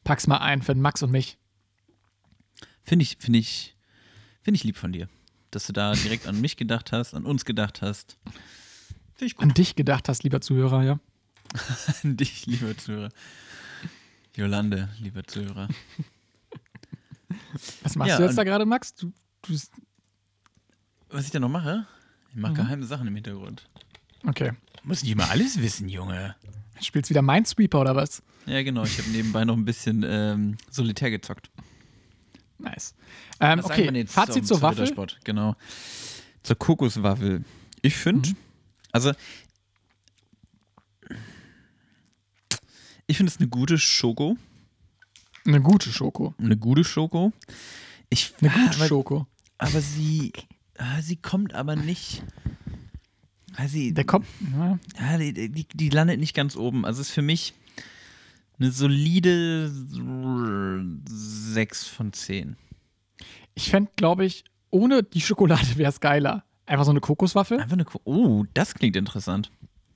pack's 0.05 0.27
mal 0.27 0.39
ein 0.39 0.63
für 0.63 0.75
den 0.75 0.83
Max 0.83 1.03
und 1.03 1.11
mich. 1.11 1.39
Finde 2.83 3.03
ich, 3.03 3.17
finde 3.19 3.39
ich, 3.39 3.77
finde 4.41 4.57
ich 4.57 4.65
lieb 4.65 4.77
von 4.77 4.93
dir. 4.93 5.09
Dass 5.51 5.67
du 5.67 5.73
da 5.73 5.93
direkt 5.93 6.27
an 6.27 6.41
mich 6.41 6.57
gedacht 6.57 6.93
hast, 6.93 7.15
an 7.15 7.25
uns 7.25 7.45
gedacht 7.45 7.81
hast. 7.81 8.19
Ich 9.19 9.35
gut. 9.35 9.45
An 9.45 9.55
dich 9.55 9.77
gedacht 9.77 10.09
hast, 10.09 10.23
lieber 10.23 10.41
Zuhörer, 10.41 10.83
ja. 10.83 11.01
An 12.05 12.17
dich, 12.17 12.47
lieber 12.47 12.77
Zuhörer. 12.77 13.09
Jolande, 14.37 14.89
lieber 15.01 15.25
Zuhörer. 15.25 15.69
Was 17.83 17.97
machst 17.97 18.11
Ja, 18.11 18.17
du 18.19 18.25
jetzt 18.25 18.37
da 18.39 18.45
gerade, 18.45 18.67
Max? 18.67 18.95
Du, 18.95 19.13
du 19.43 19.53
bist, 19.53 19.73
Was 21.11 21.25
ich 21.25 21.31
da 21.31 21.41
noch 21.41 21.49
mache? 21.49 21.87
Ich 22.31 22.37
Mhm. 22.37 22.43
mache 22.43 22.55
geheime 22.55 22.85
Sachen 22.87 23.07
im 23.07 23.15
Hintergrund. 23.15 23.67
okay. 24.27 24.53
Muss 24.85 25.03
nicht 25.03 25.13
immer 25.13 25.29
alles 25.31 25.61
wissen, 25.61 25.89
Junge. 25.89 26.37
Spielst 26.81 27.11
wieder 27.11 27.23
Minesweeper 27.23 27.81
oder 27.81 27.97
was? 27.97 28.23
Ja, 28.47 28.63
genau. 28.63 28.85
Ich 28.85 28.97
habe 28.99 29.11
nebenbei 29.11 29.45
noch 29.45 29.57
ein 29.57 29.65
bisschen 29.65 30.05
ähm, 30.07 30.57
Solitär 30.71 31.11
gezockt. 31.11 31.51
Nice. 32.59 32.95
Ähm, 33.41 33.61
okay, 33.65 33.91
jetzt 33.93 34.13
Fazit 34.15 34.47
zur 34.47 34.57
zu 34.59 34.63
Waffel. 34.63 34.81
Rittersport? 34.83 35.19
Genau. 35.25 35.57
Zur 36.43 36.57
Kokoswaffel. 36.57 37.45
Ich 37.83 37.97
finde, 37.97 38.31
Mhm. 38.31 38.37
also 38.93 39.13
ich 43.07 43.17
finde 43.17 43.31
es 43.33 43.39
eine 43.39 43.49
gute 43.49 43.79
Schoko. 43.79 44.37
Eine 45.49 45.63
gute 45.63 45.91
Schoko. 45.91 46.35
Eine 46.37 46.59
gute 46.59 46.85
Schoko. 46.85 47.33
Ich, 48.11 48.35
Eine 48.43 48.51
gute 48.51 48.77
aber, 48.77 48.87
Schoko. 48.87 49.27
aber 49.57 49.81
sie, 49.81 50.35
ah, 50.77 51.01
sie 51.01 51.17
kommt 51.17 51.55
aber 51.55 51.75
nicht. 51.75 52.23
Ah, 53.57 53.67
sie, 53.67 53.95
Der 53.95 54.05
kommt. 54.05 54.27
Ja. 54.53 54.79
Die, 55.17 55.49
die, 55.49 55.67
die 55.67 55.89
landet 55.89 56.21
nicht 56.21 56.35
ganz 56.37 56.55
oben. 56.55 56.85
Also 56.85 57.01
ist 57.01 57.13
für 57.13 57.23
mich 57.23 57.55
eine 58.59 58.71
solide 58.71 59.73
6 61.07 61.87
von 61.87 62.13
10. 62.13 62.57
Ich 63.55 63.71
fände, 63.71 63.91
glaube 63.97 64.27
ich, 64.27 64.45
ohne 64.69 65.03
die 65.03 65.23
Schokolade 65.23 65.77
wäre 65.77 65.89
es 65.89 66.01
geiler. 66.01 66.45
Einfach 66.67 66.85
so 66.85 66.91
eine 66.91 67.01
Kokoswaffel. 67.01 67.59
Einfach 67.59 67.73
eine. 67.73 67.87
Ko 67.87 68.03
oh, 68.05 68.45
das 68.53 68.75
klingt 68.75 68.97
interessant. 68.97 69.51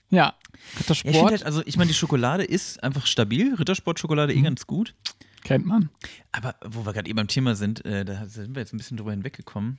Ja. 0.09 0.16
Ja, 0.18 0.34
ich 0.72 0.80
Rittersport 0.80 1.30
halt, 1.30 1.44
also 1.44 1.62
ich 1.66 1.76
meine, 1.76 1.88
die 1.88 1.94
Schokolade 1.94 2.42
ist 2.44 2.82
einfach 2.82 3.05
stabil. 3.05 3.55
Rittersport-Schokolade 3.55 4.32
eh 4.32 4.40
ganz 4.40 4.66
gut. 4.66 4.94
Kennt 5.43 5.66
man. 5.66 5.90
Aber 6.32 6.55
wo 6.64 6.84
wir 6.86 6.93
gerade 6.93 7.09
eben 7.09 7.16
beim 7.16 7.28
Thema 7.28 7.55
sind, 7.55 7.84
äh, 7.84 8.05
da 8.05 8.26
sind 8.26 8.55
wir 8.55 8.61
jetzt 8.61 8.72
ein 8.72 8.78
bisschen 8.78 8.97
drüber 8.97 9.11
hinweggekommen. 9.11 9.78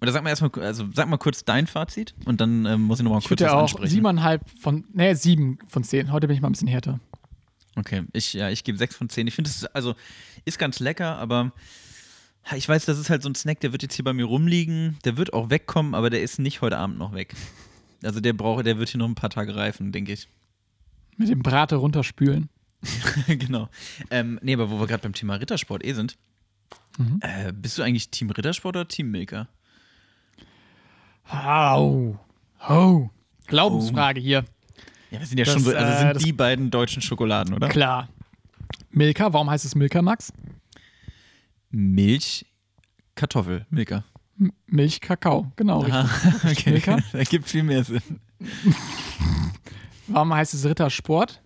Oder 0.00 0.12
sag 0.12 0.22
mal 0.22 0.30
erstmal, 0.30 0.50
also 0.60 0.86
sag 0.92 1.08
mal 1.08 1.18
kurz 1.18 1.44
dein 1.44 1.66
Fazit 1.66 2.14
und 2.24 2.40
dann 2.40 2.66
ähm, 2.66 2.82
muss 2.82 2.98
ich 2.98 3.04
nochmal 3.04 3.22
kurz 3.22 3.40
was 3.40 3.50
auch 3.50 3.62
ansprechen. 3.62 3.90
siebeneinhalb 3.90 4.42
von, 4.60 4.84
nee, 4.92 5.14
sieben 5.14 5.58
von 5.68 5.84
zehn. 5.84 6.12
Heute 6.12 6.26
bin 6.26 6.36
ich 6.36 6.42
mal 6.42 6.48
ein 6.48 6.52
bisschen 6.52 6.68
härter. 6.68 7.00
Okay, 7.76 8.04
ich, 8.12 8.34
ja, 8.34 8.50
ich 8.50 8.64
gebe 8.64 8.78
6 8.78 8.96
von 8.96 9.08
10. 9.08 9.26
Ich 9.26 9.34
finde 9.34 9.50
es, 9.50 9.64
also, 9.66 9.94
ist 10.44 10.58
ganz 10.58 10.78
lecker, 10.78 11.16
aber 11.18 11.52
ich 12.54 12.68
weiß, 12.68 12.84
das 12.84 12.98
ist 12.98 13.10
halt 13.10 13.22
so 13.22 13.28
ein 13.28 13.34
Snack, 13.34 13.60
der 13.60 13.72
wird 13.72 13.82
jetzt 13.82 13.94
hier 13.94 14.04
bei 14.04 14.12
mir 14.12 14.26
rumliegen. 14.26 14.98
Der 15.04 15.16
wird 15.16 15.32
auch 15.32 15.50
wegkommen, 15.50 15.94
aber 15.94 16.10
der 16.10 16.22
ist 16.22 16.38
nicht 16.38 16.60
heute 16.60 16.78
Abend 16.78 16.98
noch 16.98 17.14
weg. 17.14 17.34
Also 18.02 18.20
der 18.20 18.34
braucht, 18.34 18.66
der 18.66 18.78
wird 18.78 18.90
hier 18.90 18.98
noch 18.98 19.08
ein 19.08 19.14
paar 19.14 19.30
Tage 19.30 19.56
reifen, 19.56 19.90
denke 19.90 20.12
ich. 20.12 20.28
Mit 21.16 21.30
dem 21.30 21.42
Brate 21.42 21.76
runterspülen. 21.76 22.50
genau. 23.28 23.68
Ähm, 24.10 24.38
nee, 24.42 24.54
aber 24.54 24.70
wo 24.70 24.78
wir 24.80 24.86
gerade 24.86 25.02
beim 25.02 25.12
Thema 25.14 25.34
Rittersport 25.36 25.84
eh 25.84 25.92
sind, 25.94 26.16
Mhm. 26.98 27.18
äh, 27.22 27.52
bist 27.52 27.76
du 27.78 27.82
eigentlich 27.82 28.08
Team 28.10 28.30
Rittersport 28.30 28.76
oder 28.76 28.86
Team 28.86 29.10
Milka? 29.10 29.48
Au. 31.28 32.18
Oh. 32.68 33.10
Glaubensfrage 33.46 34.20
hier. 34.20 34.44
Ja, 35.10 35.18
wir 35.20 35.26
sind 35.26 35.38
ja 35.38 35.44
Das, 35.44 35.54
schon 35.54 35.62
so, 35.62 35.70
also 35.74 35.92
äh, 35.92 35.98
sind 35.98 36.14
das- 36.16 36.22
die 36.22 36.32
beiden 36.32 36.70
deutschen 36.70 37.02
Schokoladen, 37.02 37.54
oder? 37.54 37.68
Klar. 37.68 38.08
Milka, 38.90 39.32
warum 39.32 39.50
heißt 39.50 39.64
es 39.64 39.74
Milka, 39.74 40.02
Max? 40.02 40.32
Milch, 41.70 42.46
Kartoffel, 43.14 43.66
Milka. 43.70 44.04
M 44.38 44.52
Milch, 44.66 45.00
Kakao. 45.00 45.50
Genau. 45.56 45.84
Aha, 45.84 46.08
okay. 46.50 46.70
Milka? 46.72 46.98
Da 47.12 47.22
gibt 47.24 47.48
viel 47.48 47.62
mehr 47.62 47.82
Sinn. 47.84 48.02
Warum 50.08 50.32
heißt 50.34 50.54
es 50.54 50.64
Rittersport? 50.64 51.40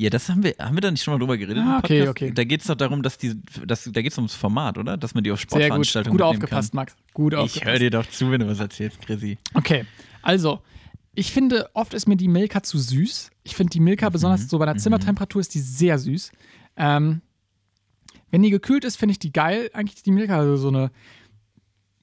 Ja, 0.00 0.10
das 0.10 0.28
haben 0.28 0.44
wir, 0.44 0.54
haben 0.60 0.76
wir 0.76 0.80
da 0.80 0.92
nicht 0.92 1.02
schon 1.02 1.14
mal 1.14 1.18
drüber 1.18 1.36
geredet? 1.36 1.64
Ah, 1.66 1.78
okay, 1.78 2.06
okay. 2.06 2.30
Da 2.32 2.44
geht 2.44 2.60
es 2.60 2.68
doch 2.68 2.76
darum, 2.76 3.02
dass 3.02 3.18
die, 3.18 3.34
dass, 3.66 3.82
da 3.82 4.00
geht 4.00 4.12
es 4.12 4.16
ums 4.18 4.32
Format, 4.32 4.78
oder? 4.78 4.96
Dass 4.96 5.12
man 5.12 5.24
die 5.24 5.32
auf 5.32 5.40
Sehr 5.40 5.46
gut. 5.46 5.50
Sportveranstaltungen 5.54 6.16
Gut 6.16 6.24
aufgepasst, 6.24 6.70
kann. 6.70 6.76
Max. 6.76 6.96
Gut 7.12 7.32
Ich 7.32 7.36
höre 7.36 7.42
aufgepasst. 7.42 7.80
dir 7.82 7.90
doch 7.90 8.06
zu, 8.06 8.30
wenn 8.30 8.38
du 8.38 8.46
was 8.48 8.60
erzählst, 8.60 9.00
Chrissy. 9.00 9.38
Okay, 9.54 9.86
also, 10.22 10.62
ich 11.16 11.32
finde, 11.32 11.68
oft 11.74 11.94
ist 11.94 12.06
mir 12.06 12.16
die 12.16 12.28
Milka 12.28 12.62
zu 12.62 12.78
süß. 12.78 13.30
Ich 13.42 13.56
finde 13.56 13.70
die 13.70 13.80
Milka, 13.80 14.08
besonders 14.08 14.48
so 14.48 14.56
bei 14.60 14.66
der 14.66 14.76
Zimmertemperatur, 14.76 15.40
ist 15.40 15.52
die 15.54 15.58
sehr 15.58 15.98
süß. 15.98 16.30
Ähm, 16.76 17.20
wenn 18.30 18.42
die 18.42 18.50
gekühlt 18.50 18.84
ist, 18.84 18.98
finde 18.98 19.10
ich 19.12 19.18
die 19.18 19.32
geil. 19.32 19.68
Eigentlich 19.72 20.04
die 20.04 20.12
Milka, 20.12 20.38
also 20.38 20.56
so 20.56 20.68
eine 20.68 20.92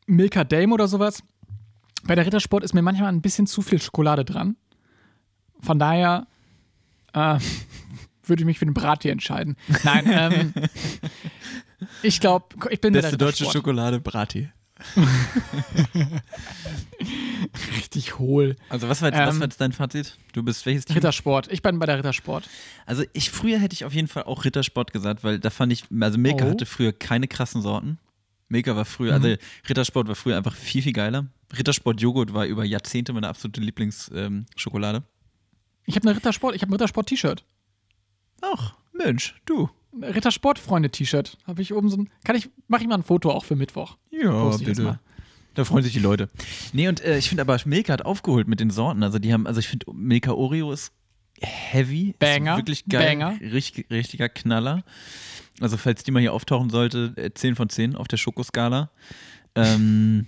Milka 0.05 0.43
Dame 0.43 0.73
oder 0.73 0.89
sowas. 0.89 1.23
Bei 2.03 2.15
der 2.15 2.25
Rittersport 2.25 2.65
ist 2.65 2.73
mir 2.73 2.81
manchmal 2.81 3.07
ein 3.07 3.21
bisschen 3.21 3.47
zu 3.47 3.61
viel 3.61 3.81
Schokolade 3.81 4.25
dran. 4.25 4.57
Von 5.61 5.79
daher 5.79 6.27
äh, 7.15 7.39
würde 8.27 8.41
ich 8.41 8.45
mich 8.45 8.59
für 8.59 8.65
den 8.65 8.73
Brattee 8.73 9.09
entscheiden. 9.09 9.55
Nein, 9.83 10.05
ähm, 10.07 10.53
ich 12.03 12.19
glaube, 12.19 12.47
ich 12.69 12.81
bin 12.81 12.93
Beste 12.93 13.17
deutsche 13.17 13.43
Rittersport. 13.45 13.53
Schokolade, 13.53 13.99
Brati. 13.99 14.49
Richtig 17.77 18.19
hohl. 18.19 18.55
Also 18.69 18.89
was 18.89 19.01
war, 19.01 19.09
jetzt, 19.09 19.19
was 19.19 19.35
Ähm, 19.35 19.39
war 19.41 19.47
jetzt 19.47 19.61
dein 19.61 19.71
Fazit? 19.71 20.17
Du 20.33 20.43
bist 20.43 20.65
welches 20.65 20.85
Team? 20.85 20.95
Rittersport. 20.95 21.51
Ich 21.51 21.61
bin 21.61 21.79
bei 21.79 21.85
der 21.85 21.97
Rittersport. 21.97 22.49
Also 22.85 23.03
ich 23.13 23.29
früher 23.31 23.59
hätte 23.59 23.73
ich 23.73 23.85
auf 23.85 23.93
jeden 23.93 24.07
Fall 24.07 24.23
auch 24.23 24.43
Rittersport 24.45 24.91
gesagt, 24.93 25.23
weil 25.23 25.39
da 25.39 25.49
fand 25.49 25.71
ich, 25.71 25.85
also 25.99 26.17
Milka 26.17 26.45
Oh. 26.45 26.49
hatte 26.49 26.65
früher 26.65 26.91
keine 26.93 27.27
krassen 27.27 27.61
Sorten. 27.61 27.99
Milka 28.49 28.75
war 28.75 28.85
früher, 28.85 29.17
Mhm. 29.17 29.23
also 29.25 29.35
Rittersport 29.69 30.07
war 30.07 30.15
früher 30.15 30.37
einfach 30.37 30.55
viel, 30.55 30.81
viel 30.81 30.93
geiler. 30.93 31.27
Rittersport 31.57 32.01
Joghurt 32.01 32.33
war 32.33 32.45
über 32.45 32.63
Jahrzehnte 32.63 33.13
meine 33.13 33.27
absolute 33.27 33.61
Lieblingsschokolade. 33.61 34.97
Ähm. 34.97 35.03
Ich 35.85 35.95
habe 35.95 36.07
eine 36.07 36.17
Rittersport, 36.17 36.55
ich 36.55 36.61
habe 36.61 36.71
ein 36.71 36.73
Rittersport-T-Shirt. 36.73 37.43
Ach, 38.41 38.75
Mensch, 38.93 39.35
du. 39.45 39.69
Rittersport-Freunde-T-Shirt. 40.01 41.37
Habe 41.45 41.61
ich 41.61 41.73
oben 41.73 41.89
so 41.89 41.97
ein. 41.97 42.09
Kann 42.23 42.35
ich, 42.35 42.49
mache 42.67 42.81
ich 42.81 42.87
mal 42.87 42.95
ein 42.95 43.03
Foto 43.03 43.31
auch 43.31 43.45
für 43.45 43.55
Mittwoch. 43.55 43.97
Ja, 44.11 44.55
bitte. 44.57 44.99
Da 45.53 45.63
freuen 45.63 45.83
sich 45.83 45.93
die 45.93 45.99
Leute. 45.99 46.29
Nee, 46.73 46.89
und 46.89 47.01
äh, 47.01 47.17
ich 47.17 47.29
finde 47.29 47.41
aber, 47.41 47.57
Milka 47.65 47.93
hat 47.93 48.03
aufgeholt 48.03 48.47
mit 48.47 48.59
den 48.59 48.71
Sorten. 48.71 49.03
Also 49.03 49.19
die 49.19 49.31
haben, 49.31 49.47
also 49.47 49.59
ich 49.61 49.69
finde, 49.69 49.85
Milka 49.93 50.31
Oreo 50.33 50.71
ist 50.73 50.91
heavy. 51.41 52.13
Banger, 52.19 52.53
Ist 52.53 52.59
wirklich 52.59 52.85
geil. 52.85 53.05
Banger. 53.05 53.39
Richtig, 53.39 53.89
richtiger 53.89 54.27
Knaller. 54.27 54.83
Also 55.61 55.77
falls 55.77 56.03
die 56.03 56.11
mal 56.11 56.19
hier 56.19 56.33
auftauchen 56.33 56.69
sollte, 56.69 57.13
äh, 57.15 57.33
10 57.33 57.55
von 57.55 57.69
10 57.69 57.95
auf 57.95 58.09
der 58.09 58.17
Schokoskala. 58.17 58.91
Ähm, 59.55 60.27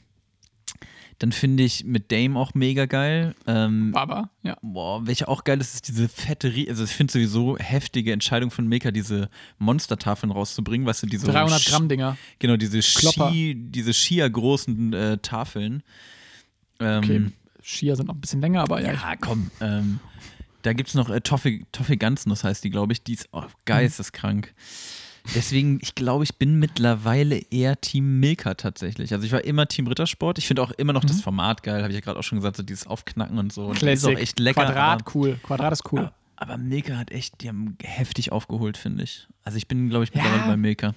dann 1.20 1.32
finde 1.32 1.64
ich 1.64 1.84
mit 1.84 2.12
Dame 2.12 2.38
auch 2.40 2.54
mega 2.54 2.86
geil. 2.86 3.34
Ähm, 3.48 3.92
Baba, 3.92 4.30
ja. 4.44 4.56
Boah, 4.62 5.06
welche 5.08 5.28
auch 5.28 5.44
geil 5.44 5.60
ist, 5.60 5.74
ist 5.74 5.88
diese 5.88 6.08
fette, 6.08 6.50
Rie- 6.54 6.70
also 6.70 6.84
ich 6.84 6.92
finde 6.92 7.12
sowieso 7.14 7.58
heftige 7.58 8.12
Entscheidung 8.14 8.52
von 8.52 8.68
Milka, 8.68 8.92
diese 8.92 9.30
Monstertafeln 9.58 10.32
rauszubringen, 10.32 10.86
weißt 10.86 11.04
du, 11.04 11.08
diese 11.08 11.26
300 11.28 11.60
Sch- 11.60 11.70
Gramm 11.70 11.90
Dinger. 11.90 12.18
Genau, 12.40 12.56
diese 12.58 12.80
Klopper. 12.80 13.30
Ski, 13.32 13.56
diese 13.58 13.94
Skier-großen 13.94 14.94
äh, 14.94 15.18
Tafeln. 15.18 15.84
Ähm, 16.80 16.98
Okay. 17.04 17.26
Skier 17.64 17.96
sind 17.96 18.08
noch 18.08 18.16
ein 18.16 18.22
bisschen 18.22 18.40
länger, 18.42 18.62
aber 18.62 18.80
ja. 18.82 18.94
ja, 18.94 19.16
komm. 19.20 19.50
Ähm, 19.60 20.00
da 20.62 20.74
gibt 20.74 20.90
es 20.90 20.96
noch 20.96 21.10
äh, 21.10 21.20
Toffee, 21.22 21.66
Toffee 21.72 21.98
Ganznuss, 21.98 22.44
heißt 22.44 22.64
die, 22.64 22.70
glaube 22.70 22.94
ich. 22.94 23.04
Die 23.04 23.14
ist 23.14 23.28
oh, 23.32 23.44
geisteskrank. 23.66 24.54
Deswegen, 25.36 25.80
ich 25.82 25.94
glaube, 25.96 26.24
ich 26.24 26.36
bin 26.38 26.58
mittlerweile 26.60 27.38
eher 27.52 27.80
Team 27.82 28.20
Milka 28.20 28.54
tatsächlich. 28.54 29.14
Also 29.14 29.26
ich 29.26 29.32
war 29.32 29.44
immer 29.44 29.68
Team 29.68 29.88
Rittersport. 29.88 30.38
Ich 30.38 30.48
finde 30.48 30.62
auch 30.62 30.72
immer 30.72 30.94
noch 30.94 31.04
das 31.04 31.22
Format 31.22 31.64
geil, 31.64 31.82
habe 31.82 31.90
ich 31.90 31.96
ja 31.96 32.02
gerade 32.02 32.18
auch 32.18 32.24
schon 32.24 32.38
gesagt, 32.38 32.58
so 32.58 32.64
dieses 32.64 32.88
Aufknacken 32.88 33.38
und 33.38 33.52
so. 33.52 33.66
Und 33.68 33.82
die 33.82 33.86
ist 33.90 34.06
auch 34.06 34.12
echt 34.12 34.40
lecker. 34.40 34.66
Quadrat 34.66 35.02
aber- 35.02 35.16
cool. 35.16 35.40
Quadrat 35.44 35.74
ist 35.74 35.92
cool. 35.92 36.12
aber 36.38 36.58
Milka 36.58 36.96
hat 36.98 37.12
echt, 37.12 37.42
die 37.42 37.50
haben 37.50 37.78
heftig 37.84 38.32
aufgeholt, 38.32 38.78
finde 38.78 39.04
ich. 39.04 39.28
Also 39.44 39.58
ich 39.58 39.68
bin, 39.68 39.90
glaube 39.90 40.04
ich, 40.06 40.14
mittlerweile 40.14 40.42
Ja. 40.44 40.48
bei 40.48 40.58
Milka. 40.58 40.94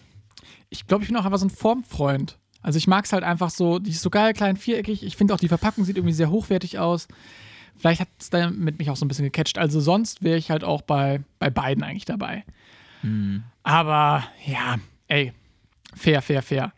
Ich 0.68 0.86
glaube, 0.86 1.02
ich 1.02 1.08
bin 1.10 1.16
auch 1.16 1.24
einfach 1.24 1.38
so 1.38 1.46
ein 1.46 1.50
Formfreund. 1.50 2.38
Also 2.62 2.76
ich 2.76 2.86
mag 2.86 3.06
es 3.06 3.12
halt 3.12 3.24
einfach 3.24 3.50
so, 3.50 3.78
die 3.78 3.90
ist 3.90 4.02
so 4.02 4.10
geil, 4.10 4.32
klein, 4.34 4.56
viereckig. 4.56 5.02
Ich 5.02 5.16
finde 5.16 5.34
auch, 5.34 5.38
die 5.38 5.48
Verpackung 5.48 5.84
sieht 5.84 5.96
irgendwie 5.96 6.12
sehr 6.14 6.30
hochwertig 6.30 6.78
aus. 6.78 7.08
Vielleicht 7.76 8.02
hat 8.02 8.08
es 8.18 8.28
damit 8.28 8.78
mich 8.78 8.90
auch 8.90 8.96
so 8.96 9.04
ein 9.06 9.08
bisschen 9.08 9.24
gecatcht. 9.24 9.56
Also 9.56 9.80
sonst 9.80 10.22
wäre 10.22 10.36
ich 10.36 10.50
halt 10.50 10.62
auch 10.62 10.82
bei, 10.82 11.22
bei 11.38 11.48
beiden 11.48 11.82
eigentlich 11.82 12.04
dabei. 12.04 12.44
Hm. 13.02 13.42
Aber 13.62 14.24
ja, 14.46 14.76
ey, 15.08 15.32
fair, 15.94 16.22
fair, 16.22 16.42
fair. 16.42 16.72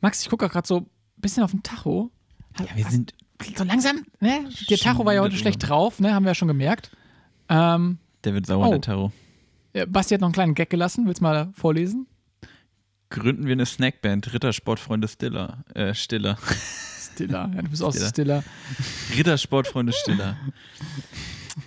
Max, 0.00 0.22
ich 0.22 0.28
gucke 0.30 0.48
gerade 0.48 0.66
so 0.66 0.78
ein 0.80 0.86
bisschen 1.16 1.42
auf 1.42 1.50
den 1.50 1.62
Tacho. 1.62 2.10
Ja, 2.58 2.66
wir 2.74 2.84
sind 2.86 3.14
So 3.56 3.64
langsam, 3.64 4.04
ne? 4.20 4.48
Der 4.70 4.78
Tacho 4.78 5.04
war 5.04 5.14
ja 5.14 5.20
heute 5.20 5.36
schlecht 5.36 5.68
drauf, 5.68 6.00
ne? 6.00 6.14
Haben 6.14 6.24
wir 6.24 6.30
ja 6.30 6.34
schon 6.34 6.48
gemerkt. 6.48 6.90
Ähm, 7.48 7.98
Der 8.24 8.34
wird 8.34 8.46
sauer, 8.46 8.68
Oh. 8.68 8.78
der 8.78 9.12
ja, 9.74 9.84
Basti 9.86 10.14
hat 10.14 10.20
noch 10.22 10.28
einen 10.28 10.32
kleinen 10.34 10.54
Gag 10.54 10.70
gelassen. 10.70 11.06
Willst 11.06 11.20
du 11.20 11.24
mal 11.24 11.50
vorlesen? 11.52 12.06
Gründen 13.10 13.44
wir 13.46 13.52
eine 13.52 13.66
Snackband, 13.66 14.32
Rittersportfreunde 14.32 15.06
Stiller. 15.06 15.64
Äh, 15.74 15.94
Stiller. 15.94 16.38
Stiller. 16.98 17.50
Ja, 17.54 17.62
du 17.62 17.68
bist 17.68 17.82
auch 17.82 17.92
Stiller. 17.92 18.08
Stiller. 18.08 18.44
Rittersportfreunde 19.16 19.92
Stiller. 19.92 20.36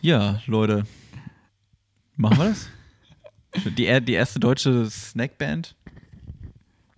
Ja, 0.01 0.41
Leute. 0.47 0.83
Machen 2.15 2.37
wir 2.39 2.45
das? 2.49 2.69
Die, 3.77 4.01
die 4.01 4.13
erste 4.13 4.39
deutsche 4.39 4.89
Snackband? 4.89 5.75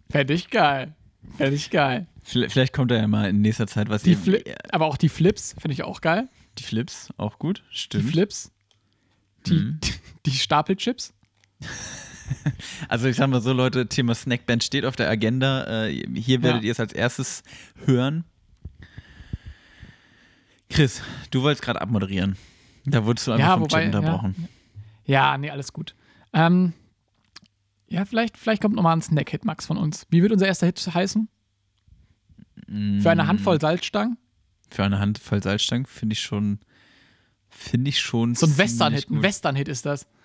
Fände 0.10 0.34
ich 0.34 0.49
geil. 0.49 0.94
Fände 1.38 1.56
ich 1.56 1.69
geil. 1.69 2.07
Vielleicht 2.23 2.52
vielleicht 2.52 2.73
kommt 2.73 2.91
da 2.91 2.95
ja 2.95 3.07
mal 3.07 3.30
in 3.30 3.41
nächster 3.41 3.68
Zeit 3.68 3.90
was. 3.90 4.03
Die 4.03 4.15
Fli 4.15 4.44
aber 4.72 4.86
auch 4.86 4.98
die 4.98 5.10
Flips 5.10 5.56
finde 5.60 5.73
ich 5.73 5.84
auch 5.84 6.02
geil. 6.02 6.28
die 6.57 6.64
Flips, 6.64 7.10
auch 7.18 7.40
gut. 7.40 7.64
Die 7.72 7.78
Stimmt. 7.78 8.10
Flips. 8.11 8.52
Die, 9.48 9.53
Mhm. 9.53 9.80
die 10.26 10.32
Stapelchips. 10.32 11.14
Also 12.88 13.07
ich 13.10 13.18
sag 13.18 13.28
mal 13.30 13.41
so, 13.41 13.52
Leute, 13.52 13.88
Thema 13.88 14.15
Snackband 14.15 14.64
steht 14.64 14.86
auf 14.86 14.95
der 14.95 15.10
Agenda. 15.10 15.86
Äh, 15.88 16.06
hier 16.15 16.41
werdet 16.41 16.61
Ja. 16.61 16.68
ihr 16.68 16.72
es 16.72 16.80
als 16.80 16.94
erstes 16.94 17.44
hören. 17.86 18.23
Chris, 20.69 21.02
du 21.32 21.41
wolltest 21.41 21.61
gerade 21.64 21.82
abmoderieren. 21.82 22.38
Da 22.86 23.06
wurdest 23.06 23.28
du 23.28 23.34
einfach 23.34 23.45
Ja, 23.45 23.53
vom 23.53 23.64
wobei, 23.64 23.84
Chat 23.84 23.94
ja. 23.94 23.99
unterbrochen. 23.99 24.48
Ja, 25.06 25.38
nee, 25.38 25.49
alles 25.49 25.73
gut. 25.73 25.94
Ähm, 26.34 26.74
ja, 27.88 28.06
vielleicht, 28.06 28.38
vielleicht 28.38 28.62
kommt 28.62 28.76
nochmal 28.76 28.95
ein 28.95 29.02
Snack-Hit, 29.02 29.44
Max, 29.45 29.66
von 29.66 29.78
uns. 29.78 30.08
Wie 30.10 30.22
wird 30.22 30.32
unser 30.32 30.48
erster 30.48 30.66
Hit 30.66 30.80
heißen? 30.94 31.28
Für 33.02 33.10
eine 33.10 33.24
Mm, 33.24 33.28
Handvoll 33.28 33.60
Salzstangen? 33.60 34.18
Für 34.70 34.84
eine 34.86 34.99
Handvoll 34.99 35.44
Salzstangen 35.44 35.86
finde 35.86 36.14
ich 36.14 36.22
schon, 36.22 36.60
finde 37.49 37.90
ich 37.90 37.99
schon 37.99 38.36
So 38.36 38.45
ein 38.45 38.58
Western-Hit. 38.58 39.10
Ein. 39.10 39.22
Western-Hit 39.24 39.68
ist 39.68 39.86
das. 39.86 40.08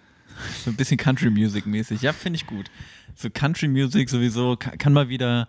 So 0.64 0.70
ein 0.70 0.76
bisschen 0.76 0.98
Country 0.98 1.30
Music 1.30 1.64
mäßig. 1.66 2.02
Ja, 2.02 2.12
finde 2.12 2.36
ich 2.36 2.46
gut. 2.46 2.70
So 3.14 3.30
Country 3.30 3.68
Music 3.68 4.10
sowieso 4.10 4.56
kann, 4.56 4.76
kann 4.76 4.92
mal 4.92 5.08
wieder. 5.08 5.48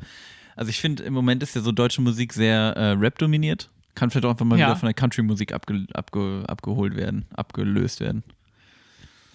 Also 0.55 0.69
ich 0.69 0.79
finde, 0.79 1.03
im 1.03 1.13
Moment 1.13 1.43
ist 1.43 1.55
ja 1.55 1.61
so 1.61 1.71
deutsche 1.73 2.01
Musik 2.01 2.31
sehr 2.31 2.57
äh, 2.77 2.91
Rap 2.91 3.17
dominiert. 3.19 3.69
Kann 3.95 4.09
vielleicht 4.09 4.25
auch 4.25 4.29
einfach 4.31 4.45
mal 4.45 4.57
Ja. 4.57 4.67
wieder 4.67 4.75
von 4.77 4.87
der 4.87 4.93
Country 4.93 5.23
Musik 5.23 5.51
abge, 5.53 5.85
abge, 5.93 6.45
abgeholt 6.47 6.95
werden, 6.95 7.25
abgelöst 7.35 7.99
werden. 7.99 8.23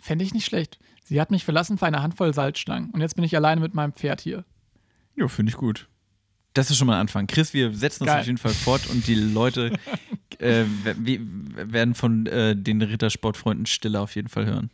Fände 0.01 0.25
ich 0.25 0.33
nicht 0.33 0.47
schlecht. 0.47 0.79
Sie 1.05 1.21
hat 1.21 1.31
mich 1.31 1.45
verlassen 1.45 1.79
für 1.79 1.87
eine 1.87 2.03
Handvoll 2.03 2.33
Salzstangen. 2.33 2.91
Und 2.91 3.01
jetzt 3.01 3.17
bin 3.17 3.25
ich 3.25 3.37
alleine 3.37 3.61
mit 3.61 3.75
meinem 3.75 3.93
Pferd 3.93 4.21
hier. 4.21 4.45
Ja, 5.17 5.29
finde 5.29 5.51
ich 5.51 5.57
gut. 5.57 5.89
Das 6.55 6.71
ist 6.71 6.77
schon 6.77 6.87
mal 6.87 6.95
ein 6.95 7.01
Anfang. 7.01 7.27
Chris, 7.27 7.55
wir 7.55 7.75
setzen 7.75 8.03
uns 8.03 8.13
Geil. 8.13 8.21
auf 8.21 8.27
jeden 8.27 8.39
Fall 8.39 8.53
fort 8.53 8.89
und 8.91 9.07
die 9.07 9.15
Leute 9.15 9.73
äh, 10.39 10.65
werden 10.85 11.95
von 11.95 12.27
äh, 12.27 12.55
den 12.55 12.83
Rittersportfreunden 12.83 13.67
Stille 13.67 14.01
auf 14.01 14.15
jeden 14.15 14.29
Fall 14.29 14.47
hören. 14.47 14.71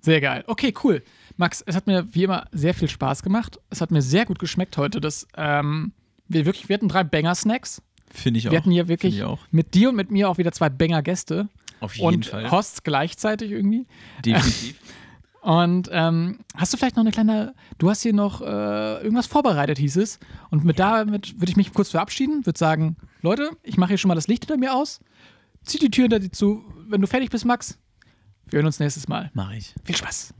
Sehr 0.00 0.20
geil. 0.20 0.44
Okay, 0.46 0.74
cool. 0.82 1.02
Max, 1.36 1.62
es 1.66 1.76
hat 1.76 1.86
mir 1.86 2.06
wie 2.12 2.24
immer 2.24 2.46
sehr 2.52 2.74
viel 2.74 2.88
Spaß 2.88 3.22
gemacht. 3.22 3.58
Es 3.70 3.80
hat 3.80 3.90
mir 3.90 4.02
sehr 4.02 4.24
gut 4.24 4.38
geschmeckt 4.38 4.76
heute. 4.76 5.00
Das, 5.00 5.28
ähm, 5.36 5.92
wir, 6.26 6.46
wirklich, 6.46 6.68
wir 6.68 6.74
hatten 6.74 6.88
drei 6.88 7.04
Banger-Snacks. 7.04 7.82
Finde 8.10 8.38
ich 8.38 8.48
auch. 8.48 8.52
Wir 8.52 8.58
hatten 8.58 8.70
hier 8.70 8.88
wirklich 8.88 9.22
mit 9.50 9.74
dir 9.74 9.90
und 9.90 9.96
mit 9.96 10.10
mir 10.10 10.28
auch 10.28 10.38
wieder 10.38 10.52
zwei 10.52 10.68
Banger-Gäste. 10.70 11.48
Auf 11.80 11.94
jeden 11.94 12.06
Und 12.06 12.26
Fall. 12.26 12.50
Hosts 12.50 12.82
gleichzeitig 12.82 13.52
irgendwie. 13.52 13.86
Definitiv. 14.24 14.76
Und 15.40 15.88
ähm, 15.90 16.40
hast 16.54 16.72
du 16.72 16.76
vielleicht 16.76 16.96
noch 16.96 17.02
eine 17.02 17.12
kleine, 17.12 17.54
du 17.78 17.88
hast 17.88 18.02
hier 18.02 18.12
noch 18.12 18.42
äh, 18.42 18.44
irgendwas 19.02 19.26
vorbereitet, 19.26 19.78
hieß 19.78 19.96
es. 19.96 20.18
Und 20.50 20.64
mit 20.64 20.78
damit 20.78 21.40
würde 21.40 21.50
ich 21.50 21.56
mich 21.56 21.72
kurz 21.72 21.90
verabschieden, 21.90 22.44
würde 22.44 22.58
sagen, 22.58 22.96
Leute, 23.22 23.50
ich 23.62 23.78
mache 23.78 23.90
hier 23.90 23.98
schon 23.98 24.08
mal 24.08 24.14
das 24.14 24.28
Licht 24.28 24.44
hinter 24.44 24.58
mir 24.58 24.74
aus. 24.74 25.00
Zieh 25.64 25.78
die 25.78 25.90
Tür 25.90 26.04
hinter 26.04 26.20
dir 26.20 26.30
zu. 26.30 26.64
Wenn 26.88 27.00
du 27.00 27.06
fertig 27.06 27.30
bist, 27.30 27.44
Max, 27.44 27.78
wir 28.48 28.58
hören 28.58 28.66
uns 28.66 28.80
nächstes 28.80 29.08
Mal. 29.08 29.30
Mache 29.32 29.56
ich. 29.56 29.74
Viel 29.84 29.96
Spaß. 29.96 30.34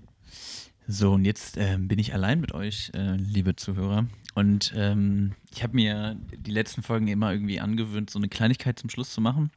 So, 0.86 1.12
und 1.12 1.24
jetzt 1.24 1.56
ähm, 1.56 1.88
bin 1.88 1.98
ich 1.98 2.12
allein 2.12 2.40
mit 2.40 2.52
euch, 2.52 2.90
äh, 2.94 3.14
liebe 3.16 3.54
Zuhörer. 3.54 4.06
Und 4.34 4.72
ähm, 4.74 5.32
ich 5.52 5.62
habe 5.62 5.76
mir 5.76 6.16
die 6.36 6.50
letzten 6.50 6.82
Folgen 6.82 7.08
immer 7.08 7.32
irgendwie 7.32 7.60
angewöhnt, 7.60 8.10
so 8.10 8.18
eine 8.18 8.28
Kleinigkeit 8.28 8.78
zum 8.78 8.90
Schluss 8.90 9.12
zu 9.12 9.20
machen. 9.20 9.50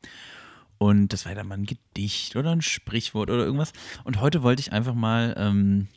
Und 0.84 1.14
das 1.14 1.26
war 1.26 1.34
dann 1.34 1.48
mal 1.48 1.58
ein 1.58 1.66
Gedicht 1.66 2.36
oder 2.36 2.52
ein 2.52 2.62
Sprichwort 2.62 3.30
oder 3.30 3.46
irgendwas. 3.46 3.72
Und 4.04 4.20
heute 4.20 4.44
wollte 4.44 4.60
ich 4.60 4.74
einfach 4.74 4.94
mal 4.94 5.34
ähm, 5.38 5.88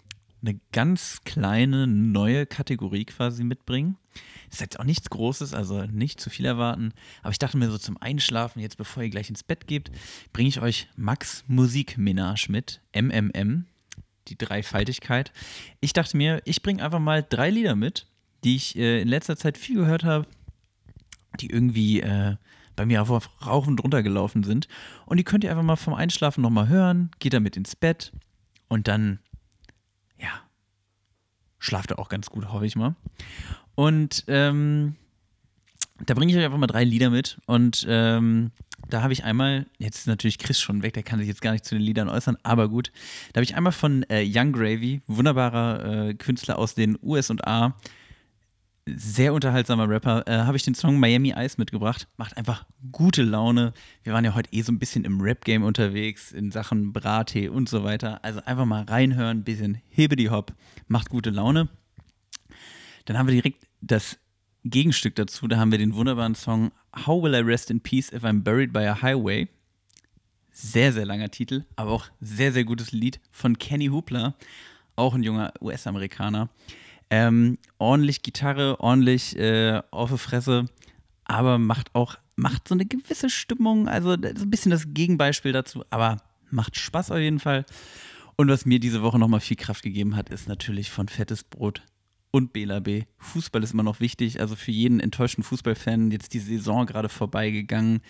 eine 0.42 0.60
ganz 0.70 1.22
kleine 1.24 1.88
neue 1.88 2.46
Kategorie 2.46 3.04
quasi 3.04 3.42
mitbringen. 3.42 3.96
Das 4.44 4.54
ist 4.54 4.60
jetzt 4.60 4.78
auch 4.78 4.84
nichts 4.84 5.10
Großes, 5.10 5.54
also 5.54 5.86
nicht 5.86 6.20
zu 6.20 6.30
viel 6.30 6.46
erwarten. 6.46 6.92
Aber 7.22 7.32
ich 7.32 7.40
dachte 7.40 7.56
mir 7.56 7.68
so 7.68 7.78
zum 7.78 8.00
Einschlafen, 8.00 8.60
jetzt 8.60 8.76
bevor 8.76 9.02
ihr 9.02 9.10
gleich 9.10 9.28
ins 9.28 9.42
Bett 9.42 9.66
gebt, 9.66 9.90
bringe 10.32 10.50
ich 10.50 10.60
euch 10.60 10.86
Max 10.94 11.42
Musikmenage 11.48 12.46
mit, 12.48 12.80
MMM 12.94 13.66
die 14.28 14.38
Dreifaltigkeit. 14.38 15.32
Ich 15.80 15.94
dachte 15.94 16.16
mir, 16.16 16.42
ich 16.44 16.62
bringe 16.62 16.84
einfach 16.84 17.00
mal 17.00 17.26
drei 17.28 17.50
Lieder 17.50 17.74
mit, 17.74 18.06
die 18.44 18.54
ich 18.54 18.76
äh, 18.76 19.02
in 19.02 19.08
letzter 19.08 19.36
Zeit 19.36 19.58
viel 19.58 19.74
gehört 19.74 20.04
habe, 20.04 20.28
die 21.40 21.50
irgendwie 21.50 22.02
äh, 22.02 22.36
bei 22.76 22.86
mir 22.86 23.02
auf 23.02 23.30
rauf 23.46 23.66
und 23.66 23.82
runter 23.82 24.02
gelaufen 24.02 24.44
sind. 24.44 24.68
Und 25.06 25.16
die 25.16 25.24
könnt 25.24 25.44
ihr 25.44 25.50
einfach 25.50 25.62
mal 25.62 25.76
vom 25.76 25.94
Einschlafen 25.94 26.42
nochmal 26.42 26.68
hören, 26.68 27.10
geht 27.18 27.32
damit 27.32 27.56
ins 27.56 27.74
Bett 27.74 28.12
und 28.68 28.86
dann, 28.86 29.18
ja, 30.20 30.28
schlaft 31.58 31.90
ihr 31.90 31.98
auch 31.98 32.08
ganz 32.08 32.30
gut, 32.30 32.52
hoffe 32.52 32.66
ich 32.66 32.76
mal. 32.76 32.94
Und 33.74 34.24
ähm, 34.28 34.96
da 36.04 36.14
bringe 36.14 36.30
ich 36.30 36.38
euch 36.38 36.44
einfach 36.44 36.58
mal 36.58 36.66
drei 36.66 36.84
Lieder 36.84 37.10
mit 37.10 37.38
und 37.46 37.86
ähm, 37.88 38.52
da 38.88 39.02
habe 39.02 39.12
ich 39.12 39.24
einmal, 39.24 39.66
jetzt 39.78 40.00
ist 40.00 40.06
natürlich 40.06 40.38
Chris 40.38 40.60
schon 40.60 40.82
weg, 40.82 40.94
der 40.94 41.02
kann 41.02 41.18
sich 41.18 41.28
jetzt 41.28 41.40
gar 41.40 41.52
nicht 41.52 41.64
zu 41.64 41.74
den 41.74 41.82
Liedern 41.82 42.08
äußern, 42.08 42.36
aber 42.42 42.68
gut. 42.68 42.92
Da 43.32 43.38
habe 43.38 43.44
ich 43.44 43.56
einmal 43.56 43.72
von 43.72 44.04
äh, 44.08 44.24
Young 44.26 44.52
Gravy, 44.52 45.00
wunderbarer 45.06 46.08
äh, 46.08 46.14
Künstler 46.14 46.58
aus 46.58 46.74
den 46.74 46.98
USA, 47.02 47.74
sehr 48.88 49.34
unterhaltsamer 49.34 49.88
Rapper, 49.88 50.26
äh, 50.28 50.38
habe 50.38 50.56
ich 50.56 50.62
den 50.62 50.74
Song 50.74 51.00
Miami 51.00 51.34
Ice 51.36 51.56
mitgebracht. 51.58 52.06
Macht 52.16 52.36
einfach 52.36 52.64
gute 52.92 53.22
Laune. 53.22 53.72
Wir 54.04 54.12
waren 54.12 54.24
ja 54.24 54.34
heute 54.34 54.52
eh 54.52 54.62
so 54.62 54.70
ein 54.70 54.78
bisschen 54.78 55.04
im 55.04 55.20
Rap-Game 55.20 55.64
unterwegs, 55.64 56.30
in 56.30 56.52
Sachen 56.52 56.92
Brattee 56.92 57.48
und 57.48 57.68
so 57.68 57.82
weiter. 57.82 58.22
Also 58.24 58.40
einfach 58.44 58.64
mal 58.64 58.84
reinhören, 58.84 59.42
bisschen 59.42 59.82
Hibbidi-Hop, 59.88 60.52
macht 60.86 61.10
gute 61.10 61.30
Laune. 61.30 61.68
Dann 63.06 63.18
haben 63.18 63.26
wir 63.26 63.34
direkt 63.34 63.66
das 63.80 64.18
Gegenstück 64.64 65.16
dazu. 65.16 65.48
Da 65.48 65.56
haben 65.56 65.72
wir 65.72 65.78
den 65.78 65.94
wunderbaren 65.94 66.36
Song 66.36 66.70
How 67.06 67.22
Will 67.22 67.34
I 67.34 67.38
Rest 67.38 67.70
in 67.70 67.80
Peace 67.80 68.12
If 68.12 68.22
I'm 68.22 68.42
Buried 68.42 68.72
by 68.72 68.86
a 68.86 69.02
Highway. 69.02 69.48
Sehr, 70.52 70.92
sehr 70.92 71.04
langer 71.04 71.30
Titel, 71.30 71.64
aber 71.74 71.90
auch 71.90 72.06
sehr, 72.20 72.52
sehr 72.52 72.64
gutes 72.64 72.92
Lied 72.92 73.20
von 73.30 73.58
Kenny 73.58 73.88
Hoopla, 73.88 74.34
auch 74.94 75.14
ein 75.14 75.22
junger 75.22 75.52
US-Amerikaner. 75.60 76.48
Ähm, 77.10 77.58
ordentlich 77.78 78.22
Gitarre, 78.22 78.80
ordentlich 78.80 79.38
äh, 79.38 79.80
auf 79.90 80.10
die 80.10 80.18
Fresse, 80.18 80.66
aber 81.24 81.58
macht 81.58 81.94
auch, 81.94 82.16
macht 82.34 82.68
so 82.68 82.74
eine 82.74 82.86
gewisse 82.86 83.30
Stimmung, 83.30 83.88
also 83.88 84.12
ein 84.12 84.50
bisschen 84.50 84.70
das 84.70 84.92
Gegenbeispiel 84.92 85.52
dazu, 85.52 85.84
aber 85.90 86.18
macht 86.50 86.76
Spaß 86.76 87.10
auf 87.12 87.18
jeden 87.18 87.38
Fall. 87.38 87.64
Und 88.36 88.48
was 88.48 88.66
mir 88.66 88.80
diese 88.80 89.02
Woche 89.02 89.18
nochmal 89.18 89.40
viel 89.40 89.56
Kraft 89.56 89.82
gegeben 89.82 90.16
hat, 90.16 90.28
ist 90.28 90.48
natürlich 90.48 90.90
von 90.90 91.08
Fettes 91.08 91.44
Brot 91.44 91.82
und 92.30 92.52
Bela 92.52 92.80
B. 92.80 93.04
Fußball 93.18 93.62
ist 93.62 93.72
immer 93.72 93.82
noch 93.82 94.00
wichtig, 94.00 94.40
also 94.40 94.56
für 94.56 94.72
jeden 94.72 95.00
enttäuschten 95.00 95.42
Fußballfan 95.42 96.10
jetzt 96.10 96.34
die 96.34 96.38
Saison 96.38 96.86
gerade 96.86 97.08
vorbeigegangen. 97.08 98.00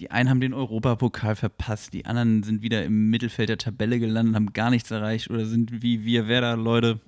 Die 0.00 0.10
einen 0.10 0.30
haben 0.30 0.40
den 0.40 0.54
Europapokal 0.54 1.36
verpasst, 1.36 1.92
die 1.92 2.06
anderen 2.06 2.44
sind 2.44 2.62
wieder 2.62 2.84
im 2.84 3.10
Mittelfeld 3.10 3.48
der 3.48 3.58
Tabelle 3.58 3.98
gelandet, 3.98 4.36
haben 4.36 4.52
gar 4.52 4.70
nichts 4.70 4.90
erreicht 4.90 5.28
oder 5.28 5.44
sind 5.44 5.82
wie 5.82 6.04
wir 6.04 6.28
Werder-Leute 6.28 7.00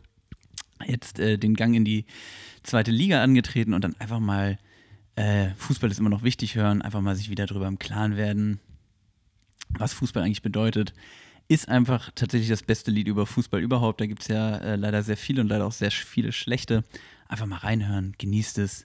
jetzt 0.87 1.19
äh, 1.19 1.39
den 1.39 1.55
Gang 1.55 1.75
in 1.75 1.85
die 1.85 2.05
zweite 2.63 2.91
Liga 2.91 3.23
angetreten 3.23 3.75
und 3.75 3.83
dann 3.83 3.95
einfach 3.99 4.21
mal 4.21 4.59
äh, 5.17 5.51
Fußball 5.57 5.91
ist 5.91 5.99
immer 5.99 6.11
noch 6.11 6.23
wichtig 6.23 6.55
hören, 6.55 6.83
einfach 6.83 7.01
mal 7.01 7.17
sich 7.17 7.31
wieder 7.31 7.47
darüber 7.47 7.69
im 7.69 7.79
Klaren 7.79 8.17
werden, 8.17 8.61
was 9.71 9.93
Fußball 9.93 10.23
eigentlich 10.23 10.43
bedeutet. 10.43 10.95
Ist 11.49 11.69
einfach 11.69 12.11
tatsächlich 12.15 12.49
das 12.49 12.63
beste 12.63 12.91
Lied 12.91 13.09
über 13.09 13.27
Fußball 13.27 13.61
überhaupt. 13.61 14.01
Da 14.01 14.07
gibt 14.07 14.23
es 14.23 14.29
ja 14.29 14.57
äh, 14.59 14.77
leider 14.77 15.03
sehr 15.03 15.17
viele 15.17 15.43
und 15.43 15.49
leider 15.49 15.67
auch 15.67 15.73
sehr 15.73 15.91
viele 15.91 16.33
schlechte. 16.33 16.85
Einfach 17.29 17.47
mal 17.47 17.59
reinhören, 17.59 18.15
genießt 18.19 18.59
es. 18.59 18.85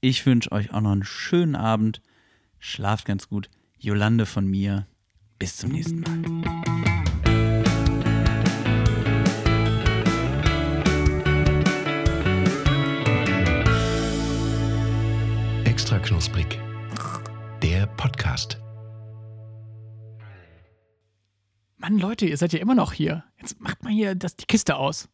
Ich 0.00 0.24
wünsche 0.26 0.52
euch 0.52 0.72
auch 0.72 0.80
noch 0.80 0.92
einen 0.92 1.04
schönen 1.04 1.56
Abend. 1.56 2.02
Schlaft 2.58 3.06
ganz 3.06 3.28
gut. 3.28 3.48
Jolande 3.78 4.26
von 4.26 4.46
mir. 4.46 4.86
Bis 5.38 5.56
zum 5.56 5.70
nächsten 5.70 6.00
Mal. 6.00 6.71
Knusprig. 16.12 16.60
Der 17.62 17.86
Podcast. 17.86 18.60
Mann, 21.78 21.98
Leute, 21.98 22.26
ihr 22.26 22.36
seid 22.36 22.52
ja 22.52 22.58
immer 22.58 22.74
noch 22.74 22.92
hier. 22.92 23.24
Jetzt 23.38 23.58
macht 23.62 23.82
mal 23.82 23.90
hier 23.90 24.14
das, 24.14 24.36
die 24.36 24.44
Kiste 24.44 24.76
aus. 24.76 25.08